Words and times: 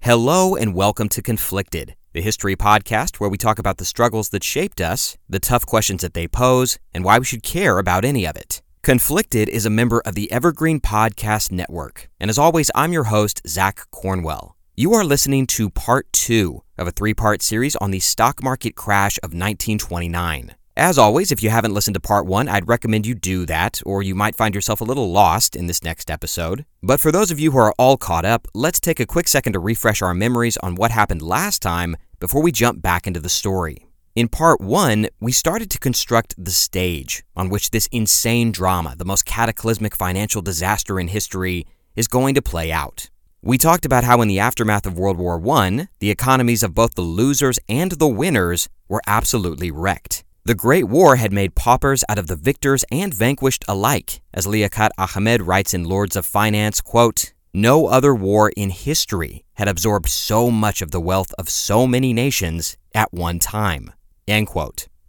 Hello 0.00 0.54
and 0.54 0.74
welcome 0.74 1.08
to 1.08 1.20
Conflicted, 1.20 1.96
the 2.12 2.22
history 2.22 2.54
podcast 2.54 3.16
where 3.16 3.28
we 3.28 3.36
talk 3.36 3.58
about 3.58 3.78
the 3.78 3.84
struggles 3.84 4.28
that 4.28 4.44
shaped 4.44 4.80
us, 4.80 5.18
the 5.28 5.40
tough 5.40 5.66
questions 5.66 6.02
that 6.02 6.14
they 6.14 6.28
pose, 6.28 6.78
and 6.94 7.04
why 7.04 7.18
we 7.18 7.24
should 7.24 7.42
care 7.42 7.78
about 7.78 8.04
any 8.04 8.24
of 8.24 8.36
it. 8.36 8.62
Conflicted 8.82 9.48
is 9.48 9.66
a 9.66 9.70
member 9.70 10.00
of 10.06 10.14
the 10.14 10.30
Evergreen 10.30 10.78
Podcast 10.80 11.50
Network. 11.50 12.08
And 12.20 12.30
as 12.30 12.38
always, 12.38 12.70
I'm 12.76 12.92
your 12.92 13.04
host, 13.04 13.42
Zach 13.46 13.90
Cornwell. 13.90 14.56
You 14.76 14.94
are 14.94 15.04
listening 15.04 15.48
to 15.48 15.68
part 15.68 16.06
two 16.12 16.62
of 16.78 16.86
a 16.86 16.92
three 16.92 17.12
part 17.12 17.42
series 17.42 17.74
on 17.76 17.90
the 17.90 17.98
stock 17.98 18.40
market 18.40 18.76
crash 18.76 19.18
of 19.18 19.34
1929. 19.34 20.54
As 20.78 20.96
always, 20.96 21.32
if 21.32 21.42
you 21.42 21.50
haven't 21.50 21.74
listened 21.74 21.94
to 21.94 22.00
part 22.00 22.24
one, 22.24 22.46
I'd 22.46 22.68
recommend 22.68 23.04
you 23.04 23.16
do 23.16 23.44
that, 23.46 23.80
or 23.84 24.00
you 24.00 24.14
might 24.14 24.36
find 24.36 24.54
yourself 24.54 24.80
a 24.80 24.84
little 24.84 25.10
lost 25.10 25.56
in 25.56 25.66
this 25.66 25.82
next 25.82 26.08
episode. 26.08 26.64
But 26.84 27.00
for 27.00 27.10
those 27.10 27.32
of 27.32 27.40
you 27.40 27.50
who 27.50 27.58
are 27.58 27.74
all 27.80 27.96
caught 27.96 28.24
up, 28.24 28.46
let's 28.54 28.78
take 28.78 29.00
a 29.00 29.04
quick 29.04 29.26
second 29.26 29.54
to 29.54 29.58
refresh 29.58 30.02
our 30.02 30.14
memories 30.14 30.56
on 30.58 30.76
what 30.76 30.92
happened 30.92 31.20
last 31.20 31.62
time 31.62 31.96
before 32.20 32.42
we 32.42 32.52
jump 32.52 32.80
back 32.80 33.08
into 33.08 33.18
the 33.18 33.28
story. 33.28 33.88
In 34.14 34.28
part 34.28 34.60
one, 34.60 35.08
we 35.18 35.32
started 35.32 35.68
to 35.72 35.80
construct 35.80 36.36
the 36.38 36.52
stage 36.52 37.24
on 37.34 37.48
which 37.48 37.72
this 37.72 37.88
insane 37.90 38.52
drama, 38.52 38.94
the 38.96 39.04
most 39.04 39.24
cataclysmic 39.24 39.96
financial 39.96 40.42
disaster 40.42 41.00
in 41.00 41.08
history, 41.08 41.66
is 41.96 42.06
going 42.06 42.36
to 42.36 42.40
play 42.40 42.70
out. 42.70 43.10
We 43.42 43.58
talked 43.58 43.84
about 43.84 44.04
how, 44.04 44.22
in 44.22 44.28
the 44.28 44.38
aftermath 44.38 44.86
of 44.86 44.96
World 44.96 45.18
War 45.18 45.44
I, 45.56 45.88
the 45.98 46.12
economies 46.12 46.62
of 46.62 46.72
both 46.72 46.94
the 46.94 47.02
losers 47.02 47.58
and 47.68 47.90
the 47.90 48.06
winners 48.06 48.68
were 48.86 49.02
absolutely 49.08 49.72
wrecked. 49.72 50.22
The 50.48 50.54
Great 50.54 50.84
War 50.84 51.16
had 51.16 51.30
made 51.30 51.54
paupers 51.54 52.04
out 52.08 52.18
of 52.18 52.26
the 52.26 52.34
victors 52.34 52.82
and 52.90 53.12
vanquished 53.12 53.66
alike. 53.68 54.22
As 54.32 54.46
Liaquat 54.46 54.88
Ahamed 54.96 55.46
writes 55.46 55.74
in 55.74 55.84
Lords 55.84 56.16
of 56.16 56.24
Finance, 56.24 56.80
quote, 56.80 57.34
no 57.52 57.88
other 57.88 58.14
war 58.14 58.50
in 58.56 58.70
history 58.70 59.44
had 59.56 59.68
absorbed 59.68 60.08
so 60.08 60.50
much 60.50 60.80
of 60.80 60.90
the 60.90 61.02
wealth 61.02 61.34
of 61.38 61.50
so 61.50 61.86
many 61.86 62.14
nations 62.14 62.78
at 62.94 63.12
one 63.12 63.38
time. 63.38 63.92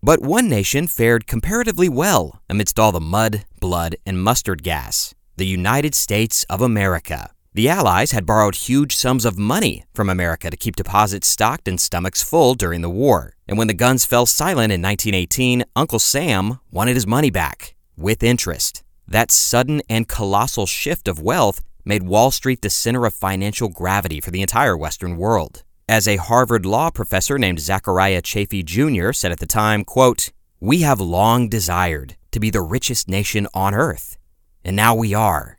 But 0.03 0.21
one 0.21 0.49
nation 0.49 0.87
fared 0.87 1.25
comparatively 1.25 1.87
well 1.87 2.41
amidst 2.49 2.77
all 2.77 2.91
the 2.91 2.99
mud, 2.99 3.45
blood, 3.61 3.95
and 4.05 4.21
mustard 4.21 4.61
gas 4.61 5.15
the 5.37 5.47
United 5.47 5.95
States 5.95 6.45
of 6.49 6.61
America. 6.61 7.31
The 7.51 7.67
Allies 7.67 8.11
had 8.11 8.27
borrowed 8.27 8.53
huge 8.53 8.95
sums 8.95 9.25
of 9.25 9.39
money 9.39 9.83
from 9.91 10.07
America 10.07 10.51
to 10.51 10.57
keep 10.57 10.75
deposits 10.75 11.27
stocked 11.27 11.67
and 11.67 11.81
stomachs 11.81 12.21
full 12.21 12.53
during 12.53 12.81
the 12.81 12.91
war. 12.91 13.33
And 13.47 13.57
when 13.57 13.67
the 13.67 13.73
guns 13.73 14.05
fell 14.05 14.27
silent 14.27 14.71
in 14.71 14.83
1918, 14.83 15.63
Uncle 15.75 15.97
Sam 15.97 16.59
wanted 16.69 16.93
his 16.93 17.07
money 17.07 17.31
back, 17.31 17.75
with 17.97 18.21
interest. 18.21 18.83
That 19.07 19.31
sudden 19.31 19.81
and 19.89 20.07
colossal 20.07 20.67
shift 20.67 21.07
of 21.07 21.23
wealth 21.23 21.61
made 21.83 22.03
Wall 22.03 22.29
Street 22.29 22.61
the 22.61 22.69
center 22.69 23.07
of 23.07 23.15
financial 23.15 23.67
gravity 23.67 24.21
for 24.21 24.29
the 24.29 24.41
entire 24.43 24.77
Western 24.77 25.17
world. 25.17 25.63
As 25.87 26.07
a 26.07 26.17
Harvard 26.17 26.67
law 26.67 26.91
professor 26.91 27.39
named 27.39 27.59
Zechariah 27.61 28.21
Chafee 28.21 28.63
Jr. 28.63 29.11
said 29.11 29.31
at 29.31 29.39
the 29.39 29.47
time, 29.47 29.83
quote, 29.83 30.31
We 30.59 30.81
have 30.81 31.01
long 31.01 31.49
desired 31.49 32.15
to 32.29 32.39
be 32.39 32.51
the 32.51 32.61
richest 32.61 33.09
nation 33.09 33.47
on 33.55 33.73
earth, 33.73 34.17
and 34.63 34.75
now 34.75 34.93
we 34.93 35.15
are. 35.15 35.57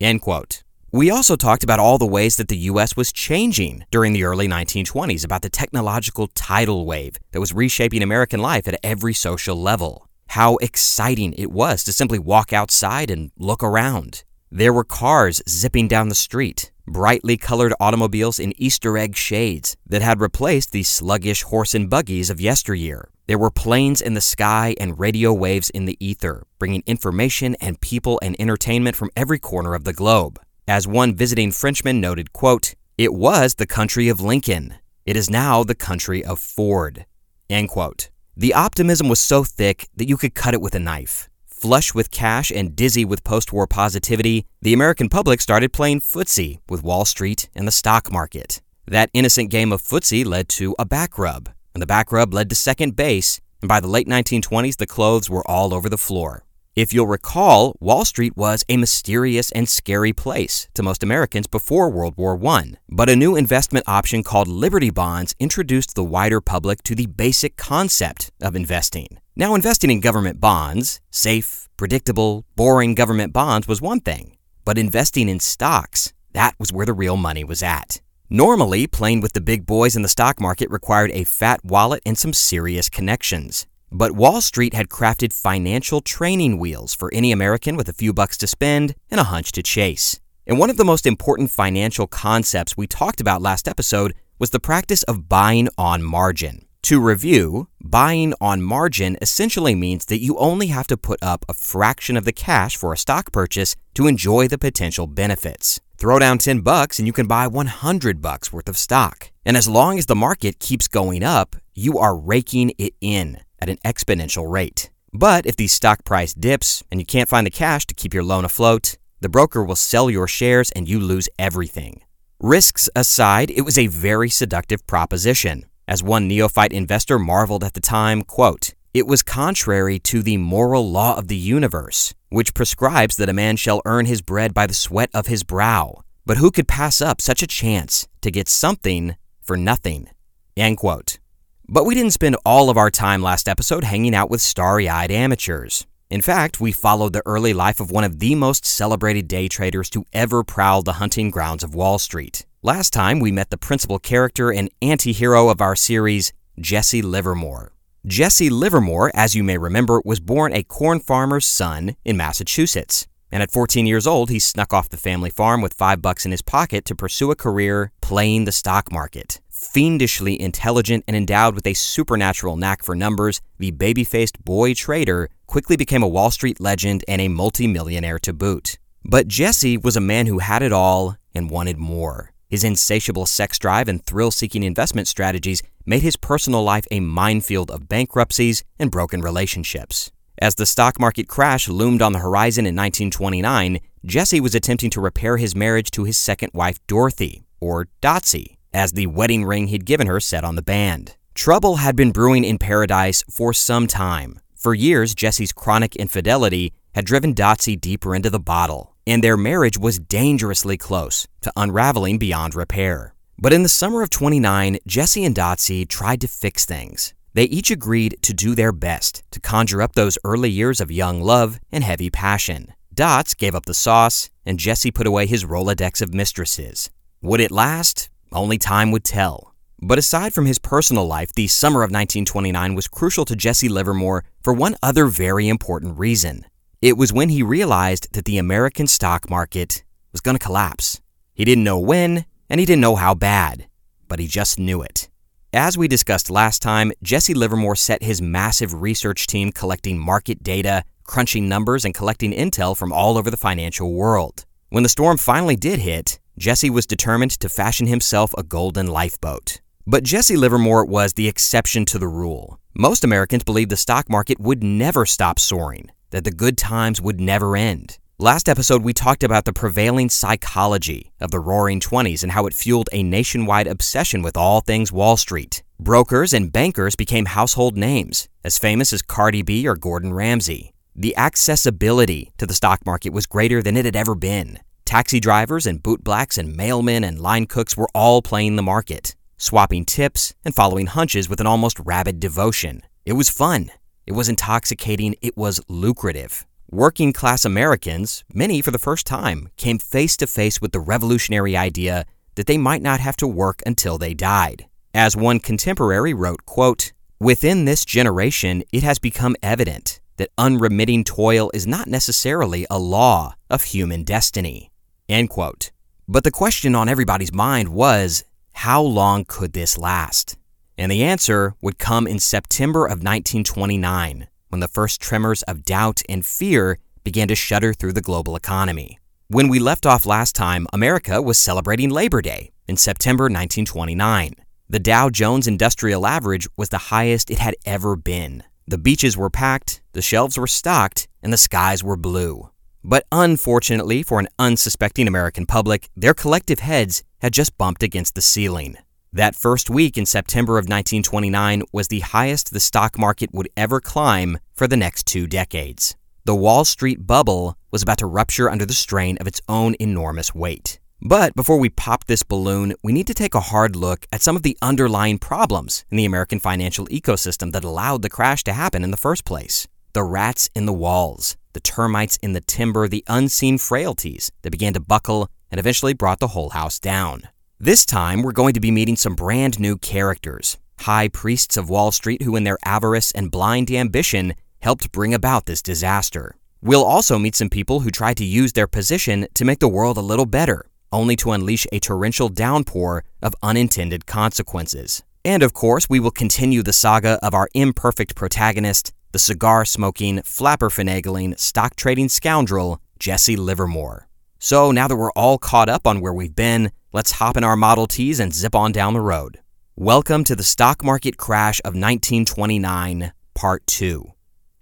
End 0.00 0.22
quote. 0.22 0.63
We 0.94 1.10
also 1.10 1.34
talked 1.34 1.64
about 1.64 1.80
all 1.80 1.98
the 1.98 2.06
ways 2.06 2.36
that 2.36 2.46
the 2.46 2.70
US 2.70 2.96
was 2.96 3.10
changing 3.10 3.84
during 3.90 4.12
the 4.12 4.22
early 4.22 4.46
1920s, 4.46 5.24
about 5.24 5.42
the 5.42 5.50
technological 5.50 6.28
tidal 6.36 6.86
wave 6.86 7.18
that 7.32 7.40
was 7.40 7.52
reshaping 7.52 8.00
American 8.00 8.38
life 8.38 8.68
at 8.68 8.78
every 8.80 9.12
social 9.12 9.60
level. 9.60 10.08
How 10.28 10.54
exciting 10.58 11.32
it 11.32 11.50
was 11.50 11.82
to 11.82 11.92
simply 11.92 12.20
walk 12.20 12.52
outside 12.52 13.10
and 13.10 13.32
look 13.36 13.60
around. 13.64 14.22
There 14.52 14.72
were 14.72 14.84
cars 14.84 15.42
zipping 15.48 15.88
down 15.88 16.10
the 16.10 16.14
street, 16.14 16.70
brightly 16.86 17.36
colored 17.36 17.74
automobiles 17.80 18.38
in 18.38 18.52
Easter 18.56 18.96
egg 18.96 19.16
shades 19.16 19.76
that 19.84 20.00
had 20.00 20.20
replaced 20.20 20.70
the 20.70 20.84
sluggish 20.84 21.42
horse 21.42 21.74
and 21.74 21.90
buggies 21.90 22.30
of 22.30 22.40
yesteryear. 22.40 23.10
There 23.26 23.38
were 23.38 23.50
planes 23.50 24.00
in 24.00 24.14
the 24.14 24.20
sky 24.20 24.76
and 24.78 24.96
radio 24.96 25.32
waves 25.32 25.70
in 25.70 25.86
the 25.86 25.96
ether, 25.98 26.46
bringing 26.60 26.84
information 26.86 27.56
and 27.60 27.80
people 27.80 28.20
and 28.22 28.36
entertainment 28.38 28.94
from 28.94 29.10
every 29.16 29.40
corner 29.40 29.74
of 29.74 29.82
the 29.82 29.92
globe. 29.92 30.38
As 30.66 30.86
one 30.86 31.14
visiting 31.14 31.52
Frenchman 31.52 32.00
noted, 32.00 32.32
quote, 32.32 32.74
"It 32.96 33.12
was 33.12 33.56
the 33.56 33.66
country 33.66 34.08
of 34.08 34.20
Lincoln. 34.20 34.74
It 35.04 35.14
is 35.14 35.28
now 35.28 35.62
the 35.62 35.74
country 35.74 36.24
of 36.24 36.38
Ford." 36.38 37.04
End 37.50 37.68
quote. 37.68 38.08
The 38.34 38.54
optimism 38.54 39.08
was 39.08 39.20
so 39.20 39.44
thick 39.44 39.88
that 39.94 40.08
you 40.08 40.16
could 40.16 40.34
cut 40.34 40.54
it 40.54 40.62
with 40.62 40.74
a 40.74 40.78
knife. 40.80 41.28
Flush 41.46 41.92
with 41.92 42.10
cash 42.10 42.50
and 42.50 42.74
dizzy 42.74 43.04
with 43.04 43.24
post 43.24 43.52
war 43.52 43.66
positivity, 43.66 44.46
the 44.62 44.72
American 44.72 45.10
public 45.10 45.42
started 45.42 45.72
playing 45.72 46.00
footsie 46.00 46.60
with 46.68 46.82
Wall 46.82 47.04
Street 47.04 47.50
and 47.54 47.68
the 47.68 47.72
stock 47.72 48.10
market. 48.10 48.62
That 48.86 49.10
innocent 49.12 49.50
game 49.50 49.70
of 49.70 49.82
footsie 49.82 50.24
led 50.24 50.48
to 50.50 50.74
a 50.78 50.86
back 50.86 51.18
rub, 51.18 51.50
and 51.74 51.82
the 51.82 51.86
back 51.86 52.10
rub 52.10 52.32
led 52.32 52.48
to 52.48 52.54
second 52.54 52.96
base, 52.96 53.40
and 53.60 53.68
by 53.68 53.80
the 53.80 53.88
late 53.88 54.08
1920s, 54.08 54.76
the 54.76 54.86
clothes 54.86 55.28
were 55.28 55.46
all 55.46 55.74
over 55.74 55.90
the 55.90 55.98
floor. 55.98 56.44
If 56.76 56.92
you'll 56.92 57.06
recall, 57.06 57.76
Wall 57.78 58.04
Street 58.04 58.36
was 58.36 58.64
a 58.68 58.76
mysterious 58.76 59.52
and 59.52 59.68
scary 59.68 60.12
place 60.12 60.66
to 60.74 60.82
most 60.82 61.04
Americans 61.04 61.46
before 61.46 61.88
World 61.88 62.14
War 62.16 62.36
I. 62.48 62.72
But 62.88 63.08
a 63.08 63.14
new 63.14 63.36
investment 63.36 63.88
option 63.88 64.24
called 64.24 64.48
Liberty 64.48 64.90
Bonds 64.90 65.36
introduced 65.38 65.94
the 65.94 66.02
wider 66.02 66.40
public 66.40 66.82
to 66.82 66.96
the 66.96 67.06
basic 67.06 67.56
concept 67.56 68.32
of 68.42 68.56
investing. 68.56 69.06
Now, 69.36 69.54
investing 69.54 69.88
in 69.88 70.00
government 70.00 70.40
bonds, 70.40 71.00
safe, 71.12 71.68
predictable, 71.76 72.44
boring 72.56 72.96
government 72.96 73.32
bonds 73.32 73.68
was 73.68 73.80
one 73.80 74.00
thing, 74.00 74.36
but 74.64 74.76
investing 74.76 75.28
in 75.28 75.38
stocks, 75.38 76.12
that 76.32 76.56
was 76.58 76.72
where 76.72 76.86
the 76.86 76.92
real 76.92 77.16
money 77.16 77.44
was 77.44 77.62
at. 77.62 78.00
Normally, 78.28 78.88
playing 78.88 79.20
with 79.20 79.34
the 79.34 79.40
big 79.40 79.64
boys 79.64 79.94
in 79.94 80.02
the 80.02 80.08
stock 80.08 80.40
market 80.40 80.68
required 80.70 81.12
a 81.12 81.22
fat 81.22 81.64
wallet 81.64 82.02
and 82.04 82.18
some 82.18 82.32
serious 82.32 82.88
connections. 82.88 83.68
But 83.96 84.10
Wall 84.10 84.40
Street 84.40 84.74
had 84.74 84.88
crafted 84.88 85.32
financial 85.32 86.00
training 86.00 86.58
wheels 86.58 86.94
for 86.94 87.14
any 87.14 87.30
American 87.30 87.76
with 87.76 87.88
a 87.88 87.92
few 87.92 88.12
bucks 88.12 88.36
to 88.38 88.48
spend 88.48 88.96
and 89.08 89.20
a 89.20 89.30
hunch 89.30 89.52
to 89.52 89.62
chase. 89.62 90.18
And 90.48 90.58
one 90.58 90.68
of 90.68 90.76
the 90.76 90.84
most 90.84 91.06
important 91.06 91.52
financial 91.52 92.08
concepts 92.08 92.76
we 92.76 92.88
talked 92.88 93.20
about 93.20 93.40
last 93.40 93.68
episode 93.68 94.12
was 94.36 94.50
the 94.50 94.58
practice 94.58 95.04
of 95.04 95.28
buying 95.28 95.68
on 95.78 96.02
margin. 96.02 96.66
To 96.82 97.00
review, 97.00 97.68
buying 97.80 98.34
on 98.40 98.62
margin 98.62 99.16
essentially 99.22 99.76
means 99.76 100.06
that 100.06 100.20
you 100.20 100.36
only 100.38 100.66
have 100.66 100.88
to 100.88 100.96
put 100.96 101.22
up 101.22 101.44
a 101.48 101.54
fraction 101.54 102.16
of 102.16 102.24
the 102.24 102.32
cash 102.32 102.76
for 102.76 102.92
a 102.92 102.98
stock 102.98 103.30
purchase 103.30 103.76
to 103.94 104.08
enjoy 104.08 104.48
the 104.48 104.58
potential 104.58 105.06
benefits. 105.06 105.80
Throw 105.98 106.18
down 106.18 106.38
10 106.38 106.62
bucks 106.62 106.98
and 106.98 107.06
you 107.06 107.12
can 107.12 107.28
buy 107.28 107.46
100 107.46 108.20
bucks 108.20 108.52
worth 108.52 108.68
of 108.68 108.76
stock. 108.76 109.30
And 109.46 109.56
as 109.56 109.68
long 109.68 110.00
as 110.00 110.06
the 110.06 110.16
market 110.16 110.58
keeps 110.58 110.88
going 110.88 111.22
up, 111.22 111.54
you 111.76 111.96
are 112.00 112.18
raking 112.18 112.72
it 112.76 112.94
in 113.00 113.38
at 113.64 113.70
an 113.70 113.78
exponential 113.84 114.50
rate. 114.50 114.90
But 115.12 115.46
if 115.46 115.56
the 115.56 115.68
stock 115.68 116.04
price 116.04 116.34
dips 116.34 116.82
and 116.90 117.00
you 117.00 117.06
can't 117.06 117.28
find 117.28 117.46
the 117.46 117.50
cash 117.50 117.86
to 117.86 117.94
keep 117.94 118.12
your 118.12 118.22
loan 118.22 118.44
afloat, 118.44 118.96
the 119.20 119.28
broker 119.30 119.64
will 119.64 119.76
sell 119.76 120.10
your 120.10 120.28
shares 120.28 120.70
and 120.72 120.86
you 120.86 121.00
lose 121.00 121.30
everything. 121.38 122.02
Risks 122.40 122.90
aside, 122.94 123.50
it 123.50 123.62
was 123.62 123.78
a 123.78 123.86
very 123.86 124.28
seductive 124.28 124.86
proposition. 124.86 125.64
As 125.88 126.02
one 126.02 126.28
neophyte 126.28 126.72
investor 126.72 127.18
marveled 127.18 127.64
at 127.64 127.72
the 127.72 127.80
time, 127.80 128.22
quote, 128.22 128.74
it 128.92 129.06
was 129.06 129.22
contrary 129.22 129.98
to 130.00 130.22
the 130.22 130.36
moral 130.36 130.90
law 130.90 131.16
of 131.16 131.28
the 131.28 131.36
universe, 131.36 132.12
which 132.28 132.54
prescribes 132.54 133.16
that 133.16 133.30
a 133.30 133.32
man 133.32 133.56
shall 133.56 133.82
earn 133.86 134.04
his 134.06 134.20
bread 134.20 134.52
by 134.52 134.66
the 134.66 134.74
sweat 134.74 135.10
of 135.14 135.26
his 135.26 135.42
brow. 135.42 136.02
But 136.26 136.36
who 136.36 136.50
could 136.50 136.68
pass 136.68 137.00
up 137.00 137.20
such 137.20 137.42
a 137.42 137.46
chance 137.46 138.06
to 138.20 138.30
get 138.30 138.48
something 138.48 139.16
for 139.40 139.56
nothing? 139.56 140.08
End 140.56 140.76
quote. 140.76 141.18
But 141.66 141.86
we 141.86 141.94
didn't 141.94 142.12
spend 142.12 142.36
all 142.44 142.68
of 142.68 142.76
our 142.76 142.90
time 142.90 143.22
last 143.22 143.48
episode 143.48 143.84
hanging 143.84 144.14
out 144.14 144.28
with 144.28 144.42
starry 144.42 144.88
eyed 144.88 145.10
amateurs. 145.10 145.86
In 146.10 146.20
fact, 146.20 146.60
we 146.60 146.72
followed 146.72 147.14
the 147.14 147.22
early 147.24 147.54
life 147.54 147.80
of 147.80 147.90
one 147.90 148.04
of 148.04 148.18
the 148.18 148.34
most 148.34 148.66
celebrated 148.66 149.26
day 149.26 149.48
traders 149.48 149.88
to 149.90 150.04
ever 150.12 150.44
prowl 150.44 150.82
the 150.82 150.94
hunting 150.94 151.30
grounds 151.30 151.64
of 151.64 151.74
Wall 151.74 151.98
Street. 151.98 152.44
Last 152.62 152.92
time, 152.92 153.18
we 153.18 153.32
met 153.32 153.48
the 153.48 153.56
principal 153.56 153.98
character 153.98 154.52
and 154.52 154.70
anti 154.82 155.12
hero 155.12 155.48
of 155.48 155.62
our 155.62 155.74
series, 155.74 156.32
Jesse 156.60 157.02
Livermore. 157.02 157.72
Jesse 158.06 158.50
Livermore, 158.50 159.10
as 159.14 159.34
you 159.34 159.42
may 159.42 159.56
remember, 159.56 160.02
was 160.04 160.20
born 160.20 160.52
a 160.52 160.62
corn 160.62 161.00
farmer's 161.00 161.46
son 161.46 161.96
in 162.04 162.18
Massachusetts. 162.18 163.08
And 163.34 163.42
at 163.42 163.50
14 163.50 163.84
years 163.84 164.06
old, 164.06 164.30
he 164.30 164.38
snuck 164.38 164.72
off 164.72 164.90
the 164.90 164.96
family 164.96 165.28
farm 165.28 165.60
with 165.60 165.74
five 165.74 166.00
bucks 166.00 166.24
in 166.24 166.30
his 166.30 166.40
pocket 166.40 166.84
to 166.84 166.94
pursue 166.94 167.32
a 167.32 167.36
career 167.36 167.90
playing 168.00 168.44
the 168.44 168.52
stock 168.52 168.92
market. 168.92 169.40
Fiendishly 169.50 170.40
intelligent 170.40 171.02
and 171.08 171.16
endowed 171.16 171.56
with 171.56 171.66
a 171.66 171.74
supernatural 171.74 172.54
knack 172.56 172.84
for 172.84 172.94
numbers, 172.94 173.40
the 173.58 173.72
baby 173.72 174.04
faced 174.04 174.44
boy 174.44 174.72
trader 174.72 175.30
quickly 175.48 175.76
became 175.76 176.04
a 176.04 176.08
Wall 176.08 176.30
Street 176.30 176.60
legend 176.60 177.02
and 177.08 177.20
a 177.20 177.26
multimillionaire 177.26 178.20
to 178.20 178.32
boot. 178.32 178.78
But 179.04 179.26
Jesse 179.26 179.78
was 179.78 179.96
a 179.96 180.00
man 180.12 180.26
who 180.26 180.38
had 180.38 180.62
it 180.62 180.72
all 180.72 181.16
and 181.34 181.50
wanted 181.50 181.76
more. 181.76 182.30
His 182.48 182.62
insatiable 182.62 183.26
sex 183.26 183.58
drive 183.58 183.88
and 183.88 184.06
thrill 184.06 184.30
seeking 184.30 184.62
investment 184.62 185.08
strategies 185.08 185.60
made 185.84 186.02
his 186.02 186.16
personal 186.16 186.62
life 186.62 186.86
a 186.92 187.00
minefield 187.00 187.72
of 187.72 187.88
bankruptcies 187.88 188.62
and 188.78 188.92
broken 188.92 189.20
relationships. 189.22 190.12
As 190.38 190.54
the 190.54 190.66
stock 190.66 190.98
market 190.98 191.28
crash 191.28 191.68
loomed 191.68 192.02
on 192.02 192.12
the 192.12 192.18
horizon 192.18 192.66
in 192.66 192.74
1929, 192.74 193.78
Jesse 194.04 194.40
was 194.40 194.54
attempting 194.54 194.90
to 194.90 195.00
repair 195.00 195.36
his 195.36 195.54
marriage 195.54 195.90
to 195.92 196.04
his 196.04 196.18
second 196.18 196.50
wife, 196.54 196.78
Dorothy, 196.86 197.44
or 197.60 197.88
Dotsie, 198.02 198.56
as 198.72 198.92
the 198.92 199.06
wedding 199.06 199.44
ring 199.44 199.68
he'd 199.68 199.86
given 199.86 200.06
her 200.06 200.20
set 200.20 200.44
on 200.44 200.56
the 200.56 200.62
band. 200.62 201.16
Trouble 201.34 201.76
had 201.76 201.96
been 201.96 202.12
brewing 202.12 202.44
in 202.44 202.58
paradise 202.58 203.22
for 203.30 203.52
some 203.52 203.86
time. 203.86 204.38
For 204.54 204.74
years, 204.74 205.14
Jesse's 205.14 205.52
chronic 205.52 205.96
infidelity 205.96 206.72
had 206.94 207.04
driven 207.04 207.34
Dotsie 207.34 207.80
deeper 207.80 208.14
into 208.14 208.30
the 208.30 208.40
bottle 208.40 208.94
and 209.06 209.22
their 209.22 209.36
marriage 209.36 209.78
was 209.78 209.98
dangerously 209.98 210.76
close 210.76 211.26
to 211.42 211.52
unraveling 211.56 212.18
beyond 212.18 212.54
repair. 212.54 213.14
But 213.38 213.52
in 213.52 213.62
the 213.62 213.68
summer 213.68 214.02
of 214.02 214.10
29, 214.10 214.78
Jesse 214.86 215.24
and 215.24 215.34
Dotsie 215.34 215.86
tried 215.86 216.20
to 216.20 216.28
fix 216.28 216.64
things. 216.64 217.14
They 217.34 217.44
each 217.44 217.70
agreed 217.70 218.16
to 218.22 218.32
do 218.32 218.54
their 218.54 218.72
best 218.72 219.24
to 219.32 219.40
conjure 219.40 219.82
up 219.82 219.94
those 219.94 220.18
early 220.24 220.50
years 220.50 220.80
of 220.80 220.90
young 220.90 221.20
love 221.20 221.58
and 221.72 221.82
heavy 221.82 222.08
passion. 222.08 222.72
Dots 222.94 223.34
gave 223.34 223.56
up 223.56 223.66
the 223.66 223.74
sauce, 223.74 224.30
and 224.46 224.58
Jesse 224.58 224.92
put 224.92 225.06
away 225.06 225.26
his 225.26 225.44
Rolodex 225.44 226.00
of 226.00 226.14
mistresses. 226.14 226.90
Would 227.22 227.40
it 227.40 227.50
last? 227.50 228.08
Only 228.32 228.56
time 228.56 228.92
would 228.92 229.02
tell. 229.02 229.52
But 229.80 229.98
aside 229.98 230.32
from 230.32 230.46
his 230.46 230.60
personal 230.60 231.06
life, 231.06 231.32
the 231.34 231.48
summer 231.48 231.80
of 231.80 231.90
1929 231.90 232.74
was 232.76 232.86
crucial 232.86 233.24
to 233.24 233.34
Jesse 233.34 233.68
Livermore 233.68 234.24
for 234.40 234.52
one 234.52 234.76
other 234.80 235.06
very 235.06 235.48
important 235.48 235.98
reason. 235.98 236.46
It 236.80 236.96
was 236.96 237.12
when 237.12 237.30
he 237.30 237.42
realized 237.42 238.12
that 238.12 238.26
the 238.26 238.38
American 238.38 238.86
stock 238.86 239.28
market 239.28 239.82
was 240.12 240.20
going 240.20 240.36
to 240.36 240.44
collapse. 240.44 241.00
He 241.34 241.44
didn't 241.44 241.64
know 241.64 241.80
when, 241.80 242.26
and 242.48 242.60
he 242.60 242.66
didn't 242.66 242.82
know 242.82 242.94
how 242.94 243.14
bad, 243.14 243.66
but 244.06 244.20
he 244.20 244.28
just 244.28 244.58
knew 244.58 244.82
it. 244.82 245.08
As 245.56 245.78
we 245.78 245.86
discussed 245.86 246.30
last 246.30 246.62
time, 246.62 246.90
Jesse 247.04 247.32
Livermore 247.32 247.76
set 247.76 248.02
his 248.02 248.20
massive 248.20 248.82
research 248.82 249.28
team 249.28 249.52
collecting 249.52 249.96
market 249.96 250.42
data, 250.42 250.82
crunching 251.04 251.48
numbers, 251.48 251.84
and 251.84 251.94
collecting 251.94 252.32
intel 252.32 252.76
from 252.76 252.92
all 252.92 253.16
over 253.16 253.30
the 253.30 253.36
financial 253.36 253.92
world. 253.92 254.46
When 254.70 254.82
the 254.82 254.88
storm 254.88 255.16
finally 255.16 255.54
did 255.54 255.78
hit, 255.78 256.18
Jesse 256.36 256.70
was 256.70 256.86
determined 256.86 257.30
to 257.38 257.48
fashion 257.48 257.86
himself 257.86 258.34
a 258.36 258.42
golden 258.42 258.88
lifeboat. 258.88 259.60
But 259.86 260.02
Jesse 260.02 260.36
Livermore 260.36 260.84
was 260.84 261.12
the 261.12 261.28
exception 261.28 261.84
to 261.84 262.00
the 262.00 262.08
rule. 262.08 262.58
Most 262.74 263.04
Americans 263.04 263.44
believed 263.44 263.70
the 263.70 263.76
stock 263.76 264.10
market 264.10 264.40
would 264.40 264.64
never 264.64 265.06
stop 265.06 265.38
soaring 265.38 265.92
that 266.10 266.24
the 266.24 266.32
good 266.32 266.58
times 266.58 267.00
would 267.00 267.20
never 267.20 267.56
end. 267.56 267.98
Last 268.20 268.48
episode, 268.48 268.84
we 268.84 268.92
talked 268.92 269.24
about 269.24 269.44
the 269.44 269.52
prevailing 269.52 270.08
psychology 270.08 271.10
of 271.20 271.32
the 271.32 271.40
roaring 271.40 271.80
20s 271.80 272.22
and 272.22 272.30
how 272.30 272.46
it 272.46 272.54
fueled 272.54 272.88
a 272.92 273.02
nationwide 273.02 273.66
obsession 273.66 274.22
with 274.22 274.36
all 274.36 274.60
things 274.60 274.92
Wall 274.92 275.16
Street. 275.16 275.64
Brokers 275.80 276.32
and 276.32 276.52
bankers 276.52 276.94
became 276.94 277.24
household 277.24 277.76
names, 277.76 278.28
as 278.44 278.56
famous 278.56 278.92
as 278.92 279.02
Cardi 279.02 279.42
B 279.42 279.66
or 279.66 279.74
Gordon 279.74 280.14
Ramsay. 280.14 280.72
The 280.94 281.16
accessibility 281.16 282.30
to 282.38 282.46
the 282.46 282.54
stock 282.54 282.86
market 282.86 283.12
was 283.12 283.26
greater 283.26 283.60
than 283.60 283.76
it 283.76 283.84
had 283.84 283.96
ever 283.96 284.14
been. 284.14 284.60
Taxi 284.84 285.18
drivers 285.18 285.66
and 285.66 285.82
bootblacks 285.82 286.38
and 286.38 286.56
mailmen 286.56 287.04
and 287.04 287.18
line 287.18 287.46
cooks 287.46 287.76
were 287.76 287.90
all 287.96 288.22
playing 288.22 288.54
the 288.54 288.62
market, 288.62 289.16
swapping 289.38 289.84
tips 289.84 290.34
and 290.44 290.54
following 290.54 290.86
hunches 290.86 291.28
with 291.28 291.40
an 291.40 291.48
almost 291.48 291.80
rabid 291.80 292.20
devotion. 292.20 292.82
It 293.04 293.14
was 293.14 293.28
fun. 293.28 293.72
It 294.06 294.12
was 294.12 294.28
intoxicating, 294.28 295.16
it 295.20 295.36
was 295.36 295.60
lucrative. 295.68 296.46
Working 296.74 297.12
class 297.12 297.44
Americans, 297.44 298.24
many 298.34 298.60
for 298.60 298.72
the 298.72 298.80
first 298.80 299.06
time, 299.06 299.48
came 299.56 299.78
face 299.78 300.16
to 300.16 300.26
face 300.26 300.60
with 300.60 300.72
the 300.72 300.80
revolutionary 300.80 301.56
idea 301.56 302.04
that 302.34 302.48
they 302.48 302.58
might 302.58 302.82
not 302.82 302.98
have 302.98 303.16
to 303.18 303.28
work 303.28 303.62
until 303.64 303.96
they 303.96 304.12
died. 304.12 304.66
As 304.92 305.14
one 305.14 305.38
contemporary 305.38 306.12
wrote, 306.12 306.44
quote, 306.46 306.90
Within 307.20 307.64
this 307.64 307.84
generation, 307.84 308.64
it 308.72 308.82
has 308.82 308.98
become 308.98 309.36
evident 309.40 310.00
that 310.16 310.30
unremitting 310.36 311.04
toil 311.04 311.48
is 311.54 311.64
not 311.64 311.86
necessarily 311.86 312.66
a 312.68 312.80
law 312.80 313.36
of 313.48 313.62
human 313.62 314.02
destiny. 314.02 314.72
End 315.08 315.30
quote. 315.30 315.70
But 316.08 316.24
the 316.24 316.32
question 316.32 316.74
on 316.74 316.88
everybody's 316.88 317.32
mind 317.32 317.68
was, 317.68 318.24
how 318.52 318.82
long 318.82 319.26
could 319.26 319.52
this 319.52 319.78
last? 319.78 320.36
And 320.76 320.90
the 320.90 321.04
answer 321.04 321.54
would 321.60 321.78
come 321.78 322.08
in 322.08 322.18
September 322.18 322.84
of 322.84 322.98
1929, 322.98 324.26
when 324.54 324.60
the 324.60 324.68
first 324.68 325.00
tremors 325.00 325.42
of 325.48 325.64
doubt 325.64 326.00
and 326.08 326.24
fear 326.24 326.78
began 327.02 327.26
to 327.26 327.34
shudder 327.34 327.74
through 327.74 327.92
the 327.92 328.00
global 328.00 328.36
economy. 328.36 329.00
When 329.26 329.48
we 329.48 329.58
left 329.58 329.84
off 329.84 330.06
last 330.06 330.36
time, 330.36 330.68
America 330.72 331.20
was 331.20 331.38
celebrating 331.38 331.90
Labor 331.90 332.22
Day 332.22 332.52
in 332.68 332.76
September 332.76 333.24
1929. 333.24 334.34
The 334.68 334.78
Dow 334.78 335.10
Jones 335.10 335.48
Industrial 335.48 336.06
Average 336.06 336.46
was 336.56 336.68
the 336.68 336.94
highest 336.94 337.32
it 337.32 337.38
had 337.38 337.56
ever 337.66 337.96
been. 337.96 338.44
The 338.68 338.78
beaches 338.78 339.16
were 339.16 339.28
packed, 339.28 339.82
the 339.90 340.00
shelves 340.00 340.38
were 340.38 340.46
stocked, 340.46 341.08
and 341.20 341.32
the 341.32 341.36
skies 341.36 341.82
were 341.82 341.96
blue. 341.96 342.50
But 342.84 343.06
unfortunately 343.10 344.04
for 344.04 344.20
an 344.20 344.28
unsuspecting 344.38 345.08
American 345.08 345.46
public, 345.46 345.90
their 345.96 346.14
collective 346.14 346.60
heads 346.60 347.02
had 347.18 347.32
just 347.32 347.58
bumped 347.58 347.82
against 347.82 348.14
the 348.14 348.22
ceiling. 348.22 348.76
That 349.14 349.36
first 349.36 349.70
week 349.70 349.96
in 349.96 350.06
September 350.06 350.54
of 350.58 350.64
1929 350.64 351.62
was 351.70 351.86
the 351.86 352.00
highest 352.00 352.52
the 352.52 352.58
stock 352.58 352.98
market 352.98 353.32
would 353.32 353.48
ever 353.56 353.80
climb 353.80 354.38
for 354.54 354.66
the 354.66 354.76
next 354.76 355.06
two 355.06 355.28
decades. 355.28 355.94
The 356.24 356.34
Wall 356.34 356.64
Street 356.64 357.06
bubble 357.06 357.56
was 357.70 357.80
about 357.80 357.98
to 357.98 358.06
rupture 358.06 358.50
under 358.50 358.66
the 358.66 358.72
strain 358.72 359.16
of 359.18 359.28
its 359.28 359.40
own 359.48 359.76
enormous 359.78 360.34
weight. 360.34 360.80
But 361.00 361.36
before 361.36 361.58
we 361.58 361.68
pop 361.68 362.06
this 362.06 362.24
balloon, 362.24 362.74
we 362.82 362.92
need 362.92 363.06
to 363.06 363.14
take 363.14 363.36
a 363.36 363.50
hard 363.52 363.76
look 363.76 364.04
at 364.12 364.20
some 364.20 364.34
of 364.34 364.42
the 364.42 364.58
underlying 364.60 365.18
problems 365.18 365.84
in 365.92 365.96
the 365.96 366.06
American 366.06 366.40
financial 366.40 366.86
ecosystem 366.88 367.52
that 367.52 367.62
allowed 367.62 368.02
the 368.02 368.10
crash 368.10 368.42
to 368.42 368.52
happen 368.52 368.82
in 368.82 368.90
the 368.90 368.96
first 368.96 369.24
place. 369.24 369.68
The 369.92 370.02
rats 370.02 370.50
in 370.56 370.66
the 370.66 370.72
walls, 370.72 371.36
the 371.52 371.60
termites 371.60 372.16
in 372.20 372.32
the 372.32 372.40
timber, 372.40 372.88
the 372.88 373.04
unseen 373.06 373.58
frailties 373.58 374.32
that 374.42 374.50
began 374.50 374.72
to 374.72 374.80
buckle 374.80 375.28
and 375.52 375.60
eventually 375.60 375.94
brought 375.94 376.18
the 376.18 376.34
whole 376.34 376.50
house 376.50 376.80
down. 376.80 377.28
This 377.64 377.86
time, 377.86 378.20
we're 378.20 378.32
going 378.32 378.52
to 378.52 378.60
be 378.60 378.70
meeting 378.70 378.94
some 378.94 379.14
brand 379.14 379.58
new 379.58 379.78
characters, 379.78 380.58
high 380.80 381.08
priests 381.08 381.56
of 381.56 381.70
Wall 381.70 381.92
Street 381.92 382.20
who, 382.20 382.36
in 382.36 382.44
their 382.44 382.58
avarice 382.62 383.10
and 383.12 383.30
blind 383.30 383.70
ambition, 383.70 384.34
helped 384.60 384.92
bring 384.92 385.14
about 385.14 385.46
this 385.46 385.62
disaster. 385.62 386.36
We'll 386.60 386.84
also 386.84 387.18
meet 387.18 387.34
some 387.34 387.48
people 387.48 387.80
who 387.80 387.90
tried 387.90 388.18
to 388.18 388.24
use 388.26 388.52
their 388.52 388.66
position 388.66 389.28
to 389.32 389.46
make 389.46 389.60
the 389.60 389.68
world 389.68 389.96
a 389.96 390.02
little 390.02 390.26
better, 390.26 390.66
only 390.92 391.16
to 391.16 391.32
unleash 391.32 391.66
a 391.72 391.80
torrential 391.80 392.28
downpour 392.28 393.02
of 393.22 393.34
unintended 393.42 394.04
consequences. 394.04 395.02
And 395.24 395.42
of 395.42 395.54
course, 395.54 395.88
we 395.88 396.00
will 396.00 396.10
continue 396.10 396.62
the 396.62 396.74
saga 396.74 397.18
of 397.22 397.32
our 397.32 397.48
imperfect 397.54 398.14
protagonist, 398.14 398.92
the 399.12 399.18
cigar 399.18 399.64
smoking, 399.64 400.20
flapper 400.20 400.68
finagling, 400.68 401.38
stock 401.38 401.76
trading 401.76 402.10
scoundrel, 402.10 402.82
Jesse 402.98 403.36
Livermore. 403.36 404.06
So 404.38 404.70
now 404.70 404.86
that 404.86 404.96
we're 404.96 405.12
all 405.12 405.38
caught 405.38 405.70
up 405.70 405.86
on 405.86 406.02
where 406.02 406.12
we've 406.12 406.36
been, 406.36 406.70
let's 406.94 407.10
hop 407.10 407.36
in 407.36 407.42
our 407.42 407.56
Model 407.56 407.88
Ts 407.88 408.20
and 408.20 408.32
zip 408.32 408.54
on 408.54 408.70
down 408.70 408.94
the 408.94 409.00
road. 409.00 409.40
Welcome 409.74 410.22
to 410.24 410.36
the 410.36 410.44
stock 410.44 410.84
market 410.84 411.16
crash 411.16 411.58
of 411.64 411.74
1929, 411.74 413.12
Part 413.34 413.66
2 413.66 414.12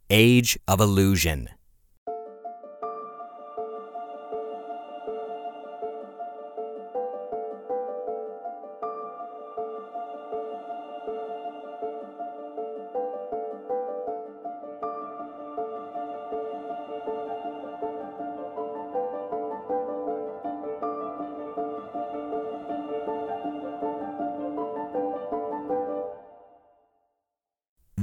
Age 0.09 0.59
of 0.67 0.81
Illusion. 0.81 1.51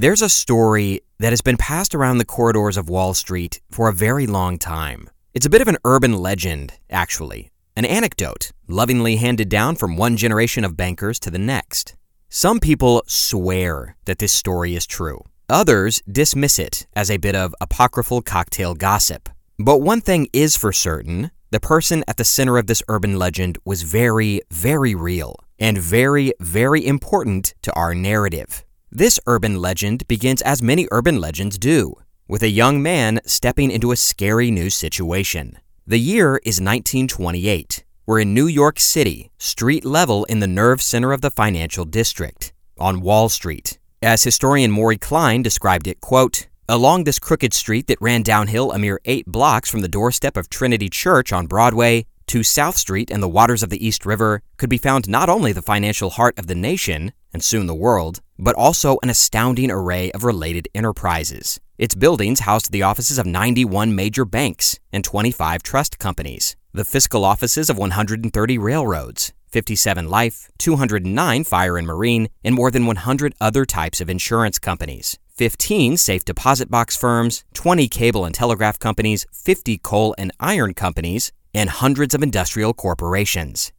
There's 0.00 0.22
a 0.22 0.30
story 0.30 1.02
that 1.18 1.28
has 1.28 1.42
been 1.42 1.58
passed 1.58 1.94
around 1.94 2.16
the 2.16 2.24
corridors 2.24 2.78
of 2.78 2.88
Wall 2.88 3.12
Street 3.12 3.60
for 3.70 3.86
a 3.86 3.92
very 3.92 4.26
long 4.26 4.56
time. 4.56 5.10
It's 5.34 5.44
a 5.44 5.50
bit 5.50 5.60
of 5.60 5.68
an 5.68 5.76
urban 5.84 6.14
legend, 6.14 6.72
actually, 6.88 7.50
an 7.76 7.84
anecdote 7.84 8.50
lovingly 8.66 9.16
handed 9.16 9.50
down 9.50 9.76
from 9.76 9.98
one 9.98 10.16
generation 10.16 10.64
of 10.64 10.74
bankers 10.74 11.20
to 11.20 11.30
the 11.30 11.38
next. 11.38 11.96
Some 12.30 12.60
people 12.60 13.02
swear 13.06 13.96
that 14.06 14.20
this 14.20 14.32
story 14.32 14.74
is 14.74 14.86
true. 14.86 15.22
Others 15.50 16.00
dismiss 16.10 16.58
it 16.58 16.86
as 16.96 17.10
a 17.10 17.18
bit 17.18 17.36
of 17.36 17.54
apocryphal 17.60 18.22
cocktail 18.22 18.72
gossip. 18.72 19.28
But 19.58 19.82
one 19.82 20.00
thing 20.00 20.28
is 20.32 20.56
for 20.56 20.72
certain 20.72 21.30
the 21.50 21.60
person 21.60 22.04
at 22.08 22.16
the 22.16 22.24
center 22.24 22.56
of 22.56 22.68
this 22.68 22.82
urban 22.88 23.18
legend 23.18 23.58
was 23.66 23.82
very, 23.82 24.40
very 24.50 24.94
real 24.94 25.36
and 25.58 25.76
very, 25.76 26.32
very 26.40 26.86
important 26.86 27.52
to 27.60 27.74
our 27.74 27.94
narrative. 27.94 28.64
This 28.92 29.20
urban 29.24 29.60
legend 29.60 30.08
begins 30.08 30.42
as 30.42 30.64
many 30.64 30.88
urban 30.90 31.20
legends 31.20 31.58
do, 31.58 31.94
with 32.26 32.42
a 32.42 32.48
young 32.48 32.82
man 32.82 33.20
stepping 33.24 33.70
into 33.70 33.92
a 33.92 33.96
scary 33.96 34.50
new 34.50 34.68
situation. 34.68 35.58
The 35.86 36.00
year 36.00 36.40
is 36.44 36.60
1928. 36.60 37.84
We're 38.06 38.18
in 38.18 38.34
New 38.34 38.48
York 38.48 38.80
City, 38.80 39.30
street 39.38 39.84
level 39.84 40.24
in 40.24 40.40
the 40.40 40.48
nerve 40.48 40.82
center 40.82 41.12
of 41.12 41.20
the 41.20 41.30
financial 41.30 41.84
district, 41.84 42.52
on 42.80 43.00
Wall 43.00 43.28
Street. 43.28 43.78
As 44.02 44.24
historian 44.24 44.72
Maury 44.72 44.98
Klein 44.98 45.40
described 45.40 45.86
it, 45.86 46.00
quote, 46.00 46.48
Along 46.68 47.04
this 47.04 47.20
crooked 47.20 47.54
street 47.54 47.86
that 47.86 48.00
ran 48.00 48.22
downhill 48.22 48.72
a 48.72 48.78
mere 48.80 49.00
eight 49.04 49.26
blocks 49.26 49.70
from 49.70 49.82
the 49.82 49.88
doorstep 49.88 50.36
of 50.36 50.50
Trinity 50.50 50.88
Church 50.88 51.32
on 51.32 51.46
Broadway 51.46 52.06
to 52.26 52.42
South 52.42 52.76
Street 52.76 53.08
and 53.10 53.22
the 53.22 53.28
waters 53.28 53.62
of 53.62 53.70
the 53.70 53.84
East 53.84 54.04
River 54.04 54.42
could 54.56 54.70
be 54.70 54.78
found 54.78 55.08
not 55.08 55.28
only 55.28 55.52
the 55.52 55.62
financial 55.62 56.10
heart 56.10 56.36
of 56.40 56.48
the 56.48 56.54
nation, 56.56 57.12
and 57.32 57.42
soon 57.42 57.66
the 57.66 57.74
world, 57.74 58.20
but 58.40 58.56
also 58.56 58.98
an 59.02 59.10
astounding 59.10 59.70
array 59.70 60.10
of 60.12 60.24
related 60.24 60.68
enterprises. 60.74 61.60
Its 61.78 61.94
buildings 61.94 62.40
housed 62.40 62.72
the 62.72 62.82
offices 62.82 63.18
of 63.18 63.26
91 63.26 63.94
major 63.94 64.24
banks 64.24 64.78
and 64.92 65.04
25 65.04 65.62
trust 65.62 65.98
companies, 65.98 66.56
the 66.72 66.84
fiscal 66.84 67.24
offices 67.24 67.70
of 67.70 67.78
130 67.78 68.58
railroads, 68.58 69.32
57 69.48 70.08
life, 70.08 70.50
209 70.58 71.44
fire 71.44 71.76
and 71.76 71.86
marine, 71.86 72.28
and 72.44 72.54
more 72.54 72.70
than 72.70 72.86
100 72.86 73.34
other 73.40 73.64
types 73.64 74.00
of 74.00 74.08
insurance 74.08 74.58
companies. 74.58 75.18
15 75.28 75.96
safe 75.96 76.24
deposit 76.24 76.70
box 76.70 76.96
firms, 76.96 77.44
20 77.54 77.88
cable 77.88 78.24
and 78.24 78.34
telegraph 78.34 78.78
companies, 78.78 79.26
50 79.32 79.78
coal 79.78 80.14
and 80.18 80.32
iron 80.38 80.74
companies, 80.74 81.32
and 81.54 81.70
hundreds 81.70 82.14
of 82.14 82.22
industrial 82.22 82.74
corporations. 82.74 83.72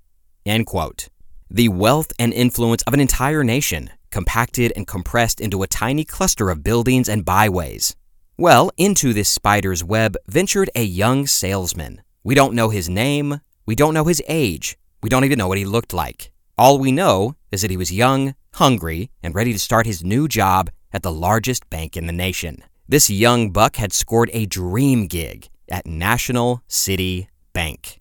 End 0.46 0.66
quote. 0.66 1.08
The 1.50 1.70
wealth 1.70 2.12
and 2.18 2.34
influence 2.34 2.82
of 2.84 2.94
an 2.94 3.00
entire 3.00 3.44
nation, 3.44 3.92
compacted 4.12 4.72
and 4.76 4.86
compressed 4.86 5.42
into 5.42 5.64
a 5.64 5.68
tiny 5.68 6.04
cluster 6.04 6.50
of 6.50 6.64
buildings 6.64 7.10
and 7.10 7.26
byways. 7.26 7.96
Well, 8.38 8.72
into 8.78 9.14
this 9.14 9.30
spider's 9.30 9.84
web 9.84 10.16
ventured 10.28 10.70
a 10.76 10.84
young 10.84 11.28
salesman. 11.28 12.02
We 12.24 12.36
don't 12.36 12.54
know 12.54 12.70
his 12.70 12.90
name, 12.90 13.42
we 13.66 13.76
don't 13.76 13.94
know 13.94 14.06
his 14.06 14.22
age, 14.28 14.78
we 15.02 15.10
don't 15.10 15.26
even 15.26 15.38
know 15.38 15.48
what 15.48 15.58
he 15.58 15.66
looked 15.66 15.94
like. 15.94 16.32
All 16.58 16.78
we 16.78 16.92
know 16.92 17.36
is 17.52 17.62
that 17.62 17.72
he 17.72 17.78
was 17.78 17.92
young, 17.92 18.36
hungry, 18.56 19.10
and 19.24 19.34
ready 19.34 19.54
to 19.54 19.60
start 19.60 19.86
his 19.86 20.04
new 20.04 20.28
job 20.28 20.70
at 20.92 21.04
the 21.04 21.12
largest 21.12 21.70
bank 21.70 21.96
in 21.96 22.06
the 22.06 22.14
nation. 22.14 22.64
This 22.88 23.10
young 23.10 23.52
buck 23.52 23.78
had 23.78 23.94
scored 23.94 24.30
a 24.34 24.46
dream 24.46 25.08
gig 25.08 25.50
at 25.70 25.88
National 25.88 26.62
City 26.68 27.30
Bank. 27.54 28.01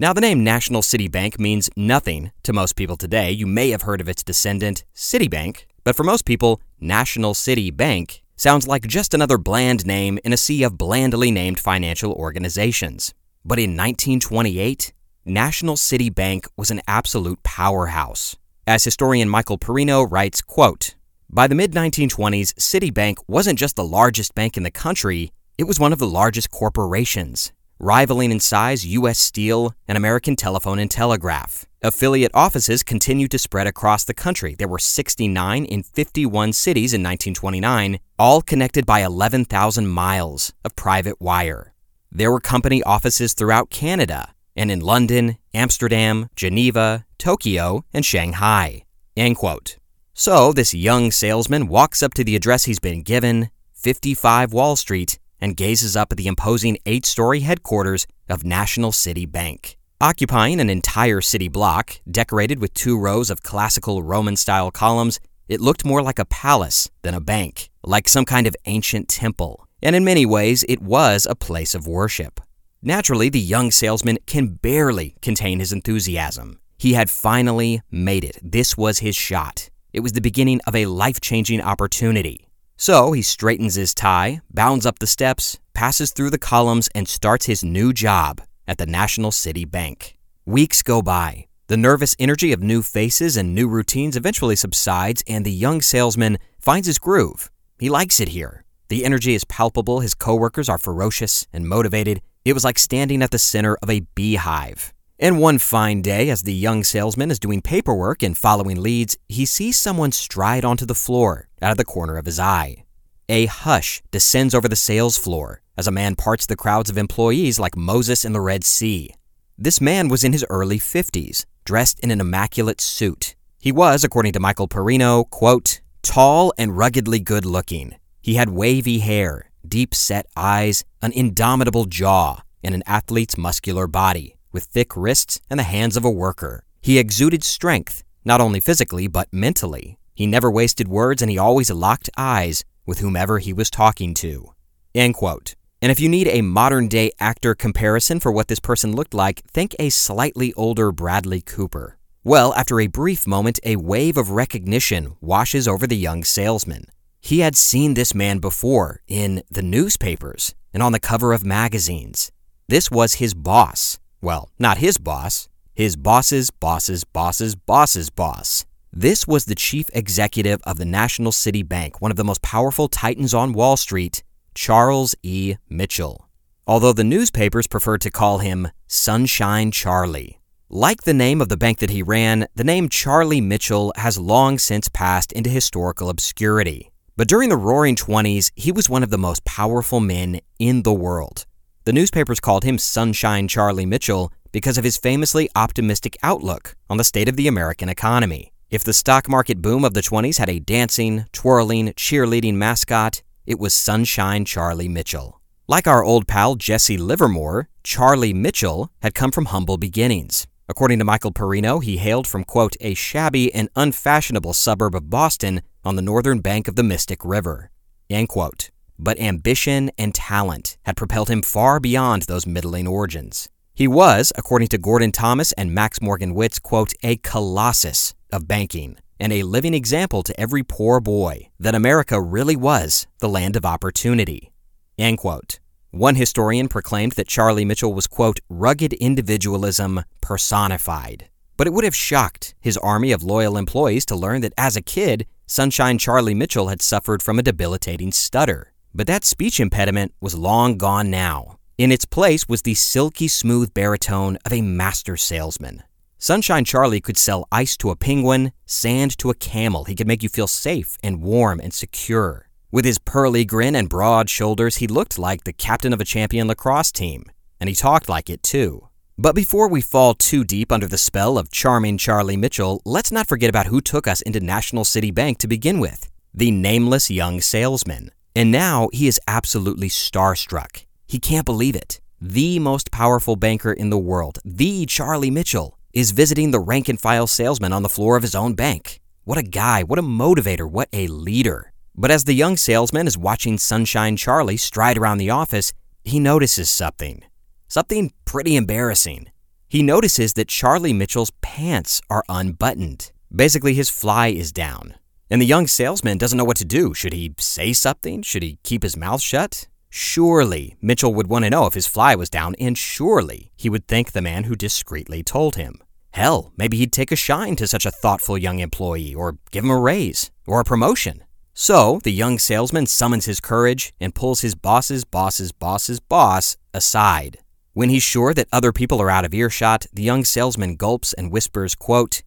Now, 0.00 0.14
the 0.14 0.22
name 0.22 0.42
National 0.42 0.80
City 0.80 1.08
Bank 1.08 1.38
means 1.38 1.68
nothing 1.76 2.32
to 2.44 2.54
most 2.54 2.74
people 2.74 2.96
today. 2.96 3.32
You 3.32 3.46
may 3.46 3.68
have 3.68 3.82
heard 3.82 4.00
of 4.00 4.08
its 4.08 4.22
descendant, 4.22 4.82
Citibank, 4.94 5.66
but 5.84 5.94
for 5.94 6.04
most 6.04 6.24
people, 6.24 6.58
National 6.80 7.34
City 7.34 7.70
Bank 7.70 8.22
sounds 8.34 8.66
like 8.66 8.86
just 8.86 9.12
another 9.12 9.36
bland 9.36 9.84
name 9.84 10.18
in 10.24 10.32
a 10.32 10.38
sea 10.38 10.62
of 10.62 10.78
blandly 10.78 11.30
named 11.30 11.60
financial 11.60 12.14
organizations. 12.14 13.12
But 13.44 13.58
in 13.58 13.72
1928, 13.76 14.94
National 15.26 15.76
City 15.76 16.08
Bank 16.08 16.48
was 16.56 16.70
an 16.70 16.80
absolute 16.88 17.42
powerhouse. 17.42 18.36
As 18.66 18.84
historian 18.84 19.28
Michael 19.28 19.58
Perino 19.58 20.10
writes, 20.10 20.40
quote, 20.40 20.94
by 21.28 21.46
the 21.46 21.54
mid 21.54 21.72
1920s, 21.72 22.54
Citibank 22.54 23.16
wasn't 23.28 23.58
just 23.58 23.76
the 23.76 23.84
largest 23.84 24.34
bank 24.34 24.56
in 24.56 24.62
the 24.62 24.70
country, 24.70 25.30
it 25.58 25.64
was 25.64 25.78
one 25.78 25.92
of 25.92 25.98
the 25.98 26.08
largest 26.08 26.50
corporations, 26.50 27.52
rivaling 27.80 28.30
in 28.30 28.38
size 28.38 28.86
U.S. 28.86 29.18
Steel 29.18 29.74
and 29.88 29.98
American 29.98 30.36
Telephone 30.36 30.78
and 30.78 30.90
Telegraph. 30.90 31.66
Affiliate 31.82 32.30
offices 32.34 32.82
continued 32.82 33.30
to 33.30 33.38
spread 33.38 33.66
across 33.66 34.04
the 34.04 34.14
country. 34.14 34.54
There 34.54 34.68
were 34.68 34.78
69 34.78 35.64
in 35.64 35.82
51 35.82 36.52
cities 36.52 36.92
in 36.92 37.00
1929, 37.00 37.98
all 38.18 38.42
connected 38.42 38.84
by 38.84 39.00
11,000 39.00 39.88
miles 39.88 40.52
of 40.64 40.76
private 40.76 41.20
wire. 41.20 41.72
There 42.12 42.30
were 42.30 42.40
company 42.40 42.82
offices 42.82 43.32
throughout 43.32 43.70
Canada 43.70 44.34
and 44.54 44.70
in 44.70 44.80
London, 44.80 45.38
Amsterdam, 45.54 46.28
Geneva, 46.36 47.06
Tokyo, 47.18 47.84
and 47.94 48.04
Shanghai. 48.04 48.84
End 49.16 49.36
quote. 49.36 49.76
So, 50.12 50.52
this 50.52 50.74
young 50.74 51.10
salesman 51.10 51.66
walks 51.66 52.02
up 52.02 52.12
to 52.14 52.24
the 52.24 52.36
address 52.36 52.64
he's 52.64 52.78
been 52.78 53.02
given, 53.02 53.50
55 53.72 54.52
Wall 54.52 54.76
Street, 54.76 55.18
and 55.40 55.56
gazes 55.56 55.96
up 55.96 56.12
at 56.12 56.18
the 56.18 56.26
imposing 56.26 56.78
eight 56.86 57.06
story 57.06 57.40
headquarters 57.40 58.06
of 58.28 58.44
National 58.44 58.92
City 58.92 59.26
Bank. 59.26 59.76
Occupying 60.00 60.60
an 60.60 60.70
entire 60.70 61.20
city 61.20 61.48
block, 61.48 62.00
decorated 62.10 62.58
with 62.58 62.74
two 62.74 62.98
rows 62.98 63.30
of 63.30 63.42
classical 63.42 64.02
Roman 64.02 64.36
style 64.36 64.70
columns, 64.70 65.20
it 65.48 65.60
looked 65.60 65.84
more 65.84 66.02
like 66.02 66.18
a 66.18 66.24
palace 66.24 66.88
than 67.02 67.12
a 67.12 67.20
bank, 67.20 67.70
like 67.82 68.08
some 68.08 68.24
kind 68.24 68.46
of 68.46 68.56
ancient 68.66 69.08
temple. 69.08 69.66
And 69.82 69.96
in 69.96 70.04
many 70.04 70.24
ways, 70.24 70.64
it 70.68 70.80
was 70.80 71.26
a 71.28 71.34
place 71.34 71.74
of 71.74 71.86
worship. 71.86 72.40
Naturally, 72.82 73.28
the 73.28 73.40
young 73.40 73.70
salesman 73.70 74.18
can 74.26 74.48
barely 74.48 75.16
contain 75.20 75.58
his 75.58 75.72
enthusiasm. 75.72 76.60
He 76.78 76.94
had 76.94 77.10
finally 77.10 77.82
made 77.90 78.24
it. 78.24 78.38
This 78.42 78.76
was 78.76 79.00
his 79.00 79.16
shot. 79.16 79.68
It 79.92 80.00
was 80.00 80.12
the 80.12 80.20
beginning 80.20 80.60
of 80.66 80.74
a 80.74 80.86
life 80.86 81.20
changing 81.20 81.60
opportunity. 81.60 82.48
So 82.80 83.12
he 83.12 83.20
straightens 83.20 83.74
his 83.74 83.92
tie, 83.92 84.40
bounds 84.50 84.86
up 84.86 85.00
the 85.00 85.06
steps, 85.06 85.58
passes 85.74 86.14
through 86.14 86.30
the 86.30 86.38
columns, 86.38 86.88
and 86.94 87.06
starts 87.06 87.44
his 87.44 87.62
new 87.62 87.92
job 87.92 88.40
at 88.66 88.78
the 88.78 88.86
National 88.86 89.30
City 89.30 89.66
Bank. 89.66 90.16
Weeks 90.46 90.80
go 90.80 91.02
by. 91.02 91.44
The 91.66 91.76
nervous 91.76 92.16
energy 92.18 92.54
of 92.54 92.62
new 92.62 92.80
faces 92.80 93.36
and 93.36 93.54
new 93.54 93.68
routines 93.68 94.16
eventually 94.16 94.56
subsides, 94.56 95.22
and 95.28 95.44
the 95.44 95.52
young 95.52 95.82
salesman 95.82 96.38
finds 96.58 96.86
his 96.86 96.98
groove. 96.98 97.50
He 97.78 97.90
likes 97.90 98.18
it 98.18 98.28
here. 98.28 98.64
The 98.88 99.04
energy 99.04 99.34
is 99.34 99.44
palpable, 99.44 100.00
his 100.00 100.14
coworkers 100.14 100.70
are 100.70 100.78
ferocious 100.78 101.46
and 101.52 101.68
motivated. 101.68 102.22
It 102.46 102.54
was 102.54 102.64
like 102.64 102.78
standing 102.78 103.20
at 103.20 103.30
the 103.30 103.38
center 103.38 103.76
of 103.82 103.90
a 103.90 104.06
beehive. 104.14 104.94
And 105.22 105.38
one 105.38 105.58
fine 105.58 106.00
day, 106.00 106.30
as 106.30 106.44
the 106.44 106.54
young 106.54 106.82
salesman 106.82 107.30
is 107.30 107.38
doing 107.38 107.60
paperwork 107.60 108.22
and 108.22 108.34
following 108.34 108.80
leads, 108.80 109.18
he 109.28 109.44
sees 109.44 109.78
someone 109.78 110.12
stride 110.12 110.64
onto 110.64 110.86
the 110.86 110.94
floor 110.94 111.46
out 111.60 111.72
of 111.72 111.76
the 111.76 111.84
corner 111.84 112.16
of 112.16 112.24
his 112.24 112.40
eye. 112.40 112.84
A 113.28 113.44
hush 113.44 114.00
descends 114.10 114.54
over 114.54 114.66
the 114.66 114.76
sales 114.76 115.18
floor 115.18 115.60
as 115.76 115.86
a 115.86 115.90
man 115.90 116.16
parts 116.16 116.46
the 116.46 116.56
crowds 116.56 116.88
of 116.88 116.96
employees 116.96 117.60
like 117.60 117.76
Moses 117.76 118.24
in 118.24 118.32
the 118.32 118.40
Red 118.40 118.64
Sea. 118.64 119.14
This 119.58 119.78
man 119.78 120.08
was 120.08 120.24
in 120.24 120.32
his 120.32 120.46
early 120.48 120.78
50s, 120.78 121.44
dressed 121.66 122.00
in 122.00 122.10
an 122.10 122.22
immaculate 122.22 122.80
suit. 122.80 123.34
He 123.58 123.72
was, 123.72 124.04
according 124.04 124.32
to 124.32 124.40
Michael 124.40 124.68
Perino, 124.68 125.28
quote, 125.28 125.82
tall 126.00 126.50
and 126.56 126.78
ruggedly 126.78 127.20
good 127.20 127.44
looking. 127.44 127.94
He 128.22 128.36
had 128.36 128.48
wavy 128.48 129.00
hair, 129.00 129.50
deep 129.68 129.94
set 129.94 130.24
eyes, 130.34 130.82
an 131.02 131.12
indomitable 131.12 131.84
jaw, 131.84 132.40
and 132.64 132.74
an 132.74 132.82
athlete's 132.86 133.36
muscular 133.36 133.86
body 133.86 134.36
with 134.52 134.64
thick 134.64 134.96
wrists 134.96 135.40
and 135.48 135.58
the 135.58 135.64
hands 135.64 135.96
of 135.96 136.04
a 136.04 136.10
worker. 136.10 136.64
He 136.80 136.98
exuded 136.98 137.44
strength, 137.44 138.02
not 138.24 138.40
only 138.40 138.60
physically, 138.60 139.06
but 139.06 139.28
mentally. 139.32 139.98
He 140.14 140.26
never 140.26 140.50
wasted 140.50 140.88
words 140.88 141.22
and 141.22 141.30
he 141.30 141.38
always 141.38 141.70
locked 141.70 142.10
eyes 142.16 142.64
with 142.86 142.98
whomever 142.98 143.38
he 143.38 143.52
was 143.52 143.70
talking 143.70 144.14
to. 144.14 144.52
End 144.94 145.14
quote. 145.14 145.54
And 145.82 145.90
if 145.90 145.98
you 145.98 146.08
need 146.08 146.28
a 146.28 146.42
modern 146.42 146.88
day 146.88 147.10
actor 147.18 147.54
comparison 147.54 148.20
for 148.20 148.30
what 148.30 148.48
this 148.48 148.60
person 148.60 148.94
looked 148.94 149.14
like, 149.14 149.42
think 149.46 149.74
a 149.78 149.88
slightly 149.88 150.52
older 150.54 150.92
Bradley 150.92 151.40
Cooper. 151.40 151.96
Well, 152.22 152.52
after 152.54 152.80
a 152.80 152.86
brief 152.86 153.26
moment, 153.26 153.60
a 153.64 153.76
wave 153.76 154.18
of 154.18 154.30
recognition 154.30 155.16
washes 155.22 155.66
over 155.66 155.86
the 155.86 155.96
young 155.96 156.22
salesman. 156.22 156.84
He 157.18 157.40
had 157.40 157.56
seen 157.56 157.94
this 157.94 158.14
man 158.14 158.40
before 158.40 159.00
in 159.08 159.42
the 159.50 159.62
newspapers 159.62 160.54
and 160.74 160.82
on 160.82 160.92
the 160.92 161.00
cover 161.00 161.32
of 161.32 161.46
magazines. 161.46 162.30
This 162.68 162.90
was 162.90 163.14
his 163.14 163.32
boss, 163.32 163.98
well, 164.20 164.50
not 164.58 164.78
his 164.78 164.98
boss, 164.98 165.48
his 165.74 165.96
boss's 165.96 166.50
boss's 166.50 167.04
boss's 167.04 167.54
boss's 167.54 168.10
boss. 168.10 168.66
This 168.92 169.26
was 169.26 169.44
the 169.44 169.54
chief 169.54 169.88
executive 169.94 170.60
of 170.64 170.76
the 170.76 170.84
National 170.84 171.32
City 171.32 171.62
Bank, 171.62 172.00
one 172.00 172.10
of 172.10 172.16
the 172.16 172.24
most 172.24 172.42
powerful 172.42 172.88
titans 172.88 173.32
on 173.32 173.52
Wall 173.52 173.76
Street, 173.76 174.22
Charles 174.54 175.14
E. 175.22 175.54
Mitchell. 175.68 176.28
Although 176.66 176.92
the 176.92 177.04
newspapers 177.04 177.66
preferred 177.66 178.00
to 178.02 178.10
call 178.10 178.38
him 178.38 178.68
Sunshine 178.88 179.70
Charlie. 179.70 180.40
Like 180.68 181.02
the 181.02 181.14
name 181.14 181.40
of 181.40 181.48
the 181.48 181.56
bank 181.56 181.78
that 181.78 181.90
he 181.90 182.02
ran, 182.02 182.46
the 182.54 182.64
name 182.64 182.88
Charlie 182.88 183.40
Mitchell 183.40 183.92
has 183.96 184.18
long 184.18 184.58
since 184.58 184.88
passed 184.88 185.32
into 185.32 185.50
historical 185.50 186.10
obscurity. 186.10 186.90
But 187.16 187.28
during 187.28 187.48
the 187.48 187.56
Roaring 187.56 187.96
Twenties, 187.96 188.52
he 188.54 188.70
was 188.70 188.88
one 188.88 189.02
of 189.02 189.10
the 189.10 189.18
most 189.18 189.44
powerful 189.44 190.00
men 190.00 190.40
in 190.58 190.82
the 190.82 190.92
world. 190.92 191.44
The 191.84 191.94
newspapers 191.94 192.40
called 192.40 192.62
him 192.62 192.76
Sunshine 192.76 193.48
Charlie 193.48 193.86
Mitchell 193.86 194.32
because 194.52 194.76
of 194.76 194.84
his 194.84 194.98
famously 194.98 195.48
optimistic 195.56 196.16
outlook 196.22 196.76
on 196.90 196.98
the 196.98 197.04
state 197.04 197.28
of 197.28 197.36
the 197.36 197.48
American 197.48 197.88
economy. 197.88 198.52
If 198.70 198.84
the 198.84 198.92
stock 198.92 199.30
market 199.30 199.62
boom 199.62 199.84
of 199.84 199.94
the 199.94 200.02
20s 200.02 200.36
had 200.36 200.50
a 200.50 200.60
dancing, 200.60 201.24
twirling, 201.32 201.88
cheerleading 201.94 202.54
mascot, 202.54 203.22
it 203.46 203.58
was 203.58 203.72
Sunshine 203.72 204.44
Charlie 204.44 204.88
Mitchell. 204.88 205.40
Like 205.66 205.86
our 205.86 206.04
old 206.04 206.28
pal 206.28 206.54
Jesse 206.54 206.98
Livermore, 206.98 207.68
Charlie 207.82 208.34
Mitchell 208.34 208.92
had 209.00 209.14
come 209.14 209.30
from 209.30 209.46
humble 209.46 209.78
beginnings. 209.78 210.46
According 210.68 210.98
to 210.98 211.04
Michael 211.04 211.32
Perino, 211.32 211.82
he 211.82 211.96
hailed 211.96 212.26
from, 212.26 212.44
quote, 212.44 212.76
a 212.80 212.92
shabby 212.92 213.52
and 213.54 213.70
unfashionable 213.74 214.52
suburb 214.52 214.94
of 214.94 215.08
Boston 215.08 215.62
on 215.82 215.96
the 215.96 216.02
northern 216.02 216.40
bank 216.40 216.68
of 216.68 216.76
the 216.76 216.82
Mystic 216.82 217.24
River, 217.24 217.70
end 218.10 218.28
quote. 218.28 218.69
But 219.02 219.18
ambition 219.18 219.90
and 219.96 220.14
talent 220.14 220.76
had 220.82 220.94
propelled 220.94 221.30
him 221.30 221.40
far 221.40 221.80
beyond 221.80 222.24
those 222.24 222.46
middling 222.46 222.86
origins. 222.86 223.48
He 223.72 223.88
was, 223.88 224.30
according 224.36 224.68
to 224.68 224.78
Gordon 224.78 225.10
Thomas 225.10 225.52
and 225.52 225.74
Max 225.74 226.02
Morgan 226.02 226.34
Witts, 226.34 226.58
quote, 226.58 226.92
a 227.02 227.16
colossus 227.16 228.12
of 228.30 228.46
banking 228.46 228.98
and 229.18 229.32
a 229.32 229.42
living 229.42 229.72
example 229.72 230.22
to 230.22 230.38
every 230.38 230.62
poor 230.62 231.00
boy 231.00 231.48
that 231.58 231.74
America 231.74 232.20
really 232.20 232.56
was 232.56 233.06
the 233.20 233.28
land 233.28 233.56
of 233.56 233.64
opportunity. 233.64 234.52
End 234.98 235.16
quote. 235.16 235.60
One 235.92 236.16
historian 236.16 236.68
proclaimed 236.68 237.12
that 237.12 237.26
Charlie 237.26 237.64
Mitchell 237.64 237.94
was, 237.94 238.06
quote, 238.06 238.38
rugged 238.50 238.92
individualism 238.92 240.04
personified. 240.20 241.30
But 241.56 241.66
it 241.66 241.72
would 241.72 241.84
have 241.84 241.96
shocked 241.96 242.54
his 242.60 242.76
army 242.76 243.12
of 243.12 243.22
loyal 243.22 243.56
employees 243.56 244.04
to 244.06 244.14
learn 244.14 244.42
that 244.42 244.52
as 244.58 244.76
a 244.76 244.82
kid, 244.82 245.26
Sunshine 245.46 245.96
Charlie 245.96 246.34
Mitchell 246.34 246.68
had 246.68 246.82
suffered 246.82 247.22
from 247.22 247.38
a 247.38 247.42
debilitating 247.42 248.12
stutter. 248.12 248.72
But 248.94 249.06
that 249.06 249.24
speech 249.24 249.60
impediment 249.60 250.12
was 250.20 250.34
long 250.34 250.76
gone 250.76 251.10
now. 251.10 251.58
In 251.78 251.92
its 251.92 252.04
place 252.04 252.48
was 252.48 252.62
the 252.62 252.74
silky 252.74 253.28
smooth 253.28 253.72
baritone 253.72 254.36
of 254.44 254.52
a 254.52 254.62
master 254.62 255.16
salesman. 255.16 255.82
Sunshine 256.18 256.64
Charlie 256.64 257.00
could 257.00 257.16
sell 257.16 257.48
ice 257.50 257.76
to 257.78 257.90
a 257.90 257.96
penguin, 257.96 258.52
sand 258.66 259.16
to 259.18 259.30
a 259.30 259.34
camel. 259.34 259.84
He 259.84 259.94
could 259.94 260.06
make 260.06 260.22
you 260.22 260.28
feel 260.28 260.46
safe 260.46 260.98
and 261.02 261.22
warm 261.22 261.60
and 261.60 261.72
secure. 261.72 262.48
With 262.70 262.84
his 262.84 262.98
pearly 262.98 263.44
grin 263.44 263.74
and 263.74 263.88
broad 263.88 264.28
shoulders, 264.28 264.76
he 264.76 264.86
looked 264.86 265.18
like 265.18 265.44
the 265.44 265.52
captain 265.52 265.92
of 265.92 266.00
a 266.00 266.04
champion 266.04 266.46
lacrosse 266.46 266.92
team, 266.92 267.24
and 267.58 267.68
he 267.68 267.74
talked 267.74 268.08
like 268.08 268.28
it 268.28 268.42
too. 268.42 268.88
But 269.16 269.34
before 269.34 269.68
we 269.68 269.80
fall 269.80 270.14
too 270.14 270.44
deep 270.44 270.70
under 270.70 270.86
the 270.86 270.98
spell 270.98 271.38
of 271.38 271.50
charming 271.50 271.96
Charlie 271.96 272.36
Mitchell, 272.36 272.82
let's 272.84 273.10
not 273.10 273.26
forget 273.26 273.50
about 273.50 273.66
who 273.66 273.80
took 273.80 274.06
us 274.06 274.20
into 274.20 274.40
National 274.40 274.84
City 274.84 275.10
Bank 275.10 275.38
to 275.38 275.48
begin 275.48 275.80
with 275.80 276.10
the 276.34 276.50
nameless 276.50 277.10
young 277.10 277.40
salesman. 277.40 278.10
And 278.34 278.50
now 278.50 278.88
he 278.92 279.08
is 279.08 279.20
absolutely 279.26 279.88
starstruck. 279.88 280.84
He 281.06 281.18
can't 281.18 281.46
believe 281.46 281.74
it. 281.74 282.00
The 282.20 282.58
most 282.58 282.90
powerful 282.90 283.34
banker 283.34 283.72
in 283.72 283.90
the 283.90 283.98
world, 283.98 284.38
the 284.44 284.86
Charlie 284.86 285.30
Mitchell, 285.30 285.78
is 285.92 286.12
visiting 286.12 286.50
the 286.50 286.60
rank 286.60 286.88
and 286.88 287.00
file 287.00 287.26
salesman 287.26 287.72
on 287.72 287.82
the 287.82 287.88
floor 287.88 288.16
of 288.16 288.22
his 288.22 288.34
own 288.34 288.54
bank. 288.54 289.00
What 289.24 289.38
a 289.38 289.42
guy, 289.42 289.82
what 289.82 289.98
a 289.98 290.02
motivator, 290.02 290.70
what 290.70 290.88
a 290.92 291.08
leader. 291.08 291.72
But 291.96 292.10
as 292.10 292.24
the 292.24 292.34
young 292.34 292.56
salesman 292.56 293.06
is 293.06 293.18
watching 293.18 293.58
Sunshine 293.58 294.16
Charlie 294.16 294.56
stride 294.56 294.96
around 294.96 295.18
the 295.18 295.30
office, 295.30 295.72
he 296.04 296.20
notices 296.20 296.70
something. 296.70 297.22
Something 297.68 298.12
pretty 298.24 298.56
embarrassing. 298.56 299.30
He 299.68 299.82
notices 299.82 300.34
that 300.34 300.48
Charlie 300.48 300.92
Mitchell's 300.92 301.32
pants 301.40 302.00
are 302.08 302.24
unbuttoned. 302.28 303.12
Basically, 303.34 303.74
his 303.74 303.90
fly 303.90 304.28
is 304.28 304.52
down. 304.52 304.94
And 305.30 305.40
the 305.40 305.46
young 305.46 305.68
salesman 305.68 306.18
doesn't 306.18 306.36
know 306.36 306.44
what 306.44 306.56
to 306.56 306.64
do. 306.64 306.92
Should 306.92 307.12
he 307.12 307.32
say 307.38 307.72
something? 307.72 308.22
Should 308.22 308.42
he 308.42 308.58
keep 308.64 308.82
his 308.82 308.96
mouth 308.96 309.22
shut? 309.22 309.68
Surely 309.88 310.76
Mitchell 310.82 311.14
would 311.14 311.28
want 311.28 311.44
to 311.44 311.50
know 311.50 311.66
if 311.66 311.74
his 311.74 311.86
fly 311.86 312.16
was 312.16 312.28
down, 312.28 312.56
and 312.58 312.76
surely 312.76 313.52
he 313.56 313.70
would 313.70 313.86
thank 313.86 314.10
the 314.10 314.22
man 314.22 314.44
who 314.44 314.56
discreetly 314.56 315.22
told 315.22 315.54
him. 315.54 315.80
Hell, 316.12 316.52
maybe 316.56 316.76
he'd 316.76 316.92
take 316.92 317.12
a 317.12 317.16
shine 317.16 317.54
to 317.56 317.68
such 317.68 317.86
a 317.86 317.90
thoughtful 317.92 318.36
young 318.36 318.58
employee, 318.58 319.14
or 319.14 319.38
give 319.52 319.64
him 319.64 319.70
a 319.70 319.78
raise, 319.78 320.30
or 320.46 320.60
a 320.60 320.64
promotion. 320.64 321.22
So 321.54 322.00
the 322.02 322.10
young 322.10 322.38
salesman 322.38 322.86
summons 322.86 323.26
his 323.26 323.40
courage 323.40 323.92
and 324.00 324.14
pulls 324.14 324.40
his 324.40 324.54
boss's 324.54 325.04
boss's 325.04 325.52
boss's 325.52 326.00
boss 326.00 326.56
aside. 326.74 327.38
When 327.72 327.88
he's 327.88 328.02
sure 328.02 328.34
that 328.34 328.48
other 328.52 328.72
people 328.72 329.00
are 329.00 329.10
out 329.10 329.24
of 329.24 329.34
earshot, 329.34 329.86
the 329.92 330.02
young 330.02 330.24
salesman 330.24 330.74
gulps 330.74 331.12
and 331.12 331.30
whispers, 331.30 331.76
quote, 331.76 332.22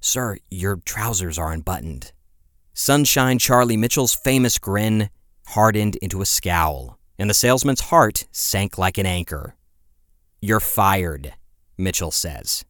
Sir, 0.00 0.36
your 0.50 0.76
trousers 0.76 1.38
are 1.38 1.52
unbuttoned. 1.52 2.12
Sunshine 2.74 3.38
Charlie 3.38 3.76
Mitchell's 3.76 4.14
famous 4.14 4.58
grin 4.58 5.10
hardened 5.48 5.96
into 5.96 6.22
a 6.22 6.26
scowl 6.26 6.98
and 7.18 7.28
the 7.28 7.34
salesman's 7.34 7.82
heart 7.82 8.26
sank 8.32 8.78
like 8.78 8.98
an 8.98 9.06
anchor. 9.06 9.54
You're 10.40 10.58
fired, 10.58 11.34
Mitchell 11.76 12.10
says. 12.10 12.64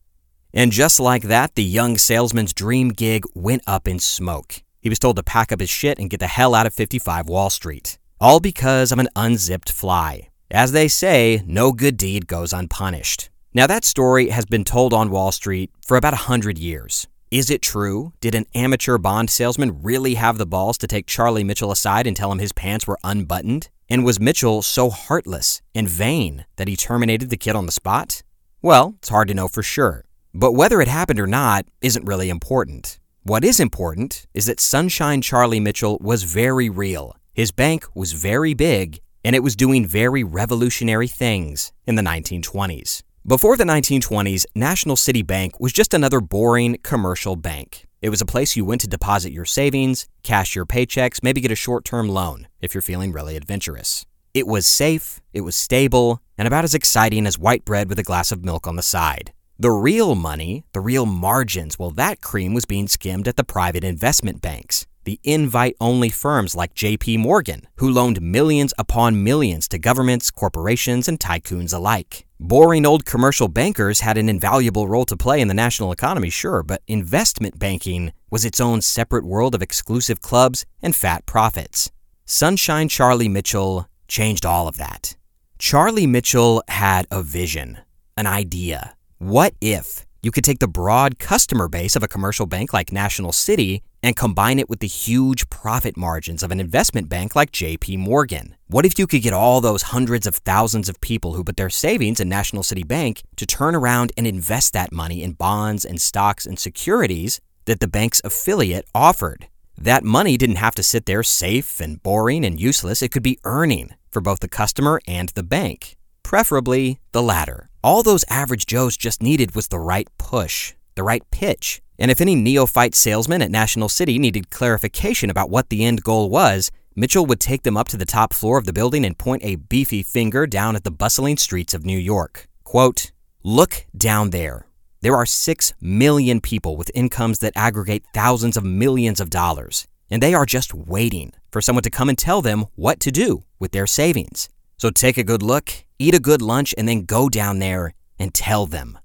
And 0.53 0.73
just 0.73 1.01
like 1.01 1.23
that, 1.23 1.55
the 1.55 1.65
young 1.65 1.97
salesman's 1.97 2.53
dream 2.53 2.91
gig 2.91 3.25
went 3.35 3.63
up 3.67 3.89
in 3.89 3.99
smoke. 3.99 4.63
He 4.81 4.89
was 4.89 4.99
told 4.99 5.17
to 5.17 5.23
pack 5.23 5.53
up 5.53 5.61
his 5.61 5.71
shit 5.71 5.99
and 5.99 6.11
get 6.11 6.21
the 6.21 6.27
hell 6.27 6.55
out 6.55 6.67
of 6.67 6.75
55 6.75 7.29
Wall 7.29 7.49
Street. 7.49 7.99
All 8.21 8.41
because 8.41 8.93
of 8.93 8.99
an 8.99 9.09
unzipped 9.17 9.71
fly. 9.71 10.29
As 10.51 10.73
they 10.73 10.89
say, 10.89 11.43
no 11.47 11.73
good 11.73 11.97
deed 11.97 12.27
goes 12.27 12.53
unpunished. 12.53 13.31
Now, 13.55 13.67
that 13.67 13.85
story 13.85 14.29
has 14.31 14.45
been 14.45 14.65
told 14.65 14.93
on 14.93 15.11
Wall 15.11 15.33
Street 15.33 15.71
for 15.87 15.97
about 15.97 16.13
a 16.13 16.29
100 16.29 16.59
years. 16.59 17.07
Is 17.33 17.49
it 17.49 17.63
true? 17.63 18.13
Did 18.21 18.35
an 18.35 18.45
amateur 18.55 18.99
bond 18.99 19.31
salesman 19.31 19.83
really 19.83 20.17
have 20.17 20.37
the 20.37 20.45
balls 20.45 20.77
to 20.77 20.87
take 20.87 21.07
Charlie 21.07 21.43
Mitchell 21.43 21.73
aside 21.73 22.07
and 22.07 22.15
tell 22.15 22.31
him 22.31 22.39
his 22.39 22.53
pants 22.53 22.87
were 22.87 22.99
unbuttoned? 23.03 23.71
And 23.89 24.05
was 24.05 24.21
Mitchell 24.21 24.61
so 24.61 24.91
heartless 24.91 25.63
and 25.75 25.89
vain 25.89 26.45
that 26.57 26.69
he 26.69 26.77
terminated 26.77 27.31
the 27.31 27.39
kid 27.39 27.57
on 27.57 27.65
the 27.65 27.73
spot? 27.73 28.23
Well, 28.61 28.97
it's 28.99 29.09
hard 29.09 29.29
to 29.29 29.35
know 29.35 29.49
for 29.49 29.63
sure. 29.63 30.05
But 30.35 30.53
whether 30.53 30.83
it 30.83 30.89
happened 30.89 31.19
or 31.19 31.27
not 31.27 31.65
isn't 31.81 32.05
really 32.05 32.29
important. 32.29 32.99
What 33.23 33.45
is 33.45 33.59
important 33.59 34.27
is 34.35 34.45
that 34.45 34.61
Sunshine 34.61 35.23
Charlie 35.23 35.59
Mitchell 35.59 35.97
was 36.03 36.25
very 36.25 36.69
real. 36.69 37.17
His 37.33 37.51
bank 37.51 37.87
was 37.95 38.13
very 38.13 38.53
big, 38.53 39.01
and 39.25 39.35
it 39.35 39.43
was 39.43 39.57
doing 39.57 39.87
very 39.87 40.23
revolutionary 40.23 41.09
things 41.09 41.73
in 41.87 41.95
the 41.95 42.03
1920s. 42.03 43.03
Before 43.25 43.57
the 43.57 43.63
1920s, 43.63 44.47
National 44.57 44.97
City 44.97 45.23
Bank 45.23 45.61
was 45.61 45.73
just 45.73 45.95
another 45.95 46.21
boring 46.21 46.79
commercial 46.83 47.37
bank. 47.37 47.87
It 48.01 48.09
was 48.09 48.21
a 48.21 48.27
place 48.27 48.57
you 48.57 48.65
went 48.65 48.81
to 48.81 48.89
deposit 48.89 49.31
your 49.31 49.45
savings, 49.45 50.09
cash 50.25 50.57
your 50.57 50.67
paychecks, 50.67 51.23
maybe 51.23 51.41
get 51.41 51.53
a 51.53 51.55
short 51.55 51.85
term 51.85 52.09
loan 52.09 52.49
if 52.61 52.75
you're 52.75 52.83
feeling 52.83 53.13
really 53.13 53.37
adventurous. 53.37 54.07
It 54.35 54.49
was 54.49 54.67
safe, 54.67 55.21
it 55.33 55.43
was 55.43 55.55
stable, 55.55 56.21
and 56.37 56.49
about 56.49 56.65
as 56.65 56.75
exciting 56.75 57.25
as 57.29 57.39
white 57.39 57.65
bread 57.65 57.89
with 57.89 58.01
a 58.01 58.03
glass 58.03 58.33
of 58.33 58.45
milk 58.45 58.67
on 58.67 58.75
the 58.75 58.83
side. 58.83 59.33
The 59.57 59.71
real 59.71 60.17
money, 60.17 60.65
the 60.73 60.81
real 60.81 61.07
margins, 61.07 61.79
well, 61.79 61.93
that 61.93 62.23
cream 62.23 62.55
was 62.55 62.65
being 62.65 62.89
skimmed 62.89 63.29
at 63.29 63.37
the 63.37 63.45
private 63.45 63.85
investment 63.85 64.43
banks 64.43 64.85
the 65.05 65.21
invite 65.25 65.77
only 65.81 66.09
firms 66.09 66.55
like 66.55 66.75
JP 66.75 67.19
Morgan, 67.19 67.67
who 67.77 67.91
loaned 67.91 68.21
millions 68.21 68.73
upon 68.79 69.25
millions 69.25 69.69
to 69.69 69.79
governments, 69.79 70.31
corporations, 70.31 71.09
and 71.09 71.19
tycoons 71.19 71.75
alike. 71.75 72.27
Boring 72.39 72.85
old 72.85 73.05
commercial 73.05 73.49
bankers 73.49 74.01
had 74.01 74.19
an 74.19 74.29
invaluable 74.29 74.89
role 74.89 75.05
to 75.05 75.17
play 75.17 75.41
in 75.41 75.49
the 75.49 75.55
national 75.55 75.93
economy, 75.93 76.31
sure, 76.31 76.63
but 76.63 76.83
investment 76.89 77.59
banking 77.59 78.13
was 78.31 78.45
its 78.45 78.61
own 78.61 78.81
separate 78.81 79.25
world 79.25 79.55
of 79.55 79.63
exclusive 79.63 80.21
clubs 80.21 80.65
and 80.83 80.97
fat 80.97 81.25
profits. 81.25 81.91
Sunshine 82.25 82.89
Charlie 82.89 83.29
Mitchell 83.29 83.89
changed 84.09 84.45
all 84.45 84.67
of 84.67 84.77
that. 84.77 85.17
Charlie 85.59 86.09
Mitchell 86.09 86.63
had 86.67 87.07
a 87.11 87.23
vision, 87.23 87.79
an 88.17 88.27
idea. 88.27 88.97
What 89.19 89.55
if 89.61 90.05
you 90.23 90.31
could 90.31 90.45
take 90.45 90.59
the 90.59 90.69
broad 90.69 91.19
customer 91.19 91.69
base 91.69 91.95
of 91.95 92.03
a 92.03 92.09
commercial 92.09 92.47
bank 92.47 92.73
like 92.73 92.93
National 92.93 93.33
City 93.33 93.83
and 94.03 94.17
combine 94.17 94.59
it 94.59 94.69
with 94.69 94.81
the 94.81 94.87
huge 94.87 95.49
profit 95.49 95.97
margins 95.97 96.43
of 96.43 96.51
an 96.51 96.61
investment 96.61 97.09
bank 97.09 97.37
like 97.37 97.53
JP 97.53 97.99
Morgan. 97.99 98.57
What 98.67 98.85
if 98.85 98.99
you 98.99 99.07
could 99.07 99.23
get 99.23 99.33
all 99.33 99.61
those 99.61 99.83
hundreds 99.83 100.27
of 100.27 100.37
thousands 100.37 100.89
of 100.89 101.01
people 101.01 101.35
who 101.35 101.45
put 101.45 101.57
their 101.57 101.71
savings 101.71 102.21
in 102.21 102.29
National 102.29 102.63
City 102.63 102.83
Bank 102.83 103.23
to 103.37 103.47
turn 103.47 103.75
around 103.75 104.13
and 104.17 104.27
invest 104.27 104.73
that 104.73 104.93
money 104.93 105.23
in 105.23 105.33
bonds 105.33 105.85
and 105.85 106.01
stocks 106.01 106.47
and 106.47 106.59
securities 106.59 107.41
that 107.67 107.81
the 107.81 107.89
bank's 107.89 108.21
affiliate 108.25 108.87
offered? 108.95 109.47
That 109.79 110.05
money 110.05 110.37
didn't 110.37 110.57
have 110.57 110.75
to 110.77 110.83
sit 110.83 111.07
there 111.07 111.23
safe 111.23 111.81
and 111.81 112.03
boring 112.03 112.45
and 112.45 112.61
useless. 112.61 113.03
It 113.03 113.11
could 113.11 113.23
be 113.23 113.39
earning 113.45 113.95
for 114.11 114.21
both 114.21 114.41
the 114.41 114.49
customer 114.49 115.01
and 115.07 115.31
the 115.31 115.43
bank, 115.43 115.97
preferably 116.23 117.01
the 117.13 117.23
latter. 117.23 117.69
All 117.83 118.03
those 118.03 118.25
average 118.31 118.67
Joes 118.67 118.97
just 118.97 119.23
needed 119.23 119.55
was 119.55 119.69
the 119.69 119.79
right 119.79 120.09
push, 120.19 120.75
the 120.95 121.03
right 121.03 121.23
pitch. 121.31 121.83
And 122.03 122.11
if 122.11 122.21
any 122.21 122.35
neophyte 122.35 122.97
salesman 122.97 123.43
at 123.43 123.53
National 123.53 123.89
City 123.89 124.19
needed 124.19 124.51
clarification 124.51 125.31
about 125.31 125.51
what 125.51 125.69
the 125.69 125.85
end 125.85 126.03
goal 126.03 126.31
was, 126.31 126.73
Mitchell 126.97 127.25
would 127.27 127.39
take 127.39 127.63
them 127.63 127.77
up 127.77 127.87
to 127.89 127.97
the 127.97 128.05
top 128.05 128.35
floor 128.35 128.59
of 128.59 128.65
the 128.65 128.73
building 128.73 129.05
and 129.05 129.17
point 129.17 129.45
a 129.45 129.55
beefy 129.55 130.03
finger 130.03 130.45
down 130.45 130.75
at 130.75 130.83
the 130.83 130.91
bustling 130.91 131.37
streets 131.37 131.75
of 131.75 131.87
New 131.87 131.97
York. 131.97 132.49
Quote, 132.65 133.13
Look 133.45 133.87
down 133.97 134.31
there. 134.31 134.67
There 135.01 135.15
are 135.15 135.25
six 135.25 135.75
million 135.81 136.41
people 136.41 136.77
with 136.77 136.91
incomes 136.93 137.39
that 137.39 137.53
aggregate 137.55 138.03
thousands 138.13 138.57
of 138.57 138.65
millions 138.65 139.21
of 139.21 139.31
dollars, 139.31 139.87
and 140.11 140.21
they 140.21 140.35
are 140.35 140.45
just 140.45 140.75
waiting 140.75 141.33
for 141.53 141.61
someone 141.61 141.85
to 141.85 141.91
come 141.91 142.09
and 142.09 142.19
tell 142.19 142.43
them 142.43 142.65
what 142.75 142.99
to 142.99 143.13
do 143.13 143.45
with 143.61 143.71
their 143.71 143.87
savings. 143.87 144.49
So 144.77 144.91
take 144.91 145.19
a 145.19 145.23
good 145.23 145.41
look, 145.41 145.73
eat 146.01 146.17
a 146.17 146.21
good 146.21 146.43
lunch, 146.43 146.75
and 146.77 146.89
then 146.89 147.05
go 147.05 147.29
down 147.29 147.61
there 147.61 147.95
and 148.19 148.35
tell 148.35 148.67
them. 148.67 148.99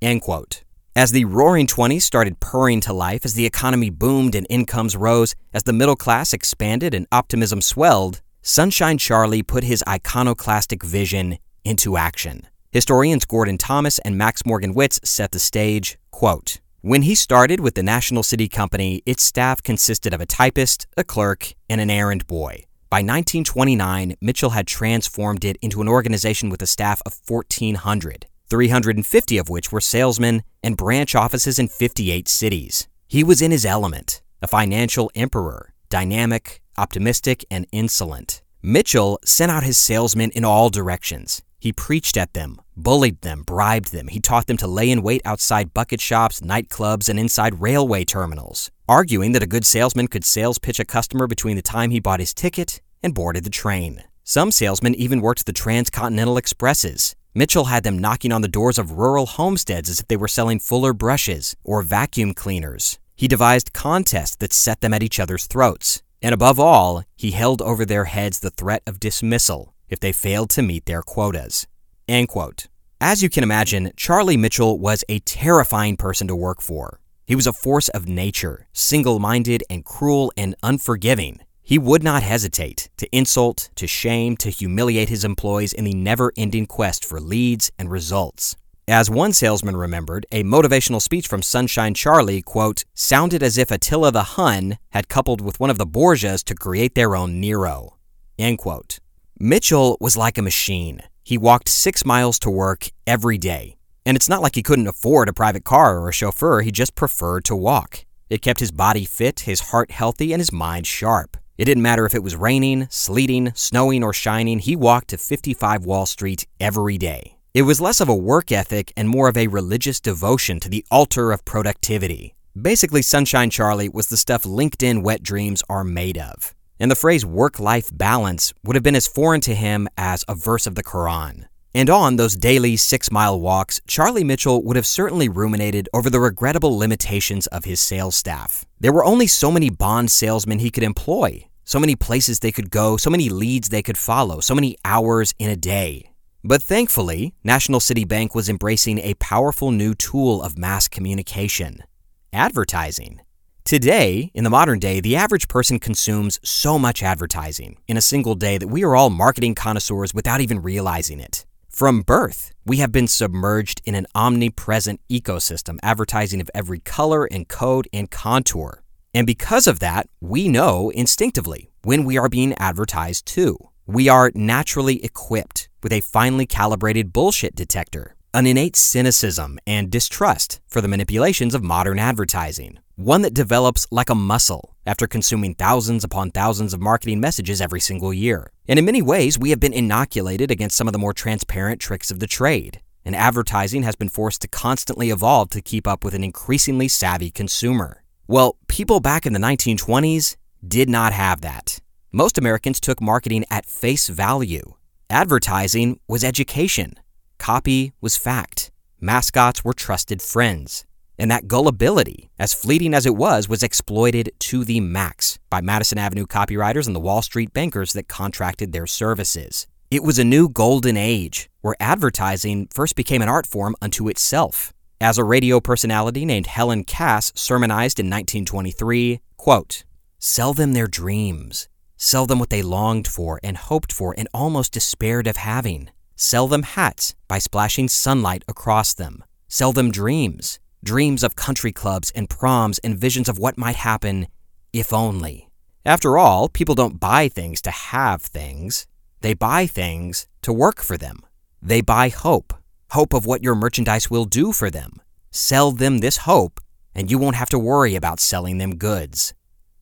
End 0.00 0.22
quote. 0.22 0.64
As 0.94 1.10
the 1.10 1.24
roaring 1.24 1.66
20s 1.66 2.02
started 2.02 2.38
purring 2.38 2.82
to 2.82 2.92
life, 2.92 3.24
as 3.24 3.32
the 3.32 3.46
economy 3.46 3.88
boomed 3.88 4.34
and 4.34 4.46
incomes 4.50 4.94
rose, 4.94 5.34
as 5.54 5.62
the 5.62 5.72
middle 5.72 5.96
class 5.96 6.34
expanded 6.34 6.92
and 6.92 7.06
optimism 7.10 7.62
swelled, 7.62 8.20
Sunshine 8.42 8.98
Charlie 8.98 9.42
put 9.42 9.64
his 9.64 9.82
iconoclastic 9.88 10.82
vision 10.82 11.38
into 11.64 11.96
action. 11.96 12.46
Historians 12.72 13.24
Gordon 13.24 13.56
Thomas 13.56 14.00
and 14.00 14.18
Max 14.18 14.44
Morgan-Witts 14.44 15.00
set 15.02 15.30
the 15.30 15.38
stage, 15.38 15.96
quote, 16.10 16.60
when 16.82 17.02
he 17.02 17.14
started 17.14 17.60
with 17.60 17.74
the 17.74 17.82
National 17.82 18.22
City 18.22 18.48
Company, 18.48 19.02
its 19.06 19.22
staff 19.22 19.62
consisted 19.62 20.12
of 20.12 20.20
a 20.20 20.26
typist, 20.26 20.86
a 20.98 21.04
clerk, 21.04 21.54
and 21.70 21.80
an 21.80 21.88
errand 21.88 22.26
boy. 22.26 22.64
By 22.90 22.98
1929, 22.98 24.16
Mitchell 24.20 24.50
had 24.50 24.66
transformed 24.66 25.42
it 25.46 25.56
into 25.62 25.80
an 25.80 25.88
organization 25.88 26.50
with 26.50 26.60
a 26.60 26.66
staff 26.66 27.00
of 27.06 27.16
1,400, 27.26 28.26
350 28.52 29.38
of 29.38 29.48
which 29.48 29.72
were 29.72 29.80
salesmen 29.80 30.42
and 30.62 30.76
branch 30.76 31.14
offices 31.14 31.58
in 31.58 31.68
58 31.68 32.28
cities. 32.28 32.86
He 33.08 33.24
was 33.24 33.40
in 33.40 33.50
his 33.50 33.64
element, 33.64 34.20
a 34.42 34.46
financial 34.46 35.10
emperor, 35.14 35.72
dynamic, 35.88 36.60
optimistic, 36.76 37.46
and 37.50 37.66
insolent. 37.72 38.42
Mitchell 38.62 39.18
sent 39.24 39.50
out 39.50 39.62
his 39.62 39.78
salesmen 39.78 40.30
in 40.32 40.44
all 40.44 40.68
directions. 40.68 41.40
He 41.60 41.72
preached 41.72 42.18
at 42.18 42.34
them, 42.34 42.60
bullied 42.76 43.22
them, 43.22 43.42
bribed 43.42 43.90
them. 43.90 44.08
He 44.08 44.20
taught 44.20 44.48
them 44.48 44.58
to 44.58 44.66
lay 44.66 44.90
in 44.90 45.00
wait 45.00 45.22
outside 45.24 45.72
bucket 45.72 46.02
shops, 46.02 46.42
nightclubs, 46.42 47.08
and 47.08 47.18
inside 47.18 47.62
railway 47.62 48.04
terminals, 48.04 48.70
arguing 48.86 49.32
that 49.32 49.42
a 49.42 49.52
good 49.54 49.64
salesman 49.64 50.08
could 50.08 50.26
sales 50.26 50.58
pitch 50.58 50.78
a 50.78 50.84
customer 50.84 51.26
between 51.26 51.56
the 51.56 51.62
time 51.62 51.90
he 51.90 52.00
bought 52.00 52.20
his 52.20 52.34
ticket 52.34 52.82
and 53.02 53.14
boarded 53.14 53.44
the 53.44 53.58
train. 53.62 54.04
Some 54.24 54.50
salesmen 54.50 54.94
even 54.96 55.22
worked 55.22 55.46
the 55.46 55.54
transcontinental 55.54 56.36
expresses. 56.36 57.16
Mitchell 57.34 57.64
had 57.64 57.82
them 57.82 57.98
knocking 57.98 58.30
on 58.30 58.42
the 58.42 58.48
doors 58.48 58.78
of 58.78 58.98
rural 58.98 59.24
homesteads 59.24 59.88
as 59.88 60.00
if 60.00 60.08
they 60.08 60.18
were 60.18 60.28
selling 60.28 60.58
fuller 60.58 60.92
brushes 60.92 61.56
or 61.64 61.80
vacuum 61.80 62.34
cleaners. 62.34 62.98
He 63.16 63.26
devised 63.26 63.72
contests 63.72 64.36
that 64.36 64.52
set 64.52 64.82
them 64.82 64.92
at 64.92 65.02
each 65.02 65.18
other's 65.18 65.46
throats. 65.46 66.02
And 66.20 66.34
above 66.34 66.60
all, 66.60 67.04
he 67.16 67.30
held 67.30 67.62
over 67.62 67.86
their 67.86 68.04
heads 68.04 68.40
the 68.40 68.50
threat 68.50 68.82
of 68.86 69.00
dismissal 69.00 69.74
if 69.88 69.98
they 69.98 70.12
failed 70.12 70.50
to 70.50 70.62
meet 70.62 70.84
their 70.84 71.02
quotas. 71.02 71.66
End 72.06 72.28
quote. 72.28 72.68
As 73.00 73.22
you 73.22 73.30
can 73.30 73.42
imagine, 73.42 73.92
Charlie 73.96 74.36
Mitchell 74.36 74.78
was 74.78 75.02
a 75.08 75.18
terrifying 75.20 75.96
person 75.96 76.28
to 76.28 76.36
work 76.36 76.60
for. 76.60 77.00
He 77.26 77.34
was 77.34 77.46
a 77.46 77.52
force 77.52 77.88
of 77.88 78.06
nature, 78.06 78.66
single 78.74 79.18
minded 79.18 79.64
and 79.70 79.84
cruel 79.84 80.32
and 80.36 80.54
unforgiving. 80.62 81.40
He 81.62 81.78
would 81.78 82.02
not 82.02 82.22
hesitate 82.22 82.90
to 82.96 83.16
insult, 83.16 83.70
to 83.76 83.86
shame, 83.86 84.36
to 84.38 84.50
humiliate 84.50 85.08
his 85.08 85.24
employees 85.24 85.72
in 85.72 85.84
the 85.84 85.94
never 85.94 86.32
ending 86.36 86.66
quest 86.66 87.04
for 87.04 87.20
leads 87.20 87.70
and 87.78 87.90
results. 87.90 88.56
As 88.88 89.08
one 89.08 89.32
salesman 89.32 89.76
remembered, 89.76 90.26
a 90.32 90.42
motivational 90.42 91.00
speech 91.00 91.28
from 91.28 91.40
Sunshine 91.40 91.94
Charlie, 91.94 92.42
quote, 92.42 92.82
sounded 92.94 93.40
as 93.40 93.56
if 93.56 93.70
Attila 93.70 94.10
the 94.10 94.34
Hun 94.34 94.76
had 94.90 95.08
coupled 95.08 95.40
with 95.40 95.60
one 95.60 95.70
of 95.70 95.78
the 95.78 95.86
Borgias 95.86 96.42
to 96.44 96.56
create 96.56 96.96
their 96.96 97.14
own 97.14 97.40
Nero. 97.40 97.96
End 98.38 98.58
quote. 98.58 98.98
Mitchell 99.38 99.96
was 100.00 100.16
like 100.16 100.36
a 100.36 100.42
machine. 100.42 101.00
He 101.22 101.38
walked 101.38 101.68
six 101.68 102.04
miles 102.04 102.40
to 102.40 102.50
work 102.50 102.88
every 103.06 103.38
day. 103.38 103.76
And 104.04 104.16
it's 104.16 104.28
not 104.28 104.42
like 104.42 104.56
he 104.56 104.64
couldn't 104.64 104.88
afford 104.88 105.28
a 105.28 105.32
private 105.32 105.62
car 105.64 106.00
or 106.00 106.08
a 106.08 106.12
chauffeur, 106.12 106.62
he 106.62 106.72
just 106.72 106.96
preferred 106.96 107.44
to 107.44 107.54
walk. 107.54 108.04
It 108.28 108.42
kept 108.42 108.58
his 108.58 108.72
body 108.72 109.04
fit, 109.04 109.40
his 109.40 109.60
heart 109.70 109.92
healthy, 109.92 110.32
and 110.32 110.40
his 110.40 110.52
mind 110.52 110.88
sharp. 110.88 111.36
It 111.62 111.66
didn't 111.66 111.84
matter 111.84 112.04
if 112.04 112.16
it 112.16 112.24
was 112.24 112.34
raining, 112.34 112.88
sleeting, 112.90 113.52
snowing, 113.54 114.02
or 114.02 114.12
shining, 114.12 114.58
he 114.58 114.74
walked 114.74 115.10
to 115.10 115.16
55 115.16 115.84
Wall 115.84 116.06
Street 116.06 116.44
every 116.58 116.98
day. 116.98 117.36
It 117.54 117.62
was 117.62 117.80
less 117.80 118.00
of 118.00 118.08
a 118.08 118.16
work 118.16 118.50
ethic 118.50 118.92
and 118.96 119.08
more 119.08 119.28
of 119.28 119.36
a 119.36 119.46
religious 119.46 120.00
devotion 120.00 120.58
to 120.58 120.68
the 120.68 120.84
altar 120.90 121.30
of 121.30 121.44
productivity. 121.44 122.34
Basically, 122.60 123.00
Sunshine 123.00 123.48
Charlie 123.48 123.88
was 123.88 124.08
the 124.08 124.16
stuff 124.16 124.42
LinkedIn 124.42 125.04
wet 125.04 125.22
dreams 125.22 125.62
are 125.68 125.84
made 125.84 126.18
of 126.18 126.52
and 126.80 126.90
the 126.90 126.96
phrase 126.96 127.24
work 127.24 127.60
life 127.60 127.96
balance 127.96 128.52
would 128.64 128.74
have 128.74 128.82
been 128.82 128.96
as 128.96 129.06
foreign 129.06 129.40
to 129.42 129.54
him 129.54 129.86
as 129.96 130.24
a 130.26 130.34
verse 130.34 130.66
of 130.66 130.74
the 130.74 130.82
Quran. 130.82 131.44
And 131.72 131.88
on 131.88 132.16
those 132.16 132.34
daily 132.34 132.76
six 132.76 133.08
mile 133.12 133.38
walks, 133.40 133.80
Charlie 133.86 134.24
Mitchell 134.24 134.64
would 134.64 134.74
have 134.74 134.86
certainly 134.86 135.28
ruminated 135.28 135.88
over 135.94 136.10
the 136.10 136.18
regrettable 136.18 136.76
limitations 136.76 137.46
of 137.46 137.64
his 137.64 137.80
sales 137.80 138.16
staff. 138.16 138.66
There 138.80 138.92
were 138.92 139.04
only 139.04 139.28
so 139.28 139.52
many 139.52 139.70
bond 139.70 140.10
salesmen 140.10 140.58
he 140.58 140.72
could 140.72 140.82
employ, 140.82 141.46
so 141.64 141.78
many 141.78 141.96
places 141.96 142.40
they 142.40 142.52
could 142.52 142.70
go, 142.70 142.96
so 142.96 143.10
many 143.10 143.28
leads 143.28 143.68
they 143.68 143.82
could 143.82 143.98
follow, 143.98 144.40
so 144.40 144.54
many 144.54 144.76
hours 144.84 145.34
in 145.38 145.48
a 145.50 145.56
day. 145.56 146.10
But 146.44 146.62
thankfully, 146.62 147.34
National 147.44 147.78
City 147.78 148.04
Bank 148.04 148.34
was 148.34 148.48
embracing 148.48 148.98
a 148.98 149.14
powerful 149.14 149.70
new 149.70 149.94
tool 149.94 150.42
of 150.42 150.58
mass 150.58 150.88
communication 150.88 151.84
advertising. 152.32 153.20
Today, 153.64 154.32
in 154.34 154.42
the 154.42 154.50
modern 154.50 154.80
day, 154.80 155.00
the 155.00 155.14
average 155.14 155.46
person 155.46 155.78
consumes 155.78 156.40
so 156.42 156.80
much 156.80 157.02
advertising 157.02 157.76
in 157.86 157.96
a 157.96 158.00
single 158.00 158.34
day 158.34 158.58
that 158.58 158.66
we 158.66 158.82
are 158.82 158.96
all 158.96 159.08
marketing 159.08 159.54
connoisseurs 159.54 160.12
without 160.12 160.40
even 160.40 160.60
realizing 160.60 161.20
it. 161.20 161.46
From 161.68 162.02
birth, 162.02 162.52
we 162.66 162.78
have 162.78 162.90
been 162.90 163.06
submerged 163.06 163.80
in 163.84 163.94
an 163.94 164.06
omnipresent 164.14 165.00
ecosystem, 165.08 165.78
advertising 165.82 166.40
of 166.40 166.50
every 166.54 166.80
color 166.80 167.24
and 167.24 167.48
code 167.48 167.86
and 167.92 168.10
contour. 168.10 168.81
And 169.14 169.26
because 169.26 169.66
of 169.66 169.80
that, 169.80 170.06
we 170.20 170.48
know 170.48 170.90
instinctively 170.90 171.70
when 171.82 172.04
we 172.04 172.16
are 172.16 172.28
being 172.28 172.54
advertised 172.54 173.26
to. 173.26 173.58
We 173.86 174.08
are 174.08 174.30
naturally 174.34 175.04
equipped 175.04 175.68
with 175.82 175.92
a 175.92 176.00
finely 176.00 176.46
calibrated 176.46 177.12
bullshit 177.12 177.54
detector, 177.54 178.16
an 178.32 178.46
innate 178.46 178.76
cynicism 178.76 179.58
and 179.66 179.90
distrust 179.90 180.60
for 180.66 180.80
the 180.80 180.88
manipulations 180.88 181.54
of 181.54 181.62
modern 181.62 181.98
advertising 181.98 182.78
one 182.96 183.22
that 183.22 183.34
develops 183.34 183.86
like 183.90 184.10
a 184.10 184.14
muscle 184.14 184.76
after 184.86 185.06
consuming 185.06 185.54
thousands 185.54 186.04
upon 186.04 186.30
thousands 186.30 186.74
of 186.74 186.80
marketing 186.80 187.20
messages 187.20 187.60
every 187.60 187.80
single 187.80 188.12
year. 188.12 188.50
And 188.68 188.78
in 188.78 188.84
many 188.84 189.02
ways, 189.02 189.38
we 189.38 189.50
have 189.50 189.60
been 189.60 189.72
inoculated 189.72 190.50
against 190.50 190.76
some 190.76 190.86
of 190.86 190.92
the 190.92 190.98
more 190.98 191.12
transparent 191.12 191.80
tricks 191.80 192.10
of 192.10 192.18
the 192.18 192.26
trade. 192.26 192.80
And 193.04 193.16
advertising 193.16 193.82
has 193.82 193.96
been 193.96 194.08
forced 194.08 194.42
to 194.42 194.48
constantly 194.48 195.10
evolve 195.10 195.50
to 195.50 195.60
keep 195.60 195.88
up 195.88 196.04
with 196.04 196.14
an 196.14 196.22
increasingly 196.22 196.86
savvy 196.88 197.30
consumer. 197.30 198.01
Well, 198.28 198.56
people 198.68 199.00
back 199.00 199.26
in 199.26 199.32
the 199.32 199.40
1920s 199.40 200.36
did 200.66 200.88
not 200.88 201.12
have 201.12 201.40
that. 201.40 201.80
Most 202.12 202.38
Americans 202.38 202.78
took 202.78 203.00
marketing 203.00 203.44
at 203.50 203.66
face 203.66 204.08
value. 204.08 204.74
Advertising 205.10 205.98
was 206.06 206.22
education. 206.22 206.94
Copy 207.38 207.92
was 208.00 208.16
fact. 208.16 208.70
Mascots 209.00 209.64
were 209.64 209.72
trusted 209.72 210.22
friends. 210.22 210.86
And 211.18 211.30
that 211.30 211.48
gullibility, 211.48 212.30
as 212.38 212.54
fleeting 212.54 212.94
as 212.94 213.06
it 213.06 213.16
was, 213.16 213.48
was 213.48 213.62
exploited 213.62 214.30
to 214.40 214.64
the 214.64 214.80
max 214.80 215.38
by 215.50 215.60
Madison 215.60 215.98
Avenue 215.98 216.26
copywriters 216.26 216.86
and 216.86 216.94
the 216.94 217.00
Wall 217.00 217.22
Street 217.22 217.52
bankers 217.52 217.92
that 217.92 218.08
contracted 218.08 218.72
their 218.72 218.86
services. 218.86 219.66
It 219.90 220.02
was 220.02 220.18
a 220.18 220.24
new 220.24 220.48
golden 220.48 220.96
age 220.96 221.50
where 221.60 221.76
advertising 221.80 222.68
first 222.72 222.96
became 222.96 223.20
an 223.20 223.28
art 223.28 223.46
form 223.46 223.74
unto 223.82 224.08
itself. 224.08 224.72
As 225.02 225.18
a 225.18 225.24
radio 225.24 225.58
personality 225.58 226.24
named 226.24 226.46
Helen 226.46 226.84
Cass 226.84 227.32
sermonized 227.34 227.98
in 227.98 228.06
1923, 228.06 229.18
quote, 229.36 229.82
Sell 230.20 230.54
them 230.54 230.74
their 230.74 230.86
dreams. 230.86 231.68
Sell 231.96 232.24
them 232.24 232.38
what 232.38 232.50
they 232.50 232.62
longed 232.62 233.08
for 233.08 233.40
and 233.42 233.56
hoped 233.56 233.92
for 233.92 234.14
and 234.16 234.28
almost 234.32 234.72
despaired 234.72 235.26
of 235.26 235.38
having. 235.38 235.90
Sell 236.14 236.46
them 236.46 236.62
hats 236.62 237.16
by 237.26 237.40
splashing 237.40 237.88
sunlight 237.88 238.44
across 238.46 238.94
them. 238.94 239.24
Sell 239.48 239.72
them 239.72 239.90
dreams 239.90 240.60
dreams 240.84 241.24
of 241.24 241.34
country 241.34 241.72
clubs 241.72 242.12
and 242.14 242.30
proms 242.30 242.78
and 242.78 242.96
visions 242.96 243.28
of 243.28 243.40
what 243.40 243.58
might 243.58 243.82
happen 243.90 244.28
if 244.72 244.92
only. 244.92 245.48
After 245.84 246.16
all, 246.16 246.48
people 246.48 246.76
don't 246.76 247.00
buy 247.00 247.26
things 247.26 247.60
to 247.62 247.72
have 247.72 248.22
things, 248.22 248.86
they 249.20 249.34
buy 249.34 249.66
things 249.66 250.28
to 250.42 250.52
work 250.52 250.80
for 250.80 250.96
them. 250.96 251.26
They 251.60 251.80
buy 251.80 252.08
hope, 252.08 252.54
hope 252.92 253.14
of 253.14 253.24
what 253.24 253.42
your 253.42 253.54
merchandise 253.54 254.10
will 254.10 254.26
do 254.26 254.52
for 254.52 254.70
them. 254.70 255.00
Sell 255.30 255.72
them 255.72 255.98
this 255.98 256.18
hope, 256.18 256.60
and 256.94 257.10
you 257.10 257.18
won't 257.18 257.36
have 257.36 257.48
to 257.48 257.58
worry 257.58 257.94
about 257.94 258.20
selling 258.20 258.58
them 258.58 258.76
goods. 258.76 259.32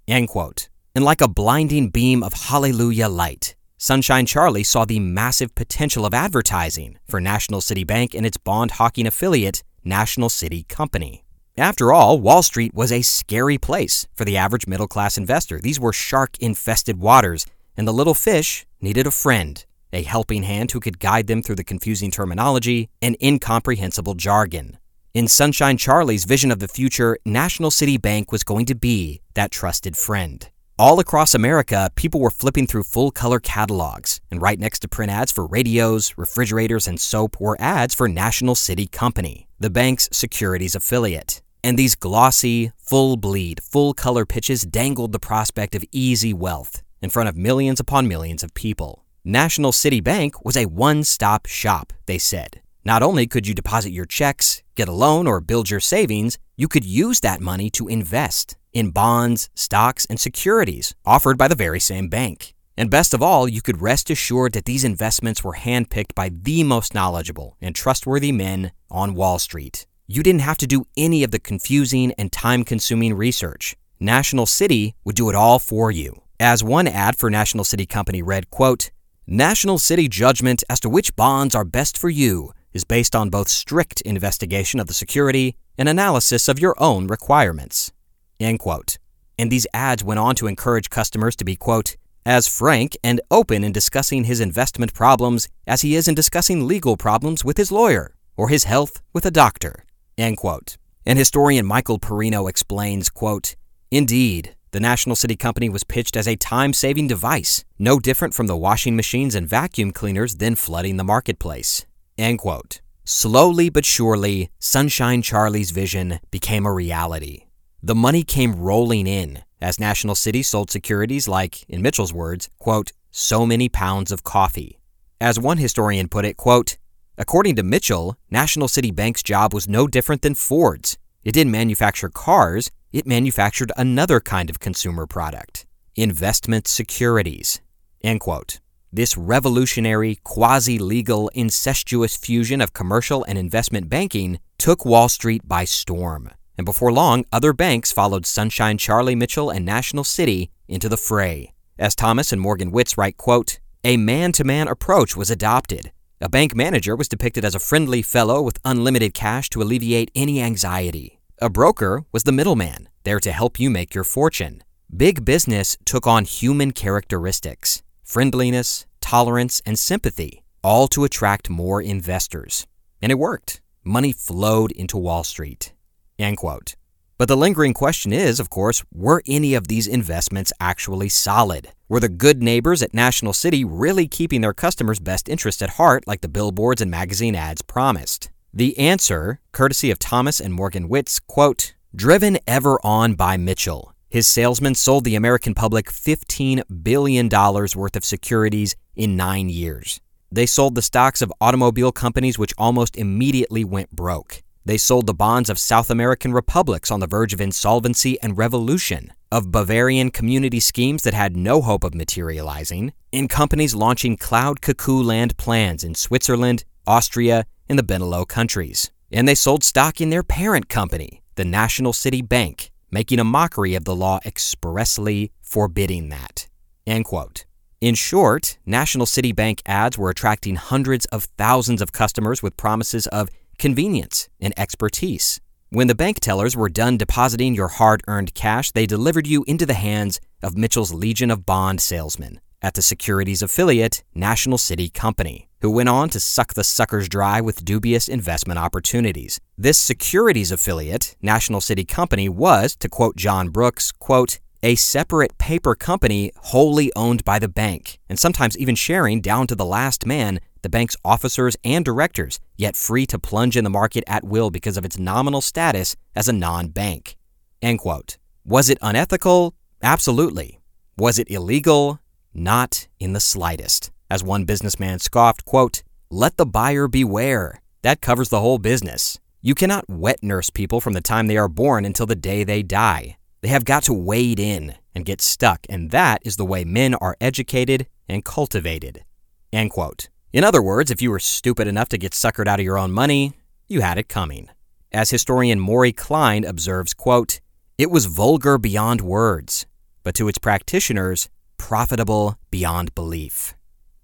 End 0.06 0.28
quote. 0.28 0.68
And 0.94 1.04
like 1.04 1.20
a 1.20 1.28
blinding 1.28 1.90
beam 1.90 2.22
of 2.22 2.32
hallelujah 2.32 3.08
light, 3.08 3.56
Sunshine 3.78 4.26
Charlie 4.26 4.62
saw 4.62 4.84
the 4.84 5.00
massive 5.00 5.54
potential 5.54 6.06
of 6.06 6.14
advertising 6.14 6.98
for 7.08 7.20
National 7.20 7.60
City 7.60 7.82
Bank 7.82 8.14
and 8.14 8.26
its 8.26 8.36
bond 8.36 8.72
hawking 8.72 9.06
affiliate, 9.06 9.62
National 9.82 10.28
City 10.28 10.64
Company. 10.68 11.24
After 11.56 11.92
all, 11.92 12.20
Wall 12.20 12.42
Street 12.42 12.74
was 12.74 12.92
a 12.92 13.02
scary 13.02 13.58
place 13.58 14.06
for 14.14 14.24
the 14.24 14.36
average 14.36 14.66
middle 14.66 14.86
class 14.86 15.18
investor. 15.18 15.58
These 15.60 15.80
were 15.80 15.92
shark 15.92 16.38
infested 16.38 17.00
waters, 17.00 17.44
and 17.76 17.88
the 17.88 17.92
little 17.92 18.14
fish 18.14 18.66
needed 18.80 19.06
a 19.06 19.10
friend, 19.10 19.64
a 19.92 20.02
helping 20.02 20.42
hand 20.42 20.72
who 20.72 20.80
could 20.80 20.98
guide 20.98 21.26
them 21.26 21.42
through 21.42 21.56
the 21.56 21.64
confusing 21.64 22.10
terminology 22.10 22.90
and 23.00 23.16
incomprehensible 23.22 24.14
jargon. 24.14 24.78
In 25.12 25.26
Sunshine 25.26 25.76
Charlie's 25.76 26.24
vision 26.24 26.50
of 26.50 26.60
the 26.60 26.68
future, 26.68 27.18
National 27.24 27.70
City 27.70 27.96
Bank 27.96 28.30
was 28.30 28.44
going 28.44 28.66
to 28.66 28.74
be 28.74 29.20
that 29.34 29.50
trusted 29.50 29.96
friend. 29.96 30.48
All 30.78 31.00
across 31.00 31.34
America, 31.34 31.90
people 31.94 32.20
were 32.20 32.30
flipping 32.30 32.66
through 32.66 32.84
full 32.84 33.10
color 33.10 33.40
catalogs, 33.40 34.20
and 34.30 34.40
right 34.40 34.58
next 34.58 34.78
to 34.80 34.88
print 34.88 35.12
ads 35.12 35.32
for 35.32 35.46
radios, 35.46 36.14
refrigerators, 36.16 36.86
and 36.86 37.00
soap 37.00 37.40
were 37.40 37.60
ads 37.60 37.94
for 37.94 38.08
National 38.08 38.54
City 38.54 38.86
Company, 38.86 39.48
the 39.58 39.68
bank's 39.68 40.08
securities 40.12 40.74
affiliate. 40.74 41.42
And 41.62 41.78
these 41.78 41.94
glossy, 41.94 42.72
full 42.78 43.16
bleed, 43.16 43.60
full 43.62 43.92
color 43.92 44.24
pitches 44.24 44.62
dangled 44.62 45.12
the 45.12 45.18
prospect 45.18 45.74
of 45.74 45.84
easy 45.92 46.32
wealth. 46.32 46.82
in 47.02 47.10
front 47.10 47.28
of 47.28 47.36
millions 47.36 47.80
upon 47.80 48.08
millions 48.08 48.42
of 48.42 48.54
people. 48.54 49.04
National 49.24 49.70
City 49.70 50.00
Bank 50.00 50.46
was 50.46 50.56
a 50.56 50.64
one 50.64 51.04
stop 51.04 51.44
shop, 51.44 51.92
they 52.06 52.16
said. 52.16 52.62
Not 52.86 53.02
only 53.02 53.26
could 53.26 53.46
you 53.46 53.52
deposit 53.52 53.90
your 53.90 54.06
checks, 54.06 54.62
get 54.76 54.88
a 54.88 54.92
loan, 54.92 55.26
or 55.26 55.42
build 55.42 55.68
your 55.68 55.80
savings, 55.80 56.38
you 56.56 56.68
could 56.68 56.86
use 56.86 57.20
that 57.20 57.42
money 57.42 57.68
to 57.70 57.86
invest 57.86 58.56
in 58.72 58.92
bonds, 58.92 59.50
stocks, 59.54 60.06
and 60.06 60.18
securities 60.18 60.94
offered 61.04 61.36
by 61.36 61.48
the 61.48 61.54
very 61.54 61.80
same 61.80 62.08
bank. 62.08 62.54
And 62.78 62.88
best 62.88 63.12
of 63.12 63.22
all, 63.22 63.46
you 63.46 63.60
could 63.60 63.82
rest 63.82 64.08
assured 64.08 64.54
that 64.54 64.64
these 64.64 64.84
investments 64.84 65.44
were 65.44 65.56
handpicked 65.56 66.14
by 66.14 66.30
the 66.30 66.64
most 66.64 66.94
knowledgeable 66.94 67.58
and 67.60 67.74
trustworthy 67.74 68.32
men 68.32 68.72
on 68.90 69.14
Wall 69.14 69.38
Street. 69.38 69.86
You 70.06 70.22
didn't 70.22 70.40
have 70.40 70.56
to 70.58 70.66
do 70.66 70.86
any 70.96 71.22
of 71.24 71.30
the 71.30 71.38
confusing 71.38 72.12
and 72.12 72.32
time 72.32 72.64
consuming 72.64 73.12
research. 73.12 73.76
National 74.00 74.46
City 74.46 74.94
would 75.04 75.14
do 75.14 75.28
it 75.28 75.34
all 75.34 75.58
for 75.58 75.90
you. 75.90 76.22
As 76.40 76.64
one 76.64 76.88
ad 76.88 77.16
for 77.16 77.28
National 77.28 77.64
City 77.64 77.84
Company 77.84 78.22
read, 78.22 78.48
quote, 78.48 78.90
National 79.32 79.78
City 79.78 80.08
judgment 80.08 80.64
as 80.68 80.80
to 80.80 80.88
which 80.88 81.14
bonds 81.14 81.54
are 81.54 81.64
best 81.64 81.96
for 81.96 82.10
you 82.10 82.50
is 82.72 82.82
based 82.82 83.14
on 83.14 83.30
both 83.30 83.46
strict 83.46 84.00
investigation 84.00 84.80
of 84.80 84.88
the 84.88 84.92
security 84.92 85.54
and 85.78 85.88
analysis 85.88 86.48
of 86.48 86.58
your 86.58 86.74
own 86.78 87.06
requirements. 87.06 87.92
End 88.40 88.58
quote. 88.58 88.98
And 89.38 89.48
these 89.48 89.68
ads 89.72 90.02
went 90.02 90.18
on 90.18 90.34
to 90.34 90.48
encourage 90.48 90.90
customers 90.90 91.36
to 91.36 91.44
be, 91.44 91.54
quote, 91.54 91.94
as 92.26 92.48
frank 92.48 92.96
and 93.04 93.20
open 93.30 93.62
in 93.62 93.70
discussing 93.70 94.24
his 94.24 94.40
investment 94.40 94.94
problems 94.94 95.48
as 95.64 95.82
he 95.82 95.94
is 95.94 96.08
in 96.08 96.16
discussing 96.16 96.66
legal 96.66 96.96
problems 96.96 97.44
with 97.44 97.56
his 97.56 97.70
lawyer 97.70 98.16
or 98.36 98.48
his 98.48 98.64
health 98.64 99.00
with 99.12 99.24
a 99.24 99.30
doctor. 99.30 99.84
End 100.18 100.38
quote. 100.38 100.76
And 101.06 101.16
historian 101.16 101.66
Michael 101.66 102.00
Perino 102.00 102.50
explains, 102.50 103.08
quote, 103.08 103.54
Indeed, 103.92 104.56
the 104.72 104.80
National 104.80 105.16
City 105.16 105.36
Company 105.36 105.68
was 105.68 105.84
pitched 105.84 106.16
as 106.16 106.28
a 106.28 106.36
time 106.36 106.72
saving 106.72 107.08
device, 107.08 107.64
no 107.78 107.98
different 107.98 108.34
from 108.34 108.46
the 108.46 108.56
washing 108.56 108.96
machines 108.96 109.34
and 109.34 109.48
vacuum 109.48 109.90
cleaners 109.90 110.36
then 110.36 110.54
flooding 110.54 110.96
the 110.96 111.04
marketplace. 111.04 111.86
End 112.16 112.38
quote. 112.38 112.80
Slowly 113.04 113.70
but 113.70 113.84
surely, 113.84 114.50
Sunshine 114.58 115.22
Charlie's 115.22 115.72
vision 115.72 116.20
became 116.30 116.66
a 116.66 116.72
reality. 116.72 117.46
The 117.82 117.94
money 117.94 118.22
came 118.22 118.54
rolling 118.54 119.06
in 119.06 119.42
as 119.60 119.80
National 119.80 120.14
City 120.14 120.42
sold 120.42 120.70
securities 120.70 121.28
like, 121.28 121.68
in 121.68 121.82
Mitchell's 121.82 122.12
words, 122.12 122.48
quote, 122.58 122.92
so 123.10 123.44
many 123.44 123.68
pounds 123.68 124.12
of 124.12 124.24
coffee. 124.24 124.78
As 125.20 125.38
one 125.38 125.58
historian 125.58 126.08
put 126.08 126.24
it, 126.24 126.36
quote, 126.36 126.78
according 127.18 127.56
to 127.56 127.62
Mitchell, 127.62 128.16
National 128.30 128.68
City 128.68 128.90
Bank's 128.90 129.22
job 129.22 129.52
was 129.52 129.68
no 129.68 129.86
different 129.86 130.22
than 130.22 130.34
Ford's. 130.34 130.96
It 131.24 131.32
didn't 131.32 131.50
manufacture 131.50 132.08
cars, 132.08 132.70
it 132.92 133.06
manufactured 133.06 133.72
another 133.76 134.20
kind 134.20 134.50
of 134.50 134.60
consumer 134.60 135.06
product 135.06 135.66
investment 135.96 136.66
securities. 136.66 137.60
End 138.02 138.20
quote. 138.20 138.60
This 138.92 139.16
revolutionary, 139.16 140.18
quasi 140.24 140.78
legal, 140.78 141.28
incestuous 141.34 142.16
fusion 142.16 142.60
of 142.60 142.72
commercial 142.72 143.24
and 143.24 143.36
investment 143.38 143.88
banking 143.88 144.40
took 144.58 144.84
Wall 144.84 145.08
Street 145.08 145.46
by 145.46 145.64
storm 145.64 146.30
and 146.60 146.66
before 146.66 146.92
long, 146.92 147.24
other 147.32 147.54
banks 147.54 147.90
followed 147.90 148.26
Sunshine 148.26 148.76
Charlie 148.76 149.14
Mitchell 149.14 149.48
and 149.48 149.64
National 149.64 150.04
City 150.04 150.50
into 150.68 150.90
the 150.90 150.98
fray. 150.98 151.54
As 151.78 151.94
Thomas 151.94 152.32
and 152.32 152.40
Morgan 152.42 152.70
Witts 152.70 152.98
write, 152.98 153.16
quote, 153.16 153.58
a 153.82 153.96
man-to-man 153.96 154.68
approach 154.68 155.16
was 155.16 155.30
adopted. 155.30 155.90
A 156.20 156.28
bank 156.28 156.54
manager 156.54 156.94
was 156.94 157.08
depicted 157.08 157.46
as 157.46 157.54
a 157.54 157.58
friendly 157.58 158.02
fellow 158.02 158.42
with 158.42 158.58
unlimited 158.62 159.14
cash 159.14 159.48
to 159.50 159.62
alleviate 159.62 160.10
any 160.14 160.42
anxiety. 160.42 161.19
A 161.42 161.48
broker 161.48 162.04
was 162.12 162.24
the 162.24 162.32
middleman, 162.32 162.90
there 163.04 163.18
to 163.18 163.32
help 163.32 163.58
you 163.58 163.70
make 163.70 163.94
your 163.94 164.04
fortune. 164.04 164.62
Big 164.94 165.24
business 165.24 165.78
took 165.86 166.06
on 166.06 166.26
human 166.26 166.70
characteristics 166.70 167.82
friendliness, 168.04 168.84
tolerance, 169.00 169.62
and 169.64 169.78
sympathy, 169.78 170.42
all 170.62 170.86
to 170.88 171.04
attract 171.04 171.48
more 171.48 171.80
investors. 171.80 172.66
And 173.00 173.10
it 173.10 173.14
worked. 173.18 173.62
Money 173.82 174.12
flowed 174.12 174.70
into 174.72 174.98
Wall 174.98 175.24
Street. 175.24 175.72
End 176.18 176.36
quote. 176.36 176.74
But 177.16 177.28
the 177.28 177.38
lingering 177.38 177.72
question 177.72 178.12
is, 178.12 178.38
of 178.38 178.50
course, 178.50 178.84
were 178.92 179.22
any 179.26 179.54
of 179.54 179.68
these 179.68 179.86
investments 179.86 180.52
actually 180.60 181.08
solid? 181.08 181.70
Were 181.88 182.00
the 182.00 182.10
good 182.10 182.42
neighbors 182.42 182.82
at 182.82 182.92
National 182.92 183.32
City 183.32 183.64
really 183.64 184.06
keeping 184.06 184.42
their 184.42 184.52
customers' 184.52 185.00
best 185.00 185.26
interest 185.26 185.62
at 185.62 185.70
heart 185.70 186.04
like 186.06 186.20
the 186.20 186.28
billboards 186.28 186.82
and 186.82 186.90
magazine 186.90 187.34
ads 187.34 187.62
promised? 187.62 188.30
The 188.52 188.76
answer, 188.78 189.40
courtesy 189.52 189.92
of 189.92 190.00
Thomas 190.00 190.40
and 190.40 190.52
Morgan 190.52 190.88
Witts, 190.88 191.20
quote, 191.20 191.74
driven 191.94 192.36
ever 192.48 192.80
on 192.82 193.14
by 193.14 193.36
Mitchell. 193.36 193.94
His 194.08 194.26
salesmen 194.26 194.74
sold 194.74 195.04
the 195.04 195.14
American 195.14 195.54
public 195.54 195.86
$15 195.86 196.82
billion 196.82 197.28
worth 197.28 197.94
of 197.94 198.04
securities 198.04 198.74
in 198.96 199.14
nine 199.14 199.50
years. 199.50 200.00
They 200.32 200.46
sold 200.46 200.74
the 200.74 200.82
stocks 200.82 201.22
of 201.22 201.32
automobile 201.40 201.92
companies 201.92 202.40
which 202.40 202.52
almost 202.58 202.96
immediately 202.96 203.62
went 203.62 203.92
broke. 203.92 204.42
They 204.64 204.78
sold 204.78 205.06
the 205.06 205.14
bonds 205.14 205.48
of 205.48 205.56
South 205.56 205.88
American 205.88 206.32
republics 206.32 206.90
on 206.90 206.98
the 206.98 207.06
verge 207.06 207.32
of 207.32 207.40
insolvency 207.40 208.20
and 208.20 208.36
revolution, 208.36 209.12
of 209.30 209.52
Bavarian 209.52 210.10
community 210.10 210.58
schemes 210.58 211.04
that 211.04 211.14
had 211.14 211.36
no 211.36 211.62
hope 211.62 211.84
of 211.84 211.94
materializing, 211.94 212.94
in 213.12 213.28
companies 213.28 213.76
launching 213.76 214.16
cloud 214.16 214.60
cuckoo 214.60 215.00
land 215.00 215.36
plans 215.36 215.84
in 215.84 215.94
Switzerland, 215.94 216.64
Austria, 216.84 217.46
and 217.70 217.78
the 217.78 217.82
Benelux 217.82 218.28
countries. 218.28 218.90
And 219.10 219.26
they 219.26 219.34
sold 219.34 219.64
stock 219.64 220.02
in 220.02 220.10
their 220.10 220.22
parent 220.22 220.68
company, 220.68 221.22
the 221.36 221.46
National 221.46 221.94
City 221.94 222.20
Bank, 222.20 222.70
making 222.90 223.18
a 223.18 223.24
mockery 223.24 223.74
of 223.74 223.86
the 223.86 223.96
law 223.96 224.20
expressly 224.26 225.32
forbidding 225.40 226.10
that. 226.10 226.48
End 226.86 227.06
quote. 227.06 227.46
In 227.80 227.94
short, 227.94 228.58
National 228.66 229.06
City 229.06 229.32
Bank 229.32 229.62
ads 229.64 229.96
were 229.96 230.10
attracting 230.10 230.56
hundreds 230.56 231.06
of 231.06 231.24
thousands 231.38 231.80
of 231.80 231.92
customers 231.92 232.42
with 232.42 232.58
promises 232.58 233.06
of 233.06 233.30
convenience, 233.60 234.30
and 234.40 234.54
expertise. 234.56 235.38
When 235.68 235.86
the 235.86 235.94
bank 235.94 236.18
tellers 236.18 236.56
were 236.56 236.70
done 236.70 236.96
depositing 236.96 237.54
your 237.54 237.68
hard 237.68 238.02
earned 238.08 238.34
cash, 238.34 238.72
they 238.72 238.86
delivered 238.86 239.26
you 239.26 239.44
into 239.46 239.66
the 239.66 239.74
hands 239.74 240.18
of 240.42 240.56
Mitchell's 240.56 240.94
legion 240.94 241.30
of 241.30 241.44
bond 241.44 241.82
salesmen 241.82 242.40
at 242.62 242.72
the 242.72 242.82
securities 242.82 243.42
affiliate 243.42 244.02
National 244.14 244.56
City 244.56 244.88
Company, 244.88 245.49
who 245.60 245.70
went 245.70 245.88
on 245.88 246.08
to 246.10 246.20
suck 246.20 246.54
the 246.54 246.64
suckers 246.64 247.08
dry 247.08 247.40
with 247.40 247.64
dubious 247.64 248.08
investment 248.08 248.58
opportunities. 248.58 249.40
This 249.58 249.78
securities 249.78 250.50
affiliate, 250.50 251.16
National 251.22 251.60
City 251.60 251.84
Company, 251.84 252.28
was, 252.28 252.76
to 252.76 252.88
quote 252.88 253.16
John 253.16 253.50
Brooks, 253.50 253.92
quote, 253.92 254.38
a 254.62 254.74
separate 254.74 255.38
paper 255.38 255.74
company 255.74 256.32
wholly 256.36 256.92
owned 256.94 257.24
by 257.24 257.38
the 257.38 257.48
bank, 257.48 257.98
and 258.08 258.18
sometimes 258.18 258.58
even 258.58 258.74
sharing 258.74 259.20
down 259.20 259.46
to 259.46 259.54
the 259.54 259.64
last 259.64 260.04
man 260.04 260.40
the 260.62 260.68
bank's 260.68 260.96
officers 261.04 261.56
and 261.64 261.84
directors, 261.84 262.38
yet 262.56 262.76
free 262.76 263.06
to 263.06 263.18
plunge 263.18 263.56
in 263.56 263.64
the 263.64 263.70
market 263.70 264.04
at 264.06 264.24
will 264.24 264.50
because 264.50 264.76
of 264.76 264.84
its 264.84 264.98
nominal 264.98 265.40
status 265.40 265.96
as 266.14 266.28
a 266.28 266.32
non 266.32 266.68
bank. 266.68 267.16
End 267.62 267.78
quote. 267.78 268.18
Was 268.44 268.68
it 268.68 268.78
unethical? 268.82 269.54
Absolutely. 269.82 270.60
Was 270.96 271.18
it 271.18 271.30
illegal? 271.30 272.00
Not 272.34 272.88
in 272.98 273.12
the 273.12 273.20
slightest. 273.20 273.90
As 274.10 274.24
one 274.24 274.44
businessman 274.44 274.98
scoffed, 274.98 275.44
quote, 275.44 275.84
let 276.10 276.36
the 276.36 276.44
buyer 276.44 276.88
beware. 276.88 277.62
That 277.82 278.00
covers 278.00 278.28
the 278.28 278.40
whole 278.40 278.58
business. 278.58 279.20
You 279.40 279.54
cannot 279.54 279.88
wet 279.88 280.20
nurse 280.20 280.50
people 280.50 280.80
from 280.80 280.94
the 280.94 281.00
time 281.00 281.28
they 281.28 281.36
are 281.36 281.48
born 281.48 281.84
until 281.84 282.06
the 282.06 282.16
day 282.16 282.42
they 282.42 282.64
die. 282.64 283.16
They 283.40 283.48
have 283.48 283.64
got 283.64 283.84
to 283.84 283.92
wade 283.92 284.40
in 284.40 284.74
and 284.96 285.04
get 285.04 285.20
stuck, 285.20 285.64
and 285.70 285.92
that 285.92 286.20
is 286.24 286.36
the 286.36 286.44
way 286.44 286.64
men 286.64 286.94
are 286.94 287.16
educated 287.20 287.86
and 288.08 288.24
cultivated. 288.24 289.04
End 289.52 289.70
quote. 289.70 290.08
In 290.32 290.42
other 290.42 290.60
words, 290.60 290.90
if 290.90 291.00
you 291.00 291.12
were 291.12 291.20
stupid 291.20 291.68
enough 291.68 291.88
to 291.90 291.98
get 291.98 292.12
suckered 292.12 292.48
out 292.48 292.58
of 292.58 292.64
your 292.64 292.78
own 292.78 292.90
money, 292.90 293.34
you 293.68 293.80
had 293.80 293.96
it 293.96 294.08
coming. 294.08 294.48
As 294.90 295.10
historian 295.10 295.60
Maury 295.60 295.92
Klein 295.92 296.44
observes, 296.44 296.94
quote, 296.94 297.40
it 297.78 297.90
was 297.90 298.06
vulgar 298.06 298.58
beyond 298.58 299.00
words, 299.00 299.66
but 300.02 300.16
to 300.16 300.26
its 300.26 300.38
practitioners, 300.38 301.28
profitable 301.56 302.36
beyond 302.50 302.94
belief. 302.96 303.54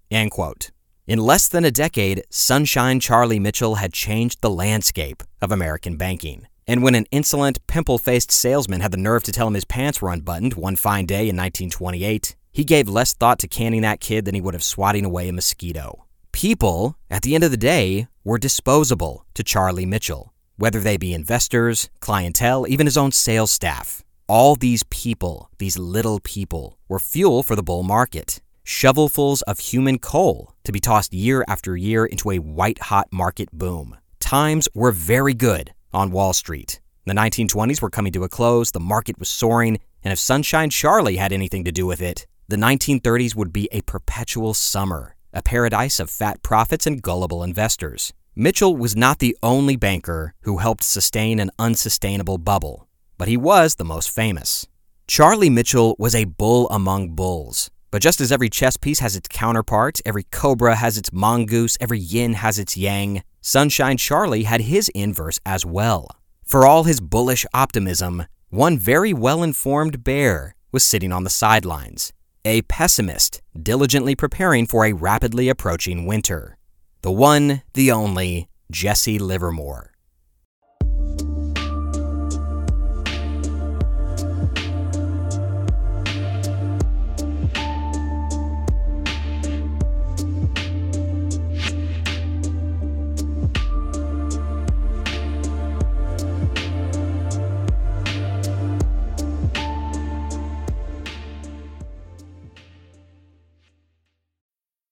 End 0.09 0.31
quote. 0.31 0.71
In 1.05 1.19
less 1.19 1.47
than 1.47 1.65
a 1.65 1.71
decade, 1.71 2.23
Sunshine 2.29 2.99
Charlie 2.99 3.39
Mitchell 3.39 3.75
had 3.75 3.93
changed 3.93 4.41
the 4.41 4.49
landscape 4.49 5.23
of 5.41 5.51
American 5.51 5.97
banking. 5.97 6.47
And 6.65 6.83
when 6.83 6.95
an 6.95 7.05
insolent, 7.11 7.65
pimple 7.67 7.97
faced 7.97 8.31
salesman 8.31 8.81
had 8.81 8.91
the 8.91 8.97
nerve 8.97 9.23
to 9.23 9.31
tell 9.31 9.47
him 9.47 9.53
his 9.53 9.65
pants 9.65 10.01
were 10.01 10.11
unbuttoned 10.11 10.55
one 10.55 10.75
fine 10.75 11.05
day 11.05 11.29
in 11.29 11.35
1928, 11.37 12.35
he 12.51 12.63
gave 12.63 12.89
less 12.89 13.13
thought 13.13 13.39
to 13.39 13.47
canning 13.47 13.81
that 13.81 13.99
kid 13.99 14.25
than 14.25 14.35
he 14.35 14.41
would 14.41 14.53
have 14.53 14.63
swatting 14.63 15.05
away 15.05 15.29
a 15.29 15.33
mosquito. 15.33 16.05
People, 16.31 16.97
at 17.09 17.21
the 17.21 17.35
end 17.35 17.43
of 17.43 17.51
the 17.51 17.57
day, 17.57 18.07
were 18.23 18.37
disposable 18.37 19.25
to 19.33 19.43
Charlie 19.43 19.85
Mitchell, 19.85 20.33
whether 20.57 20.79
they 20.79 20.97
be 20.97 21.13
investors, 21.13 21.89
clientele, 21.99 22.65
even 22.67 22.85
his 22.85 22.97
own 22.97 23.11
sales 23.11 23.51
staff. 23.51 24.03
All 24.27 24.55
these 24.55 24.83
people, 24.89 25.49
these 25.57 25.77
little 25.77 26.19
people, 26.19 26.77
were 26.89 26.99
fuel 26.99 27.43
for 27.43 27.55
the 27.55 27.63
bull 27.63 27.83
market, 27.83 28.41
shovelfuls 28.67 29.41
of 29.47 29.59
human 29.59 29.97
coal 29.97 30.53
to 30.65 30.73
be 30.73 30.79
tossed 30.79 31.13
year 31.13 31.45
after 31.47 31.77
year 31.77 32.05
into 32.05 32.31
a 32.31 32.39
white 32.39 32.77
hot 32.79 33.07
market 33.13 33.49
boom. 33.53 33.95
Times 34.19 34.67
were 34.73 34.91
very 34.91 35.33
good 35.33 35.73
on 35.93 36.11
Wall 36.11 36.33
Street. 36.33 36.81
The 37.05 37.13
1920s 37.13 37.81
were 37.81 37.89
coming 37.89 38.11
to 38.11 38.25
a 38.25 38.29
close, 38.29 38.71
the 38.71 38.81
market 38.81 39.17
was 39.17 39.29
soaring, 39.29 39.79
and 40.03 40.11
if 40.11 40.19
Sunshine 40.19 40.69
Charlie 40.69 41.15
had 41.15 41.31
anything 41.31 41.63
to 41.63 41.71
do 41.71 41.85
with 41.85 42.01
it, 42.01 42.27
the 42.49 42.57
1930s 42.57 43.35
would 43.35 43.53
be 43.53 43.69
a 43.71 43.83
perpetual 43.83 44.53
summer, 44.53 45.15
a 45.33 45.41
paradise 45.41 46.01
of 46.01 46.09
fat 46.09 46.43
profits 46.43 46.85
and 46.85 47.01
gullible 47.01 47.43
investors. 47.43 48.11
Mitchell 48.35 48.75
was 48.75 48.97
not 48.97 49.19
the 49.19 49.37
only 49.41 49.77
banker 49.77 50.33
who 50.41 50.57
helped 50.57 50.83
sustain 50.83 51.39
an 51.39 51.51
unsustainable 51.57 52.37
bubble, 52.37 52.89
but 53.17 53.29
he 53.29 53.37
was 53.37 53.75
the 53.75 53.85
most 53.85 54.11
famous. 54.11 54.67
Charlie 55.07 55.49
Mitchell 55.49 55.95
was 55.97 56.13
a 56.13 56.25
bull 56.25 56.67
among 56.69 57.15
bulls, 57.15 57.71
but 57.91 58.01
just 58.01 58.21
as 58.21 58.31
every 58.31 58.49
chess 58.49 58.77
piece 58.77 58.99
has 58.99 59.15
its 59.15 59.27
counterpart, 59.27 59.99
every 60.05 60.23
cobra 60.23 60.75
has 60.75 60.97
its 60.97 61.11
mongoose, 61.13 61.77
every 61.79 61.99
yin 61.99 62.33
has 62.33 62.59
its 62.59 62.75
yang, 62.77 63.23
Sunshine 63.41 63.97
Charlie 63.97 64.43
had 64.43 64.61
his 64.61 64.89
inverse 64.89 65.39
as 65.45 65.65
well. 65.65 66.07
For 66.43 66.65
all 66.65 66.83
his 66.83 66.99
bullish 66.99 67.45
optimism, 67.53 68.25
one 68.49 68.77
very 68.77 69.13
well 69.13 69.43
informed 69.43 70.03
bear 70.03 70.55
was 70.71 70.83
sitting 70.83 71.11
on 71.11 71.23
the 71.23 71.29
sidelines, 71.29 72.13
a 72.43 72.61
pessimist 72.63 73.41
diligently 73.61 74.15
preparing 74.15 74.67
for 74.67 74.85
a 74.85 74.93
rapidly 74.93 75.49
approaching 75.49 76.05
winter. 76.05 76.57
The 77.01 77.11
one, 77.11 77.63
the 77.73 77.91
only, 77.91 78.49
Jesse 78.71 79.19
Livermore. 79.19 79.91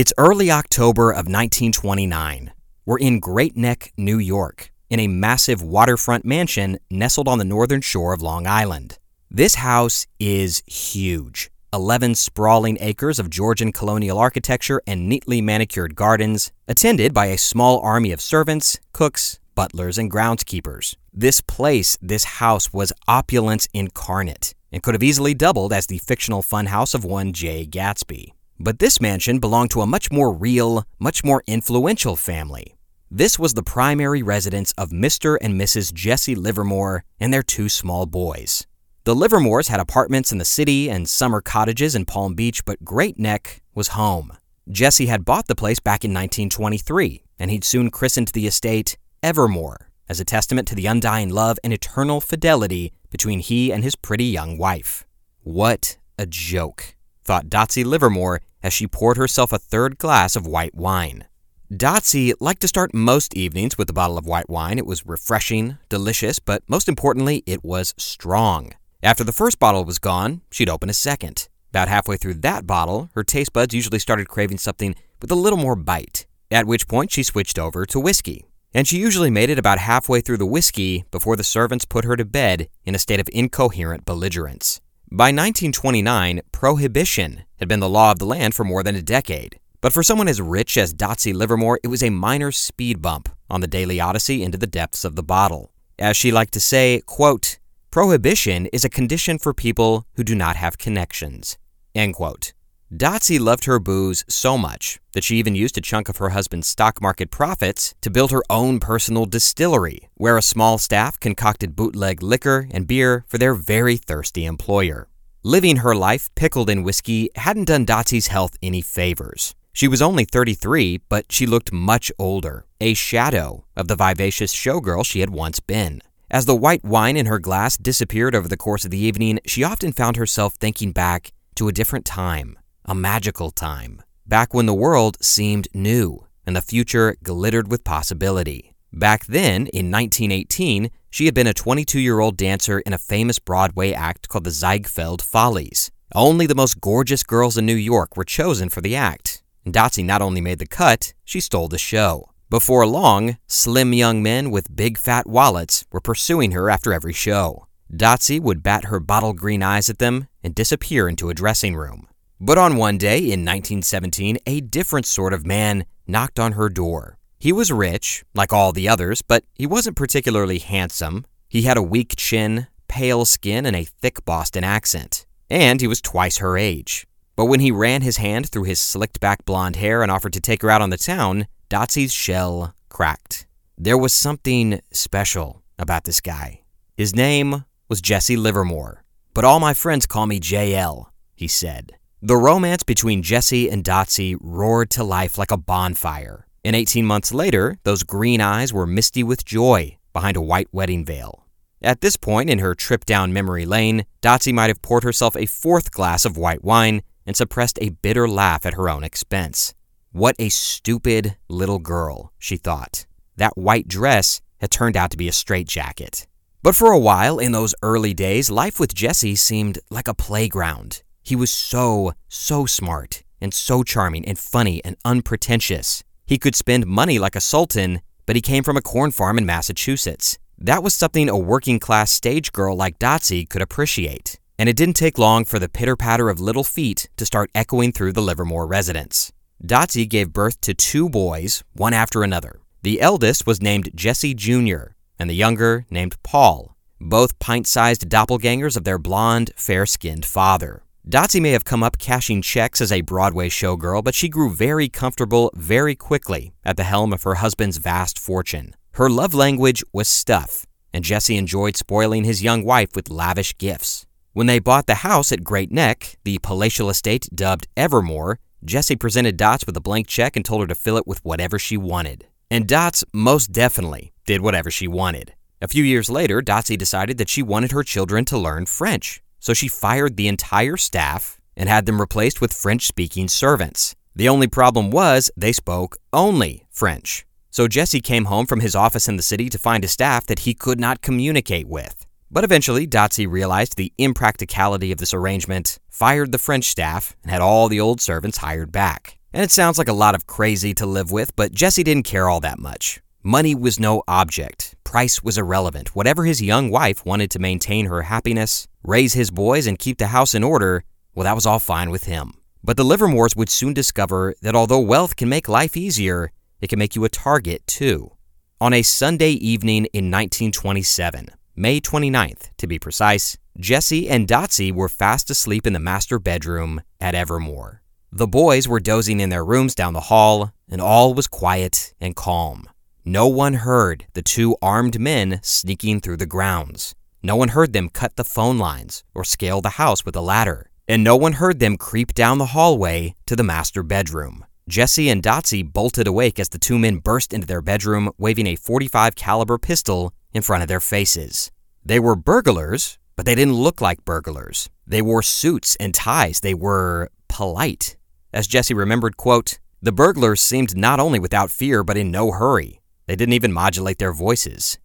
It's 0.00 0.12
early 0.16 0.48
October 0.48 1.10
of 1.10 1.26
1929. 1.26 2.52
We're 2.86 3.00
in 3.00 3.18
Great 3.18 3.56
Neck, 3.56 3.92
New 3.96 4.20
York, 4.20 4.70
in 4.88 5.00
a 5.00 5.08
massive 5.08 5.60
waterfront 5.60 6.24
mansion 6.24 6.78
nestled 6.88 7.26
on 7.26 7.38
the 7.38 7.44
northern 7.44 7.80
shore 7.80 8.12
of 8.12 8.22
Long 8.22 8.46
Island. 8.46 9.00
This 9.28 9.56
house 9.56 10.06
is 10.20 10.62
huge 10.68 11.50
11 11.72 12.14
sprawling 12.14 12.78
acres 12.80 13.18
of 13.18 13.28
Georgian 13.28 13.72
colonial 13.72 14.20
architecture 14.20 14.80
and 14.86 15.08
neatly 15.08 15.40
manicured 15.40 15.96
gardens, 15.96 16.52
attended 16.68 17.12
by 17.12 17.26
a 17.26 17.36
small 17.36 17.80
army 17.80 18.12
of 18.12 18.20
servants, 18.20 18.78
cooks, 18.92 19.40
butlers, 19.56 19.98
and 19.98 20.12
groundskeepers. 20.12 20.94
This 21.12 21.40
place, 21.40 21.98
this 22.00 22.38
house, 22.38 22.72
was 22.72 22.92
opulence 23.08 23.66
incarnate 23.74 24.54
and 24.70 24.80
could 24.80 24.94
have 24.94 25.02
easily 25.02 25.34
doubled 25.34 25.72
as 25.72 25.88
the 25.88 25.98
fictional 25.98 26.44
funhouse 26.44 26.94
of 26.94 27.04
one 27.04 27.32
Jay 27.32 27.66
Gatsby. 27.66 28.30
But 28.60 28.80
this 28.80 29.00
mansion 29.00 29.38
belonged 29.38 29.70
to 29.72 29.82
a 29.82 29.86
much 29.86 30.10
more 30.10 30.32
real, 30.32 30.84
much 30.98 31.22
more 31.22 31.44
influential 31.46 32.16
family. 32.16 32.76
This 33.10 33.38
was 33.38 33.54
the 33.54 33.62
primary 33.62 34.22
residence 34.22 34.72
of 34.76 34.90
Mr. 34.90 35.38
and 35.40 35.58
Mrs. 35.58 35.94
Jesse 35.94 36.34
Livermore 36.34 37.04
and 37.20 37.32
their 37.32 37.42
two 37.42 37.68
small 37.68 38.04
boys. 38.04 38.66
The 39.04 39.14
Livermores 39.14 39.68
had 39.68 39.80
apartments 39.80 40.32
in 40.32 40.38
the 40.38 40.44
city 40.44 40.90
and 40.90 41.08
summer 41.08 41.40
cottages 41.40 41.94
in 41.94 42.04
Palm 42.04 42.34
Beach, 42.34 42.64
but 42.64 42.84
Great 42.84 43.18
Neck 43.18 43.62
was 43.74 43.88
home. 43.88 44.36
Jesse 44.68 45.06
had 45.06 45.24
bought 45.24 45.46
the 45.46 45.54
place 45.54 45.80
back 45.80 46.04
in 46.04 46.10
1923, 46.10 47.22
and 47.38 47.50
he'd 47.50 47.64
soon 47.64 47.90
christened 47.90 48.28
the 48.28 48.46
estate 48.46 48.98
Evermore 49.22 49.88
as 50.08 50.20
a 50.20 50.24
testament 50.24 50.68
to 50.68 50.74
the 50.74 50.86
undying 50.86 51.30
love 51.30 51.58
and 51.64 51.72
eternal 51.72 52.20
fidelity 52.20 52.92
between 53.10 53.38
he 53.38 53.72
and 53.72 53.82
his 53.82 53.96
pretty 53.96 54.26
young 54.26 54.58
wife. 54.58 55.06
What 55.42 55.96
a 56.18 56.26
joke, 56.26 56.94
thought 57.22 57.46
Dotsie 57.46 57.86
Livermore 57.86 58.42
as 58.62 58.72
she 58.72 58.86
poured 58.86 59.16
herself 59.16 59.52
a 59.52 59.58
third 59.58 59.98
glass 59.98 60.36
of 60.36 60.46
white 60.46 60.74
wine. 60.74 61.24
Dotsie 61.72 62.32
liked 62.40 62.62
to 62.62 62.68
start 62.68 62.94
most 62.94 63.36
evenings 63.36 63.76
with 63.76 63.90
a 63.90 63.92
bottle 63.92 64.16
of 64.16 64.26
white 64.26 64.48
wine. 64.48 64.78
It 64.78 64.86
was 64.86 65.04
refreshing, 65.04 65.76
delicious, 65.90 66.38
but 66.38 66.62
most 66.66 66.88
importantly, 66.88 67.42
it 67.44 67.62
was 67.62 67.94
strong. 67.98 68.72
After 69.02 69.22
the 69.22 69.32
first 69.32 69.58
bottle 69.58 69.84
was 69.84 69.98
gone, 69.98 70.40
she'd 70.50 70.70
open 70.70 70.88
a 70.88 70.94
second. 70.94 71.48
About 71.70 71.88
halfway 71.88 72.16
through 72.16 72.34
that 72.34 72.66
bottle, 72.66 73.10
her 73.14 73.22
taste 73.22 73.52
buds 73.52 73.74
usually 73.74 73.98
started 73.98 74.28
craving 74.28 74.56
something 74.58 74.94
with 75.20 75.30
a 75.30 75.34
little 75.34 75.58
more 75.58 75.76
bite, 75.76 76.26
at 76.50 76.66
which 76.66 76.88
point 76.88 77.12
she 77.12 77.22
switched 77.22 77.58
over 77.58 77.84
to 77.84 78.00
whiskey. 78.00 78.46
And 78.72 78.88
she 78.88 78.98
usually 78.98 79.30
made 79.30 79.50
it 79.50 79.58
about 79.58 79.78
halfway 79.78 80.22
through 80.22 80.38
the 80.38 80.46
whiskey 80.46 81.04
before 81.10 81.36
the 81.36 81.44
servants 81.44 81.84
put 81.84 82.04
her 82.06 82.16
to 82.16 82.24
bed 82.24 82.68
in 82.86 82.94
a 82.94 82.98
state 82.98 83.20
of 83.20 83.28
incoherent 83.32 84.06
belligerence. 84.06 84.80
By 85.10 85.28
1929, 85.28 86.42
prohibition 86.52 87.44
had 87.56 87.66
been 87.66 87.80
the 87.80 87.88
law 87.88 88.12
of 88.12 88.18
the 88.18 88.26
land 88.26 88.54
for 88.54 88.62
more 88.62 88.82
than 88.82 88.94
a 88.94 89.00
decade. 89.00 89.58
But 89.80 89.94
for 89.94 90.02
someone 90.02 90.28
as 90.28 90.38
rich 90.38 90.76
as 90.76 90.92
Dotsie 90.92 91.32
Livermore, 91.32 91.80
it 91.82 91.88
was 91.88 92.02
a 92.02 92.10
minor 92.10 92.52
speed 92.52 93.00
bump 93.00 93.30
on 93.48 93.62
the 93.62 93.66
daily 93.66 94.00
odyssey 94.00 94.42
into 94.42 94.58
the 94.58 94.66
depths 94.66 95.06
of 95.06 95.16
the 95.16 95.22
bottle. 95.22 95.72
As 95.98 96.18
she 96.18 96.30
liked 96.30 96.52
to 96.52 96.60
say, 96.60 97.00
quote, 97.06 97.58
Prohibition 97.90 98.66
is 98.66 98.84
a 98.84 98.90
condition 98.90 99.38
for 99.38 99.54
people 99.54 100.04
who 100.16 100.24
do 100.24 100.34
not 100.34 100.56
have 100.56 100.76
connections. 100.76 101.56
End 101.94 102.12
quote. 102.12 102.52
Dotsie 102.94 103.38
loved 103.38 103.66
her 103.66 103.78
booze 103.78 104.24
so 104.30 104.56
much 104.56 104.98
that 105.12 105.22
she 105.22 105.36
even 105.36 105.54
used 105.54 105.76
a 105.76 105.82
chunk 105.82 106.08
of 106.08 106.16
her 106.16 106.30
husband's 106.30 106.68
stock 106.68 107.02
market 107.02 107.30
profits 107.30 107.94
to 108.00 108.08
build 108.10 108.30
her 108.30 108.42
own 108.48 108.80
personal 108.80 109.26
distillery, 109.26 110.08
where 110.14 110.38
a 110.38 110.42
small 110.42 110.78
staff 110.78 111.20
concocted 111.20 111.76
bootleg 111.76 112.22
liquor 112.22 112.66
and 112.70 112.86
beer 112.86 113.26
for 113.28 113.36
their 113.36 113.52
very 113.52 113.98
thirsty 113.98 114.46
employer. 114.46 115.06
Living 115.42 115.76
her 115.76 115.94
life 115.94 116.34
pickled 116.34 116.70
in 116.70 116.82
whiskey 116.82 117.28
hadn't 117.36 117.66
done 117.66 117.84
Dotsie's 117.84 118.28
health 118.28 118.56
any 118.62 118.80
favors. 118.80 119.54
She 119.74 119.86
was 119.86 120.00
only 120.00 120.24
33, 120.24 121.02
but 121.10 121.30
she 121.30 121.44
looked 121.44 121.70
much 121.70 122.10
older, 122.18 122.64
a 122.80 122.94
shadow 122.94 123.66
of 123.76 123.88
the 123.88 123.96
vivacious 123.96 124.54
showgirl 124.54 125.04
she 125.04 125.20
had 125.20 125.30
once 125.30 125.60
been. 125.60 126.00
As 126.30 126.46
the 126.46 126.56
white 126.56 126.84
wine 126.84 127.18
in 127.18 127.26
her 127.26 127.38
glass 127.38 127.76
disappeared 127.76 128.34
over 128.34 128.48
the 128.48 128.56
course 128.56 128.86
of 128.86 128.90
the 128.90 128.98
evening, 128.98 129.40
she 129.44 129.62
often 129.62 129.92
found 129.92 130.16
herself 130.16 130.54
thinking 130.54 130.92
back 130.92 131.32
to 131.56 131.68
a 131.68 131.72
different 131.72 132.06
time 132.06 132.58
a 132.88 132.94
magical 132.94 133.50
time, 133.50 134.02
back 134.26 134.54
when 134.54 134.64
the 134.64 134.72
world 134.72 135.18
seemed 135.22 135.68
new 135.74 136.26
and 136.46 136.56
the 136.56 136.62
future 136.62 137.16
glittered 137.22 137.70
with 137.70 137.84
possibility. 137.84 138.72
Back 138.90 139.26
then, 139.26 139.66
in 139.66 139.90
1918, 139.90 140.90
she 141.10 141.26
had 141.26 141.34
been 141.34 141.46
a 141.46 141.52
22 141.52 142.00
year 142.00 142.18
old 142.18 142.38
dancer 142.38 142.78
in 142.80 142.94
a 142.94 142.98
famous 142.98 143.38
Broadway 143.38 143.92
act 143.92 144.30
called 144.30 144.44
the 144.44 144.50
Ziegfeld 144.50 145.20
Follies. 145.20 145.90
Only 146.14 146.46
the 146.46 146.54
most 146.54 146.80
gorgeous 146.80 147.22
girls 147.22 147.58
in 147.58 147.66
New 147.66 147.74
York 147.74 148.16
were 148.16 148.24
chosen 148.24 148.70
for 148.70 148.80
the 148.80 148.96
act. 148.96 149.42
And 149.66 149.74
Dotsie 149.74 150.02
not 150.02 150.22
only 150.22 150.40
made 150.40 150.58
the 150.58 150.66
cut, 150.66 151.12
she 151.26 151.40
stole 151.40 151.68
the 151.68 151.76
show. 151.76 152.30
Before 152.48 152.86
long, 152.86 153.36
slim 153.46 153.92
young 153.92 154.22
men 154.22 154.50
with 154.50 154.74
big 154.74 154.96
fat 154.96 155.26
wallets 155.26 155.84
were 155.92 156.00
pursuing 156.00 156.52
her 156.52 156.70
after 156.70 156.94
every 156.94 157.12
show. 157.12 157.66
Dotsie 157.92 158.40
would 158.40 158.62
bat 158.62 158.84
her 158.84 158.98
bottle 158.98 159.34
green 159.34 159.62
eyes 159.62 159.90
at 159.90 159.98
them 159.98 160.28
and 160.42 160.54
disappear 160.54 161.06
into 161.06 161.28
a 161.28 161.34
dressing 161.34 161.76
room. 161.76 162.08
But 162.40 162.56
on 162.56 162.76
one 162.76 162.98
day 162.98 163.18
in 163.18 163.44
1917, 163.44 164.38
a 164.46 164.60
different 164.60 165.06
sort 165.06 165.32
of 165.32 165.44
man 165.44 165.86
knocked 166.06 166.38
on 166.38 166.52
her 166.52 166.68
door. 166.68 167.18
He 167.40 167.52
was 167.52 167.72
rich, 167.72 168.24
like 168.32 168.52
all 168.52 168.72
the 168.72 168.88
others, 168.88 169.22
but 169.22 169.44
he 169.54 169.66
wasn't 169.66 169.96
particularly 169.96 170.58
handsome. 170.58 171.24
He 171.48 171.62
had 171.62 171.76
a 171.76 171.82
weak 171.82 172.14
chin, 172.16 172.68
pale 172.86 173.24
skin, 173.24 173.66
and 173.66 173.74
a 173.74 173.84
thick 173.84 174.24
Boston 174.24 174.62
accent. 174.62 175.26
And 175.50 175.80
he 175.80 175.88
was 175.88 176.00
twice 176.00 176.38
her 176.38 176.56
age. 176.56 177.06
But 177.34 177.46
when 177.46 177.60
he 177.60 177.70
ran 177.70 178.02
his 178.02 178.18
hand 178.18 178.48
through 178.48 178.64
his 178.64 178.80
slicked 178.80 179.18
back 179.18 179.44
blonde 179.44 179.76
hair 179.76 180.02
and 180.02 180.10
offered 180.10 180.32
to 180.34 180.40
take 180.40 180.62
her 180.62 180.70
out 180.70 180.82
on 180.82 180.90
the 180.90 180.96
town, 180.96 181.48
Dotsie's 181.68 182.12
shell 182.12 182.74
cracked. 182.88 183.46
There 183.76 183.98
was 183.98 184.12
something 184.12 184.80
special 184.92 185.62
about 185.78 186.04
this 186.04 186.20
guy. 186.20 186.62
His 186.96 187.14
name 187.14 187.64
was 187.88 188.00
Jesse 188.00 188.36
Livermore, 188.36 189.04
but 189.34 189.44
all 189.44 189.60
my 189.60 189.74
friends 189.74 190.06
call 190.06 190.26
me 190.26 190.40
JL, 190.40 191.06
he 191.36 191.46
said. 191.46 191.92
The 192.20 192.36
romance 192.36 192.82
between 192.82 193.22
Jesse 193.22 193.70
and 193.70 193.84
Dotsie 193.84 194.36
roared 194.40 194.90
to 194.90 195.04
life 195.04 195.38
like 195.38 195.52
a 195.52 195.56
bonfire. 195.56 196.48
And 196.64 196.74
18 196.74 197.06
months 197.06 197.32
later, 197.32 197.78
those 197.84 198.02
green 198.02 198.40
eyes 198.40 198.72
were 198.72 198.88
misty 198.88 199.22
with 199.22 199.44
joy 199.44 199.98
behind 200.12 200.36
a 200.36 200.40
white 200.40 200.66
wedding 200.72 201.04
veil. 201.04 201.46
At 201.80 202.00
this 202.00 202.16
point 202.16 202.50
in 202.50 202.58
her 202.58 202.74
trip 202.74 203.04
down 203.04 203.32
memory 203.32 203.64
lane, 203.66 204.04
Dotsie 204.20 204.52
might 204.52 204.66
have 204.66 204.82
poured 204.82 205.04
herself 205.04 205.36
a 205.36 205.46
fourth 205.46 205.92
glass 205.92 206.24
of 206.24 206.36
white 206.36 206.64
wine 206.64 207.02
and 207.24 207.36
suppressed 207.36 207.78
a 207.80 207.90
bitter 207.90 208.26
laugh 208.26 208.66
at 208.66 208.74
her 208.74 208.90
own 208.90 209.04
expense. 209.04 209.72
What 210.10 210.34
a 210.40 210.48
stupid 210.48 211.36
little 211.48 211.78
girl, 211.78 212.32
she 212.36 212.56
thought. 212.56 213.06
That 213.36 213.56
white 213.56 213.86
dress 213.86 214.40
had 214.56 214.72
turned 214.72 214.96
out 214.96 215.12
to 215.12 215.16
be 215.16 215.28
a 215.28 215.32
straitjacket. 215.32 216.26
But 216.64 216.74
for 216.74 216.90
a 216.90 216.98
while 216.98 217.38
in 217.38 217.52
those 217.52 217.76
early 217.80 218.12
days, 218.12 218.50
life 218.50 218.80
with 218.80 218.92
Jesse 218.92 219.36
seemed 219.36 219.78
like 219.88 220.08
a 220.08 220.14
playground. 220.14 221.04
He 221.28 221.36
was 221.36 221.52
so, 221.52 222.14
so 222.30 222.64
smart 222.64 223.22
and 223.38 223.52
so 223.52 223.82
charming 223.82 224.24
and 224.24 224.38
funny 224.38 224.82
and 224.82 224.96
unpretentious. 225.04 226.02
He 226.24 226.38
could 226.38 226.56
spend 226.56 226.86
money 226.86 227.18
like 227.18 227.36
a 227.36 227.40
sultan, 227.42 228.00
but 228.24 228.34
he 228.34 228.40
came 228.40 228.64
from 228.64 228.78
a 228.78 228.80
corn 228.80 229.10
farm 229.10 229.36
in 229.36 229.44
Massachusetts. 229.44 230.38
That 230.56 230.82
was 230.82 230.94
something 230.94 231.28
a 231.28 231.36
working 231.36 231.80
class 231.80 232.10
stage 232.10 232.50
girl 232.50 232.74
like 232.74 232.98
Dotsie 232.98 233.46
could 233.46 233.60
appreciate. 233.60 234.40
And 234.58 234.70
it 234.70 234.76
didn't 234.76 234.96
take 234.96 235.18
long 235.18 235.44
for 235.44 235.58
the 235.58 235.68
pitter 235.68 235.96
patter 235.96 236.30
of 236.30 236.40
little 236.40 236.64
feet 236.64 237.10
to 237.18 237.26
start 237.26 237.50
echoing 237.54 237.92
through 237.92 238.14
the 238.14 238.22
Livermore 238.22 238.66
residence. 238.66 239.30
Dotsie 239.62 240.08
gave 240.08 240.32
birth 240.32 240.58
to 240.62 240.72
two 240.72 241.10
boys, 241.10 241.62
one 241.74 241.92
after 241.92 242.22
another. 242.22 242.58
The 242.82 243.02
eldest 243.02 243.46
was 243.46 243.60
named 243.60 243.90
Jesse 243.94 244.32
Jr., 244.32 244.96
and 245.18 245.28
the 245.28 245.34
younger 245.34 245.84
named 245.90 246.16
Paul, 246.22 246.74
both 246.98 247.38
pint 247.38 247.66
sized 247.66 248.08
doppelgangers 248.08 248.78
of 248.78 248.84
their 248.84 248.98
blond, 248.98 249.50
fair 249.56 249.84
skinned 249.84 250.24
father. 250.24 250.84
Dotsie 251.08 251.40
may 251.40 251.52
have 251.52 251.64
come 251.64 251.82
up 251.82 251.96
cashing 251.96 252.42
checks 252.42 252.82
as 252.82 252.92
a 252.92 253.00
Broadway 253.00 253.48
showgirl, 253.48 254.04
but 254.04 254.14
she 254.14 254.28
grew 254.28 254.50
very 254.50 254.90
comfortable 254.90 255.50
very 255.54 255.94
quickly 255.96 256.52
at 256.66 256.76
the 256.76 256.84
helm 256.84 257.14
of 257.14 257.22
her 257.22 257.36
husband's 257.36 257.78
vast 257.78 258.18
fortune. 258.18 258.74
Her 258.92 259.08
love 259.08 259.32
language 259.32 259.82
was 259.90 260.06
stuff, 260.06 260.66
and 260.92 261.02
Jesse 261.02 261.38
enjoyed 261.38 261.78
spoiling 261.78 262.24
his 262.24 262.42
young 262.42 262.62
wife 262.62 262.90
with 262.94 263.08
lavish 263.08 263.56
gifts. 263.56 264.06
When 264.34 264.48
they 264.48 264.58
bought 264.58 264.86
the 264.86 264.96
house 264.96 265.32
at 265.32 265.42
Great 265.42 265.72
Neck, 265.72 266.18
the 266.24 266.40
palatial 266.40 266.90
estate 266.90 267.26
dubbed 267.34 267.68
Evermore, 267.74 268.38
Jesse 268.62 268.94
presented 268.94 269.38
Dots 269.38 269.64
with 269.64 269.78
a 269.78 269.80
blank 269.80 270.08
check 270.08 270.36
and 270.36 270.44
told 270.44 270.60
her 270.60 270.66
to 270.66 270.74
fill 270.74 270.98
it 270.98 271.06
with 271.06 271.24
whatever 271.24 271.58
she 271.58 271.78
wanted. 271.78 272.26
And 272.50 272.68
Dots 272.68 273.02
most 273.14 273.50
definitely 273.50 274.12
did 274.26 274.42
whatever 274.42 274.70
she 274.70 274.86
wanted. 274.86 275.32
A 275.62 275.68
few 275.68 275.84
years 275.84 276.10
later, 276.10 276.42
Dotsie 276.42 276.76
decided 276.76 277.16
that 277.16 277.30
she 277.30 277.42
wanted 277.42 277.72
her 277.72 277.82
children 277.82 278.26
to 278.26 278.36
learn 278.36 278.66
French, 278.66 279.22
so 279.38 279.54
she 279.54 279.68
fired 279.68 280.16
the 280.16 280.28
entire 280.28 280.76
staff 280.76 281.40
and 281.56 281.68
had 281.68 281.86
them 281.86 282.00
replaced 282.00 282.40
with 282.40 282.52
French 282.52 282.86
speaking 282.86 283.28
servants. 283.28 283.94
The 284.14 284.28
only 284.28 284.46
problem 284.46 284.90
was 284.90 285.30
they 285.36 285.52
spoke 285.52 285.96
only 286.12 286.64
French. 286.70 287.24
So 287.50 287.68
Jesse 287.68 288.00
came 288.00 288.26
home 288.26 288.46
from 288.46 288.60
his 288.60 288.76
office 288.76 289.08
in 289.08 289.16
the 289.16 289.22
city 289.22 289.48
to 289.48 289.58
find 289.58 289.84
a 289.84 289.88
staff 289.88 290.26
that 290.26 290.40
he 290.40 290.54
could 290.54 290.78
not 290.78 291.02
communicate 291.02 291.68
with. 291.68 292.06
But 292.30 292.44
eventually, 292.44 292.86
Dotsie 292.86 293.30
realized 293.30 293.76
the 293.76 293.92
impracticality 293.96 294.92
of 294.92 294.98
this 294.98 295.14
arrangement, 295.14 295.78
fired 295.88 296.30
the 296.30 296.38
French 296.38 296.66
staff, 296.66 297.16
and 297.22 297.32
had 297.32 297.40
all 297.40 297.68
the 297.68 297.80
old 297.80 298.00
servants 298.00 298.38
hired 298.38 298.70
back. 298.70 299.18
And 299.32 299.42
it 299.42 299.50
sounds 299.50 299.78
like 299.78 299.88
a 299.88 299.92
lot 299.94 300.14
of 300.14 300.26
crazy 300.26 300.74
to 300.74 300.86
live 300.86 301.10
with, 301.10 301.34
but 301.36 301.52
Jesse 301.52 301.84
didn't 301.84 302.04
care 302.04 302.28
all 302.28 302.40
that 302.40 302.58
much. 302.58 303.00
Money 303.22 303.54
was 303.54 303.80
no 303.80 304.02
object, 304.06 304.74
price 304.84 305.22
was 305.22 305.38
irrelevant. 305.38 305.94
Whatever 305.96 306.24
his 306.24 306.40
young 306.40 306.70
wife 306.70 307.04
wanted 307.04 307.30
to 307.32 307.38
maintain 307.38 307.86
her 307.86 308.02
happiness, 308.02 308.68
raise 308.88 309.12
his 309.12 309.30
boys, 309.30 309.66
and 309.66 309.78
keep 309.78 309.98
the 309.98 310.08
house 310.08 310.34
in 310.34 310.42
order, 310.42 310.82
well, 311.14 311.24
that 311.24 311.34
was 311.34 311.46
all 311.46 311.58
fine 311.58 311.90
with 311.90 312.04
him. 312.04 312.32
But 312.64 312.76
the 312.76 312.84
Livermores 312.84 313.36
would 313.36 313.50
soon 313.50 313.74
discover 313.74 314.34
that 314.42 314.56
although 314.56 314.80
wealth 314.80 315.16
can 315.16 315.28
make 315.28 315.48
life 315.48 315.76
easier, 315.76 316.32
it 316.60 316.68
can 316.68 316.78
make 316.78 316.96
you 316.96 317.04
a 317.04 317.08
target 317.08 317.66
too. 317.66 318.12
On 318.60 318.72
a 318.72 318.82
Sunday 318.82 319.32
evening 319.32 319.84
in 319.92 320.10
1927, 320.10 321.28
May 321.54 321.80
29th 321.80 322.50
to 322.56 322.66
be 322.66 322.78
precise, 322.78 323.36
Jesse 323.58 324.08
and 324.08 324.26
Dotsie 324.26 324.72
were 324.72 324.88
fast 324.88 325.30
asleep 325.30 325.66
in 325.66 325.72
the 325.72 325.78
master 325.80 326.18
bedroom 326.18 326.80
at 327.00 327.14
Evermore. 327.14 327.82
The 328.10 328.26
boys 328.26 328.66
were 328.66 328.80
dozing 328.80 329.20
in 329.20 329.28
their 329.28 329.44
rooms 329.44 329.74
down 329.74 329.92
the 329.92 330.08
hall, 330.08 330.52
and 330.70 330.80
all 330.80 331.14
was 331.14 331.26
quiet 331.26 331.94
and 332.00 332.16
calm. 332.16 332.68
No 333.04 333.26
one 333.26 333.54
heard 333.54 334.06
the 334.14 334.22
two 334.22 334.56
armed 334.62 334.98
men 334.98 335.40
sneaking 335.42 336.00
through 336.00 336.18
the 336.18 336.26
grounds. 336.26 336.94
No 337.22 337.34
one 337.36 337.48
heard 337.48 337.72
them 337.72 337.88
cut 337.88 338.16
the 338.16 338.24
phone 338.24 338.58
lines 338.58 339.02
or 339.14 339.24
scale 339.24 339.60
the 339.60 339.70
house 339.70 340.04
with 340.04 340.14
a 340.14 340.20
ladder. 340.20 340.70
And 340.86 341.02
no 341.02 341.16
one 341.16 341.34
heard 341.34 341.58
them 341.58 341.76
creep 341.76 342.14
down 342.14 342.38
the 342.38 342.52
hallway 342.54 343.14
to 343.26 343.34
the 343.34 343.42
master 343.42 343.82
bedroom. 343.82 344.44
Jesse 344.68 345.08
and 345.08 345.22
Dotsie 345.22 345.70
bolted 345.70 346.06
awake 346.06 346.38
as 346.38 346.50
the 346.50 346.58
two 346.58 346.78
men 346.78 346.98
burst 346.98 347.32
into 347.32 347.46
their 347.46 347.62
bedroom 347.62 348.10
waving 348.18 348.46
a 348.46 348.56
45 348.56 349.16
caliber 349.16 349.58
pistol 349.58 350.12
in 350.32 350.42
front 350.42 350.62
of 350.62 350.68
their 350.68 350.80
faces. 350.80 351.50
They 351.84 351.98
were 351.98 352.16
burglars, 352.16 352.98
but 353.16 353.26
they 353.26 353.34
didn't 353.34 353.54
look 353.54 353.80
like 353.80 354.04
burglars. 354.04 354.70
They 354.86 355.02
wore 355.02 355.22
suits 355.22 355.76
and 355.76 355.94
ties. 355.94 356.40
They 356.40 356.54
were 356.54 357.10
polite. 357.28 357.96
As 358.32 358.46
Jesse 358.46 358.74
remembered, 358.74 359.16
quote, 359.16 359.58
the 359.80 359.92
burglars 359.92 360.40
seemed 360.40 360.76
not 360.76 361.00
only 361.00 361.18
without 361.18 361.50
fear, 361.50 361.82
but 361.82 361.96
in 361.96 362.10
no 362.10 362.30
hurry. 362.32 362.80
They 363.06 363.16
didn't 363.16 363.34
even 363.34 363.52
modulate 363.52 363.98
their 363.98 364.12
voices. 364.12 364.78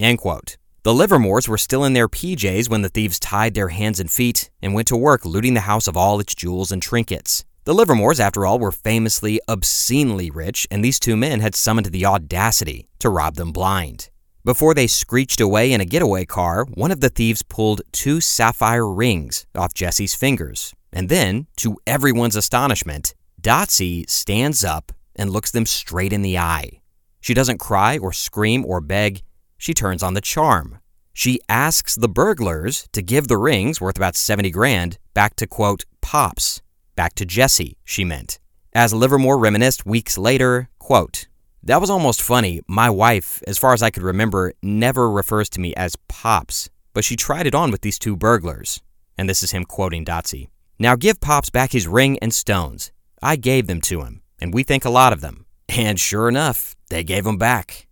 End 0.00 0.18
quote. 0.18 0.56
The 0.88 0.94
Livermores 0.94 1.46
were 1.48 1.58
still 1.58 1.84
in 1.84 1.92
their 1.92 2.08
PJs 2.08 2.70
when 2.70 2.80
the 2.80 2.88
thieves 2.88 3.20
tied 3.20 3.52
their 3.52 3.68
hands 3.68 4.00
and 4.00 4.10
feet 4.10 4.48
and 4.62 4.72
went 4.72 4.88
to 4.88 4.96
work 4.96 5.26
looting 5.26 5.52
the 5.52 5.68
house 5.68 5.86
of 5.86 5.98
all 5.98 6.18
its 6.18 6.34
jewels 6.34 6.72
and 6.72 6.80
trinkets. 6.80 7.44
The 7.64 7.74
Livermores, 7.74 8.18
after 8.18 8.46
all, 8.46 8.58
were 8.58 8.72
famously 8.72 9.38
obscenely 9.48 10.30
rich, 10.30 10.66
and 10.70 10.82
these 10.82 10.98
two 10.98 11.14
men 11.14 11.40
had 11.40 11.54
summoned 11.54 11.88
the 11.88 12.06
audacity 12.06 12.88
to 13.00 13.10
rob 13.10 13.34
them 13.34 13.52
blind. 13.52 14.08
Before 14.46 14.72
they 14.72 14.86
screeched 14.86 15.42
away 15.42 15.74
in 15.74 15.82
a 15.82 15.84
getaway 15.84 16.24
car, 16.24 16.64
one 16.72 16.90
of 16.90 17.02
the 17.02 17.10
thieves 17.10 17.42
pulled 17.42 17.82
two 17.92 18.22
sapphire 18.22 18.90
rings 18.90 19.44
off 19.54 19.74
Jesse's 19.74 20.14
fingers. 20.14 20.72
And 20.90 21.10
then, 21.10 21.48
to 21.56 21.76
everyone's 21.86 22.34
astonishment, 22.34 23.14
Dotsie 23.42 24.08
stands 24.08 24.64
up 24.64 24.92
and 25.14 25.28
looks 25.28 25.50
them 25.50 25.66
straight 25.66 26.14
in 26.14 26.22
the 26.22 26.38
eye. 26.38 26.80
She 27.20 27.34
doesn't 27.34 27.58
cry 27.58 27.98
or 27.98 28.14
scream 28.14 28.64
or 28.64 28.80
beg, 28.80 29.22
she 29.58 29.74
turns 29.74 30.02
on 30.02 30.14
the 30.14 30.20
charm. 30.20 30.78
She 31.12 31.40
asks 31.48 31.96
the 31.96 32.08
burglars 32.08 32.88
to 32.92 33.02
give 33.02 33.28
the 33.28 33.36
rings, 33.36 33.80
worth 33.80 33.96
about 33.96 34.16
70 34.16 34.50
grand, 34.50 34.98
back 35.14 35.34
to 35.36 35.46
quote, 35.46 35.84
Pops, 36.00 36.62
back 36.94 37.14
to 37.14 37.26
Jesse, 37.26 37.76
she 37.84 38.04
meant. 38.04 38.38
As 38.72 38.94
Livermore 38.94 39.36
reminisced 39.36 39.84
weeks 39.84 40.16
later, 40.16 40.68
quote, 40.78 41.26
that 41.62 41.80
was 41.80 41.90
almost 41.90 42.22
funny. 42.22 42.60
My 42.68 42.88
wife, 42.88 43.42
as 43.46 43.58
far 43.58 43.72
as 43.72 43.82
I 43.82 43.90
could 43.90 44.04
remember, 44.04 44.52
never 44.62 45.10
refers 45.10 45.48
to 45.50 45.60
me 45.60 45.74
as 45.74 45.96
Pops, 46.08 46.70
but 46.94 47.04
she 47.04 47.16
tried 47.16 47.46
it 47.46 47.54
on 47.54 47.70
with 47.70 47.80
these 47.80 47.98
two 47.98 48.16
burglars. 48.16 48.80
And 49.18 49.28
this 49.28 49.42
is 49.42 49.50
him 49.50 49.64
quoting 49.64 50.04
Dotsie. 50.04 50.48
Now 50.78 50.94
give 50.94 51.20
Pops 51.20 51.50
back 51.50 51.72
his 51.72 51.88
ring 51.88 52.16
and 52.20 52.32
stones. 52.32 52.92
I 53.20 53.34
gave 53.34 53.66
them 53.66 53.80
to 53.82 54.02
him, 54.02 54.22
and 54.40 54.54
we 54.54 54.62
think 54.62 54.84
a 54.84 54.90
lot 54.90 55.12
of 55.12 55.20
them. 55.20 55.46
And 55.68 55.98
sure 55.98 56.28
enough, 56.28 56.76
they 56.88 57.02
gave 57.02 57.24
them 57.24 57.38
back. 57.38 57.88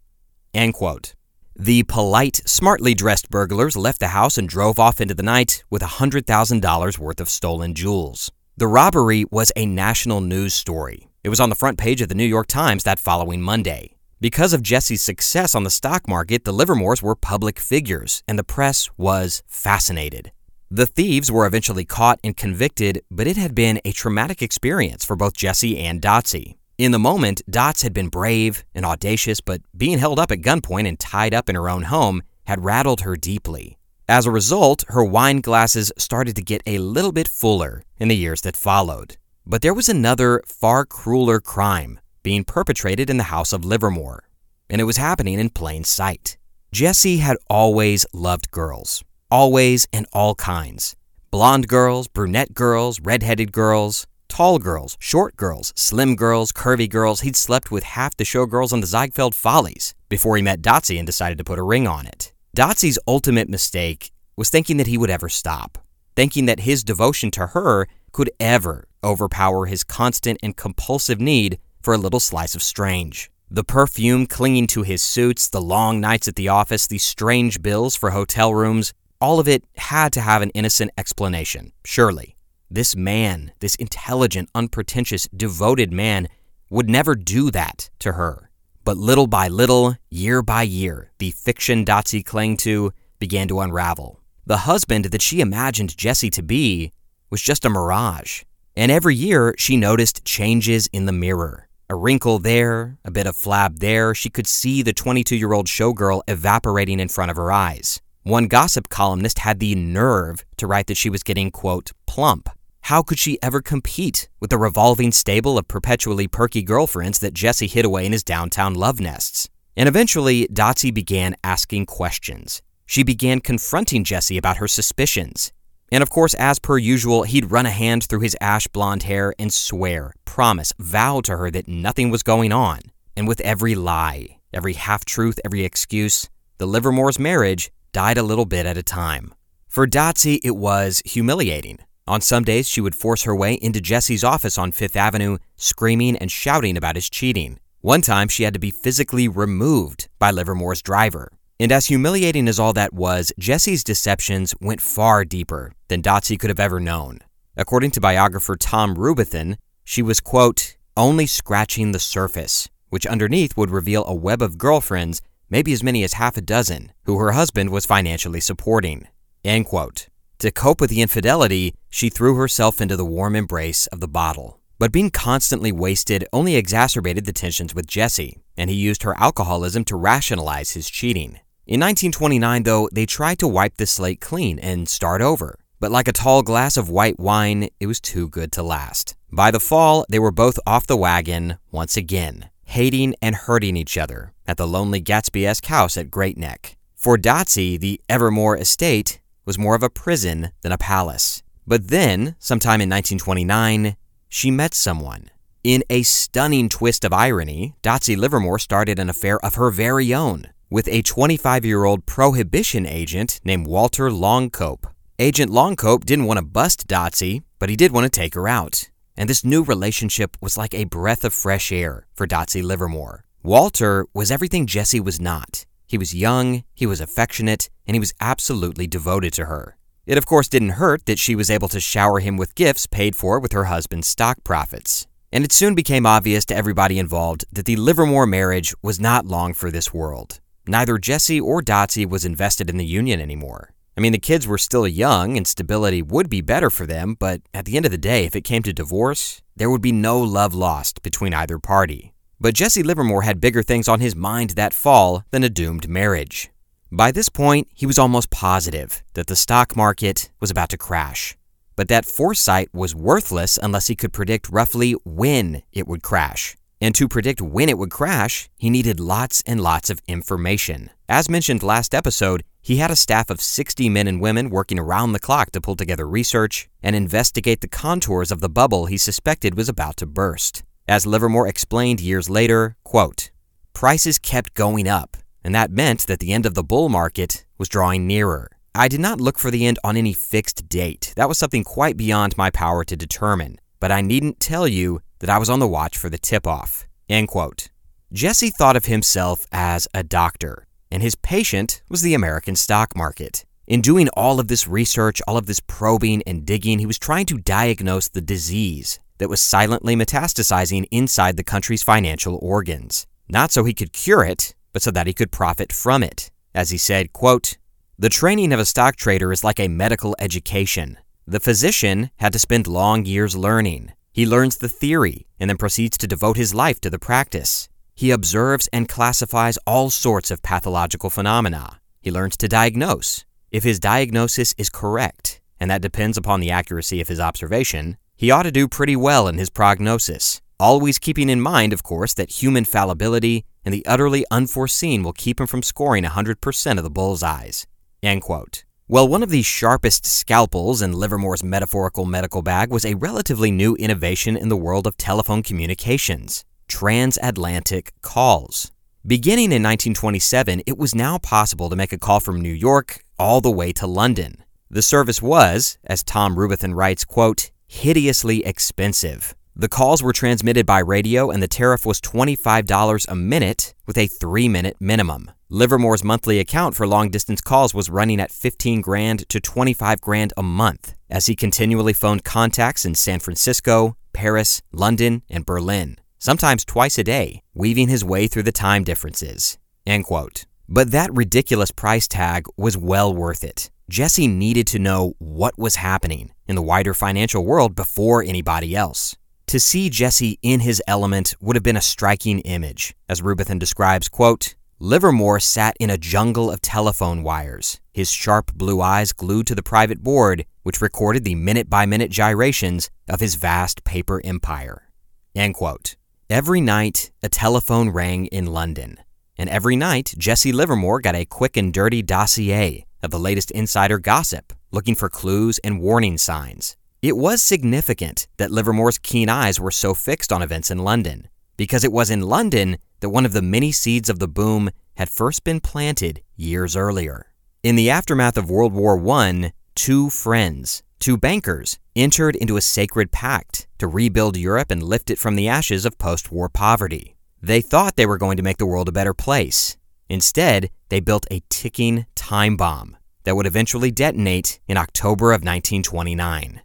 End 0.54 0.74
quote. 0.74 1.15
The 1.58 1.84
polite, 1.84 2.42
smartly 2.44 2.92
dressed 2.92 3.30
burglars 3.30 3.78
left 3.78 4.00
the 4.00 4.08
house 4.08 4.36
and 4.36 4.46
drove 4.46 4.78
off 4.78 5.00
into 5.00 5.14
the 5.14 5.22
night 5.22 5.64
with 5.70 5.80
$100,000 5.80 6.98
worth 6.98 7.18
of 7.18 7.30
stolen 7.30 7.72
jewels. 7.72 8.30
The 8.58 8.66
robbery 8.66 9.24
was 9.30 9.52
a 9.56 9.64
national 9.64 10.20
news 10.20 10.52
story. 10.52 11.08
It 11.24 11.30
was 11.30 11.40
on 11.40 11.48
the 11.48 11.54
front 11.54 11.78
page 11.78 12.02
of 12.02 12.10
the 12.10 12.14
New 12.14 12.26
York 12.26 12.46
Times 12.46 12.84
that 12.84 12.98
following 12.98 13.40
Monday. 13.40 13.96
Because 14.20 14.52
of 14.52 14.62
Jesse's 14.62 15.02
success 15.02 15.54
on 15.54 15.64
the 15.64 15.70
stock 15.70 16.06
market, 16.06 16.44
the 16.44 16.52
Livermores 16.52 17.00
were 17.00 17.16
public 17.16 17.58
figures, 17.58 18.22
and 18.28 18.38
the 18.38 18.44
press 18.44 18.90
was 18.98 19.42
fascinated. 19.46 20.32
The 20.70 20.84
thieves 20.84 21.32
were 21.32 21.46
eventually 21.46 21.86
caught 21.86 22.20
and 22.22 22.36
convicted, 22.36 23.00
but 23.10 23.26
it 23.26 23.38
had 23.38 23.54
been 23.54 23.80
a 23.82 23.92
traumatic 23.92 24.42
experience 24.42 25.06
for 25.06 25.16
both 25.16 25.32
Jesse 25.32 25.78
and 25.78 26.02
Dotsie. 26.02 26.56
In 26.78 26.92
the 26.92 26.98
moment, 26.98 27.40
Dots 27.48 27.80
had 27.80 27.94
been 27.94 28.08
brave 28.08 28.62
and 28.74 28.84
audacious, 28.84 29.40
but 29.40 29.62
being 29.74 29.96
held 29.96 30.18
up 30.18 30.30
at 30.30 30.42
gunpoint 30.42 30.86
and 30.86 31.00
tied 31.00 31.32
up 31.32 31.48
in 31.48 31.54
her 31.54 31.70
own 31.70 31.84
home 31.84 32.22
had 32.44 32.64
rattled 32.64 33.00
her 33.00 33.16
deeply. 33.16 33.78
As 34.06 34.26
a 34.26 34.30
result, 34.30 34.84
her 34.88 35.02
wine 35.02 35.40
glasses 35.40 35.90
started 35.96 36.36
to 36.36 36.42
get 36.42 36.62
a 36.66 36.78
little 36.78 37.12
bit 37.12 37.28
fuller 37.28 37.82
in 37.98 38.08
the 38.08 38.16
years 38.16 38.42
that 38.42 38.56
followed. 38.56 39.16
But 39.46 39.62
there 39.62 39.72
was 39.72 39.88
another, 39.88 40.42
far 40.46 40.84
crueler 40.84 41.40
crime 41.40 41.98
being 42.22 42.44
perpetrated 42.44 43.08
in 43.08 43.16
the 43.16 43.32
house 43.34 43.54
of 43.54 43.64
Livermore, 43.64 44.24
and 44.68 44.78
it 44.78 44.84
was 44.84 44.98
happening 44.98 45.40
in 45.40 45.48
plain 45.48 45.82
sight. 45.82 46.36
Jesse 46.72 47.18
had 47.18 47.38
always 47.48 48.04
loved 48.12 48.50
girls, 48.50 49.02
always 49.30 49.86
and 49.94 50.06
all 50.12 50.34
kinds 50.34 50.94
blonde 51.30 51.68
girls, 51.68 52.08
brunette 52.08 52.54
girls, 52.54 53.00
red-headed 53.00 53.52
girls, 53.52 54.06
tall 54.28 54.58
girls, 54.58 54.96
short 55.00 55.36
girls, 55.36 55.72
slim 55.76 56.16
girls, 56.16 56.52
curvy 56.52 56.88
girls. 56.88 57.20
He'd 57.20 57.36
slept 57.36 57.70
with 57.70 57.84
half 57.84 58.16
the 58.16 58.24
showgirls 58.24 58.72
on 58.72 58.80
the 58.80 58.86
Ziegfeld 58.86 59.34
Follies 59.34 59.94
before 60.08 60.36
he 60.36 60.42
met 60.42 60.62
Dotsie 60.62 60.98
and 60.98 61.06
decided 61.06 61.38
to 61.38 61.44
put 61.44 61.58
a 61.58 61.62
ring 61.62 61.86
on 61.86 62.06
it. 62.06 62.32
Dotsie's 62.56 62.98
ultimate 63.06 63.48
mistake 63.48 64.12
was 64.36 64.50
thinking 64.50 64.76
that 64.76 64.86
he 64.86 64.98
would 64.98 65.10
ever 65.10 65.28
stop, 65.28 65.78
thinking 66.14 66.46
that 66.46 66.60
his 66.60 66.84
devotion 66.84 67.30
to 67.32 67.48
her 67.48 67.86
could 68.12 68.30
ever 68.40 68.88
overpower 69.04 69.66
his 69.66 69.84
constant 69.84 70.38
and 70.42 70.56
compulsive 70.56 71.20
need 71.20 71.58
for 71.82 71.94
a 71.94 71.98
little 71.98 72.20
slice 72.20 72.54
of 72.54 72.62
strange. 72.62 73.30
The 73.50 73.62
perfume 73.64 74.26
clinging 74.26 74.66
to 74.68 74.82
his 74.82 75.02
suits, 75.02 75.48
the 75.48 75.60
long 75.60 76.00
nights 76.00 76.26
at 76.26 76.34
the 76.34 76.48
office, 76.48 76.86
the 76.86 76.98
strange 76.98 77.62
bills 77.62 77.94
for 77.94 78.10
hotel 78.10 78.52
rooms, 78.52 78.92
all 79.20 79.38
of 79.38 79.48
it 79.48 79.64
had 79.76 80.12
to 80.14 80.20
have 80.20 80.42
an 80.42 80.50
innocent 80.50 80.90
explanation, 80.98 81.72
surely. 81.84 82.35
This 82.70 82.96
man, 82.96 83.52
this 83.60 83.76
intelligent, 83.76 84.48
unpretentious, 84.54 85.28
devoted 85.28 85.92
man, 85.92 86.28
would 86.68 86.90
never 86.90 87.14
do 87.14 87.50
that 87.52 87.90
to 88.00 88.12
her. 88.12 88.50
But 88.84 88.96
little 88.96 89.28
by 89.28 89.46
little, 89.46 89.96
year 90.10 90.42
by 90.42 90.62
year, 90.62 91.12
the 91.18 91.30
fiction 91.30 91.84
Dotsie 91.84 92.24
clung 92.24 92.56
to 92.58 92.92
began 93.20 93.46
to 93.48 93.60
unravel. 93.60 94.20
The 94.46 94.58
husband 94.58 95.06
that 95.06 95.22
she 95.22 95.40
imagined 95.40 95.96
Jesse 95.96 96.30
to 96.30 96.42
be 96.42 96.92
was 97.30 97.40
just 97.40 97.64
a 97.64 97.70
mirage. 97.70 98.42
And 98.76 98.92
every 98.92 99.14
year, 99.14 99.54
she 99.58 99.76
noticed 99.76 100.24
changes 100.24 100.88
in 100.92 101.06
the 101.06 101.12
mirror. 101.12 101.68
A 101.88 101.94
wrinkle 101.94 102.40
there, 102.40 102.98
a 103.04 103.12
bit 103.12 103.28
of 103.28 103.36
flab 103.36 103.78
there, 103.78 104.12
she 104.12 104.28
could 104.28 104.48
see 104.48 104.82
the 104.82 104.92
22 104.92 105.36
year 105.36 105.52
old 105.52 105.66
showgirl 105.66 106.22
evaporating 106.26 106.98
in 106.98 107.08
front 107.08 107.30
of 107.30 107.36
her 107.36 107.52
eyes. 107.52 108.00
One 108.24 108.48
gossip 108.48 108.88
columnist 108.88 109.38
had 109.38 109.60
the 109.60 109.76
nerve 109.76 110.44
to 110.56 110.66
write 110.66 110.88
that 110.88 110.96
she 110.96 111.10
was 111.10 111.22
getting, 111.22 111.52
quote, 111.52 111.92
plump. 112.06 112.48
How 112.86 113.02
could 113.02 113.18
she 113.18 113.36
ever 113.42 113.60
compete 113.60 114.28
with 114.38 114.50
the 114.50 114.58
revolving 114.58 115.10
stable 115.10 115.58
of 115.58 115.66
perpetually 115.66 116.28
perky 116.28 116.62
girlfriends 116.62 117.18
that 117.18 117.34
Jesse 117.34 117.66
hid 117.66 117.84
away 117.84 118.06
in 118.06 118.12
his 118.12 118.22
downtown 118.22 118.74
love 118.74 119.00
nests? 119.00 119.48
And 119.76 119.88
eventually, 119.88 120.46
Dotsie 120.52 120.94
began 120.94 121.34
asking 121.42 121.86
questions. 121.86 122.62
She 122.86 123.02
began 123.02 123.40
confronting 123.40 124.04
Jesse 124.04 124.38
about 124.38 124.58
her 124.58 124.68
suspicions. 124.68 125.50
And 125.90 126.00
of 126.00 126.10
course, 126.10 126.34
as 126.34 126.60
per 126.60 126.78
usual, 126.78 127.24
he'd 127.24 127.50
run 127.50 127.66
a 127.66 127.70
hand 127.70 128.04
through 128.04 128.20
his 128.20 128.36
ash 128.40 128.68
blonde 128.68 129.02
hair 129.02 129.34
and 129.36 129.52
swear, 129.52 130.12
promise, 130.24 130.72
vow 130.78 131.20
to 131.22 131.38
her 131.38 131.50
that 131.50 131.66
nothing 131.66 132.10
was 132.10 132.22
going 132.22 132.52
on. 132.52 132.78
And 133.16 133.26
with 133.26 133.40
every 133.40 133.74
lie, 133.74 134.38
every 134.54 134.74
half 134.74 135.04
truth, 135.04 135.40
every 135.44 135.64
excuse, 135.64 136.30
the 136.58 136.66
Livermore's 136.66 137.18
marriage 137.18 137.72
died 137.90 138.16
a 138.16 138.22
little 138.22 138.46
bit 138.46 138.64
at 138.64 138.78
a 138.78 138.84
time. 138.84 139.34
For 139.66 139.88
Dotsie, 139.88 140.38
it 140.44 140.54
was 140.54 141.02
humiliating. 141.04 141.80
On 142.08 142.20
some 142.20 142.44
days, 142.44 142.68
she 142.68 142.80
would 142.80 142.94
force 142.94 143.24
her 143.24 143.34
way 143.34 143.54
into 143.54 143.80
Jesse's 143.80 144.22
office 144.22 144.56
on 144.56 144.70
Fifth 144.70 144.94
Avenue, 144.94 145.38
screaming 145.56 146.16
and 146.16 146.30
shouting 146.30 146.76
about 146.76 146.94
his 146.94 147.10
cheating. 147.10 147.58
One 147.80 148.00
time, 148.00 148.28
she 148.28 148.44
had 148.44 148.54
to 148.54 148.60
be 148.60 148.70
physically 148.70 149.26
removed 149.26 150.08
by 150.20 150.30
Livermore's 150.30 150.82
driver. 150.82 151.32
And 151.58 151.72
as 151.72 151.86
humiliating 151.86 152.46
as 152.46 152.60
all 152.60 152.72
that 152.74 152.94
was, 152.94 153.32
Jesse's 153.38 153.82
deceptions 153.82 154.54
went 154.60 154.80
far 154.80 155.24
deeper 155.24 155.72
than 155.88 156.02
Dotsie 156.02 156.38
could 156.38 156.50
have 156.50 156.60
ever 156.60 156.78
known. 156.78 157.20
According 157.56 157.90
to 157.92 158.00
biographer 158.00 158.56
Tom 158.56 158.94
Rubython, 158.94 159.56
she 159.82 160.02
was, 160.02 160.20
quote, 160.20 160.76
only 160.96 161.26
scratching 161.26 161.92
the 161.92 161.98
surface, 161.98 162.68
which 162.88 163.06
underneath 163.06 163.56
would 163.56 163.70
reveal 163.70 164.04
a 164.06 164.14
web 164.14 164.42
of 164.42 164.58
girlfriends, 164.58 165.22
maybe 165.50 165.72
as 165.72 165.82
many 165.82 166.04
as 166.04 166.14
half 166.14 166.36
a 166.36 166.40
dozen, 166.40 166.92
who 167.04 167.18
her 167.18 167.32
husband 167.32 167.70
was 167.70 167.86
financially 167.86 168.40
supporting. 168.40 169.08
End 169.44 169.66
quote. 169.66 170.08
To 170.40 170.50
cope 170.50 170.82
with 170.82 170.90
the 170.90 171.00
infidelity, 171.00 171.74
she 171.88 172.10
threw 172.10 172.34
herself 172.34 172.82
into 172.82 172.96
the 172.96 173.06
warm 173.06 173.34
embrace 173.34 173.86
of 173.86 174.00
the 174.00 174.08
bottle. 174.08 174.60
But 174.78 174.92
being 174.92 175.10
constantly 175.10 175.72
wasted 175.72 176.26
only 176.30 176.56
exacerbated 176.56 177.24
the 177.24 177.32
tensions 177.32 177.74
with 177.74 177.86
Jesse, 177.86 178.38
and 178.54 178.68
he 178.68 178.76
used 178.76 179.02
her 179.02 179.16
alcoholism 179.18 179.84
to 179.86 179.96
rationalize 179.96 180.72
his 180.72 180.90
cheating. 180.90 181.40
In 181.66 181.80
1929, 181.80 182.64
though, 182.64 182.88
they 182.92 183.06
tried 183.06 183.38
to 183.38 183.48
wipe 183.48 183.78
the 183.78 183.86
slate 183.86 184.20
clean 184.20 184.58
and 184.58 184.88
start 184.88 185.22
over. 185.22 185.58
But 185.80 185.90
like 185.90 186.06
a 186.06 186.12
tall 186.12 186.42
glass 186.42 186.76
of 186.76 186.90
white 186.90 187.18
wine, 187.18 187.70
it 187.80 187.86
was 187.86 187.98
too 187.98 188.28
good 188.28 188.52
to 188.52 188.62
last. 188.62 189.16
By 189.32 189.50
the 189.50 189.60
fall, 189.60 190.04
they 190.10 190.18
were 190.18 190.30
both 190.30 190.58
off 190.66 190.86
the 190.86 190.96
wagon 190.96 191.56
once 191.70 191.96
again, 191.96 192.50
hating 192.64 193.14
and 193.22 193.34
hurting 193.34 193.76
each 193.76 193.96
other 193.96 194.34
at 194.46 194.58
the 194.58 194.68
lonely 194.68 195.00
Gatsby 195.00 195.46
esque 195.46 195.66
house 195.66 195.96
at 195.96 196.10
Great 196.10 196.36
Neck. 196.36 196.76
For 196.94 197.16
Dotsie, 197.16 197.80
the 197.80 198.00
Evermore 198.08 198.58
estate 198.58 199.20
was 199.46 199.58
more 199.58 199.74
of 199.74 199.82
a 199.82 199.88
prison 199.88 200.50
than 200.60 200.72
a 200.72 200.78
palace. 200.78 201.42
But 201.66 201.88
then, 201.88 202.36
sometime 202.38 202.80
in 202.80 202.90
1929, 202.90 203.96
she 204.28 204.50
met 204.50 204.74
someone. 204.74 205.30
In 205.64 205.82
a 205.90 206.02
stunning 206.02 206.68
twist 206.68 207.04
of 207.04 207.12
irony, 207.12 207.74
Dotsie 207.82 208.16
Livermore 208.16 208.58
started 208.58 208.98
an 208.98 209.08
affair 209.08 209.44
of 209.44 209.54
her 209.54 209.70
very 209.70 210.12
own 210.14 210.48
with 210.70 210.88
a 210.88 211.02
25 211.02 211.64
year 211.64 211.84
old 211.84 212.06
prohibition 212.06 212.86
agent 212.86 213.40
named 213.44 213.66
Walter 213.66 214.10
Longcope. 214.10 214.84
Agent 215.18 215.50
Longcope 215.50 216.04
didn't 216.04 216.26
want 216.26 216.38
to 216.38 216.44
bust 216.44 216.86
Dotsie, 216.86 217.42
but 217.58 217.68
he 217.68 217.76
did 217.76 217.92
want 217.92 218.04
to 218.04 218.20
take 218.20 218.34
her 218.34 218.46
out. 218.46 218.90
And 219.16 219.28
this 219.28 219.44
new 219.44 219.64
relationship 219.64 220.36
was 220.40 220.56
like 220.56 220.74
a 220.74 220.84
breath 220.84 221.24
of 221.24 221.32
fresh 221.32 221.72
air 221.72 222.06
for 222.14 222.26
Dotsie 222.26 222.62
Livermore. 222.62 223.24
Walter 223.42 224.06
was 224.14 224.30
everything 224.30 224.66
Jesse 224.66 225.00
was 225.00 225.20
not. 225.20 225.65
He 225.86 225.98
was 225.98 226.14
young, 226.14 226.64
he 226.74 226.86
was 226.86 227.00
affectionate, 227.00 227.70
and 227.86 227.94
he 227.94 228.00
was 228.00 228.12
absolutely 228.20 228.86
devoted 228.86 229.32
to 229.34 229.46
her. 229.46 229.76
It, 230.06 230.18
of 230.18 230.26
course, 230.26 230.48
didn't 230.48 230.80
hurt 230.80 231.06
that 231.06 231.18
she 231.18 231.34
was 231.34 231.50
able 231.50 231.68
to 231.68 231.80
shower 231.80 232.20
him 232.20 232.36
with 232.36 232.54
gifts 232.54 232.86
paid 232.86 233.16
for 233.16 233.38
with 233.38 233.52
her 233.52 233.64
husband's 233.64 234.08
stock 234.08 234.44
profits. 234.44 235.06
And 235.32 235.44
it 235.44 235.52
soon 235.52 235.74
became 235.74 236.06
obvious 236.06 236.44
to 236.46 236.56
everybody 236.56 236.98
involved 236.98 237.44
that 237.52 237.66
the 237.66 237.76
Livermore 237.76 238.26
marriage 238.26 238.74
was 238.82 239.00
not 239.00 239.26
long 239.26 239.52
for 239.54 239.70
this 239.70 239.92
world. 239.92 240.40
Neither 240.66 240.98
Jesse 240.98 241.40
or 241.40 241.60
Dotsie 241.62 242.08
was 242.08 242.24
invested 242.24 242.70
in 242.70 242.76
the 242.76 242.84
union 242.84 243.20
anymore. 243.20 243.72
I 243.96 244.00
mean, 244.00 244.12
the 244.12 244.18
kids 244.18 244.46
were 244.46 244.58
still 244.58 244.86
young 244.86 245.36
and 245.36 245.46
stability 245.46 246.02
would 246.02 246.28
be 246.28 246.40
better 246.40 246.70
for 246.70 246.86
them, 246.86 247.16
but 247.18 247.40
at 247.54 247.64
the 247.64 247.76
end 247.76 247.86
of 247.86 247.92
the 247.92 247.98
day, 247.98 248.24
if 248.24 248.36
it 248.36 248.42
came 248.42 248.62
to 248.64 248.72
divorce, 248.72 249.42
there 249.56 249.70
would 249.70 249.80
be 249.80 249.92
no 249.92 250.20
love 250.20 250.54
lost 250.54 251.02
between 251.02 251.32
either 251.32 251.58
party. 251.58 252.12
But 252.38 252.54
Jesse 252.54 252.82
Livermore 252.82 253.22
had 253.22 253.40
bigger 253.40 253.62
things 253.62 253.88
on 253.88 254.00
his 254.00 254.14
mind 254.14 254.50
that 254.50 254.74
fall 254.74 255.24
than 255.30 255.42
a 255.42 255.48
doomed 255.48 255.88
marriage. 255.88 256.50
By 256.92 257.10
this 257.10 257.30
point, 257.30 257.68
he 257.72 257.86
was 257.86 257.98
almost 257.98 258.30
positive 258.30 259.02
that 259.14 259.26
the 259.26 259.34
stock 259.34 259.74
market 259.74 260.30
was 260.38 260.50
about 260.50 260.68
to 260.70 260.78
crash. 260.78 261.34
But 261.76 261.88
that 261.88 262.04
foresight 262.04 262.68
was 262.74 262.94
worthless 262.94 263.58
unless 263.62 263.86
he 263.86 263.96
could 263.96 264.12
predict 264.12 264.50
roughly 264.50 264.92
when 265.04 265.62
it 265.72 265.88
would 265.88 266.02
crash. 266.02 266.56
And 266.78 266.94
to 266.94 267.08
predict 267.08 267.40
when 267.40 267.70
it 267.70 267.78
would 267.78 267.90
crash, 267.90 268.50
he 268.58 268.68
needed 268.68 269.00
lots 269.00 269.42
and 269.46 269.60
lots 269.60 269.88
of 269.88 270.02
information. 270.06 270.90
As 271.08 271.30
mentioned 271.30 271.62
last 271.62 271.94
episode, 271.94 272.44
he 272.60 272.76
had 272.76 272.90
a 272.90 272.96
staff 272.96 273.30
of 273.30 273.40
60 273.40 273.88
men 273.88 274.06
and 274.06 274.20
women 274.20 274.50
working 274.50 274.78
around 274.78 275.12
the 275.12 275.20
clock 275.20 275.52
to 275.52 275.60
pull 275.60 275.76
together 275.76 276.06
research 276.06 276.68
and 276.82 276.94
investigate 276.94 277.62
the 277.62 277.68
contours 277.68 278.30
of 278.30 278.40
the 278.40 278.50
bubble 278.50 278.86
he 278.86 278.98
suspected 278.98 279.56
was 279.56 279.70
about 279.70 279.96
to 279.96 280.06
burst. 280.06 280.62
As 280.88 281.04
Livermore 281.04 281.48
explained 281.48 282.00
years 282.00 282.30
later, 282.30 282.76
quote, 282.84 283.30
prices 283.72 284.20
kept 284.20 284.54
going 284.54 284.86
up, 284.86 285.16
and 285.42 285.52
that 285.52 285.72
meant 285.72 286.06
that 286.06 286.20
the 286.20 286.32
end 286.32 286.46
of 286.46 286.54
the 286.54 286.62
bull 286.62 286.88
market 286.88 287.44
was 287.58 287.68
drawing 287.68 288.06
nearer. 288.06 288.48
I 288.72 288.86
did 288.86 289.00
not 289.00 289.20
look 289.20 289.36
for 289.36 289.50
the 289.50 289.66
end 289.66 289.80
on 289.82 289.96
any 289.96 290.12
fixed 290.12 290.68
date. 290.68 291.12
That 291.16 291.28
was 291.28 291.38
something 291.38 291.64
quite 291.64 291.96
beyond 291.96 292.36
my 292.36 292.50
power 292.50 292.84
to 292.84 292.96
determine. 292.96 293.58
But 293.80 293.90
I 293.90 294.00
needn't 294.00 294.38
tell 294.38 294.68
you 294.68 295.00
that 295.18 295.28
I 295.28 295.38
was 295.38 295.50
on 295.50 295.58
the 295.58 295.66
watch 295.66 295.98
for 295.98 296.08
the 296.08 296.18
tip 296.18 296.46
off. 296.46 296.86
End 297.08 297.26
quote. 297.26 297.68
Jesse 298.12 298.50
thought 298.50 298.76
of 298.76 298.84
himself 298.84 299.44
as 299.50 299.88
a 299.92 300.04
doctor, 300.04 300.68
and 300.88 301.02
his 301.02 301.16
patient 301.16 301.82
was 301.88 302.02
the 302.02 302.14
American 302.14 302.54
stock 302.54 302.94
market. 302.94 303.44
In 303.66 303.80
doing 303.80 304.08
all 304.10 304.38
of 304.38 304.46
this 304.46 304.68
research, 304.68 305.20
all 305.26 305.36
of 305.36 305.46
this 305.46 305.58
probing 305.58 306.22
and 306.28 306.46
digging, 306.46 306.78
he 306.78 306.86
was 306.86 306.98
trying 306.98 307.26
to 307.26 307.38
diagnose 307.38 308.08
the 308.08 308.20
disease 308.20 309.00
that 309.18 309.28
was 309.28 309.40
silently 309.40 309.96
metastasizing 309.96 310.86
inside 310.90 311.36
the 311.36 311.44
country's 311.44 311.82
financial 311.82 312.38
organs. 312.42 313.06
Not 313.28 313.50
so 313.52 313.64
he 313.64 313.74
could 313.74 313.92
cure 313.92 314.24
it, 314.24 314.54
but 314.72 314.82
so 314.82 314.90
that 314.90 315.06
he 315.06 315.12
could 315.12 315.32
profit 315.32 315.72
from 315.72 316.02
it. 316.02 316.30
As 316.54 316.70
he 316.70 316.78
said, 316.78 317.12
quote, 317.12 317.56
The 317.98 318.08
training 318.08 318.52
of 318.52 318.60
a 318.60 318.64
stock 318.64 318.96
trader 318.96 319.32
is 319.32 319.44
like 319.44 319.60
a 319.60 319.68
medical 319.68 320.14
education. 320.18 320.98
The 321.26 321.40
physician 321.40 322.10
had 322.16 322.32
to 322.34 322.38
spend 322.38 322.66
long 322.66 323.04
years 323.04 323.36
learning. 323.36 323.92
He 324.12 324.26
learns 324.26 324.58
the 324.58 324.68
theory 324.68 325.26
and 325.40 325.50
then 325.50 325.56
proceeds 325.56 325.98
to 325.98 326.06
devote 326.06 326.36
his 326.36 326.54
life 326.54 326.80
to 326.80 326.90
the 326.90 326.98
practice. 326.98 327.68
He 327.94 328.10
observes 328.10 328.68
and 328.72 328.88
classifies 328.88 329.58
all 329.66 329.90
sorts 329.90 330.30
of 330.30 330.42
pathological 330.42 331.10
phenomena. 331.10 331.80
He 332.00 332.10
learns 332.10 332.36
to 332.38 332.48
diagnose. 332.48 333.24
If 333.50 333.64
his 333.64 333.80
diagnosis 333.80 334.54
is 334.58 334.70
correct, 334.70 335.40
and 335.58 335.70
that 335.70 335.82
depends 335.82 336.16
upon 336.16 336.40
the 336.40 336.50
accuracy 336.50 337.00
of 337.00 337.08
his 337.08 337.18
observation, 337.18 337.96
he 338.16 338.30
ought 338.30 338.44
to 338.44 338.50
do 338.50 338.66
pretty 338.66 338.96
well 338.96 339.28
in 339.28 339.38
his 339.38 339.50
prognosis. 339.50 340.40
Always 340.58 340.98
keeping 340.98 341.28
in 341.28 341.40
mind, 341.40 341.72
of 341.72 341.82
course, 341.82 342.14
that 342.14 342.42
human 342.42 342.64
fallibility 342.64 343.44
and 343.64 343.74
the 343.74 343.84
utterly 343.86 344.24
unforeseen 344.30 345.02
will 345.02 345.12
keep 345.12 345.38
him 345.38 345.46
from 345.46 345.62
scoring 345.62 346.04
100% 346.04 346.78
of 346.78 346.84
the 346.84 346.90
bullseyes. 346.90 347.66
End 348.02 348.22
quote. 348.22 348.64
Well, 348.88 349.08
one 349.08 349.22
of 349.22 349.30
the 349.30 349.42
sharpest 349.42 350.06
scalpels 350.06 350.80
in 350.80 350.92
Livermore's 350.92 351.42
metaphorical 351.42 352.04
medical 352.04 352.40
bag 352.40 352.70
was 352.70 352.84
a 352.84 352.94
relatively 352.94 353.50
new 353.50 353.74
innovation 353.76 354.36
in 354.36 354.48
the 354.48 354.56
world 354.56 354.86
of 354.86 354.96
telephone 354.96 355.42
communications 355.42 356.44
transatlantic 356.68 357.92
calls. 358.02 358.72
Beginning 359.06 359.52
in 359.52 359.62
1927, 359.62 360.62
it 360.66 360.76
was 360.76 360.94
now 360.94 361.18
possible 361.18 361.70
to 361.70 361.76
make 361.76 361.92
a 361.92 361.98
call 361.98 362.20
from 362.20 362.40
New 362.40 362.52
York 362.52 363.04
all 363.18 363.40
the 363.40 363.50
way 363.50 363.72
to 363.72 363.86
London. 363.86 364.42
The 364.68 364.82
service 364.82 365.22
was, 365.22 365.78
as 365.84 366.02
Tom 366.02 366.34
Rubython 366.34 366.74
writes, 366.74 367.04
quote, 367.04 367.50
hideously 367.66 368.44
expensive. 368.44 369.34
The 369.54 369.68
calls 369.68 370.02
were 370.02 370.12
transmitted 370.12 370.66
by 370.66 370.80
radio 370.80 371.30
and 371.30 371.42
the 371.42 371.48
tariff 371.48 371.86
was 371.86 372.00
$25 372.00 373.06
a 373.08 373.14
minute 373.14 373.74
with 373.86 373.96
a 373.96 374.06
3-minute 374.08 374.76
minimum. 374.80 375.30
Livermore's 375.48 376.04
monthly 376.04 376.38
account 376.38 376.74
for 376.74 376.86
long 376.86 377.08
distance 377.08 377.40
calls 377.40 377.72
was 377.72 377.88
running 377.88 378.20
at 378.20 378.30
15 378.30 378.80
grand 378.80 379.26
to 379.28 379.40
25 379.40 380.00
grand 380.00 380.32
a 380.36 380.42
month 380.42 380.94
as 381.08 381.26
he 381.26 381.34
continually 381.34 381.92
phoned 381.92 382.24
contacts 382.24 382.84
in 382.84 382.94
San 382.94 383.18
Francisco, 383.20 383.96
Paris, 384.12 384.60
London, 384.72 385.22
and 385.30 385.46
Berlin, 385.46 385.96
sometimes 386.18 386.64
twice 386.64 386.98
a 386.98 387.04
day, 387.04 387.42
weaving 387.54 387.88
his 387.88 388.04
way 388.04 388.26
through 388.26 388.42
the 388.42 388.52
time 388.52 388.84
differences. 388.84 389.56
End 389.86 390.04
quote. 390.04 390.44
But 390.68 390.90
that 390.90 391.14
ridiculous 391.14 391.70
price 391.70 392.08
tag 392.08 392.46
was 392.56 392.76
well 392.76 393.14
worth 393.14 393.44
it. 393.44 393.70
Jesse 393.88 394.26
needed 394.26 394.66
to 394.66 394.80
know 394.80 395.14
what 395.18 395.56
was 395.56 395.76
happening 395.76 396.32
in 396.48 396.56
the 396.56 396.62
wider 396.62 396.92
financial 396.92 397.44
world 397.44 397.76
before 397.76 398.20
anybody 398.20 398.74
else. 398.74 399.14
To 399.46 399.60
see 399.60 399.90
Jesse 399.90 400.40
in 400.42 400.58
his 400.60 400.82
element 400.88 401.36
would 401.40 401.54
have 401.54 401.62
been 401.62 401.76
a 401.76 401.80
striking 401.80 402.40
image. 402.40 402.96
As 403.08 403.22
Rubython 403.22 403.60
describes, 403.60 404.08
quote, 404.08 404.56
Livermore 404.80 405.38
sat 405.38 405.76
in 405.78 405.88
a 405.88 405.96
jungle 405.96 406.50
of 406.50 406.60
telephone 406.60 407.22
wires, 407.22 407.80
his 407.92 408.10
sharp 408.10 408.52
blue 408.54 408.80
eyes 408.80 409.12
glued 409.12 409.46
to 409.46 409.54
the 409.54 409.62
private 409.62 410.02
board 410.02 410.44
which 410.64 410.80
recorded 410.80 411.22
the 411.22 411.36
minute 411.36 411.70
by 411.70 411.86
minute 411.86 412.10
gyrations 412.10 412.90
of 413.08 413.20
his 413.20 413.36
vast 413.36 413.84
paper 413.84 414.20
empire. 414.24 414.90
End 415.32 415.54
quote. 415.54 415.94
Every 416.28 416.60
night, 416.60 417.12
a 417.22 417.28
telephone 417.28 417.90
rang 417.90 418.26
in 418.26 418.46
London. 418.46 418.98
And 419.38 419.48
every 419.48 419.76
night, 419.76 420.12
Jesse 420.18 420.50
Livermore 420.50 421.00
got 421.00 421.14
a 421.14 421.24
quick 421.24 421.56
and 421.56 421.72
dirty 421.72 422.02
dossier 422.02 422.84
of 423.06 423.10
the 423.10 423.18
latest 423.18 423.50
insider 423.52 423.98
gossip, 423.98 424.52
looking 424.70 424.94
for 424.94 425.08
clues 425.08 425.58
and 425.60 425.80
warning 425.80 426.18
signs. 426.18 426.76
It 427.00 427.16
was 427.16 427.40
significant 427.42 428.26
that 428.36 428.50
Livermore's 428.50 428.98
keen 428.98 429.30
eyes 429.30 429.58
were 429.58 429.70
so 429.70 429.94
fixed 429.94 430.32
on 430.32 430.42
events 430.42 430.70
in 430.70 430.78
London, 430.78 431.28
because 431.56 431.84
it 431.84 431.92
was 431.92 432.10
in 432.10 432.20
London 432.20 432.76
that 433.00 433.10
one 433.10 433.24
of 433.24 433.32
the 433.32 433.42
many 433.42 433.72
seeds 433.72 434.10
of 434.10 434.18
the 434.18 434.28
boom 434.28 434.70
had 434.96 435.08
first 435.08 435.44
been 435.44 435.60
planted 435.60 436.20
years 436.36 436.76
earlier. 436.76 437.26
In 437.62 437.76
the 437.76 437.90
aftermath 437.90 438.36
of 438.36 438.50
World 438.50 438.72
War 438.72 438.98
I, 439.10 439.52
two 439.74 440.10
friends, 440.10 440.82
two 440.98 441.16
bankers, 441.16 441.78
entered 441.94 442.34
into 442.36 442.56
a 442.56 442.60
sacred 442.60 443.12
pact 443.12 443.66
to 443.78 443.86
rebuild 443.86 444.36
Europe 444.36 444.70
and 444.70 444.82
lift 444.82 445.10
it 445.10 445.18
from 445.18 445.36
the 445.36 445.48
ashes 445.48 445.84
of 445.84 445.98
post 445.98 446.32
war 446.32 446.48
poverty. 446.48 447.16
They 447.40 447.60
thought 447.60 447.96
they 447.96 448.06
were 448.06 448.18
going 448.18 448.36
to 448.38 448.42
make 448.42 448.56
the 448.56 448.66
world 448.66 448.88
a 448.88 448.92
better 448.92 449.14
place. 449.14 449.76
Instead, 450.08 450.70
they 450.88 451.00
built 451.00 451.26
a 451.30 451.42
ticking 451.48 452.06
time 452.14 452.56
bomb 452.56 452.96
that 453.24 453.36
would 453.36 453.46
eventually 453.46 453.90
detonate 453.90 454.60
in 454.68 454.76
October 454.76 455.32
of 455.32 455.42
1929. 455.42 456.62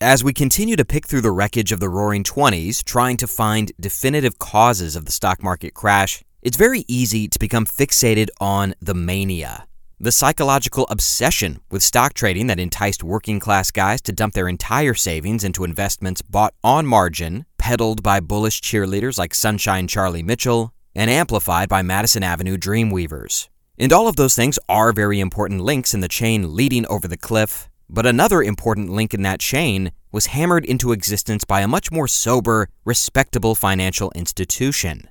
As 0.00 0.22
we 0.22 0.32
continue 0.32 0.76
to 0.76 0.84
pick 0.84 1.08
through 1.08 1.22
the 1.22 1.32
wreckage 1.32 1.72
of 1.72 1.80
the 1.80 1.88
roaring 1.88 2.22
20s, 2.22 2.84
trying 2.84 3.16
to 3.16 3.26
find 3.26 3.72
definitive 3.80 4.38
causes 4.38 4.94
of 4.94 5.06
the 5.06 5.10
stock 5.10 5.42
market 5.42 5.74
crash, 5.74 6.22
it's 6.40 6.56
very 6.56 6.84
easy 6.86 7.26
to 7.26 7.36
become 7.36 7.66
fixated 7.66 8.28
on 8.40 8.76
the 8.80 8.94
mania, 8.94 9.66
the 9.98 10.12
psychological 10.12 10.86
obsession 10.88 11.60
with 11.68 11.82
stock 11.82 12.14
trading 12.14 12.46
that 12.46 12.60
enticed 12.60 13.02
working 13.02 13.40
class 13.40 13.72
guys 13.72 14.00
to 14.02 14.12
dump 14.12 14.34
their 14.34 14.46
entire 14.46 14.94
savings 14.94 15.42
into 15.42 15.64
investments 15.64 16.22
bought 16.22 16.54
on 16.62 16.86
margin, 16.86 17.44
peddled 17.58 18.00
by 18.00 18.20
bullish 18.20 18.60
cheerleaders 18.60 19.18
like 19.18 19.34
Sunshine 19.34 19.88
Charlie 19.88 20.22
Mitchell, 20.22 20.72
and 20.94 21.10
amplified 21.10 21.68
by 21.68 21.82
Madison 21.82 22.22
Avenue 22.22 22.56
dreamweavers. 22.56 23.48
And 23.76 23.92
all 23.92 24.06
of 24.06 24.14
those 24.14 24.36
things 24.36 24.60
are 24.68 24.92
very 24.92 25.18
important 25.18 25.62
links 25.62 25.92
in 25.92 26.02
the 26.02 26.06
chain 26.06 26.54
leading 26.54 26.86
over 26.86 27.08
the 27.08 27.16
cliff 27.16 27.67
but 27.90 28.06
another 28.06 28.42
important 28.42 28.90
link 28.90 29.14
in 29.14 29.22
that 29.22 29.40
chain 29.40 29.92
was 30.12 30.26
hammered 30.26 30.64
into 30.64 30.92
existence 30.92 31.44
by 31.44 31.60
a 31.60 31.68
much 31.68 31.90
more 31.90 32.08
sober, 32.08 32.68
respectable 32.84 33.54
financial 33.54 34.12
institution 34.14 35.08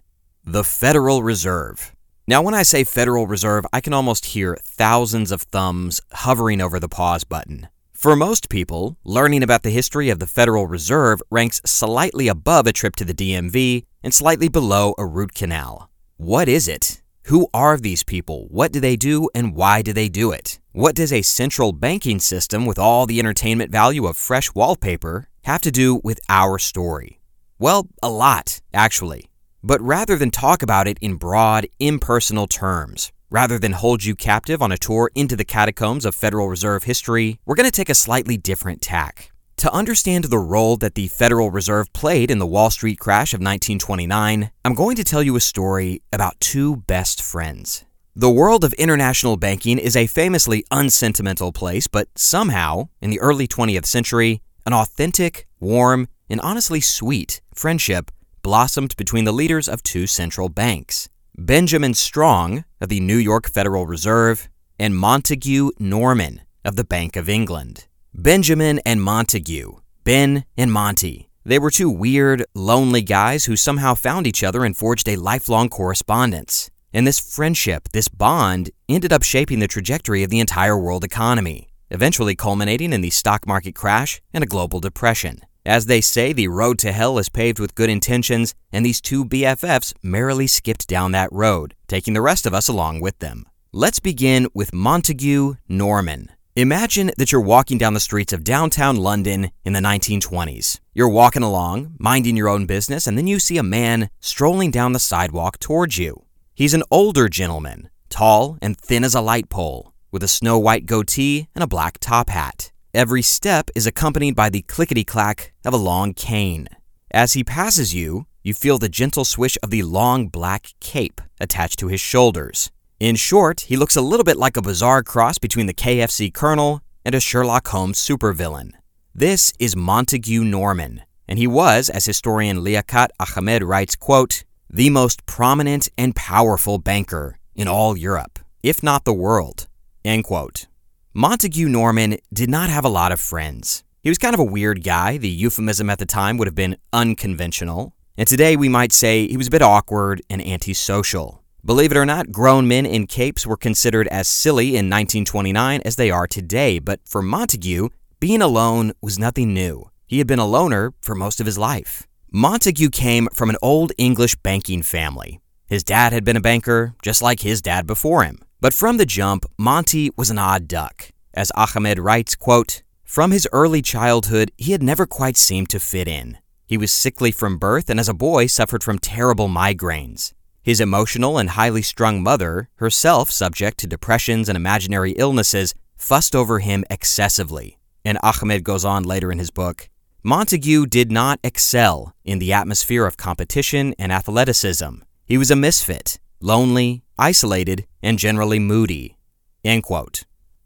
the 0.49 0.63
Federal 0.63 1.23
Reserve. 1.23 1.93
Now, 2.25 2.41
when 2.41 2.53
I 2.53 2.63
say 2.63 2.85
Federal 2.85 3.27
Reserve, 3.27 3.65
I 3.73 3.81
can 3.81 3.91
almost 3.91 4.27
hear 4.27 4.57
thousands 4.63 5.29
of 5.29 5.41
thumbs 5.41 5.99
hovering 6.13 6.61
over 6.61 6.79
the 6.79 6.87
pause 6.87 7.25
button. 7.25 7.67
For 7.91 8.15
most 8.15 8.47
people, 8.47 8.97
learning 9.03 9.43
about 9.43 9.63
the 9.63 9.71
history 9.71 10.09
of 10.09 10.19
the 10.19 10.27
Federal 10.27 10.65
Reserve 10.65 11.21
ranks 11.29 11.59
slightly 11.65 12.29
above 12.29 12.65
a 12.65 12.71
trip 12.71 12.95
to 12.97 13.03
the 13.03 13.13
DMV 13.13 13.83
and 14.03 14.13
slightly 14.13 14.47
below 14.47 14.93
a 14.97 15.05
root 15.05 15.33
canal. 15.35 15.89
What 16.15 16.47
is 16.47 16.69
it? 16.69 17.01
Who 17.23 17.47
are 17.53 17.75
these 17.75 18.03
people? 18.03 18.47
What 18.49 18.71
do 18.71 18.79
they 18.79 18.95
do 18.95 19.29
and 19.35 19.53
why 19.53 19.81
do 19.81 19.91
they 19.91 20.07
do 20.07 20.31
it? 20.31 20.59
What 20.77 20.93
does 20.93 21.11
a 21.11 21.23
central 21.23 21.71
banking 21.71 22.19
system 22.19 22.67
with 22.67 22.77
all 22.77 23.07
the 23.07 23.17
entertainment 23.17 23.71
value 23.71 24.05
of 24.05 24.15
fresh 24.15 24.53
wallpaper 24.53 25.27
have 25.41 25.59
to 25.61 25.71
do 25.71 25.99
with 26.03 26.19
our 26.29 26.59
story? 26.59 27.19
Well, 27.57 27.87
a 28.03 28.11
lot, 28.11 28.61
actually. 28.75 29.25
But 29.63 29.81
rather 29.81 30.17
than 30.17 30.29
talk 30.29 30.61
about 30.61 30.87
it 30.87 30.99
in 31.01 31.15
broad, 31.15 31.65
impersonal 31.79 32.45
terms, 32.45 33.11
rather 33.31 33.57
than 33.57 33.71
hold 33.71 34.05
you 34.05 34.13
captive 34.15 34.61
on 34.61 34.71
a 34.71 34.77
tour 34.77 35.09
into 35.15 35.35
the 35.35 35.43
catacombs 35.43 36.05
of 36.05 36.13
Federal 36.13 36.47
Reserve 36.47 36.83
history, 36.83 37.39
we're 37.43 37.55
going 37.55 37.65
to 37.65 37.71
take 37.71 37.89
a 37.89 37.95
slightly 37.95 38.37
different 38.37 38.79
tack. 38.79 39.31
To 39.57 39.73
understand 39.73 40.25
the 40.25 40.37
role 40.37 40.77
that 40.77 40.93
the 40.93 41.07
Federal 41.07 41.49
Reserve 41.49 41.91
played 41.91 42.29
in 42.29 42.37
the 42.37 42.45
Wall 42.45 42.69
Street 42.69 42.99
crash 42.99 43.33
of 43.33 43.39
1929, 43.39 44.51
I'm 44.63 44.75
going 44.75 44.95
to 44.97 45.03
tell 45.03 45.23
you 45.23 45.35
a 45.35 45.39
story 45.41 46.03
about 46.13 46.39
two 46.39 46.75
best 46.85 47.19
friends. 47.19 47.86
The 48.19 48.31
world 48.31 48.63
of 48.63 48.73
international 48.73 49.37
banking 49.37 49.77
is 49.77 49.95
a 49.95 50.07
famously 50.07 50.63
unsentimental 50.71 51.51
place, 51.51 51.85
but 51.85 52.07
somehow, 52.15 52.89
in 52.99 53.11
the 53.11 53.19
early 53.19 53.47
20th 53.47 53.85
century, 53.85 54.41
an 54.65 54.73
authentic, 54.73 55.45
warm, 55.59 56.07
and 56.27 56.41
honestly 56.41 56.81
sweet 56.81 57.41
friendship 57.53 58.09
blossomed 58.41 58.97
between 58.97 59.25
the 59.25 59.31
leaders 59.31 59.69
of 59.69 59.83
two 59.83 60.07
central 60.07 60.49
banks 60.49 61.09
Benjamin 61.37 61.93
Strong 61.93 62.65
of 62.81 62.89
the 62.89 62.99
New 62.99 63.17
York 63.17 63.51
Federal 63.51 63.85
Reserve 63.85 64.49
and 64.79 64.97
Montague 64.97 65.69
Norman 65.77 66.41
of 66.65 66.75
the 66.75 66.83
Bank 66.83 67.15
of 67.17 67.29
England. 67.29 67.85
Benjamin 68.15 68.79
and 68.83 68.99
Montague, 68.99 69.73
Ben 70.03 70.43
and 70.57 70.71
Monty. 70.71 71.29
They 71.45 71.59
were 71.59 71.69
two 71.69 71.91
weird, 71.91 72.45
lonely 72.55 73.03
guys 73.03 73.45
who 73.45 73.55
somehow 73.55 73.93
found 73.93 74.25
each 74.25 74.43
other 74.43 74.65
and 74.65 74.75
forged 74.75 75.07
a 75.07 75.17
lifelong 75.17 75.69
correspondence. 75.69 76.71
And 76.97 77.05
this 77.05 77.19
friendship, 77.19 77.89
this 77.93 78.07
bond, 78.07 78.71
ended 78.89 79.13
up 79.13 79.21
shaping 79.21 79.59
the 79.59 79.67
trajectory 79.67 80.23
of 80.23 80.31
the 80.31 80.39
entire 80.39 80.75
world 80.75 81.03
economy, 81.03 81.67
eventually 81.91 82.35
culminating 82.35 82.91
in 82.91 83.01
the 83.01 83.11
stock 83.11 83.45
market 83.45 83.75
crash 83.75 84.19
and 84.33 84.43
a 84.43 84.47
global 84.47 84.79
depression. 84.79 85.41
As 85.63 85.85
they 85.85 86.01
say, 86.01 86.33
the 86.33 86.47
road 86.47 86.79
to 86.79 86.91
hell 86.91 87.19
is 87.19 87.29
paved 87.29 87.59
with 87.59 87.75
good 87.75 87.91
intentions, 87.91 88.55
and 88.71 88.83
these 88.83 88.99
two 88.99 89.23
BFFs 89.23 89.93
merrily 90.01 90.47
skipped 90.47 90.87
down 90.87 91.11
that 91.11 91.31
road, 91.31 91.75
taking 91.87 92.15
the 92.15 92.21
rest 92.23 92.47
of 92.47 92.55
us 92.55 92.67
along 92.67 92.99
with 92.99 93.19
them. 93.19 93.45
Let's 93.71 93.99
begin 93.99 94.47
with 94.55 94.73
Montague 94.73 95.53
Norman. 95.69 96.31
Imagine 96.55 97.11
that 97.19 97.31
you're 97.31 97.51
walking 97.53 97.77
down 97.77 97.93
the 97.93 97.99
streets 97.99 98.33
of 98.33 98.43
downtown 98.43 98.95
London 98.95 99.51
in 99.63 99.73
the 99.73 99.81
1920s. 99.81 100.79
You're 100.95 101.09
walking 101.09 101.43
along, 101.43 101.93
minding 101.99 102.35
your 102.35 102.49
own 102.49 102.65
business, 102.65 103.05
and 103.05 103.15
then 103.19 103.27
you 103.27 103.37
see 103.37 103.59
a 103.59 103.61
man 103.61 104.09
strolling 104.19 104.71
down 104.71 104.93
the 104.93 104.99
sidewalk 104.99 105.59
towards 105.59 105.99
you. 105.99 106.23
He's 106.57 106.73
an 106.73 106.81
older 106.89 107.29
gentleman, 107.29 107.87
tall 108.09 108.57
and 108.63 108.75
thin 108.75 109.03
as 109.03 109.13
a 109.13 109.21
light 109.21 109.47
pole, 109.47 109.93
with 110.11 110.23
a 110.23 110.27
snow 110.27 110.57
white 110.57 110.87
goatee 110.87 111.49
and 111.53 111.63
a 111.63 111.67
black 111.67 111.99
top 111.99 112.29
hat. 112.29 112.71
Every 112.95 113.21
step 113.21 113.69
is 113.75 113.85
accompanied 113.85 114.35
by 114.35 114.49
the 114.49 114.63
clickety 114.63 115.03
clack 115.03 115.53
of 115.63 115.75
a 115.75 115.77
long 115.77 116.15
cane. 116.15 116.67
As 117.11 117.33
he 117.33 117.43
passes 117.43 117.93
you, 117.93 118.25
you 118.41 118.55
feel 118.55 118.79
the 118.79 118.89
gentle 118.89 119.23
swish 119.23 119.55
of 119.61 119.69
the 119.69 119.83
long 119.83 120.29
black 120.29 120.73
cape 120.79 121.21
attached 121.39 121.77
to 121.77 121.89
his 121.89 122.01
shoulders. 122.01 122.71
In 122.99 123.15
short, 123.15 123.61
he 123.69 123.77
looks 123.77 123.95
a 123.95 124.01
little 124.01 124.23
bit 124.23 124.37
like 124.37 124.57
a 124.57 124.63
bizarre 124.63 125.03
cross 125.03 125.37
between 125.37 125.67
the 125.67 125.75
KFC 125.75 126.33
Colonel 126.33 126.81
and 127.05 127.13
a 127.13 127.19
Sherlock 127.19 127.67
Holmes 127.67 127.99
supervillain. 127.99 128.71
This 129.13 129.53
is 129.59 129.75
Montague 129.75 130.43
Norman, 130.43 131.03
and 131.27 131.37
he 131.37 131.45
was, 131.45 131.87
as 131.91 132.05
historian 132.05 132.63
Liaquat 132.63 133.09
Ahamed 133.19 133.61
writes, 133.63 133.95
quote, 133.95 134.43
the 134.69 134.89
most 134.89 135.25
prominent 135.25 135.89
and 135.97 136.15
powerful 136.15 136.77
banker 136.77 137.39
in 137.55 137.67
all 137.67 137.97
Europe, 137.97 138.39
if 138.61 138.83
not 138.83 139.05
the 139.05 139.13
world. 139.13 139.67
End 140.03 140.23
quote. 140.23 140.67
Montague 141.13 141.67
Norman 141.67 142.17
did 142.33 142.49
not 142.49 142.69
have 142.69 142.85
a 142.85 142.89
lot 142.89 143.11
of 143.11 143.19
friends. 143.19 143.83
He 144.03 144.09
was 144.09 144.17
kind 144.17 144.33
of 144.33 144.39
a 144.39 144.43
weird 144.43 144.83
guy. 144.83 145.17
The 145.17 145.29
euphemism 145.29 145.89
at 145.89 145.99
the 145.99 146.05
time 146.05 146.37
would 146.37 146.47
have 146.47 146.55
been 146.55 146.77
unconventional. 146.93 147.93
And 148.17 148.27
today 148.27 148.55
we 148.55 148.69
might 148.69 148.93
say 148.93 149.27
he 149.27 149.37
was 149.37 149.47
a 149.47 149.51
bit 149.51 149.61
awkward 149.61 150.21
and 150.29 150.45
antisocial. 150.45 151.43
Believe 151.65 151.91
it 151.91 151.97
or 151.97 152.05
not, 152.05 152.31
grown 152.31 152.67
men 152.67 152.85
in 152.85 153.07
capes 153.07 153.45
were 153.45 153.57
considered 153.57 154.07
as 154.07 154.27
silly 154.27 154.67
in 154.67 154.89
1929 154.89 155.81
as 155.83 155.95
they 155.95 156.11
are 156.11 156.27
today, 156.27 156.79
but 156.79 156.99
for 157.05 157.21
Montague, 157.21 157.89
being 158.19 158.41
alone 158.41 158.93
was 159.01 159.19
nothing 159.19 159.53
new. 159.53 159.89
He 160.05 160.19
had 160.19 160.27
been 160.27 160.39
a 160.39 160.45
loner 160.45 160.93
for 161.01 161.13
most 161.13 161.39
of 161.39 161.45
his 161.45 161.57
life. 161.57 162.07
Montague 162.29 162.89
came 162.89 163.29
from 163.31 163.49
an 163.49 163.55
old 163.61 163.93
English 163.97 164.35
banking 164.43 164.81
family. 164.81 165.39
His 165.65 165.81
dad 165.81 166.11
had 166.11 166.25
been 166.25 166.35
a 166.35 166.41
banker, 166.41 166.93
just 167.01 167.21
like 167.21 167.39
his 167.39 167.61
dad 167.61 167.87
before 167.87 168.25
him. 168.25 168.39
But 168.59 168.73
from 168.73 168.97
the 168.97 169.05
jump, 169.05 169.45
Monty 169.57 170.09
was 170.17 170.29
an 170.29 170.37
odd 170.37 170.67
duck. 170.67 171.11
As 171.33 171.53
Ahamed 171.55 172.03
writes, 172.03 172.35
quote, 172.35 172.83
From 173.05 173.31
his 173.31 173.47
early 173.53 173.81
childhood, 173.81 174.51
he 174.57 174.73
had 174.73 174.83
never 174.83 175.05
quite 175.05 175.37
seemed 175.37 175.69
to 175.69 175.79
fit 175.79 176.09
in. 176.09 176.37
He 176.65 176.77
was 176.77 176.91
sickly 176.91 177.31
from 177.31 177.57
birth 177.57 177.89
and 177.89 177.97
as 177.97 178.09
a 178.09 178.13
boy 178.13 178.47
suffered 178.47 178.83
from 178.83 178.99
terrible 178.99 179.47
migraines. 179.47 180.33
His 180.61 180.81
emotional 180.81 181.37
and 181.37 181.51
highly 181.51 181.81
strung 181.81 182.21
mother, 182.21 182.67
herself 182.75 183.31
subject 183.31 183.77
to 183.77 183.87
depressions 183.87 184.49
and 184.49 184.57
imaginary 184.57 185.11
illnesses, 185.13 185.73
fussed 185.95 186.35
over 186.35 186.59
him 186.59 186.83
excessively. 186.89 187.77
And 188.03 188.17
Ahamed 188.21 188.63
goes 188.63 188.83
on 188.83 189.03
later 189.03 189.31
in 189.31 189.39
his 189.39 189.49
book 189.49 189.87
Montague 190.27 190.87
did 190.87 191.09
not 191.09 191.39
excel 191.41 192.13
in 192.25 192.39
the 192.39 192.51
atmosphere 192.51 193.05
of 193.05 193.15
competition 193.15 193.95
and 193.97 194.11
athleticism. 194.11 194.95
He 195.23 195.37
was 195.37 195.49
a 195.49 195.55
misfit, 195.55 196.19
lonely, 196.41 197.01
isolated, 197.17 197.87
and 198.03 198.19
generally 198.19 198.59
moody. 198.59 199.15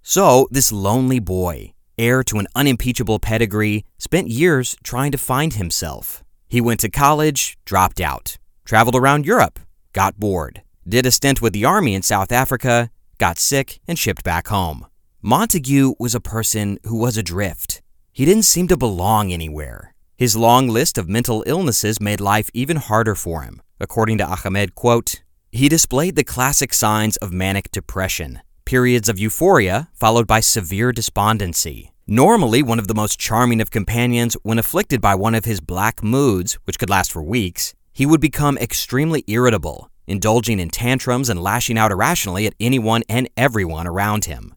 So, 0.02 0.48
this 0.50 0.72
lonely 0.72 1.20
boy, 1.20 1.74
heir 1.96 2.24
to 2.24 2.40
an 2.40 2.48
unimpeachable 2.56 3.20
pedigree, 3.20 3.86
spent 4.00 4.30
years 4.30 4.76
trying 4.84 5.12
to 5.12 5.20
find 5.20 5.54
himself. 5.54 6.24
He 6.50 6.60
went 6.60 6.80
to 6.80 6.90
college, 6.90 7.56
dropped 7.64 8.02
out, 8.02 8.40
traveled 8.66 8.96
around 8.96 9.28
Europe, 9.28 9.60
got 9.94 10.20
bored, 10.20 10.64
did 10.90 11.06
a 11.06 11.12
stint 11.12 11.40
with 11.40 11.54
the 11.54 11.66
army 11.66 11.94
in 11.94 12.02
South 12.02 12.32
Africa, 12.32 12.90
got 13.20 13.38
sick, 13.38 13.80
and 13.88 14.00
shipped 14.00 14.24
back 14.24 14.48
home. 14.48 14.88
Montague 15.22 15.94
was 16.00 16.16
a 16.16 16.20
person 16.20 16.80
who 16.84 16.98
was 16.98 17.16
adrift. 17.16 17.84
He 18.14 18.26
didn't 18.26 18.44
seem 18.44 18.68
to 18.68 18.76
belong 18.76 19.32
anywhere. 19.32 19.94
His 20.18 20.36
long 20.36 20.68
list 20.68 20.98
of 20.98 21.08
mental 21.08 21.44
illnesses 21.48 22.02
made 22.02 22.20
life 22.20 22.50
even 22.54 22.78
harder 22.78 23.16
for 23.16 23.44
him. 23.44 23.62
According 23.80 24.18
to 24.18 24.26
Ahamed, 24.26 24.76
quote, 24.76 25.24
he 25.52 25.70
displayed 25.70 26.16
the 26.16 26.24
classic 26.24 26.74
signs 26.74 27.16
of 27.18 27.32
manic 27.32 27.72
depression, 27.72 28.42
periods 28.66 29.08
of 29.10 29.18
euphoria 29.18 29.90
followed 29.94 30.28
by 30.28 30.42
severe 30.42 30.92
despondency. 30.92 31.92
Normally 32.06 32.62
one 32.62 32.80
of 32.80 32.88
the 32.88 32.94
most 32.94 33.20
charming 33.20 33.62
of 33.62 33.72
companions, 33.72 34.36
when 34.44 34.60
afflicted 34.60 35.00
by 35.00 35.16
one 35.16 35.36
of 35.36 35.46
his 35.46 35.62
black 35.62 36.04
moods, 36.04 36.56
which 36.66 36.80
could 36.80 36.90
last 36.90 37.12
for 37.12 37.24
weeks, 37.24 37.74
he 37.94 38.06
would 38.06 38.22
become 38.22 38.58
extremely 38.58 39.24
irritable, 39.28 39.90
indulging 40.06 40.60
in 40.60 40.70
tantrums 40.70 41.30
and 41.30 41.42
lashing 41.42 41.78
out 41.78 41.92
irrationally 41.92 42.46
at 42.46 42.56
anyone 42.60 43.04
and 43.08 43.30
everyone 43.38 43.88
around 43.88 44.26
him. 44.26 44.54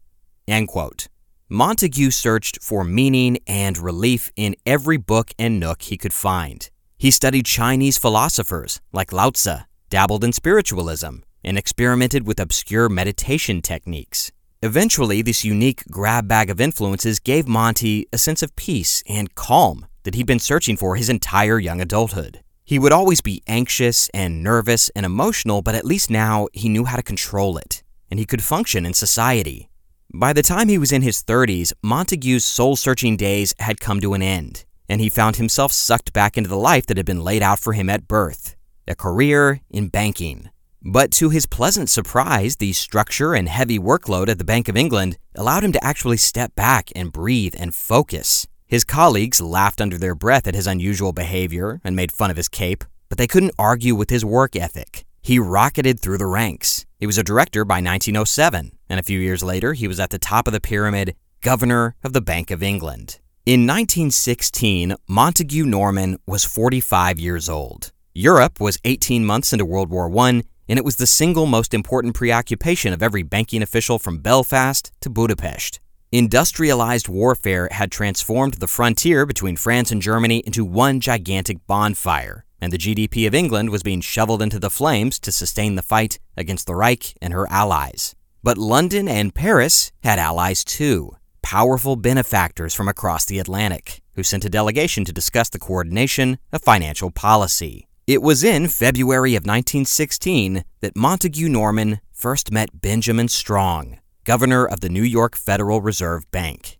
End 0.47 0.67
quote. 0.67 1.07
Montague 1.55 2.11
searched 2.11 2.61
for 2.61 2.83
meaning 2.83 3.37
and 3.47 3.77
relief 3.77 4.29
in 4.35 4.57
every 4.65 4.97
book 4.97 5.31
and 5.39 5.57
nook 5.57 5.83
he 5.83 5.95
could 5.95 6.11
find. 6.11 6.69
He 6.97 7.09
studied 7.09 7.45
Chinese 7.45 7.97
philosophers 7.97 8.81
like 8.91 9.13
Lao 9.13 9.29
Tzu, 9.29 9.59
dabbled 9.89 10.25
in 10.25 10.33
spiritualism, 10.33 11.19
and 11.45 11.57
experimented 11.57 12.27
with 12.27 12.41
obscure 12.41 12.89
meditation 12.89 13.61
techniques. 13.61 14.33
Eventually, 14.61 15.21
this 15.21 15.45
unique 15.45 15.85
grab 15.89 16.27
bag 16.27 16.49
of 16.49 16.59
influences 16.59 17.21
gave 17.21 17.47
Monty 17.47 18.05
a 18.11 18.17
sense 18.17 18.43
of 18.43 18.53
peace 18.57 19.01
and 19.07 19.33
calm 19.35 19.85
that 20.03 20.15
he'd 20.15 20.27
been 20.27 20.39
searching 20.39 20.75
for 20.75 20.97
his 20.97 21.09
entire 21.09 21.57
young 21.57 21.79
adulthood. 21.79 22.41
He 22.65 22.77
would 22.77 22.91
always 22.91 23.21
be 23.21 23.41
anxious 23.47 24.09
and 24.13 24.43
nervous 24.43 24.89
and 24.89 25.05
emotional, 25.05 25.61
but 25.61 25.75
at 25.75 25.85
least 25.85 26.09
now 26.09 26.49
he 26.51 26.67
knew 26.67 26.83
how 26.83 26.97
to 26.97 27.01
control 27.01 27.57
it, 27.57 27.81
and 28.11 28.19
he 28.19 28.25
could 28.25 28.43
function 28.43 28.85
in 28.85 28.93
society. 28.93 29.69
By 30.13 30.33
the 30.33 30.43
time 30.43 30.69
he 30.69 30.77
was 30.77 30.91
in 30.91 31.01
his 31.01 31.23
30s, 31.23 31.73
Montague's 31.83 32.45
soul 32.45 32.75
searching 32.75 33.17
days 33.17 33.53
had 33.59 33.79
come 33.79 33.99
to 34.01 34.13
an 34.13 34.21
end, 34.21 34.65
and 34.87 35.01
he 35.01 35.09
found 35.09 35.35
himself 35.35 35.71
sucked 35.71 36.13
back 36.13 36.37
into 36.37 36.49
the 36.49 36.57
life 36.57 36.85
that 36.85 36.97
had 36.97 37.05
been 37.05 37.23
laid 37.23 37.41
out 37.41 37.59
for 37.59 37.73
him 37.73 37.89
at 37.89 38.07
birth 38.07 38.55
a 38.87 38.95
career 38.95 39.61
in 39.69 39.87
banking. 39.87 40.49
But 40.83 41.11
to 41.13 41.29
his 41.29 41.47
pleasant 41.47 41.89
surprise, 41.89 42.57
the 42.57 42.73
structure 42.73 43.33
and 43.33 43.49
heavy 43.49 43.79
workload 43.79 44.29
at 44.29 44.37
the 44.37 44.43
Bank 44.43 44.67
of 44.67 44.77
England 44.77 45.17
allowed 45.33 45.63
him 45.63 45.71
to 45.71 45.83
actually 45.83 46.17
step 46.17 46.53
back 46.55 46.91
and 46.95 47.11
breathe 47.11 47.55
and 47.57 47.73
focus. 47.73 48.45
His 48.67 48.83
colleagues 48.83 49.41
laughed 49.41 49.81
under 49.81 49.97
their 49.97 50.15
breath 50.15 50.47
at 50.47 50.55
his 50.55 50.67
unusual 50.67 51.13
behavior 51.13 51.81
and 51.83 51.95
made 51.95 52.11
fun 52.11 52.29
of 52.29 52.37
his 52.37 52.49
cape, 52.49 52.83
but 53.09 53.17
they 53.17 53.27
couldn't 53.27 53.55
argue 53.57 53.95
with 53.95 54.09
his 54.09 54.23
work 54.23 54.55
ethic. 54.55 55.05
He 55.21 55.39
rocketed 55.39 55.99
through 55.99 56.19
the 56.19 56.27
ranks. 56.27 56.84
He 56.97 57.05
was 57.05 57.17
a 57.17 57.23
director 57.23 57.65
by 57.65 57.75
1907, 57.75 58.71
and 58.89 58.99
a 58.99 59.03
few 59.03 59.19
years 59.19 59.43
later, 59.43 59.73
he 59.73 59.87
was 59.87 59.99
at 59.99 60.11
the 60.11 60.19
top 60.19 60.47
of 60.47 60.53
the 60.53 60.61
pyramid, 60.61 61.15
governor 61.41 61.95
of 62.03 62.13
the 62.13 62.21
Bank 62.21 62.51
of 62.51 62.63
England. 62.63 63.19
In 63.45 63.67
1916, 63.67 64.95
Montague 65.07 65.65
Norman 65.65 66.17
was 66.25 66.45
45 66.45 67.19
years 67.19 67.49
old. 67.49 67.91
Europe 68.13 68.61
was 68.61 68.79
18 68.85 69.25
months 69.25 69.51
into 69.51 69.65
World 69.65 69.89
War 69.89 70.09
I, 70.19 70.43
and 70.69 70.79
it 70.79 70.85
was 70.85 70.95
the 70.95 71.05
single 71.05 71.45
most 71.45 71.73
important 71.73 72.15
preoccupation 72.15 72.93
of 72.93 73.03
every 73.03 73.23
banking 73.23 73.61
official 73.61 73.99
from 73.99 74.19
Belfast 74.19 74.91
to 75.01 75.09
Budapest. 75.09 75.81
Industrialized 76.13 77.09
warfare 77.09 77.67
had 77.71 77.91
transformed 77.91 78.55
the 78.55 78.67
frontier 78.67 79.25
between 79.25 79.57
France 79.57 79.91
and 79.91 80.01
Germany 80.01 80.41
into 80.45 80.63
one 80.63 81.01
gigantic 81.01 81.57
bonfire, 81.67 82.44
and 82.61 82.71
the 82.71 82.77
GDP 82.77 83.27
of 83.27 83.35
England 83.35 83.69
was 83.69 83.83
being 83.83 84.01
shoveled 84.01 84.41
into 84.41 84.59
the 84.59 84.69
flames 84.69 85.19
to 85.19 85.31
sustain 85.31 85.75
the 85.75 85.81
fight 85.81 86.19
against 86.37 86.67
the 86.67 86.75
Reich 86.75 87.13
and 87.21 87.33
her 87.33 87.47
allies. 87.51 88.15
But 88.43 88.57
London 88.57 89.07
and 89.07 89.33
Paris 89.33 89.91
had 90.03 90.19
allies 90.19 90.63
too, 90.63 91.15
powerful 91.41 91.95
benefactors 91.95 92.73
from 92.73 92.87
across 92.87 93.25
the 93.25 93.39
Atlantic, 93.39 94.01
who 94.13 94.23
sent 94.23 94.45
a 94.45 94.49
delegation 94.49 95.05
to 95.05 95.13
discuss 95.13 95.49
the 95.49 95.59
coordination 95.59 96.37
of 96.51 96.61
financial 96.61 97.11
policy. 97.11 97.87
It 98.07 98.21
was 98.21 98.43
in 98.43 98.67
February 98.67 99.31
of 99.31 99.47
1916 99.47 100.63
that 100.81 100.95
Montague 100.95 101.49
Norman 101.49 102.01
first 102.13 102.51
met 102.51 102.81
Benjamin 102.81 103.27
Strong, 103.27 103.97
governor 104.25 104.63
of 104.63 104.81
the 104.81 104.89
New 104.89 105.01
York 105.03 105.35
Federal 105.35 105.81
Reserve 105.81 106.29
Bank. 106.31 106.77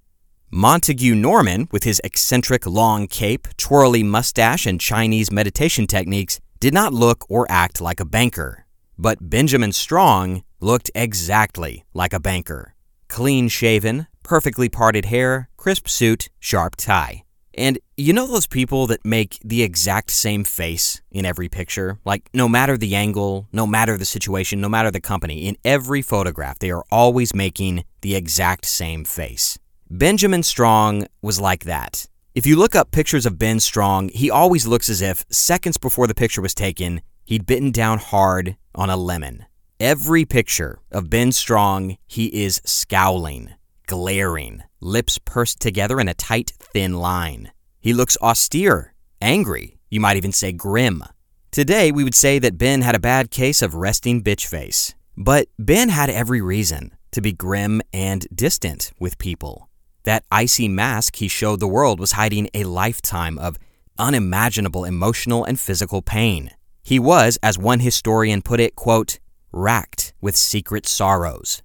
Montague 0.51 1.15
Norman, 1.15 1.67
with 1.71 1.83
his 1.83 1.99
eccentric 2.03 2.65
long 2.65 3.07
cape, 3.07 3.47
twirly 3.57 4.03
mustache, 4.03 4.65
and 4.65 4.79
Chinese 4.79 5.31
meditation 5.31 5.87
techniques, 5.87 6.39
did 6.59 6.73
not 6.73 6.93
look 6.93 7.25
or 7.29 7.45
act 7.49 7.81
like 7.81 7.99
a 7.99 8.05
banker. 8.05 8.65
But 8.97 9.29
Benjamin 9.29 9.73
Strong 9.73 10.43
looked 10.59 10.91
exactly 10.95 11.83
like 11.93 12.13
a 12.13 12.19
banker. 12.19 12.75
Clean 13.09 13.47
shaven, 13.49 14.07
perfectly 14.23 14.69
parted 14.69 15.05
hair, 15.05 15.49
crisp 15.57 15.87
suit, 15.87 16.29
sharp 16.39 16.75
tie. 16.77 17.23
And 17.57 17.79
you 17.95 18.11
know 18.13 18.27
those 18.27 18.47
people 18.47 18.85
that 18.87 19.05
make 19.05 19.39
the 19.43 19.63
exact 19.63 20.11
same 20.11 20.43
face 20.43 21.01
in 21.11 21.25
every 21.25 21.47
picture? 21.47 21.99
Like, 22.03 22.29
no 22.33 22.49
matter 22.49 22.77
the 22.77 22.95
angle, 22.95 23.47
no 23.53 23.65
matter 23.65 23.97
the 23.97 24.05
situation, 24.05 24.59
no 24.59 24.69
matter 24.69 24.91
the 24.91 24.99
company, 24.99 25.47
in 25.47 25.57
every 25.63 26.01
photograph, 26.01 26.59
they 26.59 26.71
are 26.71 26.83
always 26.91 27.33
making 27.33 27.85
the 28.01 28.15
exact 28.15 28.65
same 28.65 29.05
face. 29.05 29.57
Benjamin 29.91 30.41
Strong 30.41 31.05
was 31.21 31.39
like 31.39 31.65
that. 31.65 32.07
If 32.33 32.47
you 32.47 32.55
look 32.55 32.75
up 32.75 32.89
pictures 32.89 33.27
of 33.27 33.37
Ben 33.37 33.59
Strong, 33.59 34.09
he 34.09 34.31
always 34.31 34.65
looks 34.65 34.89
as 34.89 34.99
if 34.99 35.23
seconds 35.29 35.77
before 35.77 36.07
the 36.07 36.15
picture 36.15 36.41
was 36.41 36.55
taken, 36.55 37.03
he'd 37.23 37.45
bitten 37.45 37.69
down 37.71 37.99
hard 37.99 38.57
on 38.73 38.89
a 38.89 38.97
lemon. 38.97 39.45
Every 39.79 40.25
picture 40.25 40.79
of 40.91 41.11
Ben 41.11 41.31
Strong, 41.31 41.97
he 42.07 42.43
is 42.43 42.61
scowling, 42.65 43.53
glaring, 43.85 44.63
lips 44.79 45.19
pursed 45.19 45.59
together 45.59 45.99
in 45.99 46.07
a 46.07 46.15
tight, 46.15 46.53
thin 46.59 46.95
line. 46.95 47.51
He 47.79 47.93
looks 47.93 48.17
austere, 48.23 48.95
angry, 49.21 49.77
you 49.91 49.99
might 49.99 50.17
even 50.17 50.31
say 50.31 50.51
grim. 50.51 51.03
Today, 51.51 51.91
we 51.91 52.03
would 52.03 52.15
say 52.15 52.39
that 52.39 52.57
Ben 52.57 52.81
had 52.81 52.95
a 52.95 52.99
bad 52.99 53.29
case 53.29 53.61
of 53.61 53.75
resting 53.75 54.23
bitch 54.23 54.47
face. 54.47 54.95
But 55.15 55.47
Ben 55.59 55.89
had 55.89 56.09
every 56.09 56.41
reason 56.41 56.91
to 57.11 57.21
be 57.21 57.31
grim 57.31 57.83
and 57.93 58.27
distant 58.33 58.91
with 58.99 59.19
people. 59.19 59.69
That 60.05 60.23
icy 60.31 60.67
mask 60.67 61.17
he 61.17 61.27
showed 61.27 61.59
the 61.59 61.67
world 61.67 61.99
was 61.99 62.13
hiding 62.13 62.49
a 62.53 62.63
lifetime 62.63 63.37
of 63.39 63.57
unimaginable 63.97 64.85
emotional 64.85 65.43
and 65.43 65.59
physical 65.59 66.01
pain. 66.03 66.51
He 66.83 66.99
was, 66.99 67.39
as 67.41 67.57
one 67.57 67.79
historian 67.79 68.43
put 68.43 68.59
it, 68.59 68.75
quote, 68.75 69.19
racked 69.51 70.13
with 70.21 70.35
secret 70.35 70.85
sorrows. 70.85 71.63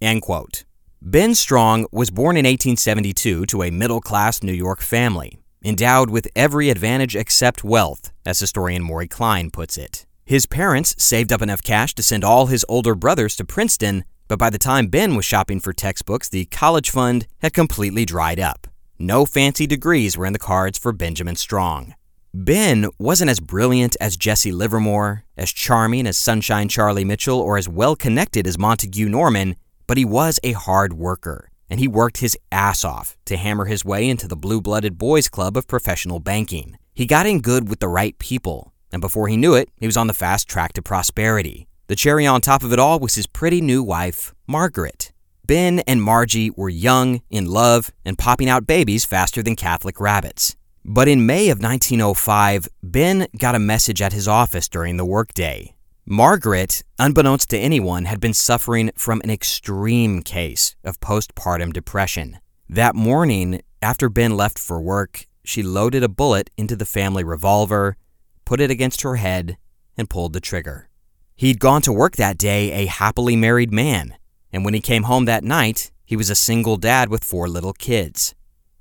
End 0.00 0.22
quote. 0.22 0.64
Ben 1.02 1.34
Strong 1.34 1.86
was 1.92 2.10
born 2.10 2.36
in 2.36 2.46
1872 2.46 3.44
to 3.46 3.62
a 3.62 3.70
middle 3.70 4.00
class 4.00 4.42
New 4.42 4.52
York 4.52 4.80
family, 4.80 5.38
endowed 5.62 6.08
with 6.08 6.28
every 6.34 6.70
advantage 6.70 7.14
except 7.14 7.62
wealth, 7.62 8.10
as 8.24 8.40
historian 8.40 8.82
Maury 8.82 9.08
Klein 9.08 9.50
puts 9.50 9.76
it. 9.76 10.06
His 10.24 10.46
parents 10.46 10.94
saved 10.96 11.30
up 11.30 11.42
enough 11.42 11.62
cash 11.62 11.94
to 11.96 12.02
send 12.02 12.24
all 12.24 12.46
his 12.46 12.64
older 12.70 12.94
brothers 12.94 13.36
to 13.36 13.44
Princeton, 13.44 14.04
but 14.32 14.38
by 14.38 14.48
the 14.48 14.56
time 14.56 14.86
Ben 14.86 15.14
was 15.14 15.26
shopping 15.26 15.60
for 15.60 15.74
textbooks, 15.74 16.26
the 16.26 16.46
college 16.46 16.88
fund 16.88 17.26
had 17.42 17.52
completely 17.52 18.06
dried 18.06 18.40
up. 18.40 18.66
No 18.98 19.26
fancy 19.26 19.66
degrees 19.66 20.16
were 20.16 20.24
in 20.24 20.32
the 20.32 20.38
cards 20.38 20.78
for 20.78 20.90
Benjamin 20.90 21.36
Strong. 21.36 21.94
Ben 22.32 22.88
wasn't 22.98 23.30
as 23.30 23.40
brilliant 23.40 23.94
as 24.00 24.16
Jesse 24.16 24.50
Livermore, 24.50 25.24
as 25.36 25.52
charming 25.52 26.06
as 26.06 26.16
Sunshine 26.16 26.68
Charlie 26.68 27.04
Mitchell, 27.04 27.38
or 27.38 27.58
as 27.58 27.68
well 27.68 27.94
connected 27.94 28.46
as 28.46 28.56
Montague 28.56 29.06
Norman, 29.06 29.54
but 29.86 29.98
he 29.98 30.04
was 30.06 30.40
a 30.42 30.52
hard 30.52 30.94
worker, 30.94 31.50
and 31.68 31.78
he 31.78 31.86
worked 31.86 32.20
his 32.20 32.38
ass 32.50 32.86
off 32.86 33.18
to 33.26 33.36
hammer 33.36 33.66
his 33.66 33.84
way 33.84 34.08
into 34.08 34.26
the 34.26 34.34
blue 34.34 34.62
blooded 34.62 34.96
boys 34.96 35.28
club 35.28 35.58
of 35.58 35.68
professional 35.68 36.20
banking. 36.20 36.78
He 36.94 37.04
got 37.04 37.26
in 37.26 37.42
good 37.42 37.68
with 37.68 37.80
the 37.80 37.88
right 37.88 38.18
people, 38.18 38.72
and 38.90 39.02
before 39.02 39.28
he 39.28 39.36
knew 39.36 39.52
it, 39.54 39.68
he 39.76 39.84
was 39.84 39.98
on 39.98 40.06
the 40.06 40.14
fast 40.14 40.48
track 40.48 40.72
to 40.72 40.80
prosperity. 40.80 41.68
The 41.88 41.96
cherry 41.96 42.26
on 42.26 42.40
top 42.40 42.62
of 42.62 42.72
it 42.72 42.78
all 42.78 42.98
was 43.00 43.16
his 43.16 43.26
pretty 43.26 43.60
new 43.60 43.82
wife, 43.82 44.34
Margaret. 44.46 45.12
Ben 45.44 45.80
and 45.80 46.02
Margie 46.02 46.50
were 46.50 46.68
young, 46.68 47.20
in 47.28 47.46
love, 47.46 47.90
and 48.04 48.16
popping 48.16 48.48
out 48.48 48.66
babies 48.66 49.04
faster 49.04 49.42
than 49.42 49.56
Catholic 49.56 50.00
rabbits. 50.00 50.56
But 50.84 51.08
in 51.08 51.26
May 51.26 51.50
of 51.50 51.60
1905, 51.60 52.68
Ben 52.82 53.26
got 53.36 53.54
a 53.54 53.60
message 53.60 54.00
at 54.00 54.12
his 54.12 54.28
office 54.28 54.68
during 54.68 54.96
the 54.96 55.04
workday. 55.04 55.74
Margaret, 56.06 56.82
unbeknownst 56.98 57.50
to 57.50 57.58
anyone, 57.58 58.06
had 58.06 58.20
been 58.20 58.34
suffering 58.34 58.90
from 58.96 59.20
an 59.22 59.30
extreme 59.30 60.22
case 60.22 60.74
of 60.84 61.00
postpartum 61.00 61.72
depression. 61.72 62.38
That 62.68 62.94
morning, 62.94 63.62
after 63.80 64.08
Ben 64.08 64.36
left 64.36 64.58
for 64.58 64.80
work, 64.80 65.26
she 65.44 65.62
loaded 65.62 66.02
a 66.02 66.08
bullet 66.08 66.50
into 66.56 66.76
the 66.76 66.86
family 66.86 67.24
revolver, 67.24 67.96
put 68.44 68.60
it 68.60 68.70
against 68.70 69.02
her 69.02 69.16
head, 69.16 69.56
and 69.96 70.08
pulled 70.08 70.32
the 70.32 70.40
trigger. 70.40 70.88
He'd 71.36 71.60
gone 71.60 71.82
to 71.82 71.92
work 71.92 72.16
that 72.16 72.38
day 72.38 72.72
a 72.72 72.86
happily 72.86 73.36
married 73.36 73.72
man, 73.72 74.16
and 74.52 74.64
when 74.64 74.74
he 74.74 74.80
came 74.80 75.04
home 75.04 75.24
that 75.24 75.44
night, 75.44 75.90
he 76.04 76.16
was 76.16 76.30
a 76.30 76.34
single 76.34 76.76
dad 76.76 77.08
with 77.08 77.24
four 77.24 77.48
little 77.48 77.72
kids. 77.72 78.34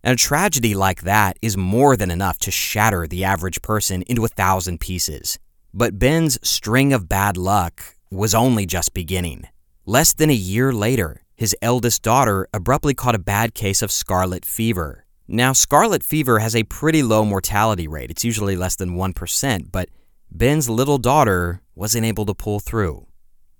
And 0.03 0.13
a 0.13 0.17
tragedy 0.17 0.73
like 0.73 1.01
that 1.01 1.37
is 1.41 1.55
more 1.55 1.95
than 1.95 2.11
enough 2.11 2.37
to 2.39 2.51
shatter 2.51 3.07
the 3.07 3.23
average 3.23 3.61
person 3.61 4.01
into 4.03 4.25
a 4.25 4.27
thousand 4.27 4.79
pieces. 4.79 5.39
But 5.73 5.99
Ben's 5.99 6.39
string 6.47 6.91
of 6.91 7.07
bad 7.07 7.37
luck 7.37 7.95
was 8.09 8.35
only 8.35 8.65
just 8.65 8.93
beginning. 8.93 9.47
Less 9.85 10.13
than 10.13 10.29
a 10.29 10.33
year 10.33 10.73
later, 10.73 11.21
his 11.35 11.55
eldest 11.61 12.03
daughter 12.03 12.47
abruptly 12.53 12.93
caught 12.93 13.15
a 13.15 13.19
bad 13.19 13.53
case 13.53 13.81
of 13.81 13.91
scarlet 13.91 14.43
fever. 14.45 15.05
Now, 15.27 15.53
scarlet 15.53 16.03
fever 16.03 16.39
has 16.39 16.55
a 16.55 16.63
pretty 16.63 17.03
low 17.03 17.23
mortality 17.23 17.87
rate. 17.87 18.11
It's 18.11 18.25
usually 18.25 18.57
less 18.57 18.75
than 18.75 18.95
1%, 18.95 19.71
but 19.71 19.89
Ben's 20.33 20.69
little 20.69 20.97
daughter 20.97 21.61
wasn't 21.75 22.05
able 22.05 22.25
to 22.25 22.33
pull 22.33 22.61
through, 22.61 23.05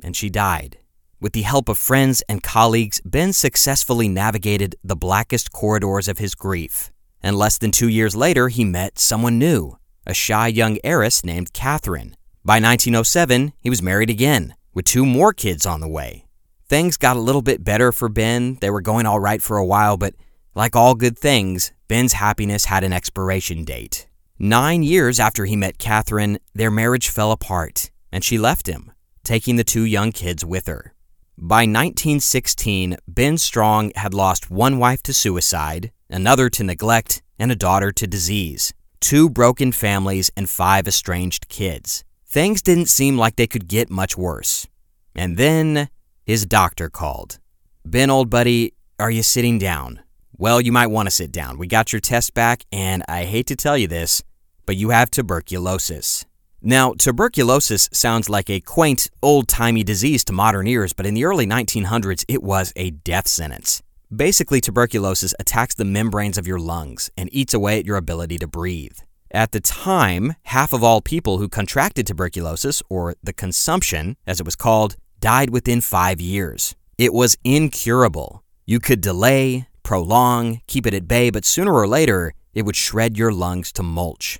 and 0.01 0.15
she 0.15 0.29
died. 0.29 0.77
With 1.19 1.33
the 1.33 1.41
help 1.41 1.67
of 1.67 1.77
friends 1.77 2.23
and 2.29 2.41
colleagues, 2.41 3.01
Ben 3.03 3.33
successfully 3.33 4.07
navigated 4.07 4.77
the 4.81 4.95
blackest 4.95 5.51
corridors 5.51 6.07
of 6.07 6.17
his 6.17 6.33
grief. 6.33 6.89
And 7.21 7.35
less 7.35 7.57
than 7.57 7.71
two 7.71 7.89
years 7.89 8.15
later, 8.15 8.47
he 8.47 8.63
met 8.63 8.97
someone 8.97 9.37
new, 9.37 9.77
a 10.07 10.13
shy 10.13 10.47
young 10.47 10.79
heiress 10.81 11.25
named 11.25 11.51
Catherine. 11.51 12.15
By 12.43 12.55
1907, 12.55 13.51
he 13.59 13.69
was 13.69 13.83
married 13.83 14.09
again, 14.09 14.55
with 14.73 14.85
two 14.85 15.05
more 15.05 15.33
kids 15.33 15.65
on 15.65 15.81
the 15.81 15.89
way. 15.89 16.25
Things 16.69 16.95
got 16.95 17.17
a 17.17 17.19
little 17.19 17.41
bit 17.41 17.65
better 17.65 17.91
for 17.91 18.07
Ben. 18.07 18.57
They 18.61 18.69
were 18.69 18.81
going 18.81 19.05
all 19.05 19.19
right 19.19 19.41
for 19.41 19.57
a 19.57 19.65
while, 19.65 19.97
but 19.97 20.15
like 20.55 20.75
all 20.75 20.95
good 20.95 21.17
things, 21.17 21.73
Ben's 21.89 22.13
happiness 22.13 22.65
had 22.65 22.85
an 22.85 22.93
expiration 22.93 23.65
date. 23.65 24.07
Nine 24.43 24.81
years 24.81 25.19
after 25.19 25.45
he 25.45 25.55
met 25.55 25.77
Catherine, 25.77 26.39
their 26.55 26.71
marriage 26.71 27.09
fell 27.09 27.31
apart, 27.31 27.91
and 28.11 28.23
she 28.23 28.39
left 28.39 28.65
him, 28.65 28.91
taking 29.23 29.55
the 29.55 29.63
two 29.63 29.83
young 29.83 30.11
kids 30.11 30.43
with 30.43 30.65
her. 30.65 30.95
By 31.37 31.67
1916, 31.67 32.97
Ben 33.07 33.37
Strong 33.37 33.91
had 33.95 34.15
lost 34.15 34.49
one 34.49 34.79
wife 34.79 35.03
to 35.03 35.13
suicide, 35.13 35.91
another 36.09 36.49
to 36.49 36.63
neglect, 36.63 37.21
and 37.37 37.51
a 37.51 37.55
daughter 37.55 37.91
to 37.91 38.07
disease. 38.07 38.73
Two 38.99 39.29
broken 39.29 39.71
families 39.71 40.31
and 40.35 40.49
five 40.49 40.87
estranged 40.87 41.47
kids. 41.47 42.03
Things 42.25 42.63
didn't 42.63 42.89
seem 42.89 43.19
like 43.19 43.35
they 43.35 43.45
could 43.45 43.67
get 43.67 43.91
much 43.91 44.17
worse. 44.17 44.65
And 45.13 45.37
then 45.37 45.87
his 46.25 46.47
doctor 46.47 46.89
called. 46.89 47.37
Ben, 47.85 48.09
old 48.09 48.31
buddy, 48.31 48.73
are 48.97 49.11
you 49.11 49.21
sitting 49.21 49.59
down? 49.59 49.99
Well, 50.35 50.59
you 50.59 50.71
might 50.71 50.87
want 50.87 51.05
to 51.05 51.11
sit 51.11 51.31
down. 51.31 51.59
We 51.59 51.67
got 51.67 51.93
your 51.93 51.99
test 51.99 52.33
back, 52.33 52.65
and 52.71 53.03
I 53.07 53.25
hate 53.25 53.45
to 53.45 53.55
tell 53.55 53.77
you 53.77 53.87
this, 53.87 54.23
but 54.65 54.77
you 54.77 54.89
have 54.89 55.11
tuberculosis. 55.11 56.25
Now, 56.61 56.93
tuberculosis 56.93 57.89
sounds 57.91 58.29
like 58.29 58.49
a 58.49 58.59
quaint, 58.59 59.09
old 59.23 59.47
timey 59.47 59.83
disease 59.83 60.23
to 60.25 60.33
modern 60.33 60.67
ears, 60.67 60.93
but 60.93 61.05
in 61.05 61.15
the 61.15 61.25
early 61.25 61.47
1900s, 61.47 62.23
it 62.27 62.43
was 62.43 62.71
a 62.75 62.91
death 62.91 63.27
sentence. 63.27 63.81
Basically, 64.15 64.61
tuberculosis 64.61 65.33
attacks 65.39 65.73
the 65.73 65.85
membranes 65.85 66.37
of 66.37 66.45
your 66.45 66.59
lungs 66.59 67.09
and 67.17 67.29
eats 67.33 67.53
away 67.53 67.79
at 67.79 67.85
your 67.85 67.97
ability 67.97 68.37
to 68.39 68.47
breathe. 68.47 68.97
At 69.31 69.53
the 69.53 69.61
time, 69.61 70.35
half 70.43 70.73
of 70.73 70.83
all 70.83 71.01
people 71.01 71.37
who 71.37 71.47
contracted 71.47 72.05
tuberculosis, 72.05 72.83
or 72.89 73.15
the 73.23 73.33
consumption, 73.33 74.17
as 74.27 74.39
it 74.39 74.45
was 74.45 74.57
called, 74.57 74.97
died 75.19 75.49
within 75.49 75.79
five 75.81 76.19
years. 76.19 76.75
It 76.97 77.13
was 77.13 77.37
incurable. 77.43 78.43
You 78.65 78.79
could 78.79 79.01
delay, 79.01 79.67
prolong, 79.81 80.61
keep 80.67 80.85
it 80.85 80.93
at 80.93 81.07
bay, 81.07 81.29
but 81.29 81.45
sooner 81.45 81.73
or 81.73 81.87
later, 81.87 82.33
it 82.53 82.63
would 82.63 82.75
shred 82.75 83.17
your 83.17 83.31
lungs 83.31 83.71
to 83.73 83.83
mulch. 83.83 84.39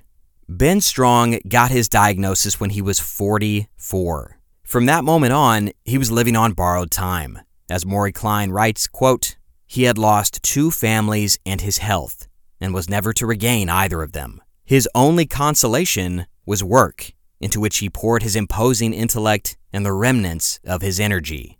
Ben 0.58 0.82
Strong 0.82 1.38
got 1.48 1.70
his 1.70 1.88
diagnosis 1.88 2.60
when 2.60 2.70
he 2.70 2.82
was 2.82 3.00
44. 3.00 4.38
From 4.64 4.84
that 4.84 5.02
moment 5.02 5.32
on, 5.32 5.70
he 5.82 5.96
was 5.96 6.12
living 6.12 6.36
on 6.36 6.52
borrowed 6.52 6.90
time. 6.90 7.38
As 7.70 7.86
Maury 7.86 8.12
Klein 8.12 8.50
writes, 8.50 8.86
quote, 8.86 9.36
he 9.66 9.84
had 9.84 9.96
lost 9.96 10.42
two 10.42 10.70
families 10.70 11.38
and 11.46 11.62
his 11.62 11.78
health 11.78 12.28
and 12.60 12.74
was 12.74 12.90
never 12.90 13.14
to 13.14 13.26
regain 13.26 13.70
either 13.70 14.02
of 14.02 14.12
them. 14.12 14.42
His 14.62 14.86
only 14.94 15.24
consolation 15.24 16.26
was 16.44 16.62
work, 16.62 17.12
into 17.40 17.58
which 17.58 17.78
he 17.78 17.88
poured 17.88 18.22
his 18.22 18.36
imposing 18.36 18.92
intellect 18.92 19.56
and 19.72 19.86
the 19.86 19.94
remnants 19.94 20.60
of 20.66 20.82
his 20.82 21.00
energy. 21.00 21.58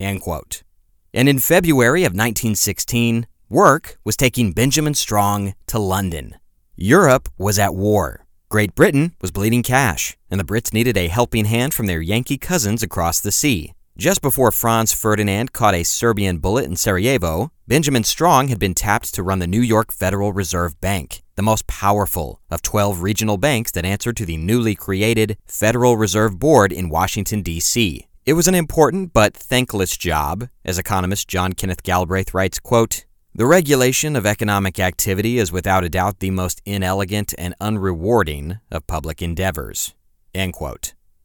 End 0.00 0.20
quote. 0.20 0.64
And 1.14 1.28
in 1.28 1.38
February 1.38 2.02
of 2.02 2.10
1916, 2.10 3.28
work 3.48 3.98
was 4.04 4.16
taking 4.16 4.52
Benjamin 4.52 4.94
Strong 4.94 5.54
to 5.68 5.78
London. 5.78 6.34
Europe 6.74 7.28
was 7.38 7.60
at 7.60 7.76
war. 7.76 8.21
Great 8.52 8.74
Britain 8.74 9.14
was 9.22 9.30
bleeding 9.30 9.62
cash, 9.62 10.14
and 10.30 10.38
the 10.38 10.44
Brits 10.44 10.74
needed 10.74 10.94
a 10.94 11.08
helping 11.08 11.46
hand 11.46 11.72
from 11.72 11.86
their 11.86 12.02
Yankee 12.02 12.36
cousins 12.36 12.82
across 12.82 13.18
the 13.18 13.32
sea. 13.32 13.72
Just 13.96 14.20
before 14.20 14.52
Franz 14.52 14.92
Ferdinand 14.92 15.54
caught 15.54 15.74
a 15.74 15.84
Serbian 15.84 16.36
bullet 16.36 16.66
in 16.66 16.76
Sarajevo, 16.76 17.50
Benjamin 17.66 18.04
Strong 18.04 18.48
had 18.48 18.58
been 18.58 18.74
tapped 18.74 19.14
to 19.14 19.22
run 19.22 19.38
the 19.38 19.46
New 19.46 19.62
York 19.62 19.90
Federal 19.90 20.34
Reserve 20.34 20.78
Bank, 20.82 21.22
the 21.34 21.42
most 21.42 21.66
powerful 21.66 22.42
of 22.50 22.60
12 22.60 23.00
regional 23.00 23.38
banks 23.38 23.72
that 23.72 23.86
answered 23.86 24.18
to 24.18 24.26
the 24.26 24.36
newly 24.36 24.74
created 24.74 25.38
Federal 25.46 25.96
Reserve 25.96 26.38
Board 26.38 26.74
in 26.74 26.90
Washington, 26.90 27.40
D.C. 27.40 28.06
It 28.26 28.34
was 28.34 28.48
an 28.48 28.54
important 28.54 29.14
but 29.14 29.34
thankless 29.34 29.96
job. 29.96 30.50
As 30.62 30.78
economist 30.78 31.26
John 31.26 31.54
Kenneth 31.54 31.82
Galbraith 31.82 32.34
writes, 32.34 32.58
quote, 32.58 33.06
the 33.34 33.46
regulation 33.46 34.14
of 34.14 34.26
economic 34.26 34.78
activity 34.78 35.38
is 35.38 35.50
without 35.50 35.84
a 35.84 35.88
doubt 35.88 36.18
the 36.18 36.30
most 36.30 36.60
inelegant 36.66 37.32
and 37.38 37.54
unrewarding 37.62 38.60
of 38.70 38.86
public 38.86 39.22
endeavors. 39.22 39.94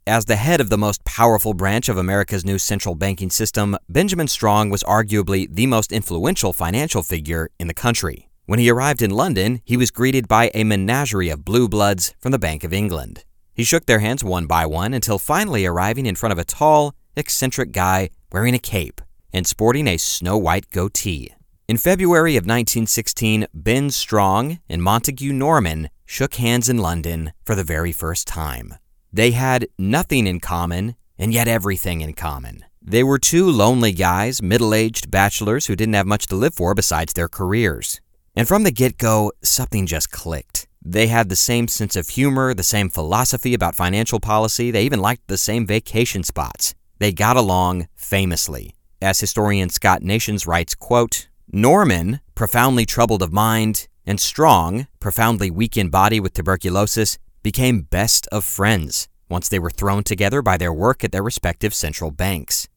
As 0.05 0.23
the 0.23 0.37
head 0.37 0.61
of 0.61 0.69
the 0.69 0.77
most 0.77 1.03
powerful 1.03 1.53
branch 1.53 1.89
of 1.89 1.97
America's 1.97 2.45
new 2.45 2.57
central 2.57 2.95
banking 2.95 3.29
system, 3.29 3.77
Benjamin 3.89 4.29
Strong 4.29 4.69
was 4.69 4.83
arguably 4.83 5.53
the 5.53 5.67
most 5.67 5.91
influential 5.91 6.53
financial 6.53 7.03
figure 7.03 7.49
in 7.59 7.67
the 7.67 7.73
country. 7.73 8.29
When 8.45 8.59
he 8.59 8.69
arrived 8.69 9.01
in 9.01 9.11
London, 9.11 9.59
he 9.65 9.75
was 9.75 9.91
greeted 9.91 10.29
by 10.29 10.49
a 10.53 10.63
menagerie 10.63 11.27
of 11.27 11.43
blue 11.43 11.67
bloods 11.67 12.15
from 12.21 12.31
the 12.31 12.39
Bank 12.39 12.63
of 12.63 12.71
England. 12.71 13.25
He 13.53 13.65
shook 13.65 13.85
their 13.85 13.99
hands 13.99 14.23
one 14.23 14.47
by 14.47 14.65
one 14.65 14.93
until 14.93 15.19
finally 15.19 15.65
arriving 15.65 16.05
in 16.05 16.15
front 16.15 16.31
of 16.31 16.39
a 16.39 16.45
tall, 16.45 16.93
eccentric 17.17 17.73
guy 17.73 18.11
wearing 18.31 18.53
a 18.53 18.59
cape 18.59 19.01
and 19.33 19.45
sporting 19.45 19.87
a 19.87 19.97
snow 19.97 20.37
white 20.37 20.69
goatee. 20.69 21.33
In 21.69 21.75
February 21.75 22.37
of 22.37 22.43
1916, 22.43 23.45
Ben 23.53 23.89
Strong 23.89 24.59
and 24.69 24.81
Montague 24.81 25.33
Norman 25.33 25.89
shook 26.05 26.35
hands 26.35 26.69
in 26.69 26.77
London 26.77 27.33
for 27.43 27.55
the 27.55 27.63
very 27.65 27.91
first 27.91 28.25
time. 28.25 28.75
They 29.11 29.31
had 29.31 29.67
nothing 29.77 30.27
in 30.27 30.39
common, 30.39 30.95
and 31.17 31.33
yet 31.33 31.49
everything 31.49 31.99
in 31.99 32.13
common. 32.13 32.63
They 32.81 33.03
were 33.03 33.19
two 33.19 33.51
lonely 33.51 33.91
guys, 33.91 34.41
middle 34.41 34.73
aged 34.73 35.11
bachelors 35.11 35.65
who 35.65 35.75
didn't 35.75 35.95
have 35.95 36.07
much 36.07 36.27
to 36.27 36.37
live 36.37 36.53
for 36.53 36.73
besides 36.73 37.11
their 37.11 37.27
careers. 37.27 37.99
And 38.33 38.47
from 38.47 38.63
the 38.63 38.71
get 38.71 38.97
go, 38.97 39.33
something 39.43 39.85
just 39.87 40.09
clicked. 40.09 40.69
They 40.81 41.07
had 41.07 41.27
the 41.27 41.35
same 41.35 41.67
sense 41.67 41.97
of 41.97 42.07
humor, 42.07 42.53
the 42.53 42.63
same 42.63 42.87
philosophy 42.87 43.53
about 43.53 43.75
financial 43.75 44.21
policy, 44.21 44.71
they 44.71 44.85
even 44.85 45.01
liked 45.01 45.27
the 45.27 45.37
same 45.37 45.67
vacation 45.67 46.23
spots. 46.23 46.75
They 46.99 47.11
got 47.11 47.35
along 47.35 47.89
famously. 47.93 48.73
As 49.01 49.19
historian 49.19 49.67
Scott 49.67 50.01
Nations 50.01 50.47
writes, 50.47 50.73
quote, 50.73 51.27
Norman, 51.51 52.19
profoundly 52.35 52.85
troubled 52.85 53.21
of 53.21 53.31
mind, 53.31 53.87
and 54.05 54.19
Strong, 54.19 54.87
profoundly 54.99 55.49
weak 55.49 55.77
in 55.77 55.89
body 55.89 56.19
with 56.19 56.33
tuberculosis, 56.33 57.17
became 57.41 57.81
best 57.81 58.27
of 58.33 58.43
friends 58.43 59.07
once 59.29 59.47
they 59.47 59.59
were 59.59 59.69
thrown 59.69 60.03
together 60.03 60.41
by 60.41 60.57
their 60.57 60.73
work 60.73 61.03
at 61.03 61.13
their 61.13 61.23
respective 61.23 61.73
central 61.73 62.11
banks. 62.11 62.67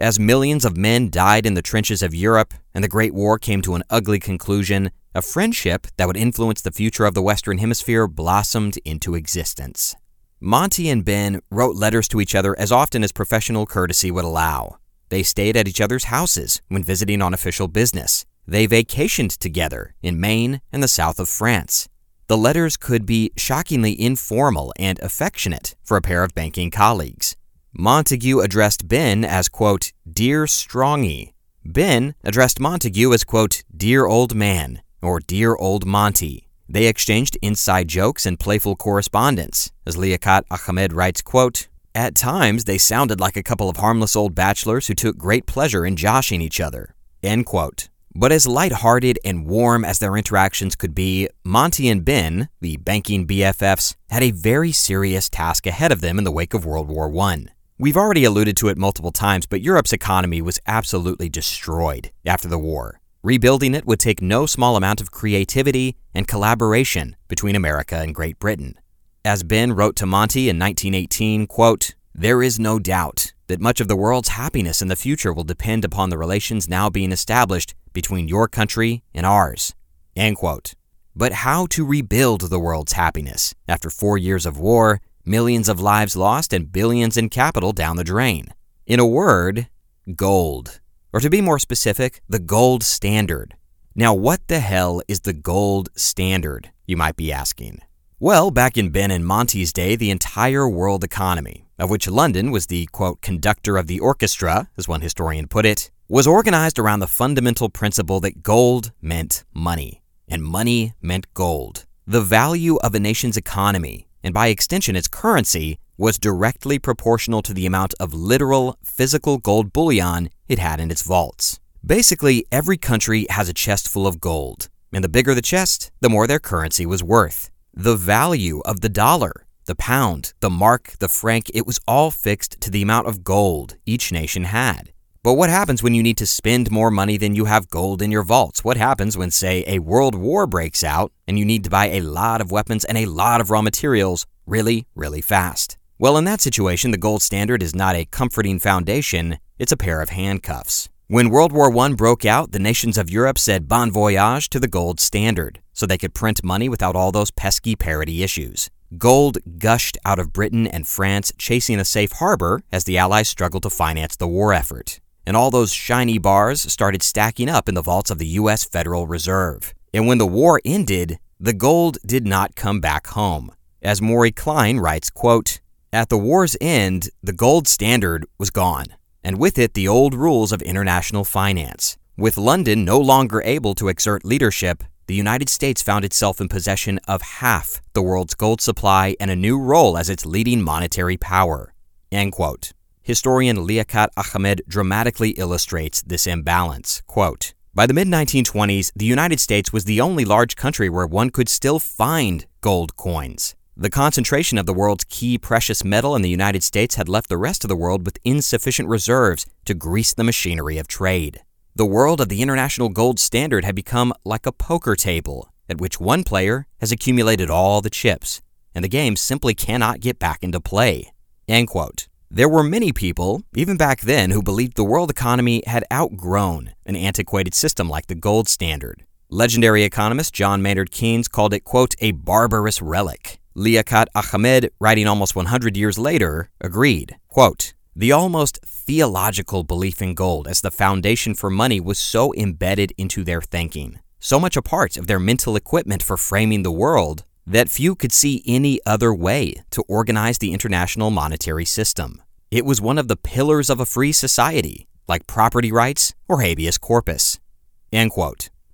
As 0.00 0.20
millions 0.20 0.64
of 0.66 0.76
men 0.76 1.08
died 1.08 1.46
in 1.46 1.54
the 1.54 1.62
trenches 1.62 2.02
of 2.02 2.14
Europe 2.14 2.52
and 2.74 2.84
the 2.84 2.88
Great 2.88 3.14
War 3.14 3.38
came 3.38 3.62
to 3.62 3.74
an 3.74 3.82
ugly 3.88 4.20
conclusion, 4.20 4.90
a 5.14 5.22
friendship 5.22 5.86
that 5.96 6.06
would 6.06 6.16
influence 6.18 6.60
the 6.60 6.70
future 6.70 7.06
of 7.06 7.14
the 7.14 7.22
Western 7.22 7.58
Hemisphere 7.58 8.06
blossomed 8.06 8.78
into 8.84 9.14
existence. 9.14 9.96
Monty 10.38 10.88
and 10.88 11.04
Ben 11.04 11.40
wrote 11.50 11.76
letters 11.76 12.08
to 12.08 12.20
each 12.20 12.34
other 12.34 12.56
as 12.58 12.70
often 12.70 13.02
as 13.02 13.10
professional 13.10 13.66
courtesy 13.66 14.10
would 14.10 14.24
allow. 14.24 14.77
They 15.08 15.22
stayed 15.22 15.56
at 15.56 15.68
each 15.68 15.80
other's 15.80 16.04
houses 16.04 16.60
when 16.68 16.82
visiting 16.82 17.22
on 17.22 17.34
official 17.34 17.68
business. 17.68 18.26
They 18.46 18.66
vacationed 18.66 19.36
together 19.38 19.94
in 20.02 20.20
Maine 20.20 20.60
and 20.72 20.82
the 20.82 20.88
south 20.88 21.20
of 21.20 21.28
France. 21.28 21.88
The 22.28 22.36
letters 22.36 22.76
could 22.76 23.06
be 23.06 23.30
shockingly 23.36 23.98
informal 23.98 24.72
and 24.78 24.98
affectionate 25.00 25.74
for 25.82 25.96
a 25.96 26.02
pair 26.02 26.22
of 26.24 26.34
banking 26.34 26.70
colleagues. 26.70 27.36
Montague 27.72 28.40
addressed 28.40 28.88
Ben 28.88 29.24
as, 29.24 29.48
quote, 29.48 29.92
Dear 30.10 30.46
Strongy. 30.46 31.32
Ben 31.64 32.14
addressed 32.24 32.60
Montague 32.60 33.12
as, 33.12 33.24
quote, 33.24 33.62
Dear 33.74 34.06
Old 34.06 34.34
Man 34.34 34.82
or 35.00 35.20
Dear 35.20 35.56
Old 35.56 35.86
Monty. 35.86 36.48
They 36.68 36.86
exchanged 36.86 37.38
inside 37.40 37.88
jokes 37.88 38.26
and 38.26 38.38
playful 38.38 38.76
correspondence. 38.76 39.70
As 39.86 39.96
Liaquat 39.96 40.42
Ahamed 40.50 40.94
writes, 40.94 41.22
quote, 41.22 41.68
At 41.98 42.14
times 42.14 42.62
they 42.62 42.78
sounded 42.78 43.18
like 43.18 43.36
a 43.36 43.42
couple 43.42 43.68
of 43.68 43.78
harmless 43.78 44.14
old 44.14 44.32
bachelors 44.32 44.86
who 44.86 44.94
took 44.94 45.18
great 45.18 45.46
pleasure 45.46 45.84
in 45.84 45.96
joshing 45.96 46.40
each 46.40 46.60
other. 46.60 46.94
End 47.24 47.44
quote. 47.44 47.88
But 48.14 48.30
as 48.30 48.46
light-hearted 48.46 49.18
and 49.24 49.48
warm 49.48 49.84
as 49.84 49.98
their 49.98 50.16
interactions 50.16 50.76
could 50.76 50.94
be, 50.94 51.28
Monty 51.42 51.88
and 51.88 52.04
Ben, 52.04 52.50
the 52.60 52.76
banking 52.76 53.26
BFFs, 53.26 53.96
had 54.10 54.22
a 54.22 54.30
very 54.30 54.70
serious 54.70 55.28
task 55.28 55.66
ahead 55.66 55.90
of 55.90 56.00
them 56.00 56.18
in 56.18 56.24
the 56.24 56.30
wake 56.30 56.54
of 56.54 56.64
World 56.64 56.86
War 56.86 57.12
I. 57.18 57.46
We've 57.80 57.96
already 57.96 58.22
alluded 58.22 58.56
to 58.58 58.68
it 58.68 58.78
multiple 58.78 59.10
times, 59.10 59.46
but 59.46 59.60
Europe's 59.60 59.92
economy 59.92 60.40
was 60.40 60.60
absolutely 60.68 61.28
destroyed 61.28 62.12
after 62.24 62.46
the 62.46 62.60
war. 62.60 63.00
Rebuilding 63.24 63.74
it 63.74 63.86
would 63.86 63.98
take 63.98 64.22
no 64.22 64.46
small 64.46 64.76
amount 64.76 65.00
of 65.00 65.10
creativity 65.10 65.96
and 66.14 66.28
collaboration 66.28 67.16
between 67.26 67.56
America 67.56 67.96
and 67.96 68.14
Great 68.14 68.38
Britain. 68.38 68.76
As 69.24 69.42
Ben 69.42 69.72
wrote 69.72 69.96
to 69.96 70.06
Monty 70.06 70.48
in 70.48 70.58
1918, 70.58 71.46
quote, 71.46 71.94
There 72.14 72.42
is 72.42 72.58
no 72.58 72.78
doubt 72.78 73.32
that 73.48 73.60
much 73.60 73.80
of 73.80 73.88
the 73.88 73.96
world's 73.96 74.30
happiness 74.30 74.80
in 74.80 74.88
the 74.88 74.96
future 74.96 75.32
will 75.32 75.44
depend 75.44 75.84
upon 75.84 76.10
the 76.10 76.18
relations 76.18 76.68
now 76.68 76.88
being 76.88 77.12
established 77.12 77.74
between 77.92 78.28
your 78.28 78.48
country 78.48 79.02
and 79.14 79.26
ours. 79.26 79.74
End 80.16 80.36
quote. 80.36 80.74
But 81.14 81.32
how 81.32 81.66
to 81.66 81.84
rebuild 81.84 82.42
the 82.42 82.60
world's 82.60 82.92
happiness 82.92 83.54
after 83.66 83.90
four 83.90 84.18
years 84.18 84.46
of 84.46 84.58
war, 84.58 85.00
millions 85.24 85.68
of 85.68 85.80
lives 85.80 86.16
lost, 86.16 86.52
and 86.52 86.72
billions 86.72 87.16
in 87.16 87.28
capital 87.28 87.72
down 87.72 87.96
the 87.96 88.04
drain? 88.04 88.54
In 88.86 89.00
a 89.00 89.06
word, 89.06 89.68
gold 90.14 90.80
or 91.12 91.20
to 91.20 91.30
be 91.30 91.40
more 91.40 91.58
specific, 91.58 92.20
the 92.28 92.38
gold 92.38 92.82
standard. 92.82 93.56
Now, 93.94 94.14
what 94.14 94.46
the 94.48 94.60
hell 94.60 95.02
is 95.08 95.20
the 95.20 95.32
gold 95.32 95.88
standard, 95.96 96.70
you 96.86 96.96
might 96.96 97.16
be 97.16 97.32
asking? 97.32 97.80
Well, 98.20 98.50
back 98.50 98.76
in 98.76 98.90
Ben 98.90 99.12
and 99.12 99.24
Monty's 99.24 99.72
day, 99.72 99.94
the 99.94 100.10
entire 100.10 100.68
world 100.68 101.04
economy, 101.04 101.68
of 101.78 101.88
which 101.88 102.08
London 102.08 102.50
was 102.50 102.66
the 102.66 102.86
quote 102.86 103.20
conductor 103.20 103.76
of 103.76 103.86
the 103.86 104.00
orchestra, 104.00 104.68
as 104.76 104.88
one 104.88 105.02
historian 105.02 105.46
put 105.46 105.64
it, 105.64 105.92
was 106.08 106.26
organized 106.26 106.80
around 106.80 106.98
the 106.98 107.06
fundamental 107.06 107.68
principle 107.68 108.18
that 108.18 108.42
gold 108.42 108.90
meant 109.00 109.44
money, 109.54 110.02
and 110.26 110.42
money 110.42 110.94
meant 111.00 111.32
gold. 111.32 111.86
The 112.08 112.20
value 112.20 112.78
of 112.78 112.92
a 112.92 112.98
nation's 112.98 113.36
economy, 113.36 114.08
and 114.24 114.34
by 114.34 114.48
extension 114.48 114.96
its 114.96 115.06
currency, 115.06 115.78
was 115.96 116.18
directly 116.18 116.80
proportional 116.80 117.40
to 117.42 117.54
the 117.54 117.66
amount 117.66 117.94
of 118.00 118.12
literal, 118.12 118.78
physical 118.82 119.38
gold 119.38 119.72
bullion 119.72 120.30
it 120.48 120.58
had 120.58 120.80
in 120.80 120.90
its 120.90 121.02
vaults. 121.02 121.60
Basically, 121.86 122.44
every 122.50 122.78
country 122.78 123.28
has 123.30 123.48
a 123.48 123.54
chest 123.54 123.88
full 123.88 124.08
of 124.08 124.18
gold, 124.18 124.68
and 124.92 125.04
the 125.04 125.08
bigger 125.08 125.36
the 125.36 125.40
chest, 125.40 125.92
the 126.00 126.10
more 126.10 126.26
their 126.26 126.40
currency 126.40 126.84
was 126.84 127.04
worth. 127.04 127.52
The 127.80 127.94
value 127.94 128.60
of 128.64 128.80
the 128.80 128.88
dollar, 128.88 129.46
the 129.66 129.76
pound, 129.76 130.32
the 130.40 130.50
mark, 130.50 130.94
the 130.98 131.08
franc, 131.08 131.48
it 131.54 131.64
was 131.64 131.78
all 131.86 132.10
fixed 132.10 132.60
to 132.62 132.72
the 132.72 132.82
amount 132.82 133.06
of 133.06 133.22
gold 133.22 133.76
each 133.86 134.10
nation 134.10 134.42
had. 134.42 134.90
But 135.22 135.34
what 135.34 135.48
happens 135.48 135.80
when 135.80 135.94
you 135.94 136.02
need 136.02 136.16
to 136.16 136.26
spend 136.26 136.72
more 136.72 136.90
money 136.90 137.16
than 137.16 137.36
you 137.36 137.44
have 137.44 137.70
gold 137.70 138.02
in 138.02 138.10
your 138.10 138.24
vaults? 138.24 138.64
What 138.64 138.78
happens 138.78 139.16
when, 139.16 139.30
say, 139.30 139.62
a 139.68 139.78
world 139.78 140.16
war 140.16 140.44
breaks 140.48 140.82
out 140.82 141.12
and 141.28 141.38
you 141.38 141.44
need 141.44 141.62
to 141.62 141.70
buy 141.70 141.86
a 141.90 142.00
lot 142.00 142.40
of 142.40 142.50
weapons 142.50 142.84
and 142.84 142.98
a 142.98 143.06
lot 143.06 143.40
of 143.40 143.48
raw 143.48 143.62
materials 143.62 144.26
really, 144.44 144.88
really 144.96 145.20
fast? 145.20 145.78
Well, 146.00 146.16
in 146.16 146.24
that 146.24 146.40
situation, 146.40 146.90
the 146.90 146.96
gold 146.96 147.22
standard 147.22 147.62
is 147.62 147.76
not 147.76 147.94
a 147.94 148.06
comforting 148.06 148.58
foundation, 148.58 149.38
it's 149.56 149.70
a 149.70 149.76
pair 149.76 150.00
of 150.00 150.08
handcuffs. 150.08 150.88
When 151.06 151.30
World 151.30 151.52
War 151.52 151.72
I 151.78 151.92
broke 151.92 152.24
out, 152.24 152.50
the 152.50 152.58
nations 152.58 152.98
of 152.98 153.08
Europe 153.08 153.38
said 153.38 153.68
bon 153.68 153.92
voyage 153.92 154.50
to 154.50 154.58
the 154.58 154.66
gold 154.66 154.98
standard, 154.98 155.60
so 155.78 155.86
they 155.86 155.96
could 155.96 156.12
print 156.12 156.42
money 156.42 156.68
without 156.68 156.96
all 156.96 157.12
those 157.12 157.30
pesky 157.30 157.76
parity 157.76 158.24
issues. 158.24 158.68
Gold 158.96 159.38
gushed 159.58 159.96
out 160.04 160.18
of 160.18 160.32
Britain 160.32 160.66
and 160.66 160.88
France, 160.88 161.32
chasing 161.38 161.78
a 161.78 161.84
safe 161.84 162.10
harbor 162.12 162.62
as 162.72 162.82
the 162.82 162.98
Allies 162.98 163.28
struggled 163.28 163.62
to 163.62 163.70
finance 163.70 164.16
the 164.16 164.26
war 164.26 164.52
effort. 164.52 164.98
And 165.24 165.36
all 165.36 165.52
those 165.52 165.72
shiny 165.72 166.18
bars 166.18 166.62
started 166.62 167.04
stacking 167.04 167.48
up 167.48 167.68
in 167.68 167.76
the 167.76 167.82
vaults 167.82 168.10
of 168.10 168.18
the 168.18 168.26
U.S. 168.40 168.64
Federal 168.64 169.06
Reserve. 169.06 169.72
And 169.94 170.08
when 170.08 170.18
the 170.18 170.26
war 170.26 170.60
ended, 170.64 171.20
the 171.38 171.52
gold 171.52 171.98
did 172.04 172.26
not 172.26 172.56
come 172.56 172.80
back 172.80 173.06
home. 173.08 173.52
As 173.80 174.02
Maury 174.02 174.32
Klein 174.32 174.78
writes, 174.80 175.10
quote, 175.10 175.60
at 175.92 176.08
the 176.08 176.18
war's 176.18 176.56
end, 176.60 177.08
the 177.22 177.32
gold 177.32 177.68
standard 177.68 178.26
was 178.36 178.50
gone, 178.50 178.86
and 179.22 179.38
with 179.38 179.56
it, 179.56 179.74
the 179.74 179.86
old 179.86 180.12
rules 180.12 180.50
of 180.50 180.60
international 180.62 181.24
finance. 181.24 181.96
With 182.16 182.36
London 182.36 182.84
no 182.84 182.98
longer 182.98 183.40
able 183.44 183.76
to 183.76 183.86
exert 183.86 184.24
leadership, 184.24 184.82
the 185.08 185.14
United 185.14 185.48
States 185.48 185.82
found 185.82 186.04
itself 186.04 186.38
in 186.38 186.48
possession 186.48 187.00
of 187.08 187.22
half 187.22 187.80
the 187.94 188.02
world's 188.02 188.34
gold 188.34 188.60
supply 188.60 189.16
and 189.18 189.30
a 189.30 189.36
new 189.36 189.58
role 189.58 189.96
as 189.96 190.10
its 190.10 190.26
leading 190.26 190.62
monetary 190.62 191.16
power. 191.16 191.72
End 192.12 192.32
quote. 192.32 192.72
Historian 193.02 193.56
Liaquat 193.56 194.08
Ahamed 194.18 194.60
dramatically 194.68 195.30
illustrates 195.30 196.02
this 196.02 196.26
imbalance. 196.26 197.02
Quote, 197.06 197.54
by 197.74 197.86
the 197.86 197.94
mid 197.94 198.06
1920s, 198.06 198.92
the 198.94 199.06
United 199.06 199.40
States 199.40 199.72
was 199.72 199.86
the 199.86 200.00
only 200.00 200.26
large 200.26 200.56
country 200.56 200.90
where 200.90 201.06
one 201.06 201.30
could 201.30 201.48
still 201.48 201.78
find 201.78 202.44
gold 202.60 202.94
coins. 202.96 203.54
The 203.78 203.90
concentration 203.90 204.58
of 204.58 204.66
the 204.66 204.74
world's 204.74 205.04
key 205.04 205.38
precious 205.38 205.84
metal 205.84 206.16
in 206.16 206.22
the 206.22 206.28
United 206.28 206.62
States 206.62 206.96
had 206.96 207.08
left 207.08 207.30
the 207.30 207.38
rest 207.38 207.64
of 207.64 207.68
the 207.68 207.76
world 207.76 208.04
with 208.04 208.18
insufficient 208.24 208.88
reserves 208.90 209.46
to 209.64 209.72
grease 209.72 210.12
the 210.12 210.24
machinery 210.24 210.76
of 210.76 210.86
trade. 210.86 211.40
The 211.78 211.86
world 211.86 212.20
of 212.20 212.28
the 212.28 212.42
international 212.42 212.88
gold 212.88 213.20
standard 213.20 213.64
had 213.64 213.76
become 213.76 214.12
like 214.24 214.46
a 214.46 214.50
poker 214.50 214.96
table 214.96 215.48
at 215.68 215.80
which 215.80 216.00
one 216.00 216.24
player 216.24 216.66
has 216.80 216.90
accumulated 216.90 217.50
all 217.50 217.80
the 217.80 217.88
chips, 217.88 218.42
and 218.74 218.84
the 218.84 218.88
game 218.88 219.14
simply 219.14 219.54
cannot 219.54 220.00
get 220.00 220.18
back 220.18 220.42
into 220.42 220.58
play. 220.58 221.12
End 221.46 221.68
quote. 221.68 222.08
There 222.28 222.48
were 222.48 222.64
many 222.64 222.90
people, 222.90 223.42
even 223.54 223.76
back 223.76 224.00
then, 224.00 224.32
who 224.32 224.42
believed 224.42 224.74
the 224.74 224.82
world 224.82 225.08
economy 225.08 225.62
had 225.68 225.84
outgrown 225.92 226.72
an 226.84 226.96
antiquated 226.96 227.54
system 227.54 227.88
like 227.88 228.08
the 228.08 228.16
gold 228.16 228.48
standard. 228.48 229.04
Legendary 229.30 229.84
economist 229.84 230.34
John 230.34 230.60
Maynard 230.60 230.90
Keynes 230.90 231.28
called 231.28 231.54
it, 231.54 231.62
quote, 231.62 231.94
a 232.00 232.10
barbarous 232.10 232.82
relic. 232.82 233.38
Liaquat 233.56 234.06
Ahamed, 234.16 234.70
writing 234.80 235.06
almost 235.06 235.36
100 235.36 235.76
years 235.76 235.96
later, 235.96 236.50
agreed. 236.60 237.18
Quote, 237.28 237.72
the 237.98 238.12
almost 238.12 238.60
theological 238.64 239.64
belief 239.64 240.00
in 240.00 240.14
gold 240.14 240.46
as 240.46 240.60
the 240.60 240.70
foundation 240.70 241.34
for 241.34 241.50
money 241.50 241.80
was 241.80 241.98
so 241.98 242.32
embedded 242.34 242.92
into 242.96 243.24
their 243.24 243.42
thinking, 243.42 243.98
so 244.20 244.38
much 244.38 244.56
a 244.56 244.62
part 244.62 244.96
of 244.96 245.08
their 245.08 245.18
mental 245.18 245.56
equipment 245.56 246.00
for 246.00 246.16
framing 246.16 246.62
the 246.62 246.70
world, 246.70 247.24
that 247.44 247.68
few 247.68 247.96
could 247.96 248.12
see 248.12 248.44
any 248.46 248.78
other 248.86 249.12
way 249.12 249.52
to 249.72 249.82
organize 249.88 250.38
the 250.38 250.52
international 250.52 251.10
monetary 251.10 251.64
system. 251.64 252.22
It 252.52 252.64
was 252.64 252.80
one 252.80 252.98
of 252.98 253.08
the 253.08 253.16
pillars 253.16 253.68
of 253.68 253.80
a 253.80 253.86
free 253.86 254.12
society, 254.12 254.86
like 255.08 255.26
property 255.26 255.72
rights 255.72 256.14
or 256.28 256.40
habeas 256.40 256.78
corpus. 256.78 257.40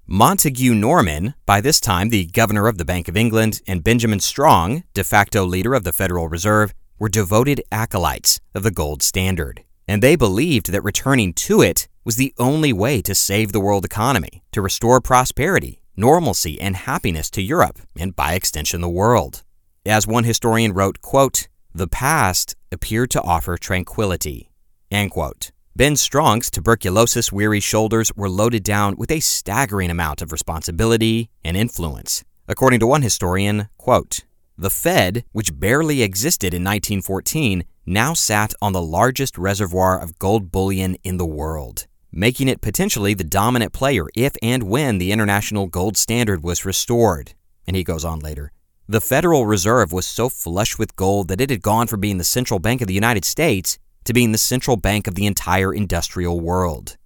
Montague 0.06 0.74
Norman, 0.74 1.32
by 1.46 1.62
this 1.62 1.80
time 1.80 2.10
the 2.10 2.26
governor 2.26 2.68
of 2.68 2.76
the 2.76 2.84
Bank 2.84 3.08
of 3.08 3.16
England, 3.16 3.62
and 3.66 3.82
Benjamin 3.82 4.20
Strong, 4.20 4.84
de 4.92 5.02
facto 5.02 5.46
leader 5.46 5.72
of 5.72 5.82
the 5.82 5.94
Federal 5.94 6.28
Reserve, 6.28 6.74
were 7.04 7.10
devoted 7.10 7.62
acolytes 7.70 8.40
of 8.54 8.62
the 8.62 8.70
gold 8.70 9.02
standard. 9.02 9.62
And 9.86 10.02
they 10.02 10.16
believed 10.16 10.72
that 10.72 10.82
returning 10.82 11.34
to 11.34 11.60
it 11.60 11.86
was 12.02 12.16
the 12.16 12.32
only 12.38 12.72
way 12.72 13.02
to 13.02 13.14
save 13.14 13.52
the 13.52 13.60
world 13.60 13.84
economy, 13.84 14.42
to 14.52 14.62
restore 14.62 15.02
prosperity, 15.02 15.82
normalcy, 15.98 16.58
and 16.58 16.74
happiness 16.74 17.28
to 17.32 17.42
Europe, 17.42 17.78
and 17.94 18.16
by 18.16 18.32
extension 18.32 18.80
the 18.80 18.88
world. 18.88 19.42
As 19.84 20.06
one 20.06 20.24
historian 20.24 20.72
wrote, 20.72 21.02
quote, 21.02 21.46
the 21.74 21.86
past 21.86 22.56
appeared 22.72 23.10
to 23.10 23.20
offer 23.20 23.58
tranquility, 23.58 24.50
end 24.90 25.10
quote. 25.10 25.50
Ben 25.76 25.96
Strong's 25.96 26.50
tuberculosis 26.50 27.30
weary 27.30 27.60
shoulders 27.60 28.12
were 28.16 28.30
loaded 28.30 28.62
down 28.62 28.96
with 28.96 29.10
a 29.10 29.20
staggering 29.20 29.90
amount 29.90 30.22
of 30.22 30.32
responsibility 30.32 31.28
and 31.44 31.54
influence. 31.54 32.24
According 32.48 32.80
to 32.80 32.86
one 32.86 33.02
historian, 33.02 33.68
quote, 33.76 34.24
the 34.56 34.70
Fed, 34.70 35.24
which 35.32 35.58
barely 35.58 36.02
existed 36.02 36.54
in 36.54 36.62
1914, 36.62 37.64
now 37.86 38.14
sat 38.14 38.54
on 38.62 38.72
the 38.72 38.82
largest 38.82 39.36
reservoir 39.36 40.00
of 40.00 40.18
gold 40.18 40.50
bullion 40.50 40.96
in 41.02 41.16
the 41.16 41.26
world. 41.26 41.86
making 42.16 42.46
it 42.46 42.60
potentially 42.60 43.12
the 43.12 43.24
dominant 43.24 43.72
player 43.72 44.06
if 44.14 44.36
and 44.40 44.62
when 44.62 44.98
the 44.98 45.10
international 45.10 45.66
gold 45.66 45.96
standard 45.96 46.44
was 46.44 46.64
restored. 46.64 47.34
And 47.66 47.76
he 47.76 47.82
goes 47.82 48.04
on 48.04 48.20
later. 48.20 48.52
The 48.88 49.00
Federal 49.00 49.46
Reserve 49.46 49.92
was 49.92 50.06
so 50.06 50.28
flush 50.28 50.78
with 50.78 50.94
gold 50.94 51.28
that 51.28 51.40
it 51.40 51.50
had 51.50 51.62
gone 51.62 51.86
from 51.86 52.00
being 52.00 52.18
the 52.18 52.24
central 52.24 52.60
bank 52.60 52.80
of 52.80 52.86
the 52.86 52.94
United 52.94 53.24
States 53.24 53.78
to 54.04 54.12
being 54.12 54.32
the 54.32 54.38
central 54.38 54.76
bank 54.76 55.06
of 55.06 55.14
the 55.14 55.26
entire 55.26 55.74
industrial 55.74 56.38
world. 56.38 56.96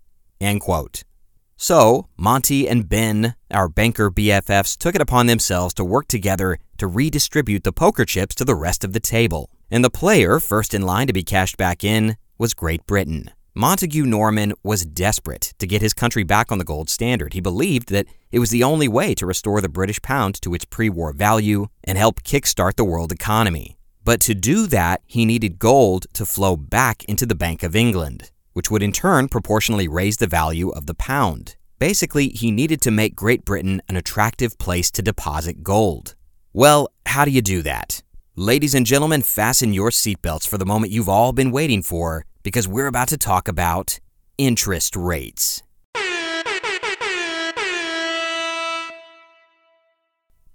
End 0.41 0.61
quote. 0.61 1.05
So, 1.61 2.07
Monty 2.17 2.69
and 2.69 2.89
Ben, 2.89 3.35
our 3.51 3.69
banker 3.69 4.13
BFFs, 4.13 4.79
took 4.79 4.95
it 4.95 5.01
upon 5.01 5.27
themselves 5.27 5.75
to 5.75 5.85
work 5.85 6.07
together 6.07 6.59
to 6.79 6.87
redistribute 6.87 7.65
the 7.65 7.73
poker 7.73 8.05
chips 8.05 8.37
to 8.37 8.45
the 8.45 8.55
rest 8.55 8.85
of 8.85 8.93
the 8.93 9.01
table. 9.01 9.51
And 9.69 9.85
the 9.85 9.91
player 9.91 10.39
first 10.39 10.73
in 10.73 10.83
line 10.83 11.09
to 11.09 11.13
be 11.13 11.25
cashed 11.25 11.57
back 11.57 11.83
in 11.83 12.17
was 12.39 12.55
Great 12.55 12.87
Britain. 12.87 13.33
Montague 13.57 14.07
Norman 14.07 14.53
was 14.63 14.87
desperate 14.87 15.53
to 15.59 15.67
get 15.67 15.83
his 15.83 15.93
country 15.93 16.23
back 16.23 16.53
on 16.53 16.59
the 16.59 16.65
gold 16.65 16.89
standard. 16.89 17.33
He 17.33 17.41
believed 17.41 17.89
that 17.89 18.07
it 18.31 18.39
was 18.39 18.51
the 18.51 18.63
only 18.63 18.87
way 18.87 19.13
to 19.17 19.27
restore 19.27 19.61
the 19.61 19.69
British 19.69 20.01
pound 20.01 20.41
to 20.43 20.55
its 20.55 20.65
pre 20.65 20.89
war 20.89 21.13
value 21.13 21.67
and 21.83 21.99
help 21.99 22.23
kickstart 22.23 22.77
the 22.77 22.85
world 22.85 23.11
economy. 23.11 23.77
But 24.05 24.21
to 24.21 24.35
do 24.35 24.69
that, 24.69 25.01
he 25.07 25.27
needed 25.27 25.59
gold 25.59 26.07
to 26.13 26.25
flow 26.25 26.57
back 26.57 27.03
into 27.07 27.27
the 27.27 27.35
Bank 27.35 27.65
of 27.65 27.75
England, 27.75 28.31
which 28.59 28.73
would 28.73 28.83
in 28.83 28.91
turn 28.91 29.29
proportionally 29.29 29.87
raise 29.87 30.17
the 30.17 30.27
value 30.27 30.71
of 30.71 30.87
the 30.87 30.95
pound. 30.95 31.55
Basically, 31.79 32.31
he 32.31 32.51
needed 32.51 32.81
to 32.81 32.91
make 32.91 33.15
Great 33.15 33.45
Britain 33.45 33.81
an 33.89 33.95
attractive 33.95 34.59
place 34.59 34.91
to 34.91 35.01
deposit 35.01 35.63
gold. 35.63 36.17
Well, 36.53 36.89
how 37.07 37.25
do 37.25 37.31
you 37.31 37.41
do 37.41 37.63
that? 37.63 38.03
Ladies 38.35 38.75
and 38.75 38.85
gentlemen, 38.85 39.23
fasten 39.23 39.73
your 39.73 39.91
seatbelts 39.91 40.49
for 40.49 40.59
the 40.59 40.67
moment 40.67 40.91
you've 40.91 41.09
all 41.09 41.33
been 41.33 41.53
waiting 41.53 41.83
for 41.83 42.25
because 42.43 42.67
we're 42.67 42.89
about 42.89 43.07
to 43.11 43.17
talk 43.17 43.47
about 43.47 44.01
interest 44.39 44.97
rates. 44.97 45.63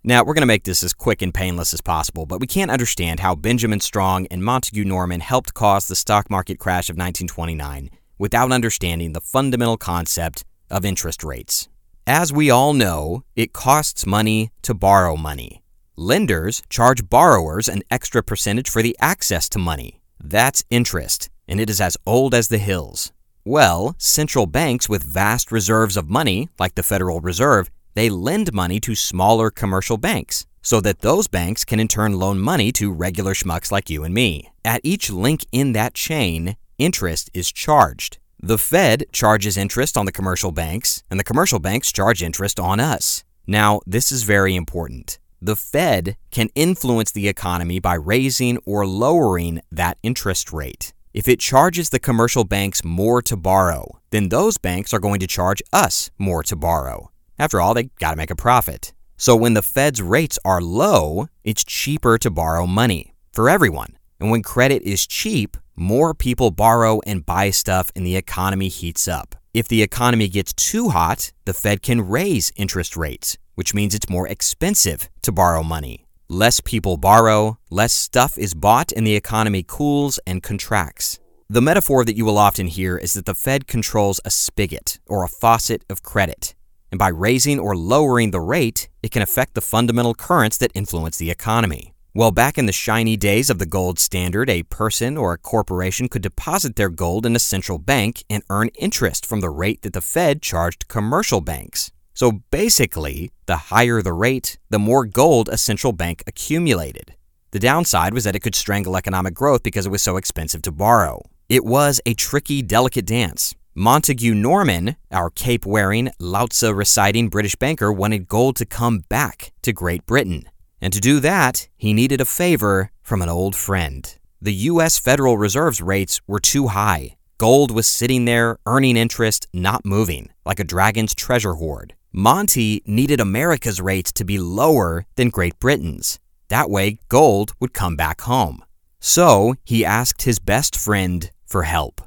Now, 0.04 0.24
we're 0.24 0.34
going 0.34 0.41
to 0.41 0.47
make 0.47 0.64
this 0.66 0.84
as 0.84 0.93
quick 0.93 1.22
and 1.22 1.34
painless 1.34 1.74
as 1.74 1.82
possible, 1.82 2.26
but 2.26 2.39
we 2.39 2.47
can't 2.47 2.72
understand 2.72 3.22
how 3.22 3.36
Benjamin 3.36 3.80
Strong 3.80 4.28
and 4.28 4.43
Montague 4.43 4.84
Norman 4.84 5.22
helped 5.22 5.54
cause 5.54 5.88
the 5.88 5.95
stock 5.95 6.30
market 6.30 6.60
crash 6.60 6.89
of 6.89 6.95
1929 6.95 7.89
without 8.18 8.51
understanding 8.51 9.14
the 9.14 9.22
fundamental 9.22 9.78
concept 9.78 10.43
of 10.70 10.86
interest 10.86 11.24
rates. 11.24 11.70
As 12.06 12.34
we 12.34 12.49
all 12.49 12.74
know, 12.74 13.24
it 13.36 13.54
costs 13.54 14.06
money 14.06 14.51
to 14.64 14.74
borrow 14.74 15.16
money. 15.16 15.64
Lenders 15.95 16.62
charge 16.70 17.08
borrowers 17.10 17.70
an 17.70 17.84
extra 17.89 18.22
percentage 18.22 18.70
for 18.70 18.82
the 18.82 18.97
access 18.99 19.47
to 19.49 19.60
money. 19.60 20.01
That's 20.20 20.64
interest 20.70 21.30
and 21.47 21.60
it 21.60 21.70
is 21.70 21.82
as 21.82 21.97
old 22.06 22.34
as 22.34 22.47
the 22.47 22.58
hills. 22.58 23.12
Well, 23.45 23.95
central 23.97 24.45
banks 24.45 24.88
with 24.88 25.04
vast 25.04 25.51
reserves 25.51 25.97
of 25.97 26.10
money, 26.10 26.49
like 26.58 26.76
the 26.76 26.84
Federal 26.84 27.20
Reserve, 27.20 27.70
they 27.94 28.10
lend 28.10 28.54
money 28.54 28.80
to 28.82 28.96
smaller 28.96 29.50
commercial 29.50 29.98
banks 29.98 30.46
so 30.62 30.80
that 30.82 31.02
those 31.02 31.28
banks 31.28 31.66
can 31.66 31.80
in 31.80 31.88
turn 31.88 32.14
loan 32.14 32.39
money 32.39 32.72
to 32.72 32.91
regular 32.91 33.34
schmucks 33.34 33.72
like 33.72 33.89
you 33.89 34.04
and 34.04 34.14
me. 34.14 34.52
At 34.66 34.82
each 34.84 35.10
link 35.10 35.46
in 35.52 35.74
that 35.74 35.94
chain, 35.94 36.56
interest 36.78 37.30
is 37.34 37.52
charged. 37.52 38.18
The 38.41 38.58
Fed 38.58 39.06
charges 39.12 39.58
interest 39.58 39.96
on 39.96 40.06
the 40.06 40.12
commercial 40.12 40.52
banks, 40.52 41.04
and 41.10 41.20
the 41.20 41.24
commercial 41.24 41.60
banks 41.60 41.91
charge 41.91 42.22
interest 42.22 42.60
on 42.60 42.80
us. 42.80 43.24
Now, 43.48 43.82
this 43.86 44.12
is 44.12 44.24
very 44.24 44.56
important. 44.56 45.20
The 45.41 45.56
Fed 45.56 46.18
can 46.32 46.50
influence 46.56 47.12
the 47.12 47.28
economy 47.28 47.80
by 47.80 47.96
raising 47.96 48.58
or 48.66 48.86
lowering 48.86 49.62
that 49.72 49.98
interest 50.04 50.52
rate. 50.52 50.94
If 51.14 51.28
it 51.28 51.39
charges 51.39 51.89
the 51.89 52.00
commercial 52.00 52.44
banks 52.44 52.84
more 52.84 53.22
to 53.22 53.38
borrow, 53.38 54.00
then 54.10 54.30
those 54.30 54.58
banks 54.58 54.94
are 54.94 55.00
going 55.00 55.20
to 55.20 55.28
charge 55.28 55.62
us 55.72 56.10
more 56.18 56.44
to 56.44 56.56
borrow. 56.56 57.12
After 57.40 57.60
all, 57.60 57.74
they 57.74 57.90
got 58.00 58.12
to 58.12 58.18
make 58.18 58.32
a 58.32 58.36
profit. 58.36 58.94
So 59.18 59.36
when 59.36 59.54
the 59.54 59.62
Fed's 59.62 60.02
rates 60.02 60.38
are 60.44 60.62
low, 60.62 61.28
it's 61.44 61.64
cheaper 61.64 62.18
to 62.18 62.30
borrow 62.30 62.66
money 62.68 63.14
for 63.32 63.50
everyone. 63.50 63.98
And 64.20 64.32
when 64.32 64.44
credit 64.44 64.84
is 64.84 65.08
cheap, 65.08 65.58
more 65.76 66.14
people 66.14 66.52
borrow 66.52 67.00
and 67.06 67.26
buy 67.26 67.50
stuff 67.50 67.92
and 67.96 68.06
the 68.06 68.16
economy 68.16 68.68
heats 68.68 69.08
up. 69.08 69.36
If 69.54 69.68
the 69.68 69.82
economy 69.82 70.28
gets 70.28 70.54
too 70.54 70.90
hot, 70.90 71.32
the 71.46 71.54
Fed 71.54 71.82
can 71.82 72.02
raise 72.02 72.52
interest 72.56 72.96
rates, 72.96 73.38
which 73.56 73.74
means 73.74 73.94
it's 73.94 74.10
more 74.10 74.28
expensive 74.28 75.10
to 75.22 75.32
borrow 75.32 75.64
money. 75.64 76.06
Less 76.28 76.60
people 76.62 76.98
borrow, 76.98 77.60
less 77.70 77.94
stuff 77.94 78.38
is 78.38 78.54
bought, 78.54 78.92
and 78.92 79.06
the 79.06 79.16
economy 79.16 79.64
cools 79.68 80.20
and 80.26 80.42
contracts. 80.42 81.20
The 81.50 81.62
metaphor 81.62 82.04
that 82.06 82.16
you 82.16 82.26
will 82.26 82.38
often 82.38 82.68
hear 82.68 82.98
is 82.98 83.14
that 83.14 83.26
the 83.26 83.36
Fed 83.36 83.68
controls 83.68 84.20
a 84.26 84.32
spigot 84.32 85.00
or 85.06 85.24
a 85.24 85.28
faucet 85.28 85.84
of 85.90 86.02
credit. 86.02 86.56
And 86.94 87.00
by 87.00 87.08
raising 87.08 87.60
or 87.60 87.76
lowering 87.76 88.30
the 88.30 88.39
rate, 88.39 88.88
it 89.02 89.10
can 89.10 89.24
affect 89.24 89.56
the 89.56 89.62
fundamental 89.62 90.14
currents 90.14 90.58
that 90.58 90.72
influence 90.76 91.18
the 91.18 91.32
economy. 91.32 91.96
Well, 92.14 92.30
back 92.30 92.56
in 92.56 92.68
the 92.68 92.72
shiny 92.72 93.18
days 93.18 93.50
of 93.50 93.58
the 93.58 93.66
gold 93.66 93.98
standard, 93.98 94.48
a 94.48 94.62
person 94.62 95.18
or 95.18 95.34
a 95.34 95.39
corporation 95.39 96.08
could 96.08 96.22
deposit 96.22 96.76
their 96.76 96.91
gold 96.91 97.26
in 97.26 97.36
a 97.36 97.39
central 97.39 97.80
bank 97.80 98.24
and 98.30 98.44
earn 98.48 98.68
interest 98.78 99.26
from 99.26 99.41
the 99.41 99.50
rate 99.50 99.82
that 99.82 99.94
the 99.94 100.02
Fed 100.02 100.44
charged 100.44 100.88
commercial 100.88 101.41
banks. 101.41 101.89
So 102.14 102.44
basically, 102.52 103.32
the 103.48 103.74
higher 103.74 104.04
the 104.04 104.14
rate, 104.14 104.60
the 104.70 104.78
more 104.78 105.08
gold 105.08 105.50
a 105.50 105.58
central 105.58 105.94
bank 105.94 106.22
accumulated. 106.28 107.16
The 107.50 107.58
downside 107.58 108.14
was 108.14 108.24
that 108.26 108.36
it 108.36 108.41
could 108.41 108.54
strangle 108.54 108.96
economic 108.96 109.34
growth 109.34 109.64
because 109.64 109.88
it 109.88 109.91
was 109.91 110.04
so 110.04 110.18
expensive 110.18 110.62
to 110.62 110.72
borrow. 110.72 111.24
It 111.50 111.66
was 111.66 112.02
a 112.06 112.14
tricky, 112.14 112.62
delicate 112.62 113.08
dance. 113.08 113.56
Montague 113.76 114.36
Norman, 114.36 114.98
our 115.10 115.32
cape 115.32 115.66
wearing, 115.66 116.12
Lao 116.20 116.46
Tzu 116.46 116.72
reciting 116.72 117.30
British 117.30 117.56
banker, 117.56 117.92
wanted 117.92 118.28
gold 118.28 118.56
to 118.58 118.68
come 118.68 119.00
back 119.10 119.52
to 119.64 119.74
Great 119.74 120.06
Britain. 120.06 120.44
And 120.80 120.94
to 120.94 121.00
do 121.00 121.20
that, 121.22 121.68
he 121.76 121.92
needed 121.92 122.22
a 122.22 122.26
favor 122.26 122.92
from 123.02 123.24
an 123.24 123.30
old 123.30 123.56
friend. 123.56 124.16
The 124.40 124.54
U.S. 124.72 125.00
Federal 125.00 125.40
Reserve's 125.40 125.82
rates 125.82 126.22
were 126.28 126.40
too 126.40 126.68
high. 126.68 127.16
Gold 127.40 127.72
was 127.72 127.88
sitting 127.88 128.26
there, 128.26 128.60
earning 128.68 128.96
interest, 128.96 129.48
not 129.54 129.86
moving, 129.86 130.30
like 130.46 130.60
a 130.60 130.64
dragon's 130.64 131.16
treasure 131.16 131.56
hoard. 131.56 131.96
Monty 132.12 132.84
needed 132.86 133.20
America's 133.20 133.82
rates 133.82 134.12
to 134.12 134.24
be 134.24 134.38
lower 134.38 135.08
than 135.16 135.32
Great 135.32 135.58
Britain's. 135.60 136.20
That 136.50 136.70
way, 136.70 137.00
gold 137.10 137.54
would 137.60 137.74
come 137.74 137.96
back 137.96 138.22
home. 138.22 138.64
So 139.00 139.56
he 139.64 139.84
asked 139.84 140.22
his 140.22 140.38
best 140.38 140.76
friend 140.76 141.32
for 141.48 141.64
help. 141.64 142.02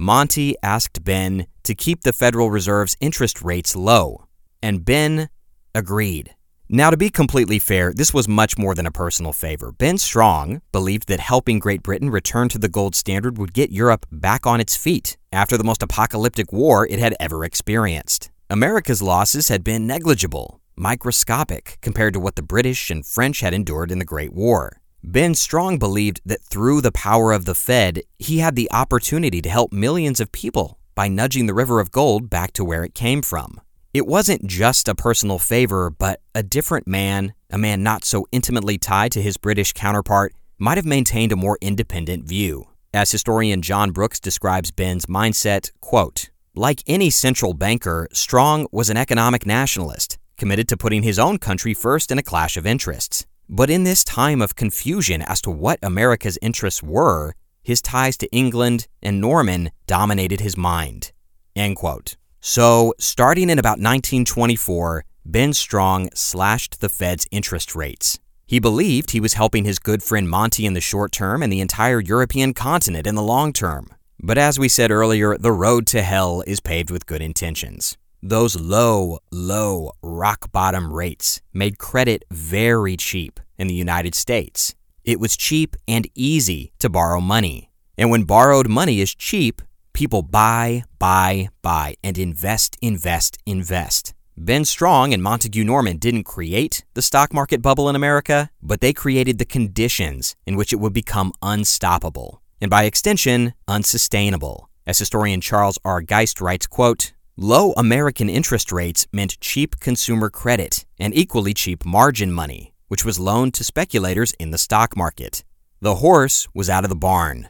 Monty 0.00 0.54
asked 0.62 1.04
Ben 1.04 1.46
to 1.62 1.74
keep 1.74 2.04
the 2.04 2.14
Federal 2.14 2.50
Reserve's 2.50 2.96
interest 3.02 3.42
rates 3.42 3.76
low, 3.76 4.24
and 4.62 4.82
Ben 4.82 5.28
agreed. 5.74 6.34
Now, 6.70 6.88
to 6.88 6.96
be 6.96 7.10
completely 7.10 7.58
fair, 7.58 7.92
this 7.92 8.14
was 8.14 8.26
much 8.26 8.56
more 8.56 8.74
than 8.74 8.86
a 8.86 8.90
personal 8.90 9.34
favor. 9.34 9.72
Ben 9.72 9.98
Strong 9.98 10.62
believed 10.72 11.06
that 11.08 11.20
helping 11.20 11.58
Great 11.58 11.82
Britain 11.82 12.08
return 12.08 12.48
to 12.48 12.58
the 12.58 12.70
gold 12.70 12.94
standard 12.94 13.36
would 13.36 13.52
get 13.52 13.72
Europe 13.72 14.06
back 14.10 14.46
on 14.46 14.58
its 14.58 14.74
feet 14.74 15.18
after 15.32 15.58
the 15.58 15.64
most 15.64 15.82
apocalyptic 15.82 16.50
war 16.50 16.86
it 16.88 16.98
had 16.98 17.14
ever 17.20 17.44
experienced. 17.44 18.30
America's 18.48 19.02
losses 19.02 19.48
had 19.48 19.62
been 19.62 19.86
negligible, 19.86 20.62
microscopic, 20.76 21.76
compared 21.82 22.14
to 22.14 22.20
what 22.20 22.36
the 22.36 22.42
British 22.42 22.90
and 22.90 23.04
French 23.04 23.40
had 23.40 23.52
endured 23.52 23.90
in 23.90 23.98
the 23.98 24.06
Great 24.06 24.32
War. 24.32 24.79
Ben 25.02 25.34
Strong 25.34 25.78
believed 25.78 26.20
that 26.26 26.42
through 26.42 26.82
the 26.82 26.92
power 26.92 27.32
of 27.32 27.46
the 27.46 27.54
Fed, 27.54 28.02
he 28.18 28.38
had 28.38 28.54
the 28.54 28.70
opportunity 28.70 29.40
to 29.40 29.48
help 29.48 29.72
millions 29.72 30.20
of 30.20 30.30
people 30.30 30.78
by 30.94 31.08
nudging 31.08 31.46
the 31.46 31.54
river 31.54 31.80
of 31.80 31.90
gold 31.90 32.28
back 32.28 32.52
to 32.52 32.64
where 32.64 32.84
it 32.84 32.94
came 32.94 33.22
from. 33.22 33.60
It 33.94 34.06
wasn't 34.06 34.46
just 34.46 34.88
a 34.88 34.94
personal 34.94 35.38
favor, 35.38 35.90
but 35.90 36.20
a 36.34 36.42
different 36.42 36.86
man, 36.86 37.32
a 37.50 37.56
man 37.56 37.82
not 37.82 38.04
so 38.04 38.26
intimately 38.30 38.76
tied 38.76 39.10
to 39.12 39.22
his 39.22 39.38
British 39.38 39.72
counterpart, 39.72 40.34
might 40.58 40.76
have 40.76 40.84
maintained 40.84 41.32
a 41.32 41.36
more 41.36 41.58
independent 41.62 42.28
view. 42.28 42.66
As 42.92 43.10
historian 43.10 43.62
John 43.62 43.92
Brooks 43.92 44.20
describes 44.20 44.70
Ben's 44.70 45.06
mindset, 45.06 45.70
quote, 45.80 46.28
like 46.54 46.82
any 46.86 47.08
central 47.08 47.54
banker, 47.54 48.06
Strong 48.12 48.66
was 48.70 48.90
an 48.90 48.96
economic 48.98 49.46
nationalist, 49.46 50.18
committed 50.36 50.68
to 50.68 50.76
putting 50.76 51.04
his 51.04 51.18
own 51.18 51.38
country 51.38 51.72
first 51.72 52.12
in 52.12 52.18
a 52.18 52.22
clash 52.22 52.56
of 52.56 52.66
interests. 52.66 53.26
But 53.52 53.68
in 53.68 53.82
this 53.82 54.04
time 54.04 54.40
of 54.40 54.54
confusion 54.54 55.22
as 55.22 55.40
to 55.42 55.50
what 55.50 55.80
America's 55.82 56.38
interests 56.40 56.84
were, 56.84 57.34
his 57.64 57.82
ties 57.82 58.16
to 58.18 58.30
England 58.30 58.86
and 59.02 59.20
Norman 59.20 59.72
dominated 59.88 60.40
his 60.40 60.56
mind. 60.56 61.10
End 61.56 61.74
quote. 61.74 62.14
So, 62.40 62.94
starting 63.00 63.50
in 63.50 63.58
about 63.58 63.80
1924, 63.80 65.04
Ben 65.26 65.52
Strong 65.52 66.10
slashed 66.14 66.80
the 66.80 66.88
Fed's 66.88 67.26
interest 67.32 67.74
rates. 67.74 68.20
He 68.46 68.60
believed 68.60 69.10
he 69.10 69.20
was 69.20 69.34
helping 69.34 69.64
his 69.64 69.80
good 69.80 70.04
friend 70.04 70.30
Monty 70.30 70.64
in 70.64 70.74
the 70.74 70.80
short 70.80 71.10
term 71.10 71.42
and 71.42 71.52
the 71.52 71.60
entire 71.60 71.98
European 71.98 72.54
continent 72.54 73.04
in 73.04 73.16
the 73.16 73.22
long 73.22 73.52
term. 73.52 73.88
But 74.22 74.38
as 74.38 74.60
we 74.60 74.68
said 74.68 74.92
earlier, 74.92 75.36
the 75.36 75.52
road 75.52 75.88
to 75.88 76.02
hell 76.02 76.44
is 76.46 76.60
paved 76.60 76.90
with 76.90 77.04
good 77.04 77.20
intentions. 77.20 77.98
Those 78.22 78.60
low, 78.60 79.20
low, 79.32 79.92
rock 80.02 80.52
bottom 80.52 80.92
rates 80.92 81.40
made 81.54 81.78
credit 81.78 82.24
very 82.30 82.94
cheap 82.98 83.40
in 83.58 83.66
the 83.66 83.74
United 83.74 84.14
States. 84.14 84.74
It 85.04 85.18
was 85.18 85.38
cheap 85.38 85.74
and 85.88 86.06
easy 86.14 86.72
to 86.80 86.90
borrow 86.90 87.22
money. 87.22 87.70
And 87.96 88.10
when 88.10 88.24
borrowed 88.24 88.68
money 88.68 89.00
is 89.00 89.14
cheap, 89.14 89.62
people 89.94 90.20
buy, 90.20 90.84
buy, 90.98 91.48
buy, 91.62 91.94
and 92.04 92.18
invest, 92.18 92.76
invest, 92.82 93.38
invest. 93.46 94.12
Ben 94.36 94.66
Strong 94.66 95.14
and 95.14 95.22
Montague 95.22 95.64
Norman 95.64 95.96
didn't 95.96 96.24
create 96.24 96.84
the 96.92 97.02
stock 97.02 97.32
market 97.32 97.62
bubble 97.62 97.88
in 97.88 97.96
America, 97.96 98.50
but 98.62 98.82
they 98.82 98.92
created 98.92 99.38
the 99.38 99.46
conditions 99.46 100.36
in 100.46 100.56
which 100.56 100.74
it 100.74 100.76
would 100.76 100.92
become 100.92 101.32
unstoppable, 101.40 102.42
and 102.60 102.70
by 102.70 102.84
extension, 102.84 103.54
unsustainable. 103.66 104.68
As 104.86 104.98
historian 104.98 105.40
Charles 105.40 105.78
R. 105.84 106.02
Geisst 106.02 106.40
writes, 106.40 106.66
quote, 106.66 107.12
Low 107.42 107.72
American 107.72 108.28
interest 108.28 108.70
rates 108.70 109.06
meant 109.14 109.40
cheap 109.40 109.80
consumer 109.80 110.28
credit 110.28 110.84
and 110.98 111.16
equally 111.16 111.54
cheap 111.54 111.86
margin 111.86 112.30
money, 112.30 112.74
which 112.88 113.02
was 113.02 113.18
loaned 113.18 113.54
to 113.54 113.64
speculators 113.64 114.34
in 114.38 114.50
the 114.50 114.58
stock 114.58 114.94
market. 114.94 115.42
The 115.80 115.94
horse 115.94 116.46
was 116.52 116.68
out 116.68 116.84
of 116.84 116.90
the 116.90 116.94
barn. 116.94 117.48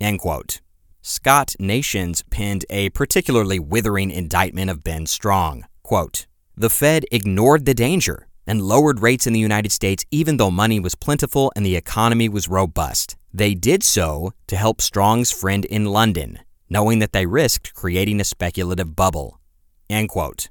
End 0.00 0.18
quote. 0.18 0.60
Scott 1.02 1.54
Nations 1.60 2.24
penned 2.30 2.64
a 2.68 2.90
particularly 2.90 3.60
withering 3.60 4.10
indictment 4.10 4.72
of 4.72 4.82
Ben 4.82 5.06
Strong. 5.06 5.66
Quote, 5.84 6.26
the 6.56 6.68
Fed 6.68 7.04
ignored 7.12 7.64
the 7.64 7.74
danger 7.74 8.26
and 8.44 8.60
lowered 8.60 8.98
rates 8.98 9.28
in 9.28 9.34
the 9.34 9.38
United 9.38 9.70
States 9.70 10.04
even 10.10 10.38
though 10.38 10.50
money 10.50 10.80
was 10.80 10.96
plentiful 10.96 11.52
and 11.54 11.64
the 11.64 11.76
economy 11.76 12.28
was 12.28 12.48
robust. 12.48 13.16
They 13.32 13.54
did 13.54 13.84
so 13.84 14.32
to 14.48 14.56
help 14.56 14.80
Strong's 14.80 15.30
friend 15.30 15.64
in 15.64 15.84
London, 15.84 16.40
knowing 16.68 16.98
that 16.98 17.12
they 17.12 17.26
risked 17.26 17.74
creating 17.74 18.20
a 18.20 18.24
speculative 18.24 18.94
bubble. 18.94 19.40
End 19.88 20.08
quote. 20.08 20.48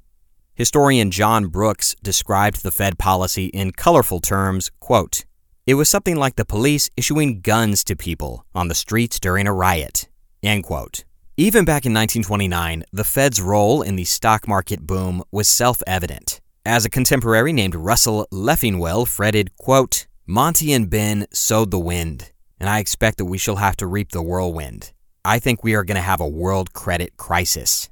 Historian 0.56 1.11
John 1.11 1.48
Brooks 1.48 1.95
described 2.02 2.64
the 2.64 2.72
Fed 2.72 2.98
policy 2.98 3.45
in 3.48 3.72
colorful 3.72 4.19
terms, 4.19 4.72
quote, 4.80 5.26
It 5.68 5.76
was 5.76 5.89
something 5.89 6.15
like 6.15 6.35
the 6.35 6.45
police 6.45 6.89
issuing 6.98 7.41
guns 7.41 7.84
to 7.84 7.95
people 7.95 8.45
on 8.56 8.68
the 8.68 8.73
streets 8.73 9.19
during 9.19 9.48
a 9.48 9.53
riot. 9.53 10.07
End 10.41 10.64
quote. 10.64 11.03
Even 11.38 11.65
back 11.65 11.85
in 11.85 11.94
1929, 11.94 12.84
the 12.91 13.03
Fed's 13.03 13.39
role 13.39 13.84
in 13.84 13.95
the 13.95 14.03
stock 14.03 14.48
market 14.48 14.88
boom 14.88 15.23
was 15.31 15.48
self-evident. 15.48 16.41
As 16.65 16.84
a 16.84 16.89
contemporary 16.89 17.53
named 17.53 17.76
Russell 17.76 18.27
Leffingwell 18.31 19.07
fretted, 19.07 19.56
quote, 19.57 20.07
Monty 20.26 20.73
and 20.73 20.89
Ben 20.89 21.27
sowed 21.31 21.69
the 21.69 21.80
wind, 21.80 22.31
and 22.60 22.68
I 22.68 22.80
expect 22.80 23.19
that 23.19 23.26
we 23.26 23.38
shall 23.38 23.57
have 23.57 23.77
to 23.77 23.85
reap 23.85 24.11
the 24.11 24.23
whirlwind. 24.23 24.91
I 25.27 25.39
think 25.39 25.61
we 25.61 25.75
are 25.75 25.83
going 25.83 25.97
to 25.97 26.01
have 26.01 26.21
a 26.21 26.35
world 26.43 26.71
credit 26.71 27.17
crisis. 27.17 27.89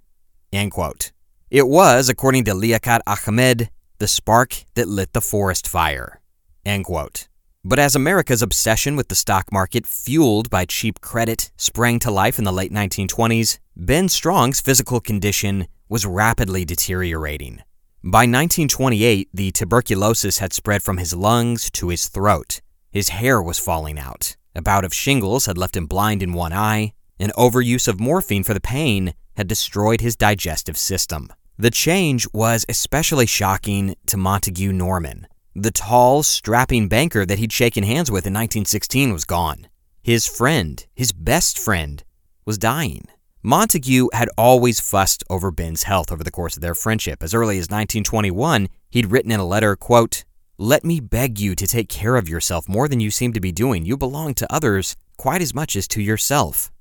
End 0.53 0.71
quote. 0.71 1.11
It 1.51 1.67
was, 1.67 2.07
according 2.07 2.45
to 2.45 2.53
Liaquat 2.53 3.01
Ahamed, 3.05 3.67
the 3.97 4.07
spark 4.07 4.63
that 4.75 4.87
lit 4.87 5.11
the 5.11 5.19
forest 5.19 5.67
fire. 5.67 6.21
End 6.65 6.85
quote. 6.85 7.27
But 7.61 7.77
as 7.77 7.93
America's 7.93 8.41
obsession 8.41 8.95
with 8.95 9.09
the 9.09 9.15
stock 9.15 9.51
market, 9.51 9.85
fueled 9.85 10.49
by 10.49 10.63
cheap 10.63 11.01
credit, 11.01 11.51
sprang 11.57 11.99
to 11.99 12.09
life 12.09 12.39
in 12.39 12.45
the 12.45 12.53
late 12.53 12.71
1920s, 12.71 13.59
Ben 13.75 14.07
Strong's 14.07 14.61
physical 14.61 15.01
condition 15.01 15.67
was 15.89 16.05
rapidly 16.05 16.63
deteriorating. 16.63 17.63
By 18.01 18.19
1928, 18.19 19.27
the 19.33 19.51
tuberculosis 19.51 20.37
had 20.37 20.53
spread 20.53 20.83
from 20.83 20.99
his 20.99 21.13
lungs 21.13 21.69
to 21.71 21.89
his 21.89 22.07
throat. 22.07 22.61
His 22.91 23.09
hair 23.09 23.41
was 23.41 23.59
falling 23.59 23.99
out. 23.99 24.37
A 24.55 24.61
bout 24.61 24.85
of 24.85 24.93
shingles 24.93 25.47
had 25.47 25.57
left 25.57 25.75
him 25.75 25.85
blind 25.85 26.23
in 26.23 26.31
one 26.31 26.53
eye, 26.53 26.93
an 27.19 27.31
overuse 27.37 27.87
of 27.87 27.99
morphine 27.99 28.43
for 28.43 28.53
the 28.53 28.59
pain 28.59 29.13
had 29.35 29.47
destroyed 29.47 30.01
his 30.01 30.15
digestive 30.15 30.77
system. 30.77 31.31
The 31.57 31.71
change 31.71 32.27
was 32.33 32.65
especially 32.67 33.25
shocking 33.25 33.95
to 34.07 34.17
Montague 34.17 34.73
Norman. 34.73 35.27
The 35.55 35.71
tall, 35.71 36.21
strapping 36.23 36.89
banker 36.89 37.25
that 37.25 37.39
he'd 37.39 37.53
shaken 37.53 37.83
hands 37.83 38.11
with 38.11 38.27
in 38.27 38.33
1916 38.33 39.13
was 39.13 39.23
gone. 39.23 39.67
His 40.03 40.27
friend, 40.27 40.85
his 40.93 41.13
best 41.13 41.57
friend, 41.57 42.03
was 42.45 42.57
dying. 42.57 43.05
Montague 43.41 44.09
had 44.11 44.29
always 44.37 44.79
fussed 44.79 45.23
over 45.29 45.51
Ben's 45.51 45.83
health 45.83 46.11
over 46.11 46.23
the 46.23 46.31
course 46.31 46.55
of 46.55 46.61
their 46.61 46.75
friendship. 46.75 47.23
As 47.23 47.33
early 47.33 47.57
as 47.57 47.69
1921, 47.69 48.67
he'd 48.89 49.11
written 49.11 49.31
in 49.31 49.39
a 49.39 49.45
letter, 49.45 49.75
quote, 49.75 50.25
Let 50.57 50.83
me 50.83 50.99
beg 50.99 51.39
you 51.39 51.55
to 51.55 51.67
take 51.67 51.87
care 51.87 52.17
of 52.17 52.27
yourself 52.27 52.67
more 52.67 52.87
than 52.87 52.99
you 52.99 53.11
seem 53.11 53.33
to 53.33 53.39
be 53.39 53.51
doing. 53.51 53.85
You 53.85 53.97
belong 53.97 54.33
to 54.35 54.53
others 54.53 54.95
quite 55.17 55.41
as 55.41 55.53
much 55.53 55.75
as 55.75 55.87
to 55.89 56.01
yourself. 56.01 56.71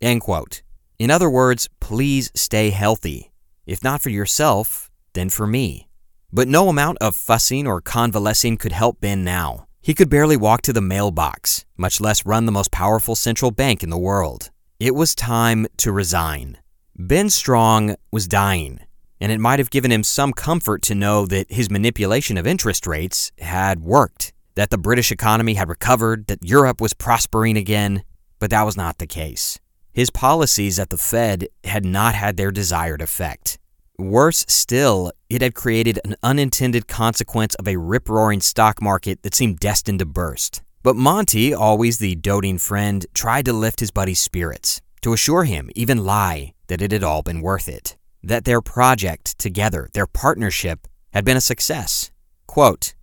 End 0.00 0.20
quote. 0.20 0.62
In 0.98 1.10
other 1.10 1.30
words, 1.30 1.68
please 1.80 2.30
stay 2.34 2.70
healthy. 2.70 3.32
If 3.66 3.84
not 3.84 4.00
for 4.00 4.10
yourself, 4.10 4.90
then 5.12 5.30
for 5.30 5.46
me. 5.46 5.88
But 6.32 6.48
no 6.48 6.68
amount 6.68 6.98
of 7.00 7.16
fussing 7.16 7.66
or 7.66 7.80
convalescing 7.80 8.56
could 8.56 8.72
help 8.72 9.00
Ben 9.00 9.24
now. 9.24 9.66
He 9.80 9.94
could 9.94 10.10
barely 10.10 10.36
walk 10.36 10.62
to 10.62 10.72
the 10.72 10.80
mailbox, 10.80 11.64
much 11.76 12.00
less 12.00 12.26
run 12.26 12.46
the 12.46 12.52
most 12.52 12.70
powerful 12.70 13.14
central 13.14 13.50
bank 13.50 13.82
in 13.82 13.90
the 13.90 13.98
world. 13.98 14.50
It 14.78 14.94
was 14.94 15.14
time 15.14 15.66
to 15.78 15.92
resign. 15.92 16.58
Ben 16.96 17.30
Strong 17.30 17.96
was 18.12 18.28
dying, 18.28 18.80
and 19.20 19.32
it 19.32 19.40
might 19.40 19.58
have 19.58 19.70
given 19.70 19.90
him 19.90 20.02
some 20.02 20.32
comfort 20.32 20.82
to 20.82 20.94
know 20.94 21.26
that 21.26 21.50
his 21.50 21.70
manipulation 21.70 22.36
of 22.36 22.46
interest 22.46 22.86
rates 22.86 23.32
had 23.38 23.80
worked, 23.80 24.32
that 24.54 24.70
the 24.70 24.78
British 24.78 25.10
economy 25.10 25.54
had 25.54 25.68
recovered, 25.68 26.26
that 26.26 26.44
Europe 26.44 26.80
was 26.80 26.92
prospering 26.92 27.56
again, 27.56 28.02
but 28.38 28.50
that 28.50 28.64
was 28.64 28.76
not 28.76 28.98
the 28.98 29.06
case. 29.06 29.57
His 29.98 30.10
policies 30.10 30.78
at 30.78 30.90
the 30.90 30.96
Fed 30.96 31.48
had 31.64 31.84
not 31.84 32.14
had 32.14 32.36
their 32.36 32.52
desired 32.52 33.02
effect. 33.02 33.58
Worse 33.98 34.44
still, 34.46 35.10
it 35.28 35.42
had 35.42 35.56
created 35.56 35.98
an 36.04 36.14
unintended 36.22 36.86
consequence 36.86 37.56
of 37.56 37.66
a 37.66 37.78
rip 37.78 38.08
roaring 38.08 38.40
stock 38.40 38.80
market 38.80 39.24
that 39.24 39.34
seemed 39.34 39.58
destined 39.58 39.98
to 39.98 40.06
burst. 40.06 40.62
But 40.84 40.94
Monty, 40.94 41.52
always 41.52 41.98
the 41.98 42.14
doting 42.14 42.58
friend, 42.58 43.04
tried 43.12 43.44
to 43.46 43.52
lift 43.52 43.80
his 43.80 43.90
buddy's 43.90 44.20
spirits, 44.20 44.80
to 45.00 45.14
assure 45.14 45.42
him, 45.42 45.68
even 45.74 46.04
lie, 46.04 46.52
that 46.68 46.80
it 46.80 46.92
had 46.92 47.02
all 47.02 47.22
been 47.22 47.40
worth 47.40 47.68
it, 47.68 47.96
that 48.22 48.44
their 48.44 48.60
project 48.60 49.36
together, 49.36 49.88
their 49.94 50.06
partnership, 50.06 50.86
had 51.12 51.24
been 51.24 51.36
a 51.36 51.40
success. 51.40 52.12
Quote, 52.46 52.94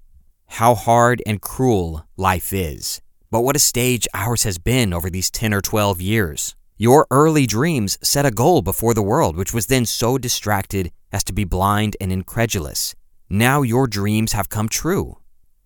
How 0.45 0.73
hard 0.73 1.21
and 1.25 1.41
cruel 1.41 2.05
life 2.15 2.53
is, 2.53 3.01
but 3.31 3.41
what 3.41 3.57
a 3.57 3.67
stage 3.73 4.07
ours 4.13 4.43
has 4.43 4.57
been 4.57 4.93
over 4.93 5.09
these 5.09 5.29
10 5.29 5.53
or 5.53 5.59
12 5.59 5.99
years. 5.99 6.55
Your 6.77 7.07
early 7.09 7.47
dreams 7.47 7.97
set 8.01 8.25
a 8.25 8.31
goal 8.31 8.61
before 8.61 8.93
the 8.93 9.01
world, 9.01 9.37
which 9.37 9.53
was 9.53 9.67
then 9.67 9.85
so 9.85 10.17
distracted 10.17 10.91
as 11.09 11.23
to 11.23 11.31
be 11.31 11.45
blind 11.45 11.95
and 12.01 12.11
incredulous. 12.11 12.93
Now 13.29 13.61
your 13.61 13.87
dreams 13.87 14.33
have 14.33 14.49
come 14.49 14.67
true. 14.67 15.19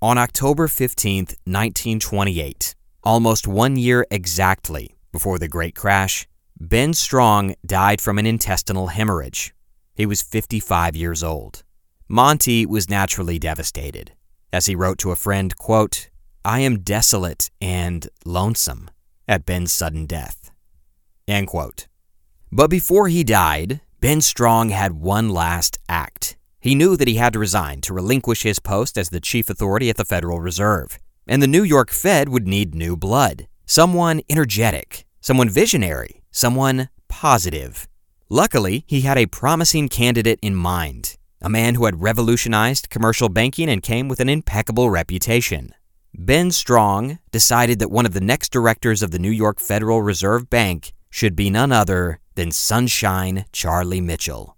On 0.04 0.20
October 0.20 0.68
15, 0.68 1.26
1928, 1.46 2.76
almost 3.04 3.48
one 3.48 3.76
year 3.76 4.06
exactly 4.12 4.96
before 5.12 5.40
the 5.40 5.48
Great 5.48 5.74
Crash, 5.74 6.28
Ben 6.60 6.94
Strong 6.94 7.56
died 7.66 8.02
from 8.02 8.20
an 8.20 8.28
intestinal 8.28 8.88
hemorrhage. 8.88 9.56
He 9.96 10.06
was 10.06 10.22
55 10.22 10.96
years 10.96 11.24
old. 11.24 11.64
Monty 12.08 12.68
was 12.68 12.88
naturally 12.88 13.40
devastated. 13.40 14.12
As 14.54 14.68
he 14.68 14.76
wrote 14.76 15.00
to 15.00 15.12
a 15.12 15.16
friend, 15.16 15.58
quote, 15.58 16.12
I 16.46 16.60
am 16.60 16.82
desolate 16.82 17.50
and 17.60 18.08
lonesome 18.26 18.92
at 19.28 19.48
Ben's 19.48 19.74
sudden 19.74 20.06
death. 20.06 20.39
End 21.30 21.48
quote. 21.48 21.88
But 22.52 22.72
before 22.72 23.08
he 23.08 23.24
died, 23.24 23.82
Ben 24.02 24.20
Strong 24.20 24.70
had 24.70 24.94
one 24.94 25.30
last 25.30 25.78
act. 25.88 26.36
He 26.60 26.74
knew 26.74 26.98
that 26.98 27.08
he 27.08 27.16
had 27.16 27.34
to 27.34 27.40
resign 27.40 27.82
to 27.82 27.94
relinquish 27.94 28.42
his 28.42 28.60
post 28.60 28.98
as 28.98 29.10
the 29.10 29.20
chief 29.20 29.48
authority 29.48 29.92
at 29.92 29.98
the 29.98 30.06
Federal 30.06 30.42
Reserve. 30.42 30.98
And 31.28 31.42
the 31.44 31.48
New 31.48 31.64
York 31.64 31.92
Fed 31.92 32.30
would 32.30 32.48
need 32.48 32.74
new 32.74 32.98
blood. 32.98 33.48
Someone 33.68 34.22
energetic, 34.28 35.06
someone 35.22 35.50
visionary, 35.50 36.24
someone 36.32 36.90
positive. 37.08 37.88
Luckily, 38.30 38.84
he 38.88 39.02
had 39.02 39.20
a 39.20 39.28
promising 39.28 39.88
candidate 39.88 40.40
in 40.42 40.56
mind, 40.56 41.16
a 41.42 41.50
man 41.50 41.76
who 41.76 41.86
had 41.86 42.02
revolutionized 42.02 42.90
commercial 42.90 43.30
banking 43.30 43.70
and 43.70 43.84
came 43.84 44.08
with 44.08 44.20
an 44.20 44.30
impeccable 44.30 44.90
reputation. 44.90 45.76
Ben 46.16 46.50
Strong 46.50 47.20
decided 47.32 47.78
that 47.78 47.92
one 47.92 48.08
of 48.08 48.14
the 48.14 48.22
next 48.22 48.52
directors 48.52 49.04
of 49.04 49.12
the 49.12 49.20
New 49.20 49.32
York 49.32 49.60
Federal 49.60 50.02
Reserve 50.02 50.50
Bank 50.50 50.94
should 51.10 51.36
be 51.36 51.50
none 51.50 51.72
other 51.72 52.20
than 52.36 52.52
Sunshine 52.52 53.46
Charlie 53.52 54.02
Mitchell. 54.02 54.56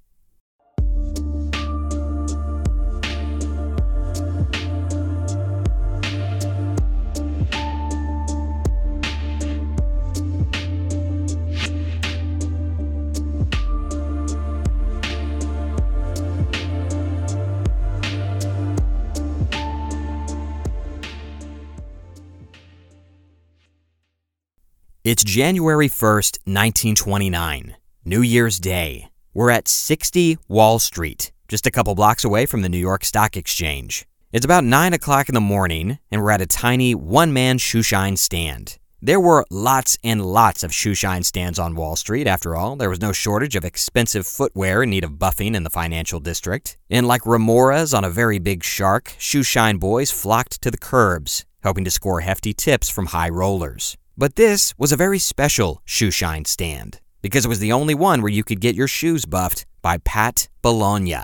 It's 25.04 25.24
January 25.24 25.90
1st, 25.90 26.46
1929, 26.46 27.76
New 28.06 28.22
Year's 28.22 28.60
Day. 28.60 29.10
We're 29.34 29.50
at 29.50 29.68
60 29.68 30.38
Wall 30.48 30.78
Street, 30.78 31.32
just 31.48 31.66
a 31.66 31.72
couple 31.72 31.96
blocks 31.96 32.24
away 32.24 32.46
from 32.46 32.62
the 32.62 32.70
New 32.70 32.78
York 32.78 33.04
Stock 33.04 33.36
Exchange. 33.36 34.06
It's 34.32 34.46
about 34.46 34.64
9 34.64 34.94
o'clock 34.94 35.28
in 35.28 35.34
the 35.34 35.42
morning, 35.42 35.98
and 36.12 36.22
we're 36.22 36.30
at 36.30 36.44
a 36.44 36.46
tiny 36.46 36.94
one 36.94 37.34
man 37.34 37.58
shoeshine 37.58 38.16
stand. 38.16 38.78
There 39.02 39.20
were 39.20 39.44
lots 39.50 39.98
and 40.04 40.24
lots 40.24 40.64
of 40.64 40.70
shoeshine 40.70 41.26
stands 41.26 41.58
on 41.58 41.74
Wall 41.74 41.96
Street, 41.96 42.28
after 42.28 42.56
all. 42.56 42.76
There 42.76 42.88
was 42.88 43.02
no 43.02 43.12
shortage 43.12 43.56
of 43.56 43.66
expensive 43.66 44.28
footwear 44.28 44.84
in 44.84 44.92
need 44.92 45.04
of 45.04 45.14
buffing 45.14 45.56
in 45.56 45.64
the 45.64 45.72
financial 45.72 46.20
district. 46.20 46.78
And 46.92 47.08
like 47.08 47.24
remoras 47.24 47.98
on 47.98 48.04
a 48.04 48.12
very 48.12 48.38
big 48.38 48.64
shark, 48.64 49.16
shoeshine 49.18 49.80
boys 49.80 50.12
flocked 50.12 50.62
to 50.62 50.70
the 50.70 50.78
curbs, 50.78 51.44
hoping 51.64 51.86
to 51.86 51.90
score 51.90 52.20
hefty 52.20 52.54
tips 52.54 52.88
from 52.88 53.08
high 53.08 53.30
rollers. 53.30 53.98
But 54.18 54.36
this 54.36 54.74
was 54.78 54.92
a 54.92 54.98
very 54.98 55.20
special 55.20 55.82
shoe 55.86 56.12
shine 56.12 56.46
stand 56.46 57.00
because 57.22 57.46
it 57.46 57.50
was 57.50 57.60
the 57.60 57.72
only 57.72 57.96
one 57.96 58.22
where 58.22 58.32
you 58.32 58.44
could 58.44 58.60
get 58.60 58.76
your 58.76 58.88
shoes 58.88 59.26
buffed 59.26 59.66
by 59.82 59.98
Pat 60.00 60.50
Bologna. 60.62 61.22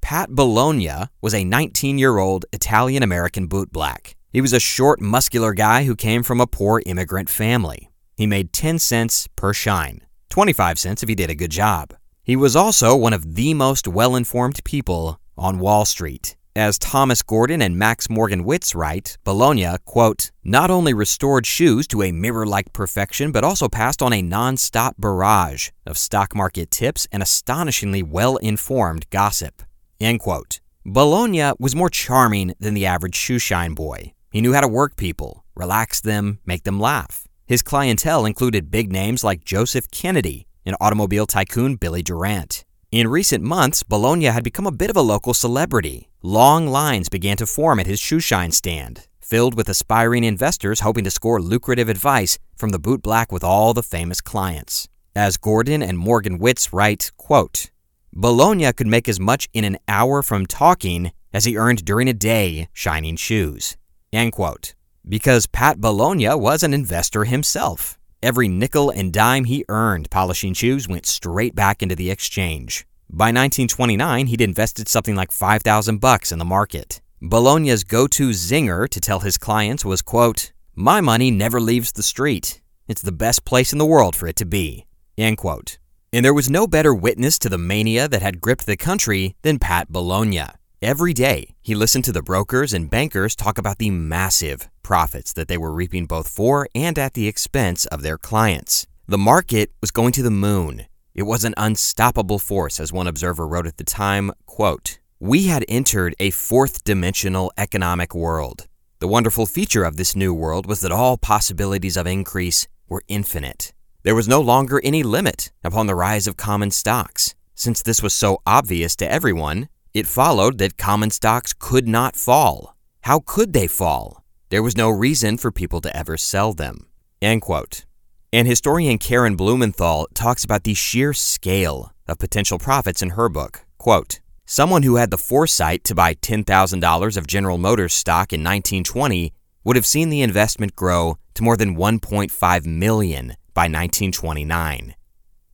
Pat 0.00 0.30
Bologna 0.30 1.08
was 1.20 1.34
a 1.34 1.44
19 1.44 1.98
year 1.98 2.18
old 2.18 2.46
Italian 2.52 3.02
American 3.02 3.48
bootblack. 3.48 4.14
He 4.30 4.40
was 4.40 4.52
a 4.52 4.60
short, 4.60 5.00
muscular 5.00 5.52
guy 5.52 5.84
who 5.84 5.94
came 5.94 6.22
from 6.22 6.40
a 6.40 6.46
poor 6.46 6.82
immigrant 6.86 7.28
family. 7.28 7.90
He 8.16 8.26
made 8.26 8.52
10 8.52 8.78
cents 8.78 9.28
per 9.36 9.52
shine, 9.52 10.00
25 10.30 10.78
cents 10.78 11.02
if 11.02 11.08
he 11.08 11.14
did 11.14 11.30
a 11.30 11.34
good 11.34 11.50
job. 11.50 11.94
He 12.22 12.36
was 12.36 12.56
also 12.56 12.96
one 12.96 13.12
of 13.12 13.34
the 13.34 13.52
most 13.52 13.86
well 13.86 14.16
informed 14.16 14.64
people 14.64 15.20
on 15.36 15.58
Wall 15.58 15.84
Street. 15.84 16.36
As 16.54 16.78
Thomas 16.78 17.22
Gordon 17.22 17.62
and 17.62 17.78
Max 17.78 18.10
Morgan 18.10 18.44
Witts 18.44 18.74
write, 18.74 19.16
Bologna, 19.24 19.78
quote, 19.86 20.30
not 20.44 20.70
only 20.70 20.92
restored 20.92 21.46
shoes 21.46 21.86
to 21.86 22.02
a 22.02 22.12
mirror 22.12 22.44
like 22.44 22.74
perfection, 22.74 23.32
but 23.32 23.42
also 23.42 23.70
passed 23.70 24.02
on 24.02 24.12
a 24.12 24.20
non 24.20 24.58
stop 24.58 24.94
barrage 24.98 25.70
of 25.86 25.96
stock 25.96 26.34
market 26.34 26.70
tips 26.70 27.08
and 27.10 27.22
astonishingly 27.22 28.02
well 28.02 28.36
informed 28.36 29.08
gossip. 29.08 29.62
End 29.98 30.20
quote. 30.20 30.60
Bologna 30.84 31.52
was 31.58 31.74
more 31.74 31.88
charming 31.88 32.52
than 32.60 32.74
the 32.74 32.84
average 32.84 33.14
shoeshine 33.14 33.74
boy. 33.74 34.12
He 34.30 34.42
knew 34.42 34.52
how 34.52 34.60
to 34.60 34.68
work 34.68 34.96
people, 34.96 35.44
relax 35.54 36.02
them, 36.02 36.38
make 36.44 36.64
them 36.64 36.78
laugh. 36.78 37.26
His 37.46 37.62
clientele 37.62 38.26
included 38.26 38.70
big 38.70 38.92
names 38.92 39.24
like 39.24 39.42
Joseph 39.42 39.90
Kennedy 39.90 40.46
and 40.66 40.76
automobile 40.82 41.26
tycoon 41.26 41.76
Billy 41.76 42.02
Durant. 42.02 42.66
In 42.92 43.08
recent 43.08 43.42
months, 43.42 43.82
Bologna 43.82 44.26
had 44.26 44.44
become 44.44 44.66
a 44.66 44.70
bit 44.70 44.90
of 44.90 44.98
a 44.98 45.00
local 45.00 45.32
celebrity. 45.32 46.10
Long 46.20 46.66
lines 46.66 47.08
began 47.08 47.38
to 47.38 47.46
form 47.46 47.80
at 47.80 47.86
his 47.86 47.98
shoeshine 47.98 48.52
stand, 48.52 49.06
filled 49.18 49.54
with 49.54 49.70
aspiring 49.70 50.24
investors 50.24 50.80
hoping 50.80 51.02
to 51.04 51.10
score 51.10 51.40
lucrative 51.40 51.88
advice 51.88 52.38
from 52.54 52.68
the 52.68 52.78
bootblack 52.78 53.32
with 53.32 53.42
all 53.42 53.72
the 53.72 53.82
famous 53.82 54.20
clients. 54.20 54.88
As 55.16 55.38
Gordon 55.38 55.82
and 55.82 55.96
Morgan 55.96 56.36
Witts 56.38 56.74
write, 56.74 57.12
quote, 57.16 57.70
Bologna 58.12 58.70
could 58.74 58.86
make 58.86 59.08
as 59.08 59.18
much 59.18 59.48
in 59.54 59.64
an 59.64 59.78
hour 59.88 60.22
from 60.22 60.44
talking 60.44 61.12
as 61.32 61.46
he 61.46 61.56
earned 61.56 61.86
during 61.86 62.08
a 62.08 62.12
day 62.12 62.68
shining 62.74 63.16
shoes. 63.16 63.78
End 64.12 64.32
quote. 64.32 64.74
Because 65.08 65.46
Pat 65.46 65.80
Bologna 65.80 66.34
was 66.34 66.62
an 66.62 66.74
investor 66.74 67.24
himself. 67.24 67.98
Every 68.22 68.46
nickel 68.46 68.88
and 68.88 69.12
dime 69.12 69.46
he 69.46 69.64
earned 69.68 70.08
polishing 70.08 70.54
shoes 70.54 70.86
went 70.86 71.06
straight 71.06 71.56
back 71.56 71.82
into 71.82 71.96
the 71.96 72.08
exchange. 72.08 72.86
By 73.10 73.26
1929, 73.26 74.28
he'd 74.28 74.40
invested 74.40 74.86
something 74.86 75.16
like 75.16 75.32
5,000 75.32 75.98
bucks 76.00 76.30
in 76.30 76.38
the 76.38 76.44
market. 76.44 77.00
Bologna's 77.20 77.82
go-to 77.82 78.30
zinger 78.30 78.88
to 78.88 79.00
tell 79.00 79.20
his 79.20 79.38
clients 79.38 79.84
was, 79.84 80.02
quote, 80.02 80.52
"My 80.76 81.00
money 81.00 81.32
never 81.32 81.60
leaves 81.60 81.90
the 81.90 82.02
street. 82.04 82.60
It's 82.86 83.02
the 83.02 83.10
best 83.10 83.44
place 83.44 83.72
in 83.72 83.78
the 83.78 83.86
world 83.86 84.14
for 84.14 84.28
it 84.28 84.36
to 84.36 84.46
be." 84.46 84.86
End 85.18 85.36
quote. 85.36 85.78
And 86.12 86.24
there 86.24 86.32
was 86.32 86.48
no 86.48 86.68
better 86.68 86.94
witness 86.94 87.40
to 87.40 87.48
the 87.48 87.58
mania 87.58 88.06
that 88.06 88.22
had 88.22 88.40
gripped 88.40 88.66
the 88.66 88.76
country 88.76 89.34
than 89.42 89.58
Pat 89.58 89.90
Bologna. 89.90 90.46
Every 90.82 91.14
day, 91.14 91.54
he 91.62 91.76
listened 91.76 92.02
to 92.06 92.12
the 92.12 92.24
brokers 92.24 92.72
and 92.72 92.90
bankers 92.90 93.36
talk 93.36 93.56
about 93.56 93.78
the 93.78 93.90
massive 93.90 94.68
profits 94.82 95.32
that 95.34 95.46
they 95.46 95.56
were 95.56 95.72
reaping 95.72 96.06
both 96.06 96.26
for 96.26 96.66
and 96.74 96.98
at 96.98 97.14
the 97.14 97.28
expense 97.28 97.86
of 97.86 98.02
their 98.02 98.18
clients. 98.18 98.88
The 99.06 99.16
market 99.16 99.70
was 99.80 99.92
going 99.92 100.10
to 100.14 100.24
the 100.24 100.30
moon. 100.32 100.86
It 101.14 101.22
was 101.22 101.44
an 101.44 101.54
unstoppable 101.56 102.40
force, 102.40 102.80
as 102.80 102.92
one 102.92 103.06
observer 103.06 103.46
wrote 103.46 103.68
at 103.68 103.76
the 103.76 103.84
time, 103.84 104.32
quote, 104.46 104.98
We 105.20 105.46
had 105.46 105.64
entered 105.68 106.16
a 106.18 106.30
fourth 106.30 106.82
dimensional 106.82 107.52
economic 107.56 108.12
world. 108.12 108.66
The 108.98 109.06
wonderful 109.06 109.46
feature 109.46 109.84
of 109.84 109.96
this 109.96 110.16
new 110.16 110.34
world 110.34 110.66
was 110.66 110.80
that 110.80 110.90
all 110.90 111.16
possibilities 111.16 111.96
of 111.96 112.08
increase 112.08 112.66
were 112.88 113.04
infinite. 113.06 113.72
There 114.02 114.16
was 114.16 114.26
no 114.26 114.40
longer 114.40 114.80
any 114.82 115.04
limit 115.04 115.52
upon 115.62 115.86
the 115.86 115.94
rise 115.94 116.26
of 116.26 116.36
common 116.36 116.72
stocks. 116.72 117.36
Since 117.54 117.82
this 117.82 118.02
was 118.02 118.12
so 118.12 118.42
obvious 118.44 118.96
to 118.96 119.08
everyone, 119.08 119.68
it 119.94 120.06
followed 120.06 120.58
that 120.58 120.78
common 120.78 121.10
stocks 121.10 121.54
could 121.58 121.86
not 121.86 122.16
fall. 122.16 122.76
How 123.02 123.20
could 123.20 123.52
they 123.52 123.66
fall? 123.66 124.24
There 124.48 124.62
was 124.62 124.76
no 124.76 124.90
reason 124.90 125.38
for 125.38 125.50
people 125.50 125.80
to 125.80 125.96
ever 125.96 126.16
sell 126.16 126.52
them. 126.52 126.86
End 127.20 127.42
quote. 127.42 127.84
And 128.32 128.48
historian 128.48 128.98
Karen 128.98 129.36
Blumenthal 129.36 130.08
talks 130.14 130.44
about 130.44 130.64
the 130.64 130.74
sheer 130.74 131.12
scale 131.12 131.92
of 132.08 132.18
potential 132.18 132.58
profits 132.58 133.02
in 133.02 133.10
her 133.10 133.28
book. 133.28 133.64
Quote, 133.78 134.20
Someone 134.46 134.82
who 134.82 134.96
had 134.96 135.10
the 135.10 135.18
foresight 135.18 135.84
to 135.84 135.94
buy 135.94 136.14
$10,000 136.14 137.16
of 137.16 137.26
General 137.26 137.58
Motors 137.58 137.94
stock 137.94 138.32
in 138.32 138.40
1920 138.40 139.32
would 139.64 139.76
have 139.76 139.86
seen 139.86 140.10
the 140.10 140.22
investment 140.22 140.74
grow 140.74 141.16
to 141.34 141.42
more 141.42 141.56
than 141.56 141.76
1.5 141.76 142.66
million 142.66 143.36
by 143.54 143.62
1929. 143.62 144.94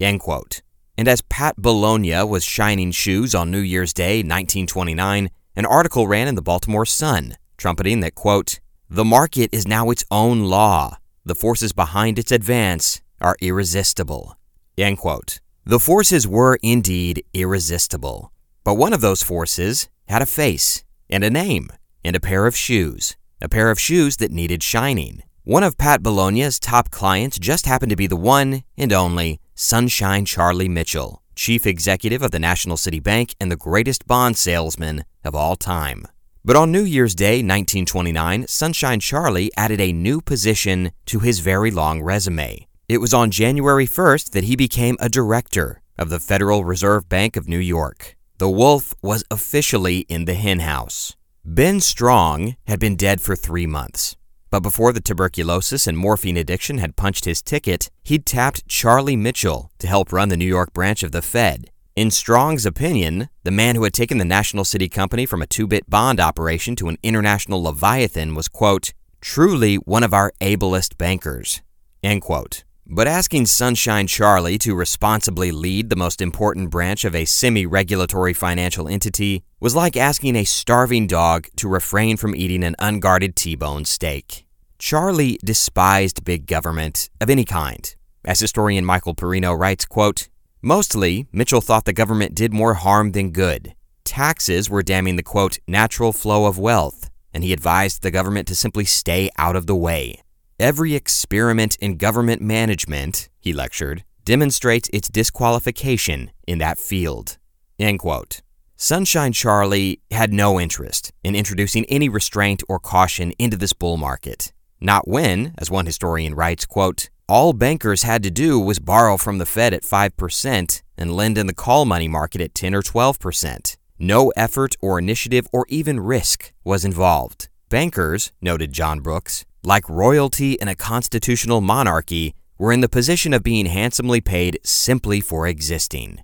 End 0.01 0.21
quote. 0.21 0.63
And 0.99 1.07
as 1.07 1.23
Pat 1.23 1.55
Bologna 1.57 2.25
was 2.25 2.43
shining 2.43 2.91
shoes 2.91 3.33
on 3.33 3.53
New 3.53 3.61
Year's 3.61 3.95
Day, 3.95 4.17
1929, 4.17 5.31
an 5.55 5.65
article 5.65 6.09
ran 6.09 6.27
in 6.27 6.35
the 6.35 6.43
Baltimore 6.43 6.85
Sun, 6.85 7.37
trumpeting 7.57 8.01
that, 8.01 8.17
quote, 8.17 8.59
the 8.91 9.05
market 9.05 9.49
is 9.53 9.69
now 9.69 9.91
its 9.91 10.05
own 10.11 10.41
law. 10.41 10.97
The 11.25 11.37
forces 11.37 11.73
behind 11.73 12.19
its 12.19 12.33
advance 12.33 13.01
are 13.21 13.37
irresistible. 13.41 14.37
End 14.77 14.99
quote. 14.99 15.39
The 15.65 15.79
forces 15.79 16.27
were 16.27 16.59
indeed 16.65 17.25
irresistible. 17.33 18.33
But 18.65 18.75
one 18.75 18.93
of 18.93 19.01
those 19.01 19.23
forces 19.23 19.89
had 20.09 20.21
a 20.21 20.27
face, 20.27 20.83
and 21.09 21.23
a 21.23 21.31
name, 21.31 21.69
and 22.03 22.17
a 22.17 22.21
pair 22.21 22.45
of 22.45 22.57
shoes. 22.57 23.17
A 23.41 23.49
pair 23.49 23.71
of 23.71 23.79
shoes 23.79 24.17
that 24.17 24.33
needed 24.33 24.65
shining. 24.65 25.23
One 25.45 25.63
of 25.63 25.79
Pat 25.79 26.03
Bologna's 26.03 26.59
top 26.59 26.91
clients 26.91 27.39
just 27.39 27.67
happened 27.67 27.91
to 27.91 27.97
be 27.97 28.09
the 28.09 28.17
one 28.17 28.65
and 28.77 28.93
only 28.93 29.39
Sunshine 29.61 30.25
Charlie 30.25 30.69
Mitchell, 30.69 31.21
chief 31.35 31.67
executive 31.67 32.23
of 32.23 32.31
the 32.31 32.39
National 32.39 32.77
City 32.77 33.01
Bank 33.01 33.35
and 33.41 33.51
the 33.51 33.57
greatest 33.57 34.07
bond 34.07 34.37
salesman 34.37 35.05
of 35.25 35.35
all 35.35 35.57
time. 35.57 36.07
But 36.45 36.55
on 36.55 36.71
New 36.71 36.85
Year's 36.85 37.17
Day, 37.17 37.39
1929, 37.39 38.47
Sunshine 38.47 39.01
Charlie 39.01 39.51
added 39.57 39.81
a 39.81 39.93
new 39.93 40.21
position 40.21 40.93
to 41.07 41.19
his 41.19 41.41
very 41.41 41.73
long 41.73 42.05
resume. 42.05 42.69
It 42.89 42.99
was 42.99 43.13
on 43.13 43.33
January 43.33 43.89
1st 43.89 44.31
that 44.31 44.45
he 44.45 44.55
became 44.55 44.97
a 45.01 45.09
director 45.09 45.83
of 45.99 46.09
the 46.09 46.21
Federal 46.21 46.65
Reserve 46.65 47.09
Bank 47.09 47.37
of 47.37 47.49
New 47.49 47.59
York. 47.59 48.17
The 48.39 48.49
wolf 48.49 48.95
was 49.03 49.25
officially 49.29 50.07
in 50.09 50.27
the 50.27 50.35
henhouse. 50.35 51.17
Ben 51.45 51.81
Strong 51.81 52.55
had 52.69 52.79
been 52.79 52.95
dead 52.95 53.21
for 53.21 53.35
three 53.35 53.67
months. 53.67 54.15
But 54.51 54.61
before 54.61 54.93
the 54.93 55.01
tuberculosis 55.01 55.87
and 55.87 55.99
morphine 55.99 56.37
addiction 56.37 56.79
had 56.79 56.97
punched 56.97 57.25
his 57.27 57.43
ticket, 57.43 57.91
he'd 58.05 58.25
tapped 58.25 58.67
Charlie 58.67 59.17
Mitchell 59.17 59.71
to 59.79 59.87
help 59.87 60.13
run 60.13 60.31
the 60.31 60.37
New 60.37 60.47
York 60.47 60.73
branch 60.73 61.03
of 61.03 61.13
the 61.13 61.23
Fed. 61.23 61.71
In 61.95 62.11
Strong's 62.11 62.65
opinion, 62.65 63.29
the 63.43 63.51
man 63.51 63.75
who 63.75 63.83
had 63.85 63.93
taken 63.93 64.19
the 64.19 64.25
National 64.25 64.65
City 64.65 64.89
Company 64.89 65.27
from 65.27 65.43
a 65.43 65.47
two 65.47 65.67
bit 65.67 65.91
bond 65.91 66.21
operation 66.21 66.77
to 66.77 66.89
an 66.89 66.97
international 67.03 67.63
leviathan 67.63 68.35
was, 68.35 68.49
quote, 68.49 68.93
truly 69.21 69.77
one 69.77 70.05
of 70.05 70.15
our 70.15 70.33
ablest 70.41 70.97
bankers, 70.97 71.61
end 72.03 72.23
quote. 72.23 72.65
But 72.91 73.07
asking 73.07 73.45
Sunshine 73.45 74.07
Charlie 74.07 74.57
to 74.59 74.75
responsibly 74.75 75.53
lead 75.53 75.91
the 75.91 75.97
most 75.97 76.23
important 76.23 76.71
branch 76.71 77.05
of 77.05 77.15
a 77.15 77.27
semi 77.27 77.67
regulatory 77.67 78.33
financial 78.33 78.89
entity 78.89 79.45
was 79.61 79.77
like 79.77 79.95
asking 79.95 80.37
a 80.37 80.45
starving 80.45 81.07
dog 81.07 81.49
to 81.57 81.69
refrain 81.69 82.17
from 82.17 82.35
eating 82.35 82.65
an 82.65 82.77
unguarded 82.79 83.37
T 83.37 83.57
bone 83.57 83.85
steak. 83.85 84.47
Charlie 84.79 85.39
despised 85.45 86.25
big 86.25 86.47
government 86.47 87.11
of 87.21 87.29
any 87.29 87.45
kind. 87.45 87.95
As 88.25 88.41
historian 88.41 88.87
Michael 88.87 89.15
Perino 89.15 89.59
writes, 89.59 89.85
quote, 89.85 90.31
Mostly, 90.63 91.27
Mitchell 91.31 91.61
thought 91.61 91.85
the 91.85 91.93
government 91.93 92.35
did 92.35 92.55
more 92.55 92.73
harm 92.73 93.13
than 93.13 93.33
good. 93.33 93.75
Taxes 94.05 94.71
were 94.71 94.83
damming 94.83 95.17
the 95.17 95.23
quote, 95.23 95.59
natural 95.69 96.15
flow 96.15 96.47
of 96.47 96.59
wealth, 96.59 97.11
and 97.35 97.45
he 97.45 97.53
advised 97.53 98.01
the 98.01 98.11
government 98.11 98.49
to 98.49 98.55
simply 98.55 98.87
stay 98.87 99.29
out 99.37 99.57
of 99.57 99.67
the 99.67 99.77
way. 99.77 100.23
Every 100.61 100.97
experiment 100.97 101.77
in 101.77 101.99
government 101.99 102.43
management, 102.43 103.29
he 103.39 103.53
lectured, 103.53 104.03
demonstrates 104.25 104.91
its 104.93 105.09
disqualification 105.09 106.33
in 106.49 106.59
that 106.59 106.79
field. 106.79 107.39
End 107.79 108.01
quote. 108.01 108.43
Sunshine 108.77 109.33
Charlie 109.33 110.01
had 110.11 110.33
no 110.33 110.59
interest 110.59 111.13
in 111.23 111.37
introducing 111.37 111.85
any 111.85 112.09
restraint 112.09 112.65
or 112.69 112.81
caution 112.81 113.31
into 113.39 113.57
this 113.57 113.73
bull 113.73 113.97
market. 113.97 114.53
Not 114.81 115.07
when, 115.07 115.55
as 115.59 115.71
one 115.71 115.87
historian 115.87 116.35
writes, 116.35 116.67
quote, 116.67 117.09
all 117.29 117.53
bankers 117.53 118.03
had 118.03 118.25
to 118.25 118.31
do 118.31 118.59
was 118.59 118.81
borrow 118.81 119.17
from 119.17 119.39
the 119.39 119.47
Fed 119.47 119.73
at 119.73 119.85
5% 119.85 120.83
and 120.97 121.17
lend 121.17 121.39
in 121.39 121.47
the 121.47 121.55
call 121.55 121.85
money 121.85 122.09
market 122.09 122.41
at 122.41 122.57
10 122.57 122.75
or 122.75 122.83
12%. 122.83 123.77
No 124.01 124.31
effort 124.31 124.75
or 124.81 124.99
initiative 124.99 125.47
or 125.53 125.67
even 125.69 126.01
risk 126.01 126.53
was 126.65 126.85
involved. 126.85 127.49
Bankers, 127.69 128.33
noted 128.41 128.73
John 128.73 129.01
Brooks, 129.01 129.45
like 129.63 129.89
royalty 129.89 130.55
in 130.55 130.69
a 130.69 130.75
constitutional 130.75 131.61
monarchy, 131.61 132.35
were 132.59 132.73
in 132.73 132.81
the 132.81 132.89
position 132.89 133.33
of 133.33 133.43
being 133.43 133.67
handsomely 133.67 134.21
paid 134.21 134.59
simply 134.65 135.21
for 135.21 135.47
existing. 135.47 136.21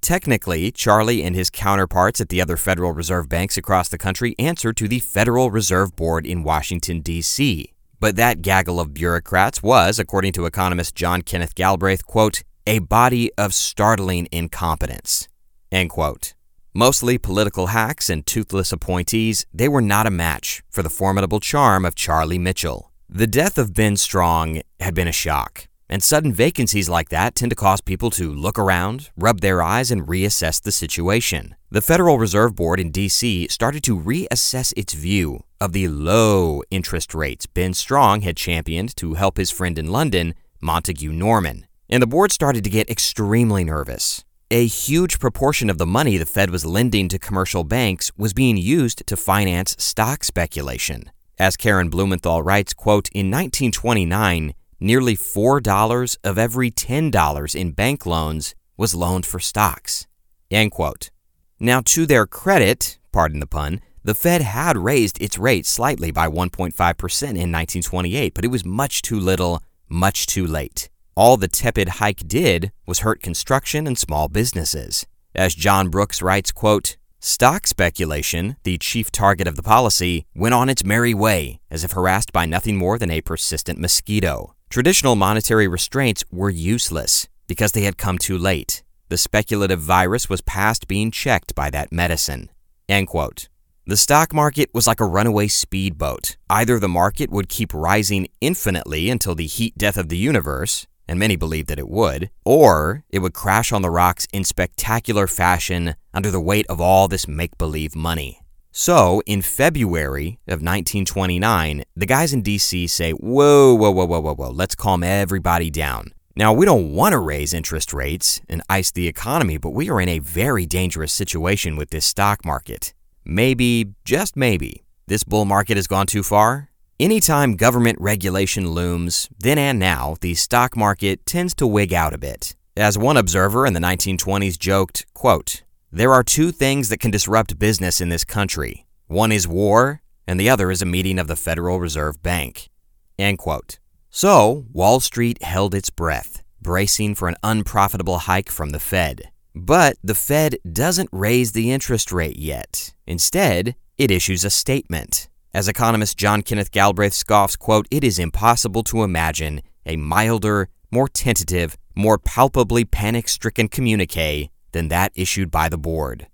Technically, 0.00 0.70
Charlie 0.70 1.22
and 1.22 1.34
his 1.34 1.48
counterparts 1.48 2.20
at 2.20 2.28
the 2.28 2.40
other 2.42 2.58
Federal 2.58 2.92
Reserve 2.92 3.26
banks 3.26 3.56
across 3.56 3.88
the 3.88 3.96
country 3.96 4.34
answered 4.38 4.76
to 4.76 4.86
the 4.86 4.98
Federal 4.98 5.50
Reserve 5.50 5.96
Board 5.96 6.26
in 6.26 6.42
Washington, 6.42 7.00
D.C. 7.00 7.72
But 8.00 8.16
that 8.16 8.42
gaggle 8.42 8.80
of 8.80 8.92
bureaucrats 8.92 9.62
was, 9.62 9.98
according 9.98 10.34
to 10.34 10.44
economist 10.44 10.94
John 10.94 11.22
Kenneth 11.22 11.54
Galbraith, 11.54 12.04
quote, 12.04 12.42
a 12.66 12.80
body 12.80 13.30
of 13.38 13.54
startling 13.54 14.28
incompetence. 14.30 15.26
End 15.72 15.88
quote. 15.88 16.33
Mostly 16.76 17.18
political 17.18 17.68
hacks 17.68 18.10
and 18.10 18.26
toothless 18.26 18.72
appointees, 18.72 19.46
they 19.54 19.68
were 19.68 19.80
not 19.80 20.08
a 20.08 20.10
match 20.10 20.60
for 20.68 20.82
the 20.82 20.90
formidable 20.90 21.38
charm 21.38 21.84
of 21.84 21.94
Charlie 21.94 22.36
Mitchell. 22.36 22.90
The 23.08 23.28
death 23.28 23.58
of 23.58 23.74
Ben 23.74 23.96
Strong 23.96 24.60
had 24.80 24.92
been 24.92 25.06
a 25.06 25.12
shock, 25.12 25.68
and 25.88 26.02
sudden 26.02 26.32
vacancies 26.32 26.88
like 26.88 27.10
that 27.10 27.36
tend 27.36 27.50
to 27.50 27.56
cause 27.56 27.80
people 27.80 28.10
to 28.10 28.28
look 28.28 28.58
around, 28.58 29.10
rub 29.16 29.40
their 29.40 29.62
eyes, 29.62 29.92
and 29.92 30.08
reassess 30.08 30.60
the 30.60 30.72
situation. 30.72 31.54
The 31.70 31.80
Federal 31.80 32.18
Reserve 32.18 32.56
Board 32.56 32.80
in 32.80 32.90
D.C. 32.90 33.46
started 33.46 33.84
to 33.84 33.96
reassess 33.96 34.72
its 34.76 34.94
view 34.94 35.44
of 35.60 35.74
the 35.74 35.86
low 35.86 36.64
interest 36.72 37.14
rates 37.14 37.46
Ben 37.46 37.74
Strong 37.74 38.22
had 38.22 38.36
championed 38.36 38.96
to 38.96 39.14
help 39.14 39.36
his 39.36 39.52
friend 39.52 39.78
in 39.78 39.92
London, 39.92 40.34
Montague 40.60 41.12
Norman. 41.12 41.68
And 41.88 42.02
the 42.02 42.08
board 42.08 42.32
started 42.32 42.64
to 42.64 42.70
get 42.70 42.90
extremely 42.90 43.62
nervous. 43.62 44.23
A 44.50 44.66
huge 44.66 45.18
proportion 45.18 45.70
of 45.70 45.78
the 45.78 45.86
money 45.86 46.18
the 46.18 46.26
Fed 46.26 46.50
was 46.50 46.66
lending 46.66 47.08
to 47.08 47.18
commercial 47.18 47.64
banks 47.64 48.12
was 48.18 48.34
being 48.34 48.58
used 48.58 49.06
to 49.06 49.16
finance 49.16 49.74
stock 49.78 50.22
speculation. 50.22 51.10
As 51.38 51.56
Karen 51.56 51.88
Blumenthal 51.88 52.42
writes, 52.42 52.74
quote, 52.74 53.08
in 53.12 53.30
1929, 53.30 54.52
nearly 54.78 55.16
$4 55.16 56.18
of 56.22 56.38
every 56.38 56.70
$10 56.70 57.54
in 57.54 57.70
bank 57.72 58.04
loans 58.04 58.54
was 58.76 58.94
loaned 58.94 59.24
for 59.24 59.40
stocks. 59.40 60.06
End 60.50 60.72
quote. 60.72 61.10
Now, 61.58 61.80
to 61.86 62.04
their 62.04 62.26
credit, 62.26 62.98
pardon 63.12 63.40
the 63.40 63.46
pun, 63.46 63.80
the 64.04 64.14
Fed 64.14 64.42
had 64.42 64.76
raised 64.76 65.20
its 65.22 65.38
rate 65.38 65.64
slightly 65.64 66.10
by 66.10 66.28
1.5% 66.28 66.74
in 66.74 67.50
1928, 67.50 68.34
but 68.34 68.44
it 68.44 68.48
was 68.48 68.64
much 68.64 69.00
too 69.00 69.18
little, 69.18 69.62
much 69.88 70.26
too 70.26 70.46
late. 70.46 70.90
All 71.16 71.36
the 71.36 71.46
tepid 71.48 72.00
hike 72.00 72.26
did 72.26 72.72
was 72.86 73.00
hurt 73.00 73.22
construction 73.22 73.86
and 73.86 73.96
small 73.96 74.28
businesses. 74.28 75.06
As 75.32 75.54
John 75.54 75.88
Brooks 75.88 76.20
writes, 76.20 76.50
quote, 76.50 76.96
Stock 77.20 77.68
speculation, 77.68 78.56
the 78.64 78.78
chief 78.78 79.12
target 79.12 79.46
of 79.46 79.54
the 79.54 79.62
policy, 79.62 80.26
went 80.34 80.54
on 80.54 80.68
its 80.68 80.84
merry 80.84 81.14
way, 81.14 81.60
as 81.70 81.84
if 81.84 81.92
harassed 81.92 82.32
by 82.32 82.46
nothing 82.46 82.76
more 82.76 82.98
than 82.98 83.12
a 83.12 83.20
persistent 83.20 83.78
mosquito. 83.78 84.54
Traditional 84.70 85.14
monetary 85.14 85.68
restraints 85.68 86.24
were 86.32 86.50
useless 86.50 87.28
because 87.46 87.72
they 87.72 87.82
had 87.82 87.96
come 87.96 88.18
too 88.18 88.36
late. 88.36 88.82
The 89.08 89.16
speculative 89.16 89.80
virus 89.80 90.28
was 90.28 90.40
past 90.40 90.88
being 90.88 91.12
checked 91.12 91.54
by 91.54 91.70
that 91.70 91.92
medicine. 91.92 92.50
End 92.88 93.06
quote. 93.06 93.48
The 93.86 93.96
stock 93.96 94.32
market 94.34 94.70
was 94.74 94.86
like 94.86 95.00
a 95.00 95.06
runaway 95.06 95.46
speedboat. 95.48 96.36
Either 96.50 96.80
the 96.80 96.88
market 96.88 97.30
would 97.30 97.48
keep 97.48 97.72
rising 97.72 98.26
infinitely 98.40 99.10
until 99.10 99.34
the 99.34 99.46
heat 99.46 99.78
death 99.78 99.96
of 99.96 100.08
the 100.08 100.16
universe, 100.16 100.86
and 101.06 101.18
many 101.18 101.36
believed 101.36 101.68
that 101.68 101.78
it 101.78 101.88
would, 101.88 102.30
or 102.44 103.04
it 103.10 103.20
would 103.20 103.34
crash 103.34 103.72
on 103.72 103.82
the 103.82 103.90
rocks 103.90 104.26
in 104.32 104.44
spectacular 104.44 105.26
fashion 105.26 105.94
under 106.12 106.30
the 106.30 106.40
weight 106.40 106.66
of 106.68 106.80
all 106.80 107.08
this 107.08 107.28
make 107.28 107.56
believe 107.58 107.94
money. 107.94 108.40
So, 108.72 109.22
in 109.24 109.40
February 109.40 110.40
of 110.48 110.60
1929, 110.60 111.84
the 111.94 112.06
guys 112.06 112.32
in 112.32 112.42
DC 112.42 112.90
say, 112.90 113.12
Whoa, 113.12 113.74
whoa, 113.74 113.90
whoa, 113.92 114.06
whoa, 114.06 114.20
whoa, 114.20 114.34
whoa, 114.34 114.50
let's 114.50 114.74
calm 114.74 115.04
everybody 115.04 115.70
down. 115.70 116.12
Now, 116.34 116.52
we 116.52 116.66
don't 116.66 116.92
want 116.92 117.12
to 117.12 117.20
raise 117.20 117.54
interest 117.54 117.92
rates 117.94 118.40
and 118.48 118.62
ice 118.68 118.90
the 118.90 119.06
economy, 119.06 119.58
but 119.58 119.70
we 119.70 119.88
are 119.90 120.00
in 120.00 120.08
a 120.08 120.18
very 120.18 120.66
dangerous 120.66 121.12
situation 121.12 121.76
with 121.76 121.90
this 121.90 122.04
stock 122.04 122.44
market. 122.44 122.92
Maybe, 123.24 123.94
just 124.04 124.36
maybe, 124.36 124.84
this 125.06 125.22
bull 125.22 125.44
market 125.44 125.76
has 125.76 125.86
gone 125.86 126.06
too 126.06 126.24
far 126.24 126.70
Anytime 127.00 127.56
government 127.56 128.00
regulation 128.00 128.68
looms, 128.70 129.28
then 129.36 129.58
and 129.58 129.80
now, 129.80 130.14
the 130.20 130.34
stock 130.34 130.76
market 130.76 131.26
tends 131.26 131.52
to 131.56 131.66
wig 131.66 131.92
out 131.92 132.14
a 132.14 132.18
bit. 132.18 132.54
As 132.76 132.96
one 132.96 133.16
observer 133.16 133.66
in 133.66 133.72
the 133.72 133.80
1920s 133.80 134.56
joked, 134.56 135.04
quote, 135.12 135.64
There 135.90 136.12
are 136.12 136.22
two 136.22 136.52
things 136.52 136.90
that 136.90 137.00
can 137.00 137.10
disrupt 137.10 137.58
business 137.58 138.00
in 138.00 138.10
this 138.10 138.22
country. 138.22 138.86
One 139.08 139.32
is 139.32 139.48
war, 139.48 140.02
and 140.28 140.38
the 140.38 140.48
other 140.48 140.70
is 140.70 140.82
a 140.82 140.86
meeting 140.86 141.18
of 141.18 141.26
the 141.26 141.34
Federal 141.34 141.80
Reserve 141.80 142.22
Bank. 142.22 142.70
End 143.18 143.38
quote. 143.38 143.80
So, 144.08 144.66
Wall 144.72 145.00
Street 145.00 145.42
held 145.42 145.74
its 145.74 145.90
breath, 145.90 146.44
bracing 146.62 147.16
for 147.16 147.26
an 147.26 147.36
unprofitable 147.42 148.18
hike 148.18 148.50
from 148.50 148.70
the 148.70 148.78
Fed. 148.78 149.30
But 149.52 149.96
the 150.04 150.14
Fed 150.14 150.58
doesn't 150.72 151.10
raise 151.10 151.52
the 151.52 151.72
interest 151.72 152.12
rate 152.12 152.38
yet. 152.38 152.94
Instead, 153.04 153.74
it 153.98 154.12
issues 154.12 154.44
a 154.44 154.50
statement. 154.50 155.28
As 155.54 155.68
economist 155.68 156.18
John 156.18 156.42
Kenneth 156.42 156.72
Galbraith 156.72 157.14
scoffs, 157.14 157.54
quote, 157.54 157.86
it 157.88 158.02
is 158.02 158.18
impossible 158.18 158.82
to 158.84 159.04
imagine 159.04 159.62
a 159.86 159.96
milder, 159.96 160.68
more 160.90 161.06
tentative, 161.06 161.76
more 161.94 162.18
palpably 162.18 162.84
panic-stricken 162.84 163.68
communique 163.68 164.50
than 164.72 164.88
that 164.88 165.12
issued 165.14 165.52
by 165.52 165.68
the 165.68 165.78
board. 165.78 166.26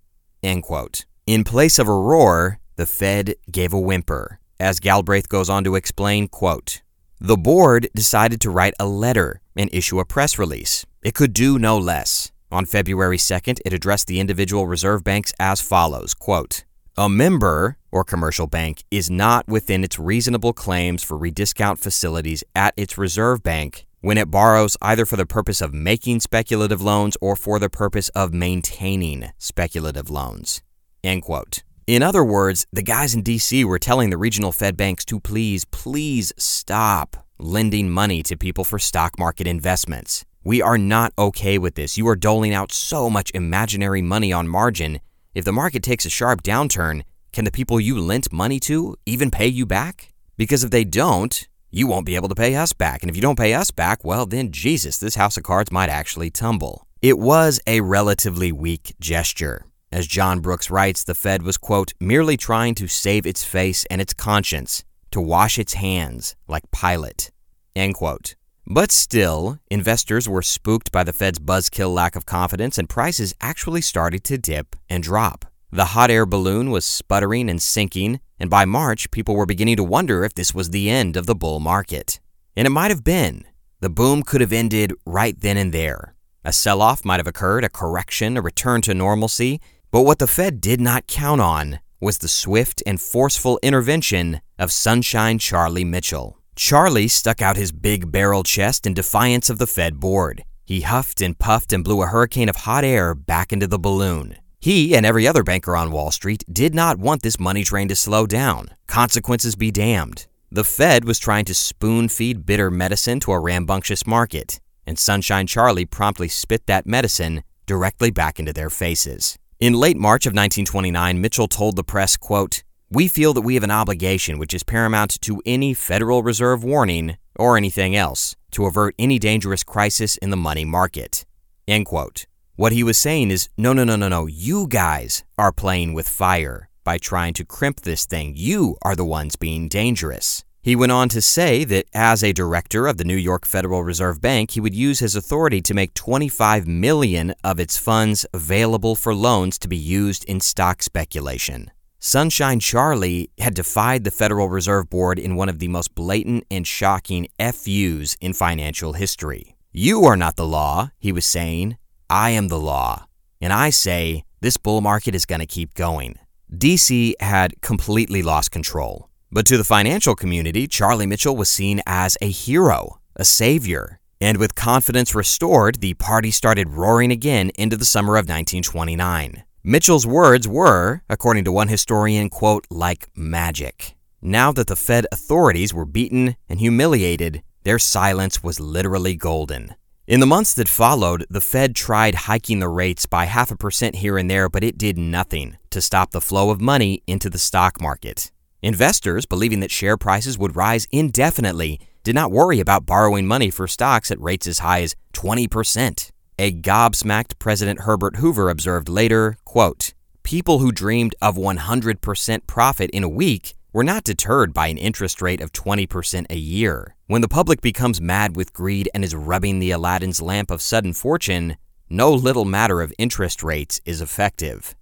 End 0.43 0.63
quote. 0.63 1.05
In 1.27 1.45
place 1.45 1.79
of 1.79 1.87
a 1.87 1.93
roar, 1.93 2.61
the 2.77 2.87
Fed 2.87 3.35
gave 3.53 3.75
a 3.75 3.79
whimper. 3.79 4.41
As 4.59 4.81
Galbraith 4.81 5.29
goes 5.29 5.51
on 5.51 5.65
to 5.65 5.75
explain, 5.75 6.27
quote, 6.27 6.81
the 7.21 7.37
board 7.37 7.91
decided 7.95 8.41
to 8.41 8.51
write 8.51 8.73
a 8.81 8.87
letter 8.87 9.43
and 9.55 9.69
issue 9.71 10.01
a 10.01 10.07
press 10.07 10.39
release. 10.39 10.87
It 11.03 11.15
could 11.15 11.35
do 11.35 11.59
no 11.59 11.77
less. 11.77 12.33
On 12.51 12.65
February 12.65 13.19
2nd, 13.19 13.59
it 13.67 13.75
addressed 13.75 14.07
the 14.07 14.19
individual 14.19 14.67
reserve 14.67 15.05
banks 15.05 15.35
as 15.39 15.61
follows, 15.61 16.15
quote, 16.15 16.65
a 16.97 17.11
member 17.11 17.77
or 17.93 18.05
commercial 18.05 18.47
bank 18.47 18.85
is 18.91 19.11
not 19.11 19.47
within 19.49 19.85
its 19.85 19.99
reasonable 19.99 20.53
claims 20.53 21.03
for 21.03 21.17
rediscount 21.17 21.79
facilities 21.79 22.45
at 22.55 22.75
its 22.77 22.99
reserve 22.99 23.43
bank 23.43 23.87
when 24.01 24.19
it 24.19 24.31
borrows 24.31 24.77
either 24.81 25.05
for 25.05 25.17
the 25.17 25.27
purpose 25.27 25.61
of 25.61 25.75
making 25.75 26.21
speculative 26.21 26.81
loans 26.81 27.17
or 27.21 27.37
for 27.37 27.59
the 27.59 27.71
purpose 27.71 28.09
of 28.11 28.33
maintaining 28.33 29.31
speculative 29.39 30.11
loans. 30.11 30.63
End 31.05 31.23
quote. 31.23 31.63
In 31.87 32.03
other 32.03 32.25
words, 32.25 32.67
the 32.73 32.83
guys 32.83 33.15
in 33.15 33.23
DC 33.23 33.65
were 33.65 33.79
telling 33.79 34.11
the 34.11 34.17
regional 34.17 34.53
Fed 34.53 34.77
banks 34.77 35.05
to 35.07 35.19
please, 35.19 35.65
please 35.65 36.33
stop 36.39 37.17
lending 37.39 37.91
money 37.91 38.23
to 38.23 38.37
people 38.37 38.65
for 38.65 38.79
stock 38.79 39.19
market 39.19 39.47
investments. 39.47 40.25
We 40.45 40.63
are 40.63 40.79
not 40.79 41.13
okay 41.19 41.59
with 41.59 41.75
this. 41.75 41.99
You 41.99 42.07
are 42.09 42.17
doling 42.17 42.55
out 42.55 42.73
so 42.73 43.11
much 43.11 43.31
imaginary 43.35 44.03
money 44.03 44.33
on 44.33 44.47
margin. 44.47 45.01
If 45.35 45.45
the 45.45 45.53
market 45.53 45.83
takes 45.83 46.07
a 46.07 46.11
sharp 46.11 46.43
downturn, 46.43 47.03
can 47.33 47.45
the 47.45 47.51
people 47.51 47.81
you 47.81 48.01
lent 48.01 48.33
money 48.33 48.59
to 48.61 48.97
even 49.07 49.31
pay 49.31 49.47
you 49.47 49.67
back? 49.67 50.13
Because 50.37 50.65
if 50.65 50.71
they 50.71 50.85
don't, 50.85 51.47
you 51.71 51.87
won't 51.87 52.07
be 52.07 52.17
able 52.17 52.29
to 52.29 52.35
pay 52.35 52.55
us 52.57 52.73
back. 52.73 53.03
And 53.03 53.11
if 53.11 53.17
you 53.17 53.23
don't 53.23 53.39
pay 53.39 53.55
us 53.55 53.71
back, 53.71 54.05
well, 54.05 54.27
then 54.27 54.51
Jesus, 54.51 54.99
this 54.99 55.15
house 55.15 55.37
of 55.37 55.45
cards 55.45 55.71
might 55.71 55.89
actually 55.89 56.31
tumble. 56.31 56.87
It 57.01 57.19
was 57.19 57.61
a 57.67 57.81
relatively 57.81 58.53
weak 58.53 58.95
gesture. 59.01 59.65
As 59.93 60.07
John 60.07 60.41
Brooks 60.41 60.71
writes, 60.71 61.03
the 61.05 61.15
Fed 61.15 61.43
was, 61.43 61.57
quote, 61.57 61.93
merely 62.01 62.37
trying 62.37 62.75
to 62.77 62.89
save 62.89 63.27
its 63.27 63.43
face 63.43 63.85
and 63.91 64.01
its 64.01 64.15
conscience, 64.15 64.85
to 65.11 65.21
wash 65.21 65.59
its 65.59 65.75
hands 65.75 66.37
like 66.47 66.71
Pilate, 66.71 67.31
end 67.75 67.95
quote. 67.95 68.35
But 68.67 68.93
still, 68.93 69.59
investors 69.69 70.29
were 70.29 70.43
spooked 70.43 70.93
by 70.93 71.03
the 71.03 71.13
Fed's 71.13 71.41
buzzkill 71.41 71.93
lack 71.93 72.15
of 72.15 72.27
confidence 72.27 72.79
and 72.79 72.89
prices 72.89 73.35
actually 73.41 73.81
started 73.81 74.23
to 74.25 74.39
dip 74.39 74.77
and 74.89 75.03
drop. 75.03 75.45
The 75.73 75.87
hot 75.87 76.11
air 76.11 76.27
balloon 76.27 76.73
was 76.73 76.85
sputtering 76.85 77.49
and 77.49 77.63
sinking, 77.63 78.19
and 78.41 78.51
by 78.51 78.65
March, 78.65 79.11
people 79.13 79.37
were 79.37 79.47
beginning 79.47 79.77
to 79.77 79.85
wonder 79.85 80.25
if 80.25 80.35
this 80.35 80.53
was 80.53 80.71
the 80.71 80.91
end 80.91 81.17
of 81.17 81.27
the 81.27 81.35
bull 81.37 81.61
market. 81.61 82.19
And 82.57 82.67
it 82.67 82.71
might 82.71 82.91
have 82.91 83.05
been. 83.05 83.45
The 83.79 83.89
boom 83.89 84.25
could 84.25 84.41
have 84.41 84.53
ended 84.53 84.93
right 85.07 85.39
then 85.41 85.57
and 85.57 85.73
there. 85.73 86.17
A 86.45 86.53
sell 86.53 86.83
off 86.83 87.05
might 87.05 87.21
have 87.21 87.29
occurred, 87.29 87.63
a 87.63 87.69
correction, 87.69 88.37
a 88.37 88.43
return 88.43 88.83
to 88.83 88.95
normalcy, 88.95 89.61
but 89.93 90.03
what 90.03 90.19
the 90.19 90.27
Fed 90.27 90.61
did 90.61 90.81
not 90.81 91.07
count 91.07 91.41
on 91.41 91.79
was 92.01 92.19
the 92.19 92.29
swift 92.29 92.83
and 92.85 93.01
forceful 93.01 93.61
intervention 93.63 94.41
of 94.59 94.73
Sunshine 94.73 95.39
Charlie 95.39 95.85
Mitchell. 95.85 96.39
Charlie 96.57 97.09
stuck 97.09 97.41
out 97.41 97.57
his 97.57 97.71
big 97.71 98.11
barrel 98.11 98.43
chest 98.43 98.87
in 98.87 98.95
defiance 98.95 99.49
of 99.49 99.59
the 99.59 99.69
Fed 99.69 100.01
board. 100.01 100.43
He 100.67 100.81
huffed 100.81 101.21
and 101.21 101.39
puffed 101.39 101.73
and 101.73 101.85
blew 101.85 102.03
a 102.03 102.07
hurricane 102.07 102.49
of 102.49 102.57
hot 102.57 102.85
air 102.85 103.15
back 103.15 103.53
into 103.53 103.67
the 103.67 103.79
balloon. 103.79 104.37
He 104.63 104.95
and 104.95 105.07
every 105.07 105.27
other 105.27 105.43
banker 105.43 105.75
on 105.75 105.91
Wall 105.91 106.11
Street 106.11 106.45
did 106.53 106.75
not 106.75 106.99
want 106.99 107.23
this 107.23 107.41
money 107.41 107.65
train 107.65 107.89
to 107.89 107.97
slow 107.97 108.27
down. 108.27 108.69
Consequences 108.87 109.57
be 109.57 109.71
damned. 109.71 110.27
The 110.53 110.65
Fed 110.65 111.07
was 111.07 111.19
trying 111.19 111.47
to 111.47 111.55
spoon 111.55 112.09
feed 112.09 112.45
bitter 112.45 112.71
medicine 112.71 113.21
to 113.21 113.33
a 113.33 113.41
rambunctious 113.41 114.07
market, 114.07 114.61
and 114.87 114.99
Sunshine 114.99 115.47
Charlie 115.47 115.87
promptly 115.87 116.29
spit 116.29 116.67
that 116.67 116.87
medicine 116.87 117.43
directly 117.65 118.11
back 118.11 118.39
into 118.39 118.53
their 118.53 118.69
faces. 118.69 119.39
In 119.61 119.73
late 119.73 119.97
March 119.97 120.27
of 120.27 120.33
1929, 120.33 121.19
Mitchell 121.19 121.49
told 121.49 121.77
the 121.77 121.85
press, 121.85 122.19
quote, 122.19 122.63
We 122.91 123.09
feel 123.09 123.33
that 123.33 123.43
we 123.43 123.55
have 123.55 123.65
an 123.65 123.71
obligation 123.71 124.39
which 124.39 124.53
is 124.53 124.63
paramount 124.63 125.23
to 125.23 125.41
any 125.47 125.73
Federal 125.73 126.23
Reserve 126.23 126.63
warning 126.63 127.17
or 127.35 127.57
anything 127.57 127.97
else 127.97 128.37
to 128.51 128.67
avert 128.67 128.95
any 128.99 129.19
dangerous 129.19 129.63
crisis 129.63 130.19
in 130.19 130.29
the 130.29 130.37
money 130.37 130.67
market. 130.67 131.25
End 131.67 131.87
quote. 131.87 132.27
What 132.61 132.73
he 132.73 132.85
was 132.85 132.99
saying 132.99 133.31
is 133.31 133.49
no, 133.57 133.73
no, 133.73 133.85
no, 133.85 133.97
no, 133.97 134.09
no. 134.09 134.27
You 134.27 134.67
guys 134.67 135.25
are 135.39 135.51
playing 135.51 135.95
with 135.95 136.07
fire 136.07 136.69
by 136.85 136.99
trying 136.99 137.33
to 137.37 137.45
crimp 137.47 137.81
this 137.81 138.05
thing. 138.05 138.35
You 138.37 138.77
are 138.83 138.95
the 138.95 139.03
ones 139.03 139.35
being 139.35 139.67
dangerous. 139.67 140.45
He 140.61 140.77
went 140.77 140.93
on 140.93 141.09
to 141.09 141.23
say 141.23 141.65
that 141.65 141.87
as 141.95 142.23
a 142.23 142.35
director 142.35 142.87
of 142.87 142.99
the 142.99 143.05
New 143.05 143.17
York 143.17 143.47
Federal 143.47 143.83
Reserve 143.83 144.21
Bank, 144.21 144.51
he 144.51 144.61
would 144.61 144.75
use 144.75 144.99
his 144.99 145.17
authority 145.17 145.63
to 145.63 145.73
make 145.73 145.95
25 145.95 146.67
million 146.67 147.33
of 147.43 147.59
its 147.59 147.79
funds 147.79 148.27
available 148.35 148.95
for 148.95 149.15
loans 149.15 149.59
to 149.61 149.67
be 149.67 149.79
used 149.79 150.27
in 150.27 150.39
stock 150.39 150.83
speculation. 150.83 151.71
Sunshine 151.99 152.61
Charlie 152.61 153.31
had 153.39 153.55
defied 153.55 154.05
the 154.05 154.11
Federal 154.11 154.51
Reserve 154.51 154.91
Board 154.91 155.19
in 155.19 155.35
one 155.35 155.49
of 155.49 155.61
the 155.61 155.69
most 155.69 155.95
blatant 155.95 156.45
and 156.51 156.67
shocking 156.67 157.27
FUs 157.39 158.19
in 158.21 158.35
financial 158.35 158.93
history. 158.93 159.57
You 159.73 160.05
are 160.05 160.17
not 160.17 160.37
the 160.37 160.47
law, 160.47 160.91
he 160.99 161.11
was 161.11 161.25
saying. 161.25 161.79
I 162.11 162.31
am 162.31 162.49
the 162.49 162.59
law. 162.59 163.07
And 163.41 163.53
I 163.53 163.71
say 163.71 164.25
this 164.41 164.57
bull 164.57 164.81
market 164.81 165.15
is 165.15 165.25
going 165.25 165.39
to 165.39 165.47
keep 165.47 165.75
going. 165.75 166.19
DC 166.53 167.15
had 167.21 167.63
completely 167.63 168.21
lost 168.21 168.51
control. 168.51 169.09
But 169.31 169.47
to 169.47 169.57
the 169.57 169.65
financial 169.65 170.17
community, 170.17 170.67
Charlie 170.67 171.07
Mitchell 171.07 171.37
was 171.37 171.49
seen 171.49 171.81
as 171.87 172.19
a 172.21 172.29
hero, 172.29 172.99
a 173.15 173.25
savior. 173.25 174.01
And 174.21 174.39
with 174.39 174.57
confidence 174.57 175.15
restored, 175.15 175.81
the 175.81 175.95
party 175.95 176.33
started 176.33 176.71
roaring 176.71 177.13
again 177.13 177.53
into 177.55 177.77
the 177.77 177.85
summer 177.85 178.17
of 178.17 178.29
1929. 178.29 179.45
Mitchell's 179.63 180.07
words 180.07 180.49
were, 180.49 181.03
according 181.09 181.45
to 181.45 181.53
one 181.53 181.69
historian, 181.69 182.29
quote, 182.29 182.67
like 182.71 183.09
magic. 183.15 183.95
Now 184.21 184.51
that 184.53 184.67
the 184.67 184.75
Fed 184.75 185.07
authorities 185.13 185.73
were 185.73 185.87
beaten 185.87 186.35
and 186.49 186.59
humiliated, 186.59 187.43
their 187.63 187.79
silence 187.79 188.43
was 188.43 188.59
literally 188.59 189.15
golden. 189.15 189.77
In 190.11 190.19
the 190.19 190.27
months 190.27 190.55
that 190.55 190.69
followed, 190.69 191.25
the 191.31 191.41
Fed 191.41 191.77
tried 191.77 192.27
hiking 192.27 192.59
the 192.59 192.69
rates 192.69 193.07
by 193.07 193.27
half 193.27 193.53
a 193.53 193.57
percent 193.57 193.95
here 193.95 194.19
and 194.19 194.29
there, 194.29 194.49
but 194.49 194.65
it 194.65 194.77
did 194.77 194.99
nothing 194.99 195.57
to 195.71 195.81
stop 195.81 196.11
the 196.11 196.21
flow 196.21 196.51
of 196.51 196.61
money 196.61 197.05
into 197.07 197.31
the 197.31 197.39
stock 197.39 197.81
market. 197.81 198.33
Investors, 198.61 199.25
believing 199.25 199.61
that 199.61 199.71
share 199.71 199.97
prices 199.97 200.37
would 200.37 200.57
rise 200.57 200.89
indefinitely, 200.91 201.79
did 202.03 202.17
not 202.17 202.33
worry 202.33 202.59
about 202.59 202.87
borrowing 202.87 203.25
money 203.25 203.51
for 203.51 203.69
stocks 203.69 204.11
at 204.11 204.21
rates 204.21 204.49
as 204.49 204.59
high 204.59 204.83
as 204.83 204.97
20%. 205.13 206.11
A 206.41 206.53
gobsmacked 206.55 207.39
President 207.39 207.83
Herbert 207.83 208.17
Hoover 208.17 208.51
observed 208.51 208.89
later, 208.89 209.37
quote, 209.45 209.95
People 210.25 210.59
who 210.59 210.73
dreamed 210.73 211.15
of 211.23 211.37
100% 211.37 212.49
profit 212.49 212.91
in 212.91 213.05
a 213.05 213.09
week 213.09 213.55
were 213.73 213.85
not 213.85 214.03
deterred 214.03 214.53
by 214.53 214.67
an 214.67 214.77
interest 214.77 215.23
rate 215.23 215.41
of 215.41 215.53
20% 215.53 216.27
a 216.29 216.37
year. 216.37 216.97
When 217.11 217.23
the 217.23 217.37
public 217.41 217.61
becomes 217.61 218.01
mad 218.01 218.37
with 218.37 218.53
greed 218.53 218.89
and 218.95 219.03
is 219.03 219.17
rubbing 219.17 219.59
the 219.59 219.73
Aladdin's 219.73 220.23
lamp 220.23 220.49
of 220.49 220.63
sudden 220.63 220.93
fortune, 220.93 221.57
no 221.89 222.13
little 222.13 222.45
matter 222.45 222.81
of 222.81 222.95
interest 222.99 223.43
rates 223.43 223.81
is 223.85 224.01
effective. 224.01 224.77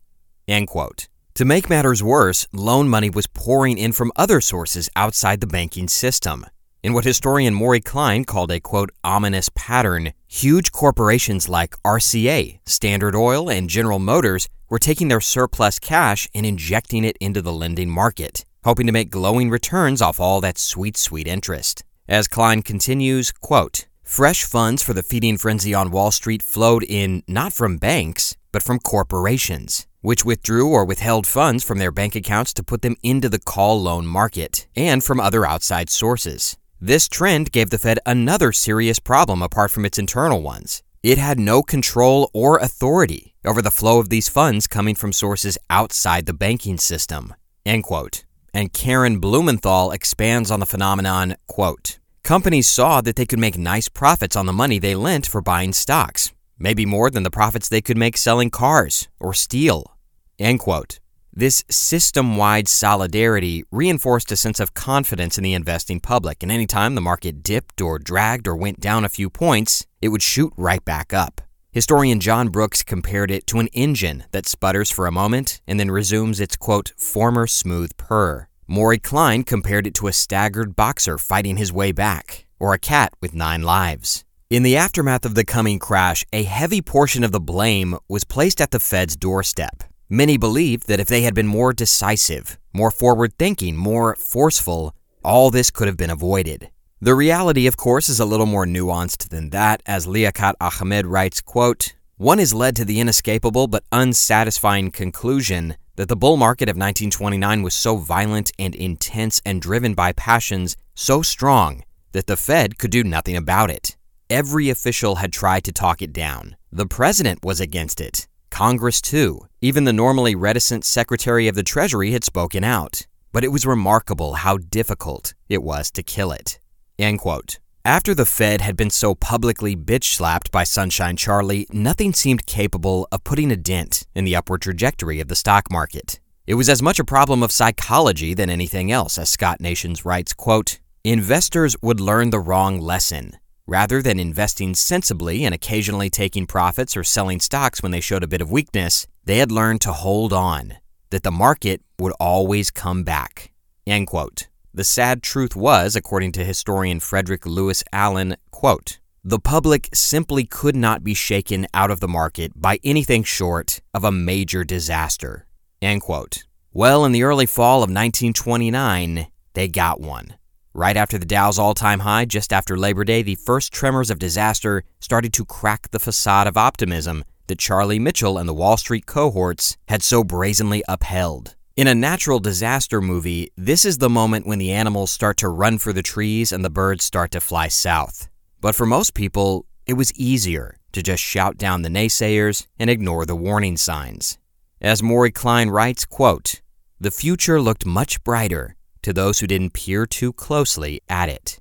To 1.37 1.47
make 1.47 1.71
matters 1.71 2.03
worse, 2.03 2.47
loan 2.53 2.87
money 2.87 3.09
was 3.09 3.27
pouring 3.29 3.79
in 3.79 3.93
from 3.93 4.13
other 4.15 4.43
sources 4.43 4.91
outside 4.95 5.41
the 5.41 5.47
banking 5.47 5.89
system. 5.89 6.45
In 6.83 6.93
what 6.93 7.07
historian 7.07 7.55
Maury 7.55 7.81
Klein 7.81 8.27
called 8.27 8.51
a 8.51 8.61
quote, 8.61 8.91
ominous 9.03 9.49
pattern, 9.55 10.13
huge 10.27 10.71
corporations 10.71 11.49
like 11.49 11.83
RCA, 11.83 12.59
Standard 12.67 13.17
Oil, 13.17 13.49
and 13.49 13.71
General 13.71 14.01
Motors 14.01 14.51
were 14.69 14.79
taking 14.79 15.09
their 15.09 15.23
surplus 15.23 15.79
cash 15.79 16.29
and 16.35 16.45
injecting 16.45 17.05
it 17.05 17.17
into 17.23 17.41
the 17.41 17.55
lending 17.55 17.89
market, 17.89 18.45
hoping 18.65 18.85
to 18.85 18.93
make 18.93 19.09
glowing 19.09 19.49
returns 19.49 20.03
off 20.03 20.21
all 20.21 20.43
that 20.43 20.59
sweet, 20.59 20.99
sweet 20.99 21.27
interest. 21.27 21.85
As 22.09 22.29
Klein 22.29 22.63
continues, 22.63 23.31
quote, 23.33 23.87
fresh 24.03 24.45
funds 24.45 24.83
for 24.83 24.95
the 24.95 25.03
feeding 25.03 25.39
frenzy 25.39 25.75
on 25.75 25.91
Wall 25.91 26.11
Street 26.11 26.43
flowed 26.43 26.83
in 26.83 27.23
not 27.29 27.53
from 27.53 27.77
banks, 27.77 28.37
but 28.51 28.63
from 28.63 28.79
corporations 28.79 29.87
which 30.01 30.25
withdrew 30.25 30.69
or 30.69 30.85
withheld 30.85 31.27
funds 31.27 31.65
from 31.65 31.79
their 31.79 31.91
bank 31.91 32.15
accounts 32.15 32.53
to 32.55 32.63
put 32.63 32.83
them 32.83 32.97
into 33.03 33.29
the 33.29 33.39
call 33.39 33.81
loan 33.81 34.07
market, 34.07 34.67
and 34.77 35.03
from 35.03 35.21
other 35.21 35.45
outside 35.45 35.91
sources. 35.91 36.57
This 36.81 37.09
trend 37.09 37.53
gave 37.53 37.71
the 37.71 37.79
Fed 37.79 37.99
another 38.07 38.53
serious 38.53 38.99
problem 39.01 39.43
apart 39.43 39.71
from 39.71 39.85
its 39.85 39.99
internal 39.99 40.43
ones. 40.43 40.83
It 41.03 41.19
had 41.19 41.39
no 41.39 41.63
control 41.63 42.31
or 42.33 42.59
authority 42.59 43.35
over 43.45 43.63
the 43.63 43.71
flow 43.71 43.99
of 43.99 44.09
these 44.09 44.29
funds 44.29 44.67
coming 44.67 44.95
from 44.95 45.13
sources 45.13 45.59
outside 45.71 46.27
the 46.27 46.35
banking 46.35 46.79
system. 46.79 47.35
End 47.67 47.85
quote. 47.85 48.25
And 48.53 48.73
Karen 48.73 49.21
Blumenthal 49.21 49.93
expands 49.93 50.51
on 50.51 50.61
the 50.61 50.67
phenomenon, 50.67 51.37
quote, 51.47 51.99
Companies 52.25 52.69
saw 52.69 53.01
that 53.01 53.17
they 53.17 53.27
could 53.27 53.39
make 53.39 53.57
nice 53.57 53.89
profits 53.89 54.37
on 54.37 54.47
the 54.47 54.53
money 54.53 54.79
they 54.79 54.95
lent 54.95 55.27
for 55.27 55.41
buying 55.41 55.73
stocks, 55.73 56.33
maybe 56.59 56.85
more 56.85 57.11
than 57.11 57.23
the 57.23 57.31
profits 57.31 57.69
they 57.69 57.81
could 57.81 57.97
make 57.97 58.17
selling 58.17 58.51
cars 58.51 59.09
or 59.19 59.33
steel. 59.33 59.97
End 60.39 60.61
quote. 60.61 61.01
This 61.33 61.65
system 61.71 62.37
wide 62.37 62.69
solidarity 62.69 63.63
reinforced 63.71 64.33
a 64.33 64.37
sense 64.37 64.61
of 64.61 64.75
confidence 64.75 65.39
in 65.39 65.45
the 65.45 65.55
investing 65.55 66.01
public, 66.01 66.43
and 66.43 66.51
anytime 66.51 66.95
the 66.95 67.01
market 67.01 67.43
dipped 67.43 67.81
or 67.81 67.99
dragged 67.99 68.49
or 68.49 68.57
went 68.57 68.81
down 68.81 69.05
a 69.05 69.09
few 69.09 69.31
points, 69.31 69.87
it 70.03 70.09
would 70.09 70.23
shoot 70.23 70.53
right 70.57 70.85
back 70.85 71.15
up. 71.15 71.41
Historian 71.71 72.19
John 72.19 72.49
Brooks 72.49 72.83
compared 72.83 73.31
it 73.31 73.47
to 73.49 73.59
an 73.59 73.69
engine 73.69 74.25
that 74.33 74.47
sputters 74.47 74.91
for 74.91 75.07
a 75.07 75.13
moment 75.13 75.61
and 75.67 75.79
then 75.79 75.91
resumes 75.91 76.41
its 76.41 76.57
quote, 76.57 76.93
former 76.97 77.47
smooth 77.47 77.95
purr. 77.99 78.49
Maury 78.67 78.99
Klein 78.99 79.45
compared 79.45 79.87
it 79.87 79.93
to 79.95 80.09
a 80.09 80.13
staggered 80.13 80.75
boxer 80.75 81.19
fighting 81.19 81.59
his 81.59 81.71
way 81.71 81.93
back, 81.93 82.47
or 82.59 82.73
a 82.73 82.79
cat 82.79 83.13
with 83.21 83.35
nine 83.35 83.63
lives. 83.63 84.25
In 84.49 84.63
the 84.63 84.79
aftermath 84.79 85.27
of 85.27 85.35
the 85.35 85.45
coming 85.45 85.79
crash, 85.79 86.25
a 86.33 86.45
heavy 86.45 86.81
portion 86.81 87.23
of 87.23 87.33
the 87.33 87.41
blame 87.41 87.99
was 88.09 88.25
placed 88.25 88.63
at 88.63 88.71
the 88.71 88.81
Fed's 88.81 89.15
doorstep. 89.15 89.85
Many 90.09 90.39
believed 90.39 90.89
that 90.89 91.01
if 91.01 91.09
they 91.09 91.21
had 91.21 91.35
been 91.35 91.47
more 91.47 91.75
decisive, 91.75 92.59
more 92.73 92.91
forward 92.91 93.35
thinking, 93.39 93.77
more 93.77 94.17
forceful, 94.17 94.95
all 95.23 95.51
this 95.51 95.71
could 95.71 95.87
have 95.87 95.99
been 95.99 96.09
avoided. 96.09 96.71
The 97.01 97.15
reality, 97.15 97.69
of 97.69 97.77
course, 97.77 98.09
is 98.09 98.19
a 98.19 98.25
little 98.25 98.45
more 98.45 98.67
nuanced 98.67 99.29
than 99.29 99.51
that, 99.51 99.85
as 99.87 100.09
Liaquat 100.09 100.55
Ahamed 100.61 101.07
writes, 101.07 101.41
quote, 101.41 101.95
One 102.17 102.41
is 102.41 102.53
led 102.53 102.75
to 102.75 102.85
the 102.85 102.99
inescapable 102.99 103.69
but 103.69 103.85
unsatisfying 103.93 104.91
conclusion 104.91 105.77
that 105.95 106.09
the 106.09 106.17
bull 106.17 106.37
market 106.37 106.69
of 106.69 106.75
1929 106.75 107.63
was 107.63 107.75
so 107.75 107.99
violent 107.99 108.51
and 108.59 108.75
intense 108.75 109.41
and 109.47 109.63
driven 109.63 109.95
by 109.95 110.11
passions 110.11 110.77
so 110.97 111.23
strong 111.23 111.85
that 112.11 112.27
the 112.27 112.37
Fed 112.37 112.79
could 112.79 112.91
do 112.91 113.05
nothing 113.05 113.37
about 113.37 113.71
it. 113.71 113.97
Every 114.29 114.69
official 114.69 115.17
had 115.17 115.33
tried 115.33 115.63
to 115.65 115.73
talk 115.73 116.03
it 116.03 116.13
down. 116.13 116.57
The 116.73 116.87
president 116.87 117.45
was 117.45 117.61
against 117.61 118.01
it. 118.01 118.27
Congress, 118.51 119.01
too. 119.01 119.47
Even 119.61 119.85
the 119.85 119.93
normally 119.93 120.35
reticent 120.35 120.85
Secretary 120.85 121.47
of 121.47 121.55
the 121.55 121.63
Treasury 121.63 122.11
had 122.11 122.25
spoken 122.25 122.65
out. 122.65 123.07
But 123.31 123.45
it 123.45 123.53
was 123.53 123.65
remarkable 123.65 124.35
how 124.35 124.57
difficult 124.57 125.35
it 125.49 125.63
was 125.63 125.93
to 125.93 126.03
kill 126.03 126.33
it. 126.33 126.59
End 126.99 127.21
quote. 127.21 127.59
After 127.85 128.13
the 128.13 128.27
Fed 128.27 128.61
had 128.61 128.77
been 128.77 128.91
so 128.91 129.15
publicly 129.15 129.77
bitch 129.77 130.15
slapped 130.17 130.51
by 130.51 130.65
Sunshine 130.65 131.17
Charlie, 131.17 131.67
nothing 131.73 132.13
seemed 132.13 132.45
capable 132.45 133.07
of 133.13 133.25
putting 133.25 133.53
a 133.53 133.57
dent 133.57 134.07
in 134.15 134.25
the 134.25 134.35
upward 134.35 134.63
trajectory 134.63 135.21
of 135.21 135.29
the 135.29 135.37
stock 135.37 135.71
market. 135.71 136.19
It 136.47 136.55
was 136.55 136.69
as 136.69 136.83
much 136.83 136.99
a 136.99 137.05
problem 137.05 137.43
of 137.43 137.53
psychology 137.53 138.35
than 138.35 138.51
anything 138.51 138.91
else, 138.91 139.17
as 139.17 139.31
Scott 139.31 139.61
Nations 139.61 140.05
writes, 140.05 140.33
quote, 140.33 140.81
Investors 141.05 141.77
would 141.81 142.01
learn 142.01 142.31
the 142.31 142.41
wrong 142.41 142.81
lesson. 142.81 143.37
Rather 143.67 144.03
than 144.03 144.19
investing 144.19 144.75
sensibly 144.75 145.45
and 145.45 145.55
occasionally 145.55 146.11
taking 146.11 146.47
profits 146.47 146.97
or 146.97 147.05
selling 147.05 147.39
stocks 147.39 147.83
when 147.83 147.93
they 147.93 148.01
showed 148.01 148.25
a 148.25 148.29
bit 148.29 148.41
of 148.41 148.51
weakness, 148.51 149.07
they 149.25 149.39
had 149.39 149.53
learned 149.53 149.81
to 149.83 149.93
hold 149.93 150.33
on, 150.33 150.75
that 151.11 151.23
the 151.23 151.31
market 151.31 151.81
would 151.99 152.13
always 152.19 152.71
come 152.71 153.05
back. 153.05 153.53
End 153.87 154.07
quote. 154.09 154.49
The 154.79 154.85
sad 154.85 155.25
truth 155.25 155.57
was, 155.57 155.97
according 155.97 156.31
to 156.35 156.45
historian 156.45 157.01
Frederick 157.01 157.45
Lewis 157.45 157.83
Allen, 157.93 158.37
quote, 158.53 159.01
the 159.25 159.41
public 159.41 159.89
simply 159.93 160.45
could 160.45 160.77
not 160.77 161.03
be 161.03 161.15
shaken 161.15 161.67
out 161.75 161.91
of 161.91 161.99
the 161.99 162.07
market 162.07 162.53
by 162.55 162.79
anything 162.85 163.25
short 163.25 163.81
of 163.93 164.05
a 164.05 164.13
major 164.13 164.63
disaster. 164.63 165.49
End 165.83 166.03
quote. 166.03 166.45
Well, 166.73 167.05
in 167.05 167.11
the 167.11 167.25
early 167.25 167.45
fall 167.45 167.79
of 167.79 167.91
1929, 167.91 169.27
they 169.55 169.67
got 169.67 170.01
one. 170.01 170.37
Right 170.73 170.97
after 170.97 171.19
the 171.19 171.27
Dow's 171.27 171.59
all 171.59 171.75
time 171.75 171.99
high, 171.99 172.25
just 172.25 172.53
after 172.53 172.79
Labor 172.79 173.03
Day, 173.03 173.23
the 173.23 173.35
first 173.35 173.73
tremors 173.73 174.11
of 174.11 174.21
disaster 174.21 174.85
started 175.01 175.33
to 175.33 175.45
crack 175.45 175.91
the 175.91 175.99
facade 175.99 176.47
of 176.47 176.57
optimism 176.57 177.25
that 177.49 177.59
Charlie 177.59 177.99
Mitchell 177.99 178.39
and 178.39 178.49
the 178.49 178.55
Wall 178.55 178.77
Street 178.77 179.07
cohorts 179.07 179.77
had 179.89 180.05
so 180.05 180.23
brazenly 180.23 180.85
upheld. 180.87 181.57
In 181.79 181.87
a 181.87 181.95
natural 181.95 182.41
disaster 182.41 183.01
movie, 183.01 183.53
this 183.57 183.85
is 183.85 183.99
the 183.99 184.09
moment 184.09 184.49
when 184.49 184.59
the 184.59 184.73
animals 184.73 185.13
start 185.13 185.37
to 185.37 185.49
run 185.49 185.79
for 185.79 185.93
the 185.93 186.03
trees 186.03 186.51
and 186.51 186.65
the 186.65 186.71
birds 186.71 187.05
start 187.05 187.31
to 187.31 187.41
fly 187.41 187.69
south. 187.69 188.29
But 188.61 188.75
for 188.75 188.85
most 188.85 189.15
people, 189.15 189.65
it 189.87 189.93
was 189.93 190.13
easier 190.15 190.77
to 190.91 191.05
just 191.05 191.23
shout 191.23 191.57
down 191.57 191.83
the 191.83 191.89
naysayers 191.89 192.67
and 192.81 192.91
ignore 192.91 193.25
the 193.25 193.37
warning 193.37 193.77
signs. 193.77 194.41
As 194.81 195.05
Maury 195.05 195.31
Klein 195.31 195.71
writes, 195.71 196.05
quote, 196.05 196.63
the 196.99 197.13
future 197.13 197.61
looked 197.61 197.87
much 197.87 198.25
brighter 198.25 198.75
to 199.03 199.13
those 199.13 199.39
who 199.39 199.47
didn't 199.47 199.73
peer 199.73 200.05
too 200.05 200.33
closely 200.33 201.01
at 201.09 201.29
it. 201.29 201.61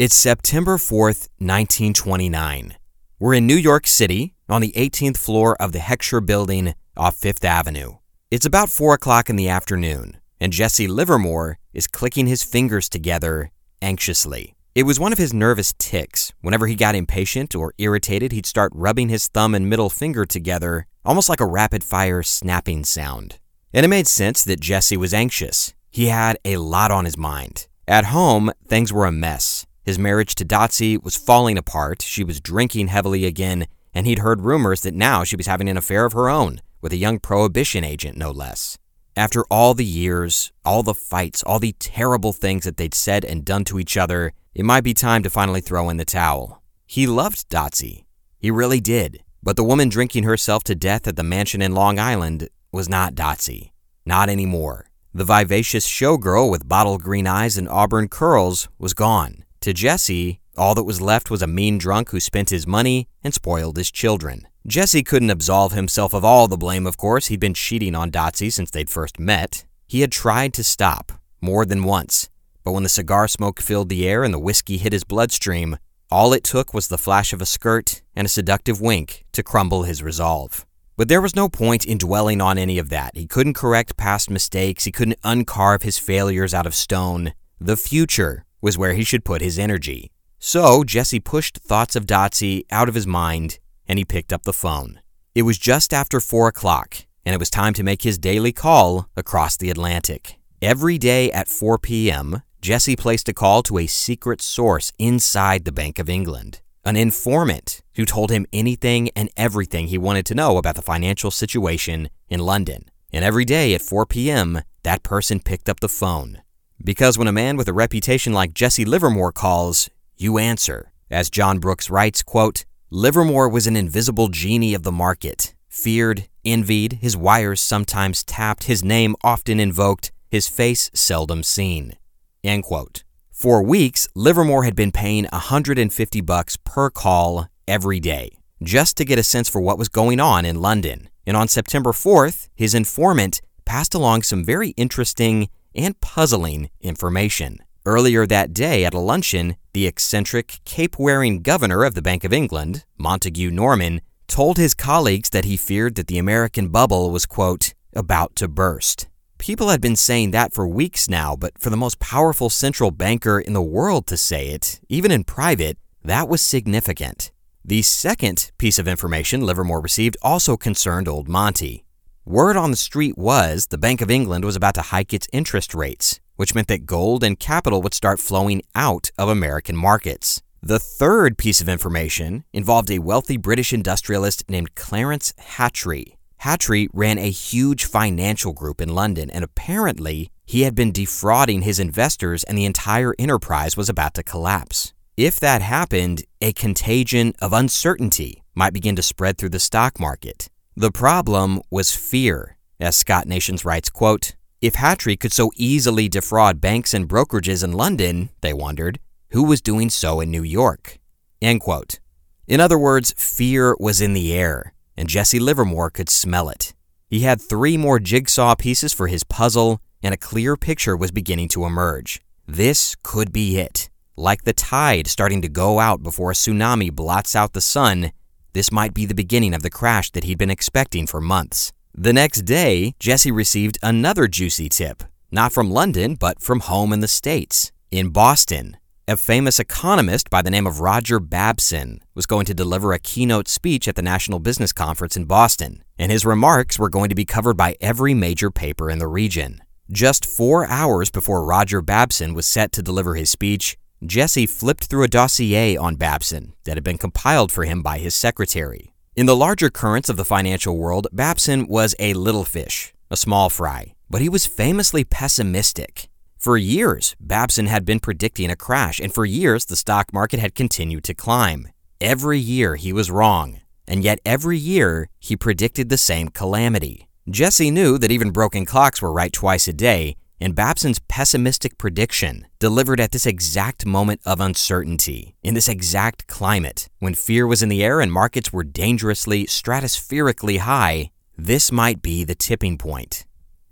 It's 0.00 0.16
September 0.16 0.78
4th, 0.78 1.28
1929. 1.40 2.74
We're 3.18 3.34
in 3.34 3.46
New 3.46 3.54
York 3.54 3.86
City 3.86 4.34
on 4.48 4.62
the 4.62 4.72
18th 4.74 5.18
floor 5.18 5.60
of 5.60 5.72
the 5.72 5.78
Heckscher 5.78 6.24
Building 6.24 6.72
off 6.96 7.16
Fifth 7.16 7.44
Avenue. 7.44 7.96
It's 8.30 8.46
about 8.46 8.70
4 8.70 8.94
o'clock 8.94 9.28
in 9.28 9.36
the 9.36 9.50
afternoon, 9.50 10.16
and 10.40 10.54
Jesse 10.54 10.88
Livermore 10.88 11.58
is 11.74 11.86
clicking 11.86 12.26
his 12.26 12.42
fingers 12.42 12.88
together 12.88 13.50
anxiously. 13.82 14.56
It 14.74 14.84
was 14.84 14.98
one 14.98 15.12
of 15.12 15.18
his 15.18 15.34
nervous 15.34 15.74
tics. 15.78 16.32
Whenever 16.40 16.66
he 16.66 16.76
got 16.76 16.94
impatient 16.94 17.54
or 17.54 17.74
irritated, 17.76 18.32
he'd 18.32 18.46
start 18.46 18.72
rubbing 18.74 19.10
his 19.10 19.28
thumb 19.28 19.54
and 19.54 19.68
middle 19.68 19.90
finger 19.90 20.24
together, 20.24 20.86
almost 21.04 21.28
like 21.28 21.42
a 21.42 21.46
rapid 21.60 21.84
fire 21.84 22.22
snapping 22.22 22.84
sound. 22.84 23.38
And 23.74 23.84
it 23.84 23.88
made 23.88 24.06
sense 24.06 24.44
that 24.44 24.60
Jesse 24.60 24.96
was 24.96 25.12
anxious. 25.12 25.74
He 25.90 26.06
had 26.06 26.38
a 26.46 26.56
lot 26.56 26.90
on 26.90 27.04
his 27.04 27.18
mind. 27.18 27.66
At 27.86 28.06
home, 28.06 28.50
things 28.66 28.94
were 28.94 29.04
a 29.04 29.12
mess. 29.12 29.66
His 29.82 29.98
marriage 29.98 30.34
to 30.36 30.44
Dotsie 30.44 31.02
was 31.02 31.16
falling 31.16 31.56
apart, 31.56 32.02
she 32.02 32.24
was 32.24 32.40
drinking 32.40 32.88
heavily 32.88 33.24
again, 33.24 33.66
and 33.94 34.06
he'd 34.06 34.20
heard 34.20 34.42
rumors 34.42 34.82
that 34.82 34.94
now 34.94 35.24
she 35.24 35.36
was 35.36 35.46
having 35.46 35.68
an 35.68 35.76
affair 35.76 36.04
of 36.04 36.12
her 36.12 36.28
own 36.28 36.60
with 36.80 36.92
a 36.92 36.96
young 36.96 37.18
prohibition 37.18 37.84
agent, 37.84 38.16
no 38.16 38.30
less. 38.30 38.78
After 39.16 39.44
all 39.50 39.74
the 39.74 39.84
years, 39.84 40.52
all 40.64 40.82
the 40.82 40.94
fights, 40.94 41.42
all 41.42 41.58
the 41.58 41.74
terrible 41.78 42.32
things 42.32 42.64
that 42.64 42.76
they'd 42.76 42.94
said 42.94 43.24
and 43.24 43.44
done 43.44 43.64
to 43.64 43.78
each 43.78 43.96
other, 43.96 44.32
it 44.54 44.64
might 44.64 44.84
be 44.84 44.94
time 44.94 45.22
to 45.22 45.30
finally 45.30 45.60
throw 45.60 45.90
in 45.90 45.96
the 45.96 46.04
towel. 46.04 46.62
He 46.86 47.06
loved 47.06 47.48
Dotsie. 47.48 48.04
He 48.38 48.50
really 48.50 48.80
did. 48.80 49.22
But 49.42 49.56
the 49.56 49.64
woman 49.64 49.88
drinking 49.88 50.24
herself 50.24 50.64
to 50.64 50.74
death 50.74 51.06
at 51.06 51.16
the 51.16 51.22
mansion 51.22 51.62
in 51.62 51.72
Long 51.72 51.98
Island 51.98 52.48
was 52.72 52.88
not 52.88 53.14
Dotsie. 53.14 53.70
Not 54.04 54.28
anymore. 54.28 54.86
The 55.14 55.24
vivacious 55.24 55.88
showgirl 55.88 56.50
with 56.50 56.68
bottle 56.68 56.98
green 56.98 57.26
eyes 57.26 57.56
and 57.56 57.68
auburn 57.68 58.08
curls 58.08 58.68
was 58.78 58.94
gone. 58.94 59.44
To 59.62 59.74
Jesse, 59.74 60.40
all 60.56 60.74
that 60.74 60.84
was 60.84 61.02
left 61.02 61.30
was 61.30 61.42
a 61.42 61.46
mean 61.46 61.76
drunk 61.76 62.10
who 62.10 62.20
spent 62.20 62.48
his 62.48 62.66
money 62.66 63.08
and 63.22 63.34
spoiled 63.34 63.76
his 63.76 63.90
children. 63.90 64.48
Jesse 64.66 65.02
couldn't 65.02 65.28
absolve 65.28 65.72
himself 65.72 66.14
of 66.14 66.24
all 66.24 66.48
the 66.48 66.56
blame, 66.56 66.86
of 66.86 66.96
course. 66.96 67.26
He'd 67.26 67.40
been 67.40 67.52
cheating 67.52 67.94
on 67.94 68.10
Dotsie 68.10 68.50
since 68.50 68.70
they'd 68.70 68.88
first 68.88 69.18
met. 69.18 69.66
He 69.86 70.00
had 70.00 70.12
tried 70.12 70.54
to 70.54 70.64
stop, 70.64 71.12
more 71.42 71.66
than 71.66 71.84
once. 71.84 72.30
But 72.64 72.72
when 72.72 72.84
the 72.84 72.88
cigar 72.88 73.28
smoke 73.28 73.60
filled 73.60 73.90
the 73.90 74.08
air 74.08 74.24
and 74.24 74.32
the 74.32 74.38
whiskey 74.38 74.78
hit 74.78 74.94
his 74.94 75.04
bloodstream, 75.04 75.76
all 76.10 76.32
it 76.32 76.42
took 76.42 76.72
was 76.72 76.88
the 76.88 76.96
flash 76.96 77.34
of 77.34 77.42
a 77.42 77.46
skirt 77.46 78.00
and 78.16 78.24
a 78.24 78.30
seductive 78.30 78.80
wink 78.80 79.26
to 79.32 79.42
crumble 79.42 79.82
his 79.82 80.02
resolve. 80.02 80.64
But 80.96 81.08
there 81.08 81.20
was 81.20 81.36
no 81.36 81.50
point 81.50 81.84
in 81.84 81.98
dwelling 81.98 82.40
on 82.40 82.56
any 82.56 82.78
of 82.78 82.88
that. 82.88 83.14
He 83.14 83.26
couldn't 83.26 83.54
correct 83.54 83.98
past 83.98 84.30
mistakes, 84.30 84.84
he 84.84 84.92
couldn't 84.92 85.20
uncarve 85.20 85.82
his 85.82 85.98
failures 85.98 86.54
out 86.54 86.66
of 86.66 86.74
stone. 86.74 87.34
The 87.60 87.76
future 87.76 88.44
was 88.60 88.78
where 88.78 88.94
he 88.94 89.04
should 89.04 89.24
put 89.24 89.42
his 89.42 89.58
energy. 89.58 90.10
So 90.38 90.84
Jesse 90.84 91.20
pushed 91.20 91.58
thoughts 91.58 91.96
of 91.96 92.06
Dotsie 92.06 92.64
out 92.70 92.88
of 92.88 92.94
his 92.94 93.06
mind 93.06 93.58
and 93.86 93.98
he 93.98 94.04
picked 94.04 94.32
up 94.32 94.44
the 94.44 94.52
phone. 94.52 95.00
It 95.34 95.42
was 95.42 95.58
just 95.58 95.92
after 95.92 96.20
4 96.20 96.48
o'clock, 96.48 96.96
and 97.24 97.34
it 97.34 97.38
was 97.38 97.50
time 97.50 97.74
to 97.74 97.82
make 97.82 98.02
his 98.02 98.18
daily 98.18 98.52
call 98.52 99.08
across 99.16 99.56
the 99.56 99.70
Atlantic. 99.70 100.38
Every 100.62 100.98
day 100.98 101.30
at 101.32 101.48
4 101.48 101.78
p.m., 101.78 102.42
Jesse 102.60 102.96
placed 102.96 103.28
a 103.28 103.34
call 103.34 103.62
to 103.64 103.78
a 103.78 103.86
secret 103.86 104.42
source 104.42 104.92
inside 104.98 105.64
the 105.64 105.72
Bank 105.72 105.98
of 105.98 106.08
England, 106.08 106.60
an 106.84 106.96
informant 106.96 107.82
who 107.96 108.04
told 108.04 108.30
him 108.30 108.46
anything 108.52 109.10
and 109.16 109.30
everything 109.36 109.86
he 109.86 109.98
wanted 109.98 110.26
to 110.26 110.34
know 110.34 110.56
about 110.56 110.76
the 110.76 110.82
financial 110.82 111.30
situation 111.30 112.10
in 112.28 112.40
London. 112.40 112.84
And 113.12 113.24
every 113.24 113.44
day 113.44 113.74
at 113.74 113.82
4 113.82 114.06
p.m., 114.06 114.62
that 114.82 115.02
person 115.02 115.40
picked 115.40 115.68
up 115.68 115.80
the 115.80 115.88
phone. 115.88 116.42
Because 116.82 117.18
when 117.18 117.28
a 117.28 117.32
man 117.32 117.58
with 117.58 117.68
a 117.68 117.74
reputation 117.74 118.32
like 118.32 118.54
Jesse 118.54 118.86
Livermore 118.86 119.32
calls, 119.32 119.90
you 120.16 120.38
answer. 120.38 120.92
As 121.10 121.28
John 121.28 121.58
Brooks 121.58 121.90
writes, 121.90 122.22
quote, 122.22 122.64
Livermore 122.90 123.50
was 123.50 123.66
an 123.66 123.76
invisible 123.76 124.28
genie 124.28 124.72
of 124.72 124.82
the 124.82 124.90
market, 124.90 125.54
feared, 125.68 126.26
envied, 126.42 126.94
his 126.94 127.18
wires 127.18 127.60
sometimes 127.60 128.24
tapped, 128.24 128.64
his 128.64 128.82
name 128.82 129.14
often 129.22 129.60
invoked, 129.60 130.10
his 130.30 130.48
face 130.48 130.90
seldom 130.94 131.42
seen. 131.42 131.96
End 132.42 132.64
quote. 132.64 133.04
For 133.30 133.62
weeks, 133.62 134.08
Livermore 134.14 134.64
had 134.64 134.74
been 134.74 134.90
paying 134.90 135.26
150 135.32 136.20
bucks 136.22 136.56
per 136.64 136.88
call 136.88 137.48
every 137.68 138.00
day, 138.00 138.38
just 138.62 138.96
to 138.96 139.04
get 139.04 139.18
a 139.18 139.22
sense 139.22 139.50
for 139.50 139.60
what 139.60 139.78
was 139.78 139.88
going 139.90 140.18
on 140.18 140.46
in 140.46 140.62
London. 140.62 141.10
And 141.26 141.36
on 141.36 141.46
September 141.46 141.92
4th, 141.92 142.48
his 142.54 142.74
informant 142.74 143.42
passed 143.66 143.94
along 143.94 144.22
some 144.22 144.44
very 144.44 144.70
interesting 144.70 145.48
and 145.74 146.00
puzzling 146.00 146.70
information. 146.80 147.58
Earlier 147.86 148.26
that 148.26 148.52
day 148.52 148.84
at 148.84 148.94
a 148.94 148.98
luncheon, 148.98 149.56
the 149.72 149.86
eccentric, 149.86 150.60
cape 150.64 150.98
wearing 150.98 151.42
governor 151.42 151.84
of 151.84 151.94
the 151.94 152.02
Bank 152.02 152.24
of 152.24 152.32
England, 152.32 152.84
Montagu 152.98 153.50
Norman, 153.50 154.02
told 154.26 154.58
his 154.58 154.74
colleagues 154.74 155.30
that 155.30 155.44
he 155.44 155.56
feared 155.56 155.94
that 155.94 156.06
the 156.06 156.18
American 156.18 156.68
bubble 156.68 157.10
was, 157.10 157.26
quote, 157.26 157.74
about 157.94 158.36
to 158.36 158.48
burst. 158.48 159.08
People 159.38 159.70
had 159.70 159.80
been 159.80 159.96
saying 159.96 160.32
that 160.32 160.52
for 160.52 160.68
weeks 160.68 161.08
now, 161.08 161.34
but 161.34 161.58
for 161.58 161.70
the 161.70 161.76
most 161.76 161.98
powerful 161.98 162.50
central 162.50 162.90
banker 162.90 163.40
in 163.40 163.54
the 163.54 163.62
world 163.62 164.06
to 164.06 164.16
say 164.16 164.48
it, 164.48 164.80
even 164.88 165.10
in 165.10 165.24
private, 165.24 165.78
that 166.04 166.28
was 166.28 166.42
significant. 166.42 167.32
The 167.64 167.82
second 167.82 168.50
piece 168.58 168.78
of 168.78 168.86
information 168.86 169.40
Livermore 169.40 169.80
received 169.80 170.16
also 170.22 170.56
concerned 170.56 171.08
old 171.08 171.28
Monty. 171.28 171.84
Word 172.26 172.56
on 172.56 172.70
the 172.70 172.76
street 172.76 173.16
was 173.16 173.68
the 173.68 173.78
Bank 173.78 174.02
of 174.02 174.10
England 174.10 174.44
was 174.44 174.54
about 174.54 174.74
to 174.74 174.82
hike 174.82 175.14
its 175.14 175.26
interest 175.32 175.74
rates, 175.74 176.20
which 176.36 176.54
meant 176.54 176.68
that 176.68 176.84
gold 176.84 177.24
and 177.24 177.38
capital 177.38 177.80
would 177.80 177.94
start 177.94 178.20
flowing 178.20 178.60
out 178.74 179.10
of 179.16 179.30
American 179.30 179.74
markets. 179.74 180.42
The 180.62 180.78
third 180.78 181.38
piece 181.38 181.62
of 181.62 181.68
information 181.68 182.44
involved 182.52 182.90
a 182.90 182.98
wealthy 182.98 183.38
British 183.38 183.72
industrialist 183.72 184.44
named 184.50 184.74
Clarence 184.74 185.32
Hatry. 185.56 186.16
Hatry 186.42 186.88
ran 186.92 187.16
a 187.16 187.30
huge 187.30 187.86
financial 187.86 188.52
group 188.52 188.82
in 188.82 188.94
London, 188.94 189.30
and 189.30 189.42
apparently, 189.42 190.30
he 190.44 190.62
had 190.62 190.74
been 190.74 190.92
defrauding 190.92 191.62
his 191.62 191.80
investors 191.80 192.44
and 192.44 192.58
the 192.58 192.66
entire 192.66 193.14
enterprise 193.18 193.78
was 193.78 193.88
about 193.88 194.12
to 194.14 194.22
collapse. 194.22 194.92
If 195.16 195.40
that 195.40 195.62
happened, 195.62 196.24
a 196.42 196.52
contagion 196.52 197.32
of 197.40 197.54
uncertainty 197.54 198.42
might 198.54 198.74
begin 198.74 198.94
to 198.96 199.02
spread 199.02 199.38
through 199.38 199.50
the 199.50 199.58
stock 199.58 199.98
market. 199.98 200.50
The 200.80 200.90
problem 200.90 201.60
was 201.70 201.94
fear. 201.94 202.56
As 202.80 202.96
Scott 202.96 203.26
Nations 203.26 203.66
writes, 203.66 203.90
quote, 203.90 204.34
if 204.62 204.76
Hatry 204.76 205.20
could 205.20 205.30
so 205.30 205.50
easily 205.54 206.08
defraud 206.08 206.58
banks 206.58 206.94
and 206.94 207.06
brokerages 207.06 207.62
in 207.62 207.72
London, 207.72 208.30
they 208.40 208.54
wondered, 208.54 208.98
who 209.32 209.42
was 209.42 209.60
doing 209.60 209.90
so 209.90 210.22
in 210.22 210.30
New 210.30 210.42
York? 210.42 210.98
End 211.42 211.60
quote. 211.60 212.00
In 212.48 212.60
other 212.60 212.78
words, 212.78 213.12
fear 213.18 213.76
was 213.78 214.00
in 214.00 214.14
the 214.14 214.32
air, 214.32 214.72
and 214.96 215.06
Jesse 215.06 215.38
Livermore 215.38 215.90
could 215.90 216.08
smell 216.08 216.48
it. 216.48 216.72
He 217.10 217.20
had 217.20 217.42
three 217.42 217.76
more 217.76 217.98
jigsaw 217.98 218.54
pieces 218.54 218.94
for 218.94 219.06
his 219.06 219.22
puzzle, 219.22 219.82
and 220.02 220.14
a 220.14 220.24
clear 220.30 220.56
picture 220.56 220.96
was 220.96 221.10
beginning 221.10 221.48
to 221.48 221.66
emerge. 221.66 222.22
This 222.48 222.96
could 223.02 223.34
be 223.34 223.58
it. 223.58 223.90
Like 224.16 224.44
the 224.44 224.54
tide 224.54 225.08
starting 225.08 225.42
to 225.42 225.48
go 225.50 225.78
out 225.78 226.02
before 226.02 226.30
a 226.30 226.34
tsunami 226.34 226.90
blots 226.90 227.36
out 227.36 227.52
the 227.52 227.60
sun, 227.60 228.12
this 228.52 228.72
might 228.72 228.94
be 228.94 229.06
the 229.06 229.14
beginning 229.14 229.54
of 229.54 229.62
the 229.62 229.70
crash 229.70 230.10
that 230.10 230.24
he'd 230.24 230.38
been 230.38 230.50
expecting 230.50 231.06
for 231.06 231.20
months. 231.20 231.72
The 231.94 232.12
next 232.12 232.42
day, 232.42 232.94
Jesse 232.98 233.30
received 233.30 233.78
another 233.82 234.28
juicy 234.28 234.68
tip, 234.68 235.02
not 235.30 235.52
from 235.52 235.70
London, 235.70 236.14
but 236.14 236.40
from 236.40 236.60
home 236.60 236.92
in 236.92 237.00
the 237.00 237.08
States. 237.08 237.72
In 237.90 238.10
Boston, 238.10 238.76
a 239.08 239.16
famous 239.16 239.58
economist 239.58 240.30
by 240.30 240.40
the 240.40 240.50
name 240.50 240.68
of 240.68 240.78
Roger 240.78 241.18
Babson 241.18 242.00
was 242.14 242.26
going 242.26 242.46
to 242.46 242.54
deliver 242.54 242.92
a 242.92 243.00
keynote 243.00 243.48
speech 243.48 243.88
at 243.88 243.96
the 243.96 244.02
National 244.02 244.38
Business 244.38 244.72
Conference 244.72 245.16
in 245.16 245.24
Boston, 245.24 245.82
and 245.98 246.12
his 246.12 246.24
remarks 246.24 246.78
were 246.78 246.88
going 246.88 247.08
to 247.08 247.16
be 247.16 247.24
covered 247.24 247.56
by 247.56 247.76
every 247.80 248.14
major 248.14 248.52
paper 248.52 248.88
in 248.88 249.00
the 249.00 249.08
region. 249.08 249.62
Just 249.90 250.24
four 250.24 250.64
hours 250.68 251.10
before 251.10 251.44
Roger 251.44 251.82
Babson 251.82 252.34
was 252.34 252.46
set 252.46 252.70
to 252.70 252.82
deliver 252.82 253.16
his 253.16 253.28
speech, 253.30 253.76
Jesse 254.04 254.46
flipped 254.46 254.84
through 254.84 255.02
a 255.02 255.08
dossier 255.08 255.76
on 255.76 255.96
Babson 255.96 256.54
that 256.64 256.76
had 256.76 256.84
been 256.84 256.96
compiled 256.96 257.52
for 257.52 257.64
him 257.64 257.82
by 257.82 257.98
his 257.98 258.14
secretary. 258.14 258.94
In 259.14 259.26
the 259.26 259.36
larger 259.36 259.68
currents 259.68 260.08
of 260.08 260.16
the 260.16 260.24
financial 260.24 260.76
world, 260.76 261.06
Babson 261.12 261.66
was 261.66 261.94
a 261.98 262.14
little 262.14 262.44
fish, 262.44 262.94
a 263.10 263.16
small 263.16 263.50
fry, 263.50 263.94
but 264.08 264.22
he 264.22 264.28
was 264.28 264.46
famously 264.46 265.04
pessimistic. 265.04 266.08
For 266.38 266.56
years, 266.56 267.14
Babson 267.20 267.66
had 267.66 267.84
been 267.84 268.00
predicting 268.00 268.50
a 268.50 268.56
crash, 268.56 268.98
and 269.00 269.12
for 269.12 269.26
years, 269.26 269.66
the 269.66 269.76
stock 269.76 270.14
market 270.14 270.40
had 270.40 270.54
continued 270.54 271.04
to 271.04 271.14
climb. 271.14 271.68
Every 272.00 272.38
year, 272.38 272.76
he 272.76 272.94
was 272.94 273.10
wrong, 273.10 273.60
and 273.86 274.02
yet 274.02 274.20
every 274.24 274.56
year, 274.56 275.10
he 275.18 275.36
predicted 275.36 275.90
the 275.90 275.98
same 275.98 276.28
calamity. 276.28 277.08
Jesse 277.28 277.70
knew 277.70 277.98
that 277.98 278.10
even 278.10 278.30
broken 278.30 278.64
clocks 278.64 279.02
were 279.02 279.12
right 279.12 279.32
twice 279.32 279.68
a 279.68 279.74
day, 279.74 280.16
and 280.40 280.54
Babson's 280.54 281.00
pessimistic 281.00 281.76
prediction, 281.76 282.46
delivered 282.58 282.98
at 282.98 283.12
this 283.12 283.26
exact 283.26 283.84
moment 283.84 284.20
of 284.24 284.40
uncertainty, 284.40 285.34
in 285.42 285.54
this 285.54 285.68
exact 285.68 286.26
climate, 286.26 286.88
when 286.98 287.14
fear 287.14 287.46
was 287.46 287.62
in 287.62 287.68
the 287.68 287.84
air 287.84 288.00
and 288.00 288.10
markets 288.10 288.52
were 288.52 288.64
dangerously, 288.64 289.44
stratospherically 289.44 290.58
high, 290.58 291.10
this 291.36 291.70
might 291.70 292.02
be 292.02 292.24
the 292.24 292.34
tipping 292.34 292.78
point. 292.78 293.26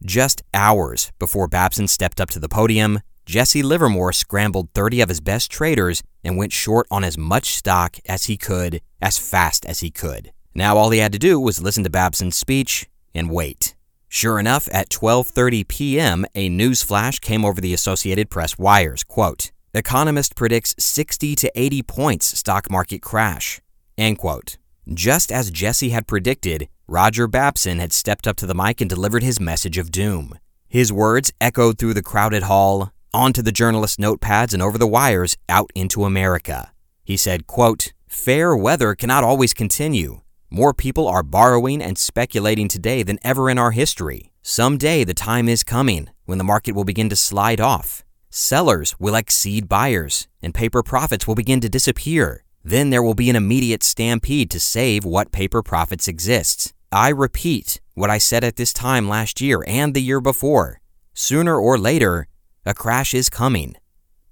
Just 0.04 0.42
hours 0.54 1.10
before 1.18 1.48
Babson 1.48 1.88
stepped 1.88 2.20
up 2.20 2.30
to 2.30 2.38
the 2.38 2.48
podium, 2.48 3.00
Jesse 3.26 3.62
Livermore 3.62 4.12
scrambled 4.12 4.70
30 4.74 5.02
of 5.02 5.08
his 5.08 5.20
best 5.20 5.50
traders 5.50 6.02
and 6.24 6.36
went 6.36 6.52
short 6.52 6.86
on 6.90 7.04
as 7.04 7.18
much 7.18 7.56
stock 7.56 7.98
as 8.06 8.24
he 8.24 8.36
could, 8.36 8.80
as 9.02 9.18
fast 9.18 9.66
as 9.66 9.80
he 9.80 9.90
could. 9.90 10.32
Now 10.54 10.76
all 10.76 10.90
he 10.90 10.98
had 10.98 11.12
to 11.12 11.18
do 11.18 11.38
was 11.38 11.60
listen 11.60 11.84
to 11.84 11.90
Babson's 11.90 12.36
speech 12.36 12.88
and 13.14 13.30
wait. 13.30 13.74
Sure 14.08 14.38
enough, 14.38 14.68
at 14.72 14.88
12:30 14.88 15.68
p.m., 15.68 16.26
a 16.34 16.48
news 16.48 16.82
flash 16.82 17.18
came 17.18 17.44
over 17.44 17.60
the 17.60 17.74
Associated 17.74 18.30
Press 18.30 18.58
wires. 18.58 19.04
Quote, 19.04 19.50
Economist 19.74 20.34
predicts 20.34 20.74
60 20.78 21.34
to 21.36 21.52
80 21.54 21.82
points 21.82 22.38
stock 22.38 22.70
market 22.70 23.02
crash. 23.02 23.60
End 23.98 24.18
quote. 24.18 24.56
Just 24.92 25.30
as 25.30 25.50
Jesse 25.50 25.90
had 25.90 26.06
predicted, 26.06 26.68
Roger 26.86 27.26
Babson 27.26 27.78
had 27.78 27.92
stepped 27.92 28.26
up 28.26 28.36
to 28.36 28.46
the 28.46 28.54
mic 28.54 28.80
and 28.80 28.88
delivered 28.88 29.22
his 29.22 29.38
message 29.38 29.76
of 29.76 29.90
doom. 29.90 30.38
His 30.66 30.90
words 30.90 31.32
echoed 31.38 31.78
through 31.78 31.94
the 31.94 32.02
crowded 32.02 32.44
hall, 32.44 32.92
onto 33.12 33.42
the 33.42 33.52
journalists' 33.52 33.98
notepads, 33.98 34.54
and 34.54 34.62
over 34.62 34.78
the 34.78 34.86
wires 34.86 35.36
out 35.48 35.70
into 35.74 36.04
America. 36.04 36.72
He 37.04 37.18
said, 37.18 37.46
quote, 37.46 37.92
Fair 38.06 38.56
weather 38.56 38.94
cannot 38.94 39.24
always 39.24 39.52
continue. 39.52 40.22
More 40.50 40.72
people 40.72 41.06
are 41.06 41.22
borrowing 41.22 41.82
and 41.82 41.98
speculating 41.98 42.68
today 42.68 43.02
than 43.02 43.18
ever 43.22 43.50
in 43.50 43.58
our 43.58 43.72
history. 43.72 44.32
Someday 44.40 45.04
the 45.04 45.12
time 45.12 45.46
is 45.46 45.62
coming 45.62 46.08
when 46.24 46.38
the 46.38 46.44
market 46.44 46.74
will 46.74 46.84
begin 46.84 47.10
to 47.10 47.16
slide 47.16 47.60
off. 47.60 48.02
Sellers 48.30 48.98
will 48.98 49.14
exceed 49.14 49.68
buyers, 49.68 50.26
and 50.42 50.54
paper 50.54 50.82
profits 50.82 51.26
will 51.26 51.34
begin 51.34 51.60
to 51.60 51.68
disappear. 51.68 52.44
Then 52.64 52.88
there 52.88 53.02
will 53.02 53.14
be 53.14 53.28
an 53.28 53.36
immediate 53.36 53.82
stampede 53.82 54.50
to 54.50 54.58
save 54.58 55.04
what 55.04 55.32
paper 55.32 55.62
profits 55.62 56.08
exists. 56.08 56.72
I 56.90 57.10
repeat 57.10 57.80
what 57.92 58.08
I 58.08 58.16
said 58.16 58.42
at 58.42 58.56
this 58.56 58.72
time 58.72 59.06
last 59.06 59.42
year 59.42 59.62
and 59.66 59.92
the 59.92 60.02
year 60.02 60.20
before. 60.20 60.80
Sooner 61.12 61.56
or 61.56 61.76
later, 61.76 62.26
a 62.64 62.72
crash 62.72 63.12
is 63.12 63.28
coming. 63.28 63.76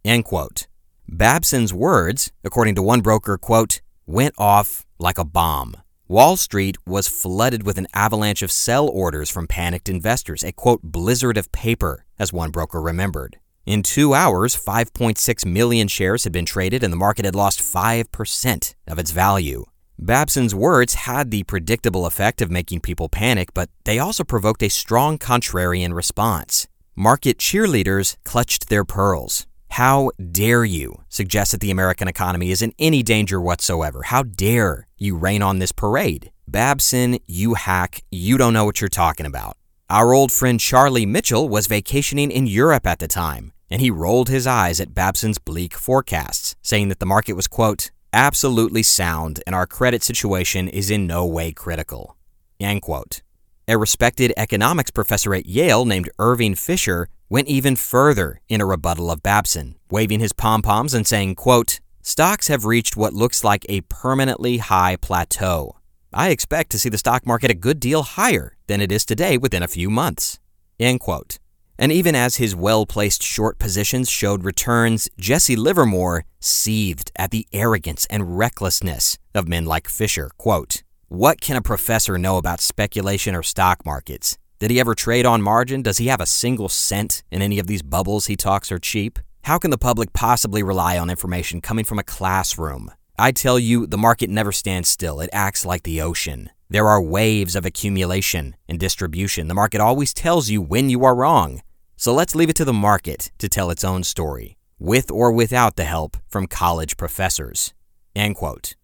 End 0.03 0.25
quote. 0.25 0.67
Babson's 1.07 1.75
words, 1.75 2.33
according 2.43 2.75
to 2.77 2.83
one 2.83 3.03
broker, 3.03 3.37
quote, 3.37 3.83
went 4.07 4.35
off 4.39 4.87
like 4.99 5.19
a 5.19 5.25
bomb. 5.25 5.77
Wall 6.09 6.37
Street 6.37 6.77
was 6.87 7.09
flooded 7.09 7.65
with 7.65 7.79
an 7.79 7.89
avalanche 7.93 8.41
of 8.41 8.53
sell 8.53 8.89
orders 8.89 9.29
from 9.29 9.49
panicked 9.49 9.89
investors, 9.89 10.45
a 10.45 10.53
quote, 10.53 10.81
blizzard 10.81 11.37
of 11.37 11.51
paper, 11.51 12.05
as 12.17 12.33
one 12.33 12.53
broker 12.53 12.81
remembered. 12.81 13.39
In 13.67 13.83
two 13.83 14.15
hours, 14.15 14.55
5.6 14.55 15.45
million 15.45 15.89
shares 15.89 16.23
had 16.23 16.33
been 16.33 16.47
traded 16.47 16.85
and 16.85 16.93
the 16.93 16.97
market 16.97 17.25
had 17.25 17.35
lost 17.35 17.59
5% 17.59 18.75
of 18.87 18.99
its 19.01 19.11
value. 19.11 19.65
Babson's 19.99 20.55
words 20.55 20.95
had 20.95 21.33
the 21.33 21.43
predictable 21.43 22.07
effect 22.07 22.41
of 22.41 22.53
making 22.53 22.83
people 22.83 23.09
panic, 23.09 23.53
but 23.53 23.69
they 23.83 23.99
also 23.99 24.23
provoked 24.23 24.63
a 24.63 24.69
strong 24.69 25.19
contrarian 25.19 25.93
response. 25.93 26.69
Market 26.95 27.37
cheerleaders 27.37 28.17
clutched 28.23 28.69
their 28.69 28.85
pearls. 28.85 29.49
How 29.69 30.11
dare 30.33 30.65
you 30.65 31.03
suggest 31.09 31.53
that 31.53 31.61
the 31.61 31.71
American 31.71 32.09
economy 32.09 32.51
is 32.51 32.63
in 32.63 32.73
any 32.79 33.03
danger 33.03 33.41
whatsoever? 33.41 34.05
How 34.05 34.23
dare 34.23 34.87
you 34.99 35.17
rain 35.17 35.43
on 35.43 35.59
this 35.59 35.73
parade? 35.73 36.31
Babson, 36.49 37.19
you 37.27 37.55
hack, 37.55 38.03
you 38.11 38.39
don't 38.39 38.53
know 38.53 38.65
what 38.65 38.81
you're 38.81 38.89
talking 38.89 39.27
about. 39.27 39.57
Our 39.91 40.13
old 40.13 40.33
friend 40.33 40.59
Charlie 40.59 41.07
Mitchell 41.07 41.49
was 41.49 41.67
vacationing 41.67 42.31
in 42.31 42.47
Europe 42.47 42.87
at 42.87 42.99
the 42.99 43.09
time, 43.09 43.53
and 43.71 43.81
he 43.81 43.91
rolled 43.91 44.29
his 44.29 44.47
eyes 44.47 44.81
at 44.81 44.95
Babson's 44.95 45.39
bleak 45.39 45.75
forecasts, 45.75 46.57
saying 46.63 46.89
that 46.89 46.99
the 46.99 47.07
market 47.07 47.35
was, 47.35 47.47
quote, 47.47 47.91
absolutely 48.13 48.83
sound 48.83 49.43
and 49.47 49.55
our 49.55 49.67
credit 49.67 50.03
situation 50.03 50.69
is 50.69 50.91
in 50.91 51.07
no 51.07 51.27
way 51.27 51.53
critical. 51.53 52.17
End 52.59 52.81
quote. 52.81 53.21
A 53.69 53.77
respected 53.77 54.33
economics 54.37 54.93
professor 54.93 55.35
at 55.35 55.47
Yale 55.47 55.85
named 55.85 56.09
Irving 56.21 56.55
Fisher 56.55 57.09
went 57.29 57.49
even 57.49 57.75
further 57.75 58.41
in 58.49 58.61
a 58.61 58.67
rebuttal 58.67 59.11
of 59.11 59.25
Babson, 59.25 59.75
waving 59.91 60.21
his 60.21 60.33
pom-poms 60.33 60.95
and 60.95 61.05
saying, 61.05 61.35
quote, 61.35 61.81
Stocks 62.01 62.47
have 62.47 62.65
reached 62.65 62.97
what 62.97 63.13
looks 63.13 63.43
like 63.43 63.67
a 63.69 63.81
permanently 63.81 64.59
high 64.59 64.95
plateau. 64.95 65.77
I 66.13 66.29
expect 66.29 66.71
to 66.71 66.79
see 66.79 66.89
the 66.89 66.97
stock 66.97 67.27
market 67.27 67.51
a 67.51 67.55
good 67.55 67.81
deal 67.81 68.05
higher 68.05 68.57
than 68.69 68.81
it 68.81 68.93
is 68.93 69.05
today 69.05 69.37
within 69.37 69.65
a 69.65 69.69
few 69.69 69.91
months. 69.91 70.39
End 70.79 71.01
quote. 71.01 71.41
And 71.77 71.91
even 71.91 72.15
as 72.15 72.37
his 72.37 72.55
well 72.55 72.87
placed 72.87 73.25
short 73.25 73.59
positions 73.59 74.09
showed 74.09 74.45
returns, 74.45 75.09
Jesse 75.19 75.57
Livermore 75.57 76.25
seethed 76.39 77.11
at 77.17 77.33
the 77.33 77.49
arrogance 77.53 78.07
and 78.11 78.39
recklessness 78.39 79.19
of 79.35 79.49
men 79.49 79.65
like 79.65 79.89
Fisher. 79.89 80.31
Quote, 80.39 80.85
What 81.09 81.41
can 81.41 81.57
a 81.57 81.63
professor 81.63 82.19
know 82.19 82.37
about 82.37 82.61
speculation 82.61 83.37
or 83.37 83.45
stock 83.45 83.87
markets? 83.87 84.39
Did 84.59 84.73
he 84.73 84.81
ever 84.81 84.97
trade 84.97 85.25
on 85.25 85.41
margin? 85.41 85.81
Does 85.81 85.99
he 85.99 86.09
have 86.09 86.21
a 86.21 86.27
single 86.27 86.69
cent 86.69 87.23
in 87.31 87.43
any 87.43 87.61
of 87.61 87.69
these 87.69 87.81
bubbles 87.81 88.27
he 88.27 88.35
talks 88.35 88.73
are 88.73 88.81
cheap? 88.81 89.21
How 89.45 89.57
can 89.57 89.71
the 89.71 89.79
public 89.79 90.13
possibly 90.13 90.65
rely 90.65 90.99
on 90.99 91.09
information 91.09 91.61
coming 91.61 91.85
from 91.85 92.01
a 92.01 92.03
classroom? 92.03 92.91
I 93.17 93.31
tell 93.31 93.57
you, 93.57 93.87
the 93.87 93.97
market 93.97 94.31
never 94.31 94.51
stands 94.51 94.89
still. 94.89 95.21
It 95.21 95.31
acts 95.33 95.65
like 95.65 95.85
the 95.85 96.01
ocean. 96.01 96.51
There 96.69 96.89
are 96.89 97.01
waves 97.01 97.55
of 97.55 97.65
accumulation 97.65 98.57
and 98.69 98.81
distribution. 98.81 99.47
The 99.47 99.55
market 99.55 99.81
always 99.81 100.13
tells 100.13 100.51
you 100.51 100.61
when 100.61 100.91
you 100.91 101.05
are 101.05 101.15
wrong. 101.15 101.63
So 101.97 102.13
let's 102.13 102.35
leave 102.35 102.51
it 102.51 102.57
to 102.57 102.65
the 102.65 102.73
market 102.73 103.31
to 103.39 103.49
tell 103.49 103.71
its 103.71 103.85
own 103.85 104.03
story, 104.03 104.57
with 104.81 105.13
or 105.13 105.31
without 105.31 105.77
the 105.77 105.85
help 105.85 106.17
from 106.29 106.49
college 106.49 106.97
professors. 106.97 107.75
End 108.17 108.35
quote. 108.35 108.75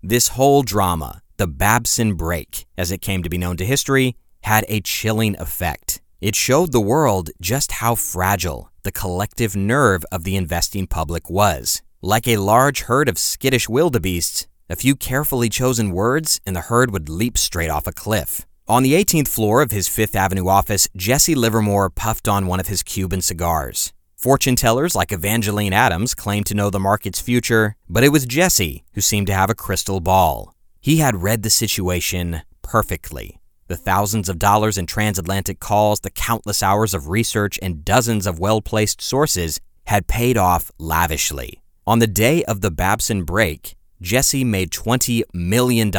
This 0.00 0.28
whole 0.28 0.62
drama, 0.62 1.21
the 1.42 1.48
Babson 1.48 2.14
break, 2.14 2.66
as 2.78 2.92
it 2.92 3.02
came 3.02 3.24
to 3.24 3.28
be 3.28 3.36
known 3.36 3.56
to 3.56 3.64
history, 3.64 4.14
had 4.42 4.64
a 4.68 4.80
chilling 4.80 5.36
effect. 5.40 6.00
It 6.20 6.36
showed 6.36 6.70
the 6.70 6.88
world 6.92 7.30
just 7.40 7.72
how 7.72 7.96
fragile 7.96 8.70
the 8.84 8.92
collective 8.92 9.56
nerve 9.56 10.04
of 10.12 10.22
the 10.22 10.36
investing 10.36 10.86
public 10.86 11.28
was. 11.28 11.82
Like 12.00 12.28
a 12.28 12.36
large 12.36 12.82
herd 12.82 13.08
of 13.08 13.18
skittish 13.18 13.68
wildebeests, 13.68 14.46
a 14.70 14.76
few 14.76 14.94
carefully 14.94 15.48
chosen 15.48 15.90
words 15.90 16.40
and 16.46 16.54
the 16.54 16.68
herd 16.70 16.92
would 16.92 17.08
leap 17.08 17.36
straight 17.36 17.70
off 17.70 17.88
a 17.88 17.92
cliff. 17.92 18.46
On 18.68 18.84
the 18.84 18.92
18th 18.92 19.26
floor 19.26 19.62
of 19.62 19.72
his 19.72 19.88
Fifth 19.88 20.14
Avenue 20.14 20.46
office, 20.46 20.88
Jesse 20.96 21.34
Livermore 21.34 21.90
puffed 21.90 22.28
on 22.28 22.46
one 22.46 22.60
of 22.60 22.68
his 22.68 22.84
Cuban 22.84 23.20
cigars. 23.20 23.92
Fortune 24.14 24.54
tellers 24.54 24.94
like 24.94 25.10
Evangeline 25.10 25.72
Adams 25.72 26.14
claimed 26.14 26.46
to 26.46 26.54
know 26.54 26.70
the 26.70 26.78
market's 26.78 27.20
future, 27.20 27.74
but 27.88 28.04
it 28.04 28.10
was 28.10 28.26
Jesse 28.26 28.84
who 28.92 29.00
seemed 29.00 29.26
to 29.26 29.34
have 29.34 29.50
a 29.50 29.56
crystal 29.56 29.98
ball. 29.98 30.51
He 30.82 30.96
had 30.96 31.22
read 31.22 31.44
the 31.44 31.50
situation 31.50 32.42
perfectly. 32.60 33.40
The 33.68 33.76
thousands 33.76 34.28
of 34.28 34.40
dollars 34.40 34.76
in 34.76 34.86
transatlantic 34.86 35.60
calls, 35.60 36.00
the 36.00 36.10
countless 36.10 36.60
hours 36.60 36.92
of 36.92 37.08
research, 37.08 37.56
and 37.62 37.84
dozens 37.84 38.26
of 38.26 38.40
well 38.40 38.60
placed 38.60 39.00
sources 39.00 39.60
had 39.86 40.08
paid 40.08 40.36
off 40.36 40.72
lavishly. 40.80 41.62
On 41.86 42.00
the 42.00 42.08
day 42.08 42.42
of 42.44 42.62
the 42.62 42.72
Babson 42.72 43.22
break, 43.22 43.76
Jesse 44.00 44.42
made 44.42 44.72
$20 44.72 45.22
million 45.32 45.92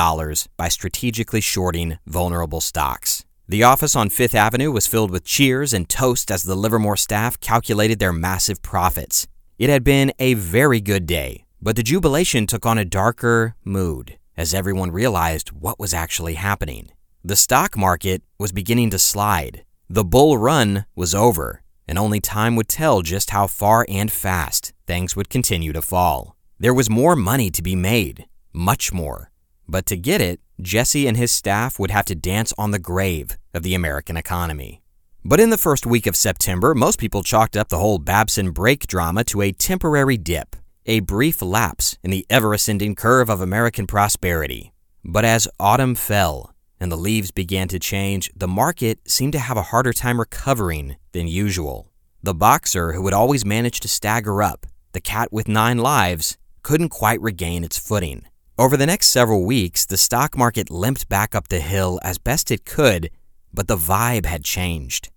by 0.57 0.67
strategically 0.67 1.39
shorting 1.39 1.97
vulnerable 2.05 2.59
stocks. 2.59 3.23
The 3.47 3.63
office 3.63 3.95
on 3.95 4.09
Fifth 4.09 4.35
Avenue 4.35 4.73
was 4.73 4.85
filled 4.85 5.11
with 5.11 5.23
cheers 5.23 5.73
and 5.73 5.87
toast 5.87 6.29
as 6.29 6.43
the 6.43 6.55
Livermore 6.55 6.97
staff 6.97 7.39
calculated 7.39 7.99
their 7.99 8.11
massive 8.11 8.61
profits. 8.61 9.27
It 9.57 9.69
had 9.69 9.85
been 9.85 10.11
a 10.19 10.33
very 10.33 10.81
good 10.81 11.05
day, 11.05 11.45
but 11.61 11.77
the 11.77 11.83
jubilation 11.83 12.47
took 12.47 12.65
on 12.65 12.77
a 12.77 12.83
darker 12.83 13.55
mood 13.63 14.17
as 14.35 14.53
everyone 14.53 14.91
realized 14.91 15.49
what 15.49 15.79
was 15.79 15.93
actually 15.93 16.35
happening. 16.35 16.89
The 17.23 17.35
stock 17.35 17.77
market 17.77 18.21
was 18.37 18.51
beginning 18.51 18.89
to 18.91 18.99
slide. 18.99 19.63
The 19.89 20.03
bull 20.03 20.37
run 20.37 20.85
was 20.95 21.15
over, 21.15 21.61
and 21.87 21.97
only 21.97 22.19
time 22.19 22.55
would 22.55 22.67
tell 22.67 23.01
just 23.01 23.29
how 23.29 23.47
far 23.47 23.85
and 23.87 24.11
fast 24.11 24.73
things 24.87 25.15
would 25.15 25.29
continue 25.29 25.73
to 25.73 25.81
fall. 25.81 26.35
There 26.59 26.73
was 26.73 26.89
more 26.89 27.15
money 27.15 27.49
to 27.51 27.61
be 27.61 27.75
made, 27.75 28.25
much 28.51 28.93
more. 28.93 29.31
But 29.67 29.85
to 29.87 29.97
get 29.97 30.21
it, 30.21 30.39
Jesse 30.61 31.07
and 31.07 31.17
his 31.17 31.31
staff 31.31 31.79
would 31.79 31.91
have 31.91 32.05
to 32.05 32.15
dance 32.15 32.53
on 32.57 32.71
the 32.71 32.79
grave 32.79 33.37
of 33.53 33.63
the 33.63 33.75
American 33.75 34.17
economy. 34.17 34.81
But 35.25 35.39
in 35.39 35.49
the 35.49 35.57
first 35.57 35.85
week 35.85 36.05
of 36.05 36.15
September, 36.15 36.75
most 36.75 36.99
people 36.99 37.23
chalked 37.23 37.55
up 37.55 37.69
the 37.69 37.79
whole 37.79 37.97
Babson 37.97 38.51
break 38.51 38.87
drama 38.87 39.23
to 39.25 39.41
a 39.41 39.53
temporary 39.53 40.17
dip, 40.17 40.55
a 40.85 40.99
brief 40.99 41.41
lapse 41.41 41.97
in 42.03 42.11
the 42.11 42.25
ever 42.29 42.53
ascending 42.53 42.95
curve 42.95 43.29
of 43.29 43.41
American 43.41 43.87
prosperity. 43.87 44.73
But 45.03 45.25
as 45.25 45.47
autumn 45.59 45.95
fell 45.95 46.53
and 46.79 46.91
the 46.91 46.97
leaves 46.97 47.31
began 47.31 47.67
to 47.69 47.79
change, 47.79 48.29
the 48.35 48.47
market 48.47 48.99
seemed 49.09 49.33
to 49.33 49.39
have 49.39 49.57
a 49.57 49.69
harder 49.71 49.93
time 49.93 50.19
recovering 50.19 50.97
than 51.13 51.27
usual. 51.27 51.91
The 52.21 52.33
boxer 52.33 52.93
who 52.93 53.05
had 53.05 53.13
always 53.13 53.45
managed 53.45 53.81
to 53.83 53.87
stagger 53.87 54.41
up, 54.41 54.65
the 54.91 55.01
cat 55.01 55.31
with 55.31 55.47
nine 55.47 55.77
lives, 55.77 56.37
couldn't 56.61 56.89
quite 56.89 57.21
regain 57.21 57.63
its 57.63 57.77
footing. 57.77 58.23
Over 58.57 58.77
the 58.77 58.85
next 58.85 59.07
several 59.07 59.45
weeks, 59.45 59.85
the 59.85 59.97
stock 59.97 60.37
market 60.37 60.69
limped 60.69 61.09
back 61.09 61.33
up 61.33 61.47
the 61.47 61.59
hill 61.59 61.99
as 62.03 62.17
best 62.17 62.51
it 62.51 62.65
could, 62.65 63.09
but 63.53 63.67
the 63.67 63.77
vibe 63.77 64.25
had 64.25 64.43
changed. 64.43 65.09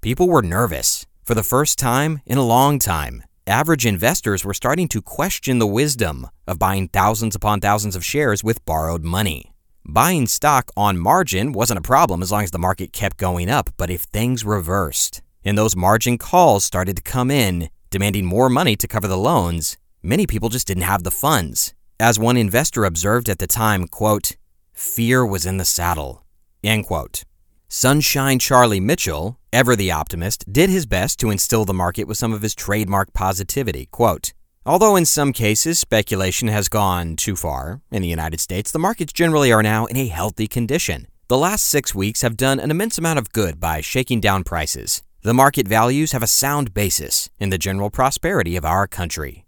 People 0.00 0.28
were 0.28 0.42
nervous. 0.42 1.06
For 1.24 1.34
the 1.34 1.42
first 1.42 1.78
time 1.78 2.20
in 2.26 2.36
a 2.36 2.44
long 2.44 2.78
time, 2.78 3.24
average 3.46 3.86
investors 3.86 4.44
were 4.44 4.54
starting 4.54 4.88
to 4.88 5.02
question 5.02 5.58
the 5.58 5.66
wisdom 5.66 6.28
of 6.46 6.58
buying 6.58 6.88
thousands 6.88 7.34
upon 7.34 7.60
thousands 7.60 7.96
of 7.96 8.04
shares 8.04 8.42
with 8.42 8.64
borrowed 8.64 9.04
money. 9.04 9.52
Buying 9.84 10.26
stock 10.26 10.70
on 10.76 10.98
margin 10.98 11.52
wasn't 11.52 11.78
a 11.78 11.82
problem 11.82 12.22
as 12.22 12.32
long 12.32 12.42
as 12.44 12.50
the 12.50 12.58
market 12.58 12.92
kept 12.92 13.18
going 13.18 13.50
up, 13.50 13.70
but 13.76 13.90
if 13.90 14.02
things 14.02 14.44
reversed 14.44 15.20
and 15.44 15.58
those 15.58 15.76
margin 15.76 16.16
calls 16.16 16.64
started 16.64 16.96
to 16.96 17.02
come 17.02 17.30
in, 17.30 17.68
demanding 17.90 18.24
more 18.24 18.48
money 18.48 18.76
to 18.76 18.88
cover 18.88 19.06
the 19.06 19.18
loans, 19.18 19.76
many 20.02 20.26
people 20.26 20.48
just 20.48 20.66
didn't 20.66 20.84
have 20.84 21.02
the 21.02 21.10
funds. 21.10 21.74
As 22.00 22.18
one 22.18 22.36
investor 22.36 22.84
observed 22.84 23.28
at 23.28 23.38
the 23.38 23.46
time, 23.46 23.86
quote, 23.86 24.36
fear 24.72 25.24
was 25.24 25.44
in 25.44 25.58
the 25.58 25.64
saddle, 25.64 26.24
end 26.62 26.86
quote. 26.86 27.24
Sunshine 27.68 28.38
Charlie 28.38 28.80
Mitchell, 28.80 29.38
ever 29.52 29.74
the 29.74 29.90
optimist, 29.90 30.44
did 30.52 30.70
his 30.70 30.86
best 30.86 31.18
to 31.20 31.30
instill 31.30 31.64
the 31.64 31.74
market 31.74 32.04
with 32.04 32.18
some 32.18 32.32
of 32.32 32.42
his 32.42 32.54
trademark 32.54 33.12
positivity. 33.12 33.86
Quote, 33.90 34.32
Although 34.66 34.96
in 34.96 35.04
some 35.04 35.32
cases 35.32 35.78
speculation 35.78 36.48
has 36.48 36.68
gone 36.68 37.16
too 37.16 37.36
far 37.36 37.82
in 37.90 38.00
the 38.00 38.08
United 38.08 38.40
States, 38.40 38.72
the 38.72 38.78
markets 38.78 39.12
generally 39.12 39.52
are 39.52 39.62
now 39.62 39.86
in 39.86 39.96
a 39.96 40.06
healthy 40.06 40.46
condition. 40.46 41.06
The 41.28 41.36
last 41.36 41.64
six 41.64 41.94
weeks 41.94 42.22
have 42.22 42.36
done 42.36 42.60
an 42.60 42.70
immense 42.70 42.96
amount 42.96 43.18
of 43.18 43.32
good 43.32 43.60
by 43.60 43.80
shaking 43.80 44.20
down 44.20 44.44
prices. 44.44 45.02
The 45.22 45.34
market 45.34 45.66
values 45.66 46.12
have 46.12 46.22
a 46.22 46.26
sound 46.26 46.74
basis 46.74 47.28
in 47.38 47.50
the 47.50 47.58
general 47.58 47.90
prosperity 47.90 48.56
of 48.56 48.64
our 48.64 48.86
country. 48.86 49.46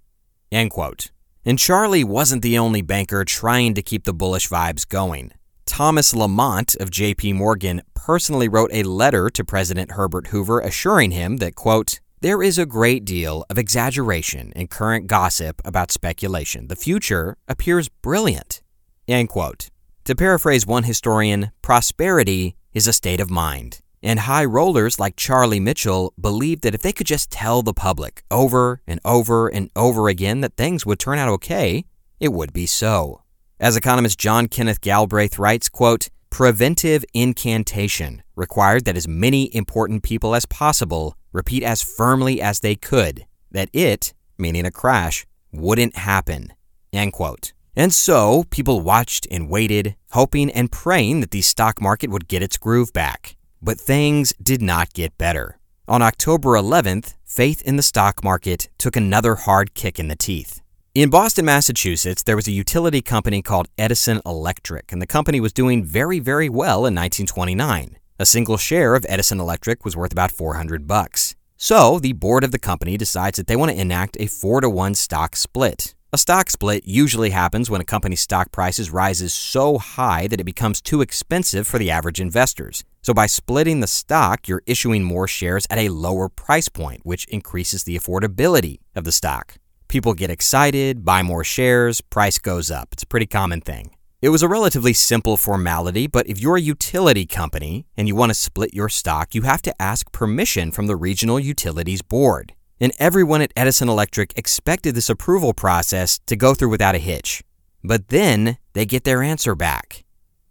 End 0.51 0.71
quote. 0.71 1.11
And 1.45 1.59
Charlie 1.59 2.03
wasn't 2.03 2.43
the 2.43 2.59
only 2.59 2.83
banker 2.83 3.25
trying 3.25 3.75
to 3.75 3.83
keep 3.83 4.05
the 4.05 4.13
bullish 4.13 4.49
vibes 4.49 4.89
going. 4.89 5.33
Thomas 5.77 6.17
Lamont 6.17 6.75
of 6.77 6.89
JP 6.89 7.35
Morgan 7.35 7.83
personally 7.93 8.49
wrote 8.49 8.71
a 8.73 8.83
letter 8.85 9.29
to 9.29 9.45
President 9.45 9.91
Herbert 9.91 10.29
Hoover 10.29 10.59
assuring 10.59 11.11
him 11.11 11.37
that, 11.37 11.55
quote, 11.55 12.01
there 12.23 12.43
is 12.43 12.57
a 12.57 12.65
great 12.65 13.05
deal 13.05 13.45
of 13.51 13.59
exaggeration 13.59 14.53
in 14.57 14.69
current 14.69 15.07
gossip 15.07 15.61
about 15.67 15.93
speculation. 15.93 16.69
The 16.69 16.77
future 16.77 17.37
appears 17.47 17.91
brilliant. 17.91 18.63
End 19.07 19.29
quote. 19.29 19.69
To 20.07 20.15
paraphrase 20.15 20.67
one 20.67 20.85
historian, 20.85 21.53
prosperity 21.61 22.57
is 22.73 22.89
a 22.89 22.95
state 22.95 23.21
of 23.21 23.31
mind. 23.31 23.81
And 24.03 24.21
high 24.21 24.47
rollers 24.47 24.99
like 24.99 25.17
Charlie 25.17 25.61
Mitchell 25.61 26.15
believed 26.19 26.63
that 26.63 26.75
if 26.75 26.81
they 26.81 26.95
could 26.95 27.07
just 27.07 27.31
tell 27.31 27.61
the 27.61 27.75
public 27.75 28.23
over 28.31 28.81
and 28.87 28.99
over 29.05 29.49
and 29.49 29.69
over 29.77 30.09
again 30.09 30.41
that 30.41 30.57
things 30.57 30.87
would 30.87 30.99
turn 30.99 31.19
out 31.19 31.29
okay, 31.29 31.85
it 32.19 32.33
would 32.33 32.55
be 32.55 32.65
so. 32.65 33.21
As 33.59 33.75
economist 33.75 34.19
John 34.19 34.49
Kenneth 34.49 34.83
Galbraith 34.83 35.39
writes, 35.39 35.71
quote, 35.71 36.09
preventive 36.29 37.07
incantation 37.15 38.23
required 38.35 38.85
that 38.85 38.99
as 38.99 39.09
many 39.09 39.55
important 39.55 40.03
people 40.03 40.35
as 40.35 40.45
possible 40.45 41.17
repeat 41.33 41.63
as 41.63 41.83
firmly 41.83 42.39
as 42.43 42.61
they 42.61 42.75
could 42.75 43.25
that 43.51 43.71
it, 43.73 44.13
meaning 44.37 44.67
a 44.67 44.71
crash, 44.71 45.25
wouldn't 45.53 45.97
happen. 45.97 46.53
End 46.93 47.15
quote. 47.15 47.55
And 47.75 47.95
so 47.95 48.45
people 48.51 48.83
watched 48.83 49.27
and 49.31 49.49
waited, 49.49 49.97
hoping 50.11 50.51
and 50.51 50.71
praying 50.71 51.21
that 51.21 51.31
the 51.31 51.41
stock 51.41 51.81
market 51.81 52.11
would 52.11 52.29
get 52.29 52.43
its 52.43 52.59
groove 52.59 52.93
back. 52.93 53.37
But 53.63 53.81
things 53.81 54.35
did 54.43 54.61
not 54.61 54.93
get 54.93 55.17
better. 55.17 55.59
On 55.89 56.03
October 56.03 56.51
11th, 56.51 57.15
faith 57.25 57.63
in 57.63 57.77
the 57.77 57.83
stock 57.83 58.23
market 58.23 58.69
took 58.77 58.97
another 58.97 59.37
hard 59.37 59.73
kick 59.73 59.99
in 59.99 60.09
the 60.09 60.17
teeth. 60.17 60.61
In 60.97 61.11
Boston, 61.11 61.45
Massachusetts, 61.45 62.23
there 62.23 62.37
was 62.37 62.49
a 62.49 62.53
utility 62.53 63.03
company 63.03 63.43
called 63.43 63.69
Edison 63.77 64.23
Electric, 64.25 64.91
and 64.91 65.03
the 65.03 65.07
company 65.07 65.41
was 65.41 65.53
doing 65.53 65.85
very, 65.85 66.21
very 66.21 66.49
well 66.49 66.87
in 66.87 66.95
1929. 66.95 67.99
A 68.19 68.25
single 68.25 68.57
share 68.57 68.95
of 68.95 69.05
Edison 69.07 69.39
Electric 69.39 69.85
was 69.85 69.95
worth 69.95 70.11
about 70.11 70.31
400 70.31 70.87
bucks. 70.87 71.37
So, 71.59 71.99
the 71.99 72.15
board 72.15 72.45
of 72.45 72.51
the 72.51 72.59
company 72.59 72.97
decides 72.97 73.37
that 73.37 73.47
they 73.47 73.57
want 73.57 73.73
to 73.73 73.79
enact 73.79 74.17
a 74.19 74.27
4 74.27 74.63
to 74.63 74.71
1 74.71 74.95
stock 74.95 75.37
split. 75.37 75.95
A 76.15 76.17
stock 76.17 76.49
split 76.49 76.89
usually 76.89 77.29
happens 77.29 77.69
when 77.69 77.83
a 77.83 77.93
company's 77.93 78.23
stock 78.23 78.51
prices 78.51 78.91
rises 78.91 79.35
so 79.35 79.77
high 79.77 80.27
that 80.29 80.41
it 80.41 80.45
becomes 80.45 80.81
too 80.81 81.03
expensive 81.03 81.67
for 81.67 81.79
the 81.79 81.91
average 81.91 82.23
investors. 82.23 82.85
So 83.03 83.13
by 83.13 83.27
splitting 83.27 83.81
the 83.81 83.87
stock, 83.87 84.49
you're 84.49 84.63
issuing 84.65 85.05
more 85.05 85.29
shares 85.29 85.67
at 85.69 85.77
a 85.77 85.91
lower 85.91 86.31
price 86.31 86.71
point, 86.71 87.03
which 87.05 87.27
increases 87.27 87.85
the 87.85 87.99
affordability 87.99 88.79
of 88.95 89.05
the 89.05 89.13
stock. 89.13 89.59
People 89.89 90.15
get 90.15 90.31
excited, 90.31 91.05
buy 91.05 91.23
more 91.23 91.45
shares, 91.45 92.01
price 92.01 92.39
goes 92.39 92.71
up. 92.71 92.89
It's 92.93 93.05
a 93.05 93.07
pretty 93.07 93.27
common 93.27 93.61
thing. 93.61 93.91
It 94.21 94.31
was 94.31 94.43
a 94.43 94.49
relatively 94.49 94.93
simple 94.93 95.37
formality, 95.37 96.07
but 96.07 96.27
if 96.27 96.41
you're 96.41 96.57
a 96.57 96.61
utility 96.61 97.27
company 97.27 97.87
and 97.97 98.09
you 98.09 98.17
want 98.17 98.31
to 98.31 98.35
split 98.35 98.75
your 98.75 98.89
stock, 98.89 99.35
you 99.35 99.43
have 99.43 99.63
to 99.63 99.83
ask 99.83 100.11
permission 100.11 100.73
from 100.73 100.87
the 100.87 100.97
Regional 100.97 101.39
Utilities 101.39 102.03
Board. 102.03 102.53
And 102.81 102.93
everyone 102.99 103.43
at 103.43 103.53
Edison 103.55 103.89
Electric 103.89 104.37
expected 104.37 104.95
this 104.95 105.09
approval 105.09 105.55
process 105.55 106.19
to 106.27 106.35
go 106.35 106.55
through 106.55 106.71
without 106.71 106.95
a 106.95 106.99
hitch. 106.99 107.45
But 107.85 108.09
then 108.09 108.59
they 108.73 108.87
get 108.87 109.05
their 109.05 109.23
answer 109.23 109.55
back. 109.55 110.05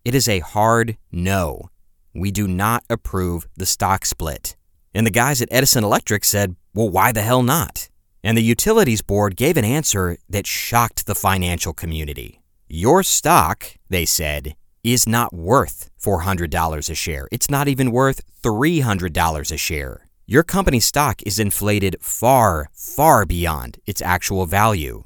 It 0.05 0.15
is 0.15 0.29
a 0.29 0.39
hard 0.39 0.97
no. 1.11 1.69
We 2.13 2.31
do 2.31 2.47
not 2.47 2.83
approve 2.89 3.47
the 3.57 3.65
stock 3.65 4.05
split. 4.05 4.55
And 4.93 5.05
the 5.05 5.11
guys 5.11 5.41
at 5.41 5.49
Edison 5.51 5.83
Electric 5.83 6.23
said, 6.23 6.55
well, 6.73 6.89
why 6.89 7.11
the 7.11 7.21
hell 7.21 7.43
not? 7.43 7.89
And 8.25 8.35
the 8.35 8.51
Utilities 8.51 9.03
Board 9.03 9.35
gave 9.35 9.55
an 9.55 9.63
answer 9.63 10.17
that 10.27 10.47
shocked 10.47 11.05
the 11.05 11.13
financial 11.13 11.73
community. 11.73 12.41
Your 12.67 13.03
stock, 13.03 13.67
they 13.87 14.03
said, 14.03 14.55
is 14.83 15.05
not 15.05 15.31
worth 15.31 15.91
$400 16.01 16.89
a 16.89 16.95
share. 16.95 17.27
It's 17.31 17.51
not 17.51 17.67
even 17.67 17.91
worth 17.91 18.21
$300 18.41 19.51
a 19.51 19.57
share. 19.57 20.07
Your 20.25 20.41
company's 20.41 20.85
stock 20.85 21.21
is 21.21 21.37
inflated 21.37 21.97
far, 22.01 22.71
far 22.73 23.27
beyond 23.27 23.77
its 23.85 24.01
actual 24.01 24.47
value. 24.47 25.03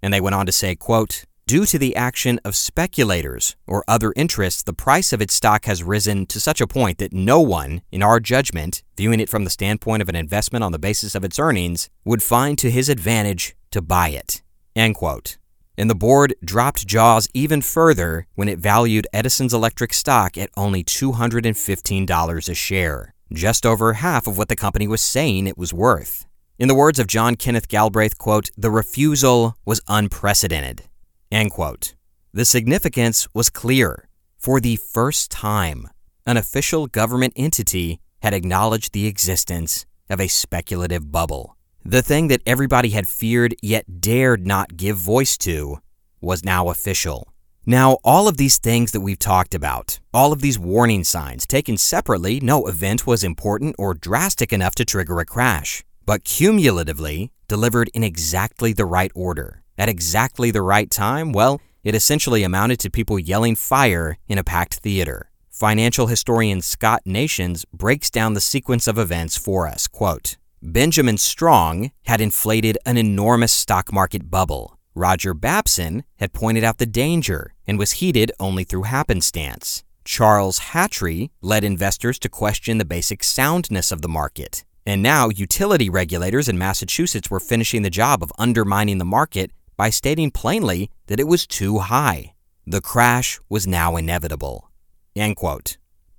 And 0.00 0.10
they 0.10 0.22
went 0.22 0.34
on 0.34 0.46
to 0.46 0.52
say, 0.52 0.74
quote, 0.74 1.26
Due 1.46 1.66
to 1.66 1.78
the 1.78 1.96
action 1.96 2.38
of 2.44 2.54
speculators 2.54 3.56
or 3.66 3.84
other 3.88 4.12
interests, 4.16 4.62
the 4.62 4.72
price 4.72 5.12
of 5.12 5.20
its 5.20 5.34
stock 5.34 5.64
has 5.64 5.82
risen 5.82 6.24
to 6.24 6.40
such 6.40 6.60
a 6.60 6.66
point 6.66 6.98
that 6.98 7.12
no 7.12 7.40
one, 7.40 7.82
in 7.90 8.02
our 8.02 8.20
judgment, 8.20 8.82
viewing 8.96 9.20
it 9.20 9.28
from 9.28 9.44
the 9.44 9.50
standpoint 9.50 10.00
of 10.00 10.08
an 10.08 10.16
investment 10.16 10.64
on 10.64 10.72
the 10.72 10.78
basis 10.78 11.14
of 11.14 11.24
its 11.24 11.38
earnings, 11.38 11.90
would 12.04 12.22
find 12.22 12.56
to 12.58 12.70
his 12.70 12.88
advantage 12.88 13.56
to 13.72 13.82
buy 13.82 14.08
it. 14.08 14.40
End 14.76 14.94
quote. 14.94 15.36
And 15.76 15.90
the 15.90 15.96
board 15.96 16.34
dropped 16.44 16.86
jaws 16.86 17.28
even 17.34 17.60
further 17.60 18.26
when 18.34 18.48
it 18.48 18.58
valued 18.58 19.08
Edison's 19.12 19.52
electric 19.52 19.92
stock 19.92 20.38
at 20.38 20.50
only 20.56 20.84
$215 20.84 22.48
a 22.48 22.54
share, 22.54 23.14
just 23.32 23.66
over 23.66 23.94
half 23.94 24.26
of 24.26 24.38
what 24.38 24.48
the 24.48 24.56
company 24.56 24.86
was 24.86 25.00
saying 25.00 25.46
it 25.46 25.58
was 25.58 25.74
worth. 25.74 26.24
In 26.58 26.68
the 26.68 26.74
words 26.74 27.00
of 27.00 27.08
John 27.08 27.34
Kenneth 27.34 27.68
Galbraith, 27.68 28.16
quote, 28.16 28.50
the 28.56 28.70
refusal 28.70 29.56
was 29.64 29.80
unprecedented. 29.88 30.84
End 31.32 31.50
quote. 31.50 31.94
The 32.34 32.44
significance 32.44 33.26
was 33.32 33.48
clear. 33.48 34.06
For 34.36 34.60
the 34.60 34.76
first 34.76 35.30
time, 35.30 35.88
an 36.26 36.36
official 36.36 36.86
government 36.86 37.32
entity 37.36 38.00
had 38.20 38.34
acknowledged 38.34 38.92
the 38.92 39.06
existence 39.06 39.86
of 40.10 40.20
a 40.20 40.28
speculative 40.28 41.10
bubble. 41.10 41.56
The 41.86 42.02
thing 42.02 42.28
that 42.28 42.42
everybody 42.44 42.90
had 42.90 43.08
feared 43.08 43.54
yet 43.62 44.02
dared 44.02 44.46
not 44.46 44.76
give 44.76 44.98
voice 44.98 45.38
to 45.38 45.78
was 46.20 46.44
now 46.44 46.68
official. 46.68 47.32
Now, 47.64 47.96
all 48.04 48.28
of 48.28 48.36
these 48.36 48.58
things 48.58 48.92
that 48.92 49.00
we've 49.00 49.18
talked 49.18 49.54
about, 49.54 50.00
all 50.12 50.34
of 50.34 50.42
these 50.42 50.58
warning 50.58 51.02
signs, 51.02 51.46
taken 51.46 51.78
separately, 51.78 52.40
no 52.40 52.66
event 52.66 53.06
was 53.06 53.24
important 53.24 53.74
or 53.78 53.94
drastic 53.94 54.52
enough 54.52 54.74
to 54.74 54.84
trigger 54.84 55.18
a 55.18 55.24
crash, 55.24 55.82
but 56.04 56.24
cumulatively, 56.24 57.32
delivered 57.48 57.88
in 57.94 58.04
exactly 58.04 58.74
the 58.74 58.84
right 58.84 59.12
order 59.14 59.61
at 59.82 59.88
exactly 59.88 60.52
the 60.52 60.62
right 60.62 60.88
time, 60.88 61.32
well, 61.32 61.60
it 61.82 61.92
essentially 61.92 62.44
amounted 62.44 62.78
to 62.78 62.88
people 62.88 63.18
yelling 63.18 63.56
fire 63.56 64.16
in 64.28 64.38
a 64.38 64.44
packed 64.44 64.74
theater. 64.74 65.28
Financial 65.50 66.06
historian 66.06 66.60
Scott 66.60 67.02
Nations 67.04 67.64
breaks 67.74 68.08
down 68.08 68.34
the 68.34 68.40
sequence 68.40 68.86
of 68.86 68.96
events 68.96 69.36
for 69.36 69.66
us. 69.66 69.88
Quote, 69.88 70.36
Benjamin 70.62 71.18
Strong 71.18 71.90
had 72.04 72.20
inflated 72.20 72.78
an 72.86 72.96
enormous 72.96 73.52
stock 73.52 73.92
market 73.92 74.30
bubble. 74.30 74.78
Roger 74.94 75.34
Babson 75.34 76.04
had 76.20 76.32
pointed 76.32 76.62
out 76.62 76.78
the 76.78 76.86
danger 76.86 77.52
and 77.66 77.76
was 77.76 77.98
heeded 77.98 78.30
only 78.38 78.62
through 78.62 78.84
happenstance. 78.84 79.82
Charles 80.04 80.60
Hatry 80.60 81.30
led 81.40 81.64
investors 81.64 82.20
to 82.20 82.28
question 82.28 82.78
the 82.78 82.84
basic 82.84 83.24
soundness 83.24 83.90
of 83.90 84.00
the 84.00 84.08
market. 84.08 84.64
And 84.86 85.02
now, 85.02 85.28
utility 85.28 85.90
regulators 85.90 86.48
in 86.48 86.56
Massachusetts 86.56 87.30
were 87.32 87.40
finishing 87.40 87.82
the 87.82 87.90
job 87.90 88.22
of 88.22 88.32
undermining 88.38 88.98
the 88.98 89.04
market 89.04 89.50
by 89.82 89.90
stating 89.90 90.30
plainly 90.30 90.88
that 91.08 91.18
it 91.18 91.26
was 91.26 91.44
too 91.44 91.80
high. 91.80 92.32
The 92.64 92.80
crash 92.80 93.40
was 93.48 93.66
now 93.66 93.96
inevitable. 93.96 94.70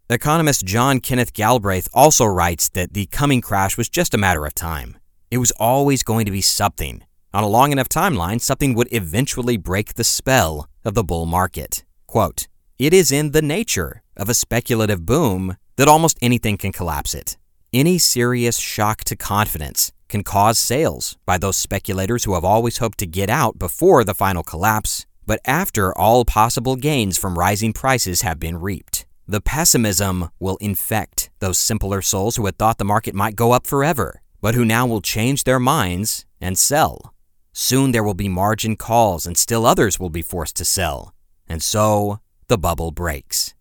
Economist 0.09 0.65
John 0.65 0.99
Kenneth 0.99 1.31
Galbraith 1.31 1.87
also 1.93 2.25
writes 2.25 2.67
that 2.71 2.91
the 2.91 3.05
coming 3.05 3.39
crash 3.39 3.77
was 3.77 3.87
just 3.87 4.13
a 4.13 4.17
matter 4.17 4.45
of 4.45 4.53
time. 4.53 4.97
It 5.31 5.37
was 5.37 5.51
always 5.51 6.03
going 6.03 6.25
to 6.25 6.31
be 6.39 6.41
something. 6.41 7.05
On 7.33 7.45
a 7.45 7.53
long 7.57 7.71
enough 7.71 7.87
timeline, 7.87 8.41
something 8.41 8.73
would 8.73 8.91
eventually 8.91 9.55
break 9.55 9.93
the 9.93 10.03
spell 10.03 10.67
of 10.83 10.93
the 10.93 11.07
bull 11.09 11.25
market. 11.25 11.85
Quote, 12.05 12.49
It 12.77 12.93
is 12.93 13.13
in 13.13 13.31
the 13.31 13.41
nature 13.41 14.03
of 14.17 14.27
a 14.27 14.33
speculative 14.33 15.05
boom 15.05 15.55
that 15.77 15.87
almost 15.87 16.17
anything 16.21 16.57
can 16.57 16.73
collapse 16.73 17.13
it. 17.15 17.37
Any 17.71 17.97
serious 17.97 18.57
shock 18.57 19.05
to 19.05 19.15
confidence 19.15 19.93
can 20.13 20.23
cause 20.23 20.59
sales 20.59 21.17
by 21.25 21.39
those 21.39 21.57
speculators 21.57 22.23
who 22.23 22.35
have 22.35 22.45
always 22.45 22.77
hoped 22.77 22.99
to 22.99 23.07
get 23.07 23.31
out 23.31 23.57
before 23.57 24.03
the 24.03 24.13
final 24.13 24.43
collapse, 24.43 25.07
but 25.25 25.39
after 25.43 25.91
all 25.97 26.23
possible 26.23 26.75
gains 26.75 27.17
from 27.17 27.39
rising 27.39 27.73
prices 27.73 28.21
have 28.21 28.39
been 28.39 28.57
reaped. 28.57 29.07
The 29.27 29.41
pessimism 29.41 30.29
will 30.39 30.57
infect 30.57 31.31
those 31.39 31.57
simpler 31.57 32.03
souls 32.03 32.35
who 32.35 32.45
had 32.45 32.59
thought 32.59 32.77
the 32.77 32.85
market 32.85 33.15
might 33.15 33.35
go 33.35 33.53
up 33.53 33.65
forever, 33.65 34.21
but 34.39 34.53
who 34.53 34.63
now 34.63 34.85
will 34.85 35.01
change 35.01 35.45
their 35.45 35.59
minds 35.59 36.27
and 36.39 36.59
sell. 36.59 37.15
Soon 37.51 37.91
there 37.91 38.03
will 38.03 38.13
be 38.13 38.29
margin 38.29 38.75
calls, 38.75 39.25
and 39.25 39.35
still 39.35 39.65
others 39.65 39.99
will 39.99 40.11
be 40.11 40.21
forced 40.21 40.55
to 40.57 40.65
sell. 40.65 41.15
And 41.49 41.63
so 41.63 42.19
the 42.49 42.59
bubble 42.59 42.91
breaks. 42.91 43.55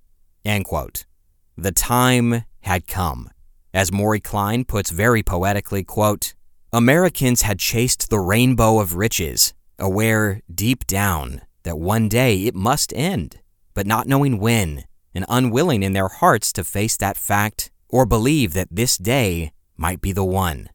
End 0.45 0.67
quote. 0.67 1.07
The 1.57 1.73
time 1.73 2.45
had 2.61 2.87
come. 2.87 3.31
As 3.73 3.91
Maury 3.91 4.21
Klein 4.21 4.67
puts 4.67 4.91
very 4.91 5.23
poetically, 5.23 5.83
quote, 5.83 6.35
Americans 6.75 7.43
had 7.43 7.59
chased 7.59 8.09
the 8.09 8.19
rainbow 8.19 8.81
of 8.81 8.95
riches, 8.95 9.53
aware 9.79 10.41
deep 10.51 10.87
down 10.87 11.43
that 11.65 11.79
one 11.79 12.09
day 12.09 12.47
it 12.47 12.55
must 12.55 12.95
end, 12.95 13.41
but 13.75 13.87
not 13.87 14.07
knowing 14.07 14.39
when, 14.39 14.85
and 15.15 15.27
unwilling 15.29 15.83
in 15.83 15.93
their 15.93 16.09
hearts 16.09 16.51
to 16.51 16.65
face 16.65 16.97
that 16.97 17.19
fact 17.19 17.71
or 17.91 18.07
believe 18.07 18.55
that 18.55 18.69
this 18.71 18.97
day 18.97 19.53
might 19.77 20.01
be 20.01 20.13
the 20.13 20.25
one. 20.25 20.71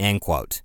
End 0.00 0.20
quote. 0.20 0.62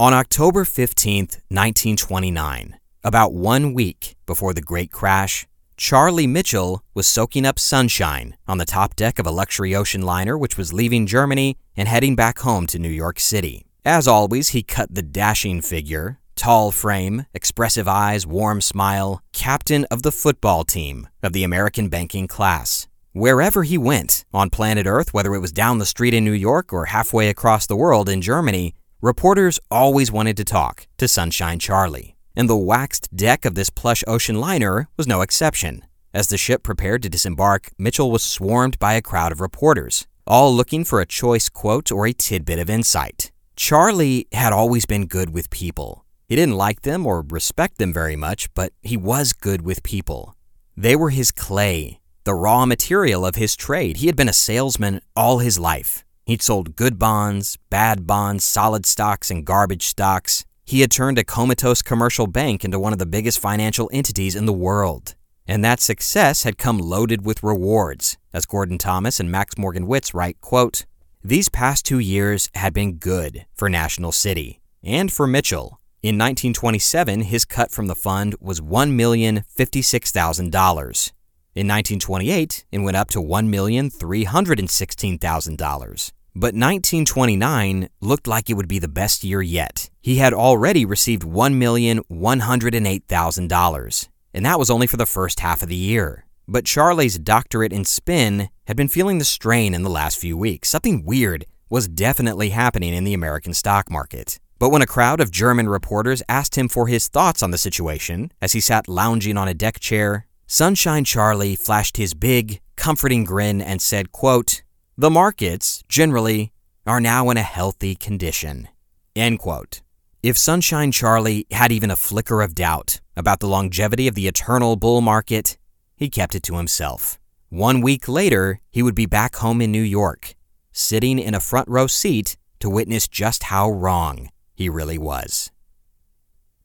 On 0.00 0.14
October 0.14 0.64
15, 0.64 1.24
1929, 1.50 2.78
about 3.04 3.34
one 3.34 3.74
week 3.74 4.16
before 4.24 4.54
the 4.54 4.62
Great 4.62 4.90
Crash, 4.90 5.46
Charlie 5.76 6.26
Mitchell 6.26 6.82
was 6.94 7.06
soaking 7.06 7.44
up 7.44 7.58
sunshine 7.58 8.34
on 8.48 8.56
the 8.56 8.64
top 8.64 8.96
deck 8.96 9.18
of 9.18 9.26
a 9.26 9.30
luxury 9.30 9.74
ocean 9.74 10.00
liner 10.00 10.38
which 10.38 10.56
was 10.56 10.72
leaving 10.72 11.06
Germany 11.06 11.58
and 11.76 11.86
heading 11.86 12.16
back 12.16 12.38
home 12.38 12.66
to 12.68 12.78
New 12.78 12.88
York 12.88 13.20
City. 13.20 13.65
As 13.86 14.08
always, 14.08 14.48
he 14.48 14.64
cut 14.64 14.92
the 14.92 15.00
dashing 15.00 15.62
figure, 15.62 16.18
tall 16.34 16.72
frame, 16.72 17.26
expressive 17.32 17.86
eyes, 17.86 18.26
warm 18.26 18.60
smile, 18.60 19.22
captain 19.32 19.84
of 19.92 20.02
the 20.02 20.10
football 20.10 20.64
team 20.64 21.06
of 21.22 21.32
the 21.32 21.44
American 21.44 21.88
banking 21.88 22.26
class. 22.26 22.88
Wherever 23.12 23.62
he 23.62 23.78
went 23.78 24.24
on 24.34 24.50
planet 24.50 24.88
Earth, 24.88 25.14
whether 25.14 25.36
it 25.36 25.38
was 25.38 25.52
down 25.52 25.78
the 25.78 25.86
street 25.86 26.14
in 26.14 26.24
New 26.24 26.32
York 26.32 26.72
or 26.72 26.86
halfway 26.86 27.28
across 27.28 27.68
the 27.68 27.76
world 27.76 28.08
in 28.08 28.22
Germany, 28.22 28.74
reporters 29.00 29.60
always 29.70 30.10
wanted 30.10 30.36
to 30.38 30.44
talk 30.44 30.88
to 30.98 31.06
Sunshine 31.06 31.60
Charlie. 31.60 32.16
And 32.34 32.50
the 32.50 32.56
waxed 32.56 33.14
deck 33.14 33.44
of 33.44 33.54
this 33.54 33.70
plush 33.70 34.02
ocean 34.08 34.40
liner 34.40 34.88
was 34.96 35.06
no 35.06 35.20
exception. 35.20 35.84
As 36.12 36.26
the 36.26 36.36
ship 36.36 36.64
prepared 36.64 37.04
to 37.04 37.08
disembark, 37.08 37.70
Mitchell 37.78 38.10
was 38.10 38.24
swarmed 38.24 38.80
by 38.80 38.94
a 38.94 39.00
crowd 39.00 39.30
of 39.30 39.40
reporters, 39.40 40.08
all 40.26 40.52
looking 40.52 40.84
for 40.84 41.00
a 41.00 41.06
choice 41.06 41.48
quote 41.48 41.92
or 41.92 42.04
a 42.04 42.12
tidbit 42.12 42.58
of 42.58 42.68
insight. 42.68 43.30
Charlie 43.56 44.28
had 44.32 44.52
always 44.52 44.84
been 44.84 45.06
good 45.06 45.30
with 45.30 45.48
people. 45.48 46.04
He 46.28 46.36
didn't 46.36 46.56
like 46.56 46.82
them 46.82 47.06
or 47.06 47.24
respect 47.26 47.78
them 47.78 47.92
very 47.92 48.14
much, 48.14 48.52
but 48.54 48.72
he 48.82 48.96
was 48.96 49.32
good 49.32 49.62
with 49.62 49.82
people. 49.82 50.36
They 50.76 50.94
were 50.94 51.10
his 51.10 51.30
clay, 51.32 52.00
the 52.24 52.34
raw 52.34 52.66
material 52.66 53.24
of 53.24 53.36
his 53.36 53.56
trade. 53.56 53.98
He 53.98 54.06
had 54.06 54.16
been 54.16 54.28
a 54.28 54.34
salesman 54.34 55.00
all 55.16 55.38
his 55.38 55.58
life. 55.58 56.04
He'd 56.26 56.42
sold 56.42 56.76
good 56.76 56.98
bonds, 56.98 57.56
bad 57.70 58.06
bonds, 58.06 58.44
solid 58.44 58.84
stocks, 58.84 59.30
and 59.30 59.46
garbage 59.46 59.86
stocks. 59.86 60.44
He 60.66 60.80
had 60.80 60.90
turned 60.90 61.18
a 61.18 61.24
comatose 61.24 61.80
commercial 61.80 62.26
bank 62.26 62.64
into 62.64 62.78
one 62.78 62.92
of 62.92 62.98
the 62.98 63.06
biggest 63.06 63.38
financial 63.38 63.88
entities 63.92 64.36
in 64.36 64.44
the 64.44 64.52
world. 64.52 65.14
And 65.46 65.64
that 65.64 65.80
success 65.80 66.42
had 66.42 66.58
come 66.58 66.78
loaded 66.78 67.24
with 67.24 67.42
rewards. 67.42 68.18
As 68.34 68.44
Gordon 68.44 68.76
Thomas 68.76 69.18
and 69.18 69.30
Max 69.30 69.56
Morgan 69.56 69.86
Witts 69.86 70.12
write, 70.12 70.40
quote, 70.40 70.84
these 71.28 71.48
past 71.48 71.84
two 71.84 71.98
years 71.98 72.48
had 72.54 72.72
been 72.72 72.98
good 72.98 73.46
for 73.54 73.68
National 73.68 74.12
City 74.12 74.60
and 74.84 75.12
for 75.12 75.26
Mitchell. 75.26 75.80
In 76.02 76.16
1927, 76.16 77.22
his 77.22 77.44
cut 77.44 77.72
from 77.72 77.88
the 77.88 77.96
fund 77.96 78.36
was 78.40 78.60
$1,056,000. 78.60 81.12
In 81.56 81.66
1928, 81.66 82.64
it 82.70 82.78
went 82.78 82.96
up 82.96 83.10
to 83.10 83.18
$1,316,000. 83.18 86.12
But 86.34 86.54
1929 86.54 87.88
looked 88.00 88.26
like 88.26 88.50
it 88.50 88.54
would 88.54 88.68
be 88.68 88.78
the 88.78 88.86
best 88.86 89.24
year 89.24 89.42
yet. 89.42 89.90
He 90.02 90.18
had 90.18 90.34
already 90.34 90.84
received 90.84 91.22
$1,108,000, 91.22 94.08
and 94.34 94.44
that 94.44 94.58
was 94.58 94.70
only 94.70 94.86
for 94.86 94.98
the 94.98 95.06
first 95.06 95.40
half 95.40 95.62
of 95.62 95.70
the 95.70 95.74
year. 95.74 96.25
But 96.48 96.64
Charlie's 96.64 97.18
doctorate 97.18 97.72
in 97.72 97.84
spin 97.84 98.50
had 98.66 98.76
been 98.76 98.88
feeling 98.88 99.18
the 99.18 99.24
strain 99.24 99.74
in 99.74 99.82
the 99.82 99.90
last 99.90 100.18
few 100.18 100.36
weeks. 100.36 100.68
Something 100.68 101.04
weird 101.04 101.44
was 101.68 101.88
definitely 101.88 102.50
happening 102.50 102.94
in 102.94 103.02
the 103.02 103.14
American 103.14 103.52
stock 103.52 103.90
market. 103.90 104.38
But 104.60 104.70
when 104.70 104.80
a 104.80 104.86
crowd 104.86 105.20
of 105.20 105.32
German 105.32 105.68
reporters 105.68 106.22
asked 106.28 106.56
him 106.56 106.68
for 106.68 106.86
his 106.86 107.08
thoughts 107.08 107.42
on 107.42 107.50
the 107.50 107.58
situation 107.58 108.30
as 108.40 108.52
he 108.52 108.60
sat 108.60 108.88
lounging 108.88 109.36
on 109.36 109.48
a 109.48 109.54
deck 109.54 109.80
chair, 109.80 110.26
Sunshine 110.46 111.04
Charlie 111.04 111.56
flashed 111.56 111.96
his 111.96 112.14
big, 112.14 112.60
comforting 112.76 113.24
grin 113.24 113.60
and 113.60 113.82
said, 113.82 114.12
quote, 114.12 114.62
The 114.96 115.10
markets, 115.10 115.82
generally, 115.88 116.52
are 116.86 117.00
now 117.00 117.28
in 117.30 117.36
a 117.36 117.42
healthy 117.42 117.96
condition. 117.96 118.68
End 119.16 119.40
quote. 119.40 119.82
If 120.22 120.38
Sunshine 120.38 120.92
Charlie 120.92 121.46
had 121.50 121.72
even 121.72 121.90
a 121.90 121.96
flicker 121.96 122.40
of 122.40 122.54
doubt 122.54 123.00
about 123.16 123.40
the 123.40 123.48
longevity 123.48 124.06
of 124.06 124.14
the 124.14 124.28
eternal 124.28 124.76
bull 124.76 125.00
market, 125.00 125.58
he 125.96 126.08
kept 126.08 126.34
it 126.34 126.42
to 126.44 126.56
himself. 126.56 127.18
One 127.48 127.80
week 127.80 128.06
later, 128.08 128.60
he 128.70 128.82
would 128.82 128.94
be 128.94 129.06
back 129.06 129.36
home 129.36 129.60
in 129.60 129.72
New 129.72 129.82
York, 129.82 130.34
sitting 130.72 131.18
in 131.18 131.34
a 131.34 131.40
front 131.40 131.68
row 131.68 131.86
seat 131.86 132.36
to 132.60 132.70
witness 132.70 133.08
just 133.08 133.44
how 133.44 133.70
wrong 133.70 134.30
he 134.54 134.68
really 134.68 134.98
was. 134.98 135.50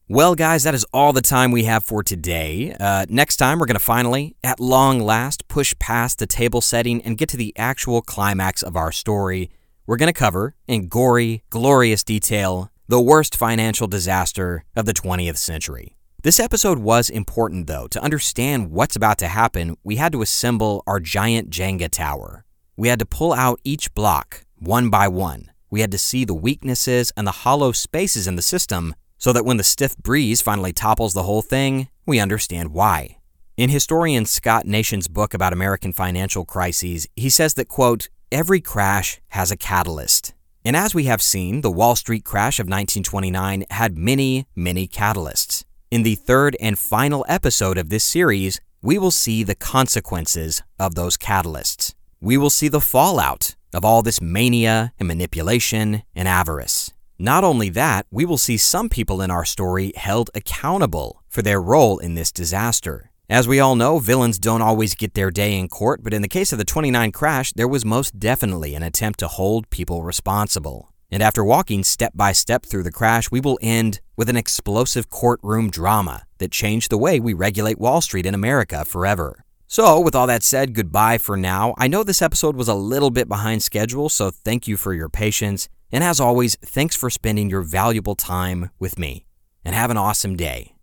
Well, 0.08 0.34
guys, 0.34 0.64
that 0.64 0.74
is 0.74 0.84
all 0.92 1.14
the 1.14 1.22
time 1.22 1.52
we 1.52 1.64
have 1.64 1.84
for 1.84 2.02
today. 2.02 2.76
Uh, 2.78 3.06
next 3.08 3.38
time, 3.38 3.58
we're 3.58 3.66
going 3.66 3.76
to 3.76 3.84
finally, 3.84 4.36
at 4.44 4.60
long 4.60 5.00
last, 5.00 5.48
push 5.48 5.72
past 5.78 6.18
the 6.18 6.26
table 6.26 6.60
setting 6.60 7.00
and 7.02 7.16
get 7.16 7.30
to 7.30 7.36
the 7.38 7.54
actual 7.56 8.02
climax 8.02 8.62
of 8.62 8.76
our 8.76 8.92
story. 8.92 9.50
We're 9.86 9.96
going 9.96 10.12
to 10.12 10.18
cover, 10.18 10.54
in 10.66 10.88
gory, 10.88 11.44
glorious 11.48 12.04
detail, 12.04 12.70
the 12.88 13.00
worst 13.00 13.34
financial 13.34 13.86
disaster 13.86 14.64
of 14.76 14.84
the 14.84 14.92
20th 14.92 15.38
century. 15.38 15.96
This 16.22 16.38
episode 16.38 16.78
was 16.78 17.10
important, 17.10 17.66
though. 17.66 17.88
To 17.88 18.00
understand 18.00 18.70
what's 18.70 18.94
about 18.94 19.18
to 19.18 19.26
happen, 19.26 19.76
we 19.82 19.96
had 19.96 20.12
to 20.12 20.22
assemble 20.22 20.84
our 20.86 21.00
giant 21.00 21.50
Jenga 21.50 21.90
tower. 21.90 22.44
We 22.76 22.86
had 22.86 23.00
to 23.00 23.06
pull 23.06 23.32
out 23.32 23.60
each 23.64 23.92
block, 23.92 24.46
one 24.56 24.88
by 24.88 25.08
one. 25.08 25.50
We 25.68 25.80
had 25.80 25.90
to 25.90 25.98
see 25.98 26.24
the 26.24 26.32
weaknesses 26.32 27.12
and 27.16 27.26
the 27.26 27.42
hollow 27.42 27.72
spaces 27.72 28.28
in 28.28 28.36
the 28.36 28.42
system 28.42 28.94
so 29.18 29.32
that 29.32 29.44
when 29.44 29.56
the 29.56 29.64
stiff 29.64 29.96
breeze 29.96 30.40
finally 30.40 30.72
topples 30.72 31.12
the 31.12 31.24
whole 31.24 31.42
thing, 31.42 31.88
we 32.06 32.20
understand 32.20 32.72
why. 32.72 33.16
In 33.56 33.70
historian 33.70 34.24
Scott 34.24 34.64
Nation's 34.64 35.08
book 35.08 35.34
about 35.34 35.52
American 35.52 35.92
financial 35.92 36.44
crises, 36.44 37.08
he 37.16 37.30
says 37.30 37.54
that, 37.54 37.66
quote, 37.66 38.08
every 38.30 38.60
crash 38.60 39.20
has 39.30 39.50
a 39.50 39.56
catalyst. 39.56 40.34
And 40.64 40.76
as 40.76 40.94
we 40.94 41.04
have 41.04 41.20
seen, 41.20 41.62
the 41.62 41.70
Wall 41.70 41.96
Street 41.96 42.24
crash 42.24 42.60
of 42.60 42.66
1929 42.66 43.64
had 43.70 43.98
many, 43.98 44.46
many 44.54 44.86
catalysts. 44.86 45.64
In 45.92 46.04
the 46.04 46.14
third 46.14 46.56
and 46.58 46.78
final 46.78 47.22
episode 47.28 47.76
of 47.76 47.90
this 47.90 48.02
series, 48.02 48.62
we 48.80 48.96
will 48.96 49.10
see 49.10 49.42
the 49.42 49.54
consequences 49.54 50.62
of 50.78 50.94
those 50.94 51.18
catalysts. 51.18 51.92
We 52.18 52.38
will 52.38 52.48
see 52.48 52.68
the 52.68 52.80
fallout 52.80 53.56
of 53.74 53.84
all 53.84 54.00
this 54.00 54.18
mania 54.18 54.94
and 54.98 55.06
manipulation 55.06 56.02
and 56.14 56.26
avarice. 56.26 56.94
Not 57.18 57.44
only 57.44 57.68
that, 57.68 58.06
we 58.10 58.24
will 58.24 58.38
see 58.38 58.56
some 58.56 58.88
people 58.88 59.20
in 59.20 59.30
our 59.30 59.44
story 59.44 59.92
held 59.94 60.30
accountable 60.34 61.22
for 61.28 61.42
their 61.42 61.60
role 61.60 61.98
in 61.98 62.14
this 62.14 62.32
disaster. 62.32 63.10
As 63.28 63.46
we 63.46 63.60
all 63.60 63.76
know, 63.76 63.98
villains 63.98 64.38
don't 64.38 64.62
always 64.62 64.94
get 64.94 65.12
their 65.12 65.30
day 65.30 65.58
in 65.58 65.68
court, 65.68 66.02
but 66.02 66.14
in 66.14 66.22
the 66.22 66.26
case 66.26 66.54
of 66.54 66.58
the 66.58 66.64
29 66.64 67.12
crash, 67.12 67.52
there 67.52 67.68
was 67.68 67.84
most 67.84 68.18
definitely 68.18 68.74
an 68.74 68.82
attempt 68.82 69.18
to 69.18 69.28
hold 69.28 69.68
people 69.68 70.02
responsible. 70.02 70.91
And 71.12 71.22
after 71.22 71.44
walking 71.44 71.84
step 71.84 72.12
by 72.16 72.32
step 72.32 72.64
through 72.64 72.84
the 72.84 72.90
crash, 72.90 73.30
we 73.30 73.38
will 73.38 73.58
end 73.60 74.00
with 74.16 74.30
an 74.30 74.36
explosive 74.36 75.10
courtroom 75.10 75.70
drama 75.70 76.24
that 76.38 76.50
changed 76.50 76.90
the 76.90 76.98
way 76.98 77.20
we 77.20 77.34
regulate 77.34 77.78
Wall 77.78 78.00
Street 78.00 78.24
in 78.24 78.34
America 78.34 78.82
forever. 78.82 79.44
So, 79.68 80.00
with 80.00 80.14
all 80.14 80.26
that 80.26 80.42
said, 80.42 80.74
goodbye 80.74 81.18
for 81.18 81.36
now. 81.36 81.74
I 81.76 81.86
know 81.86 82.02
this 82.02 82.22
episode 82.22 82.56
was 82.56 82.68
a 82.68 82.74
little 82.74 83.10
bit 83.10 83.28
behind 83.28 83.62
schedule, 83.62 84.08
so 84.08 84.30
thank 84.30 84.66
you 84.66 84.78
for 84.78 84.94
your 84.94 85.10
patience. 85.10 85.68
And 85.90 86.02
as 86.02 86.18
always, 86.18 86.56
thanks 86.56 86.96
for 86.96 87.10
spending 87.10 87.50
your 87.50 87.62
valuable 87.62 88.14
time 88.14 88.70
with 88.78 88.98
me. 88.98 89.26
And 89.64 89.74
have 89.74 89.90
an 89.90 89.98
awesome 89.98 90.34
day. 90.34 90.74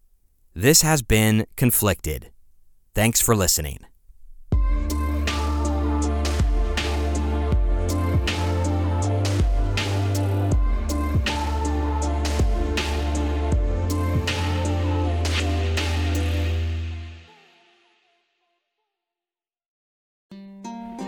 This 0.54 0.84
has 0.84 1.02
been 1.02 1.48
Conflicted. 1.58 2.32
Thanks 2.94 3.20
for 3.20 3.36
listening. 3.36 3.89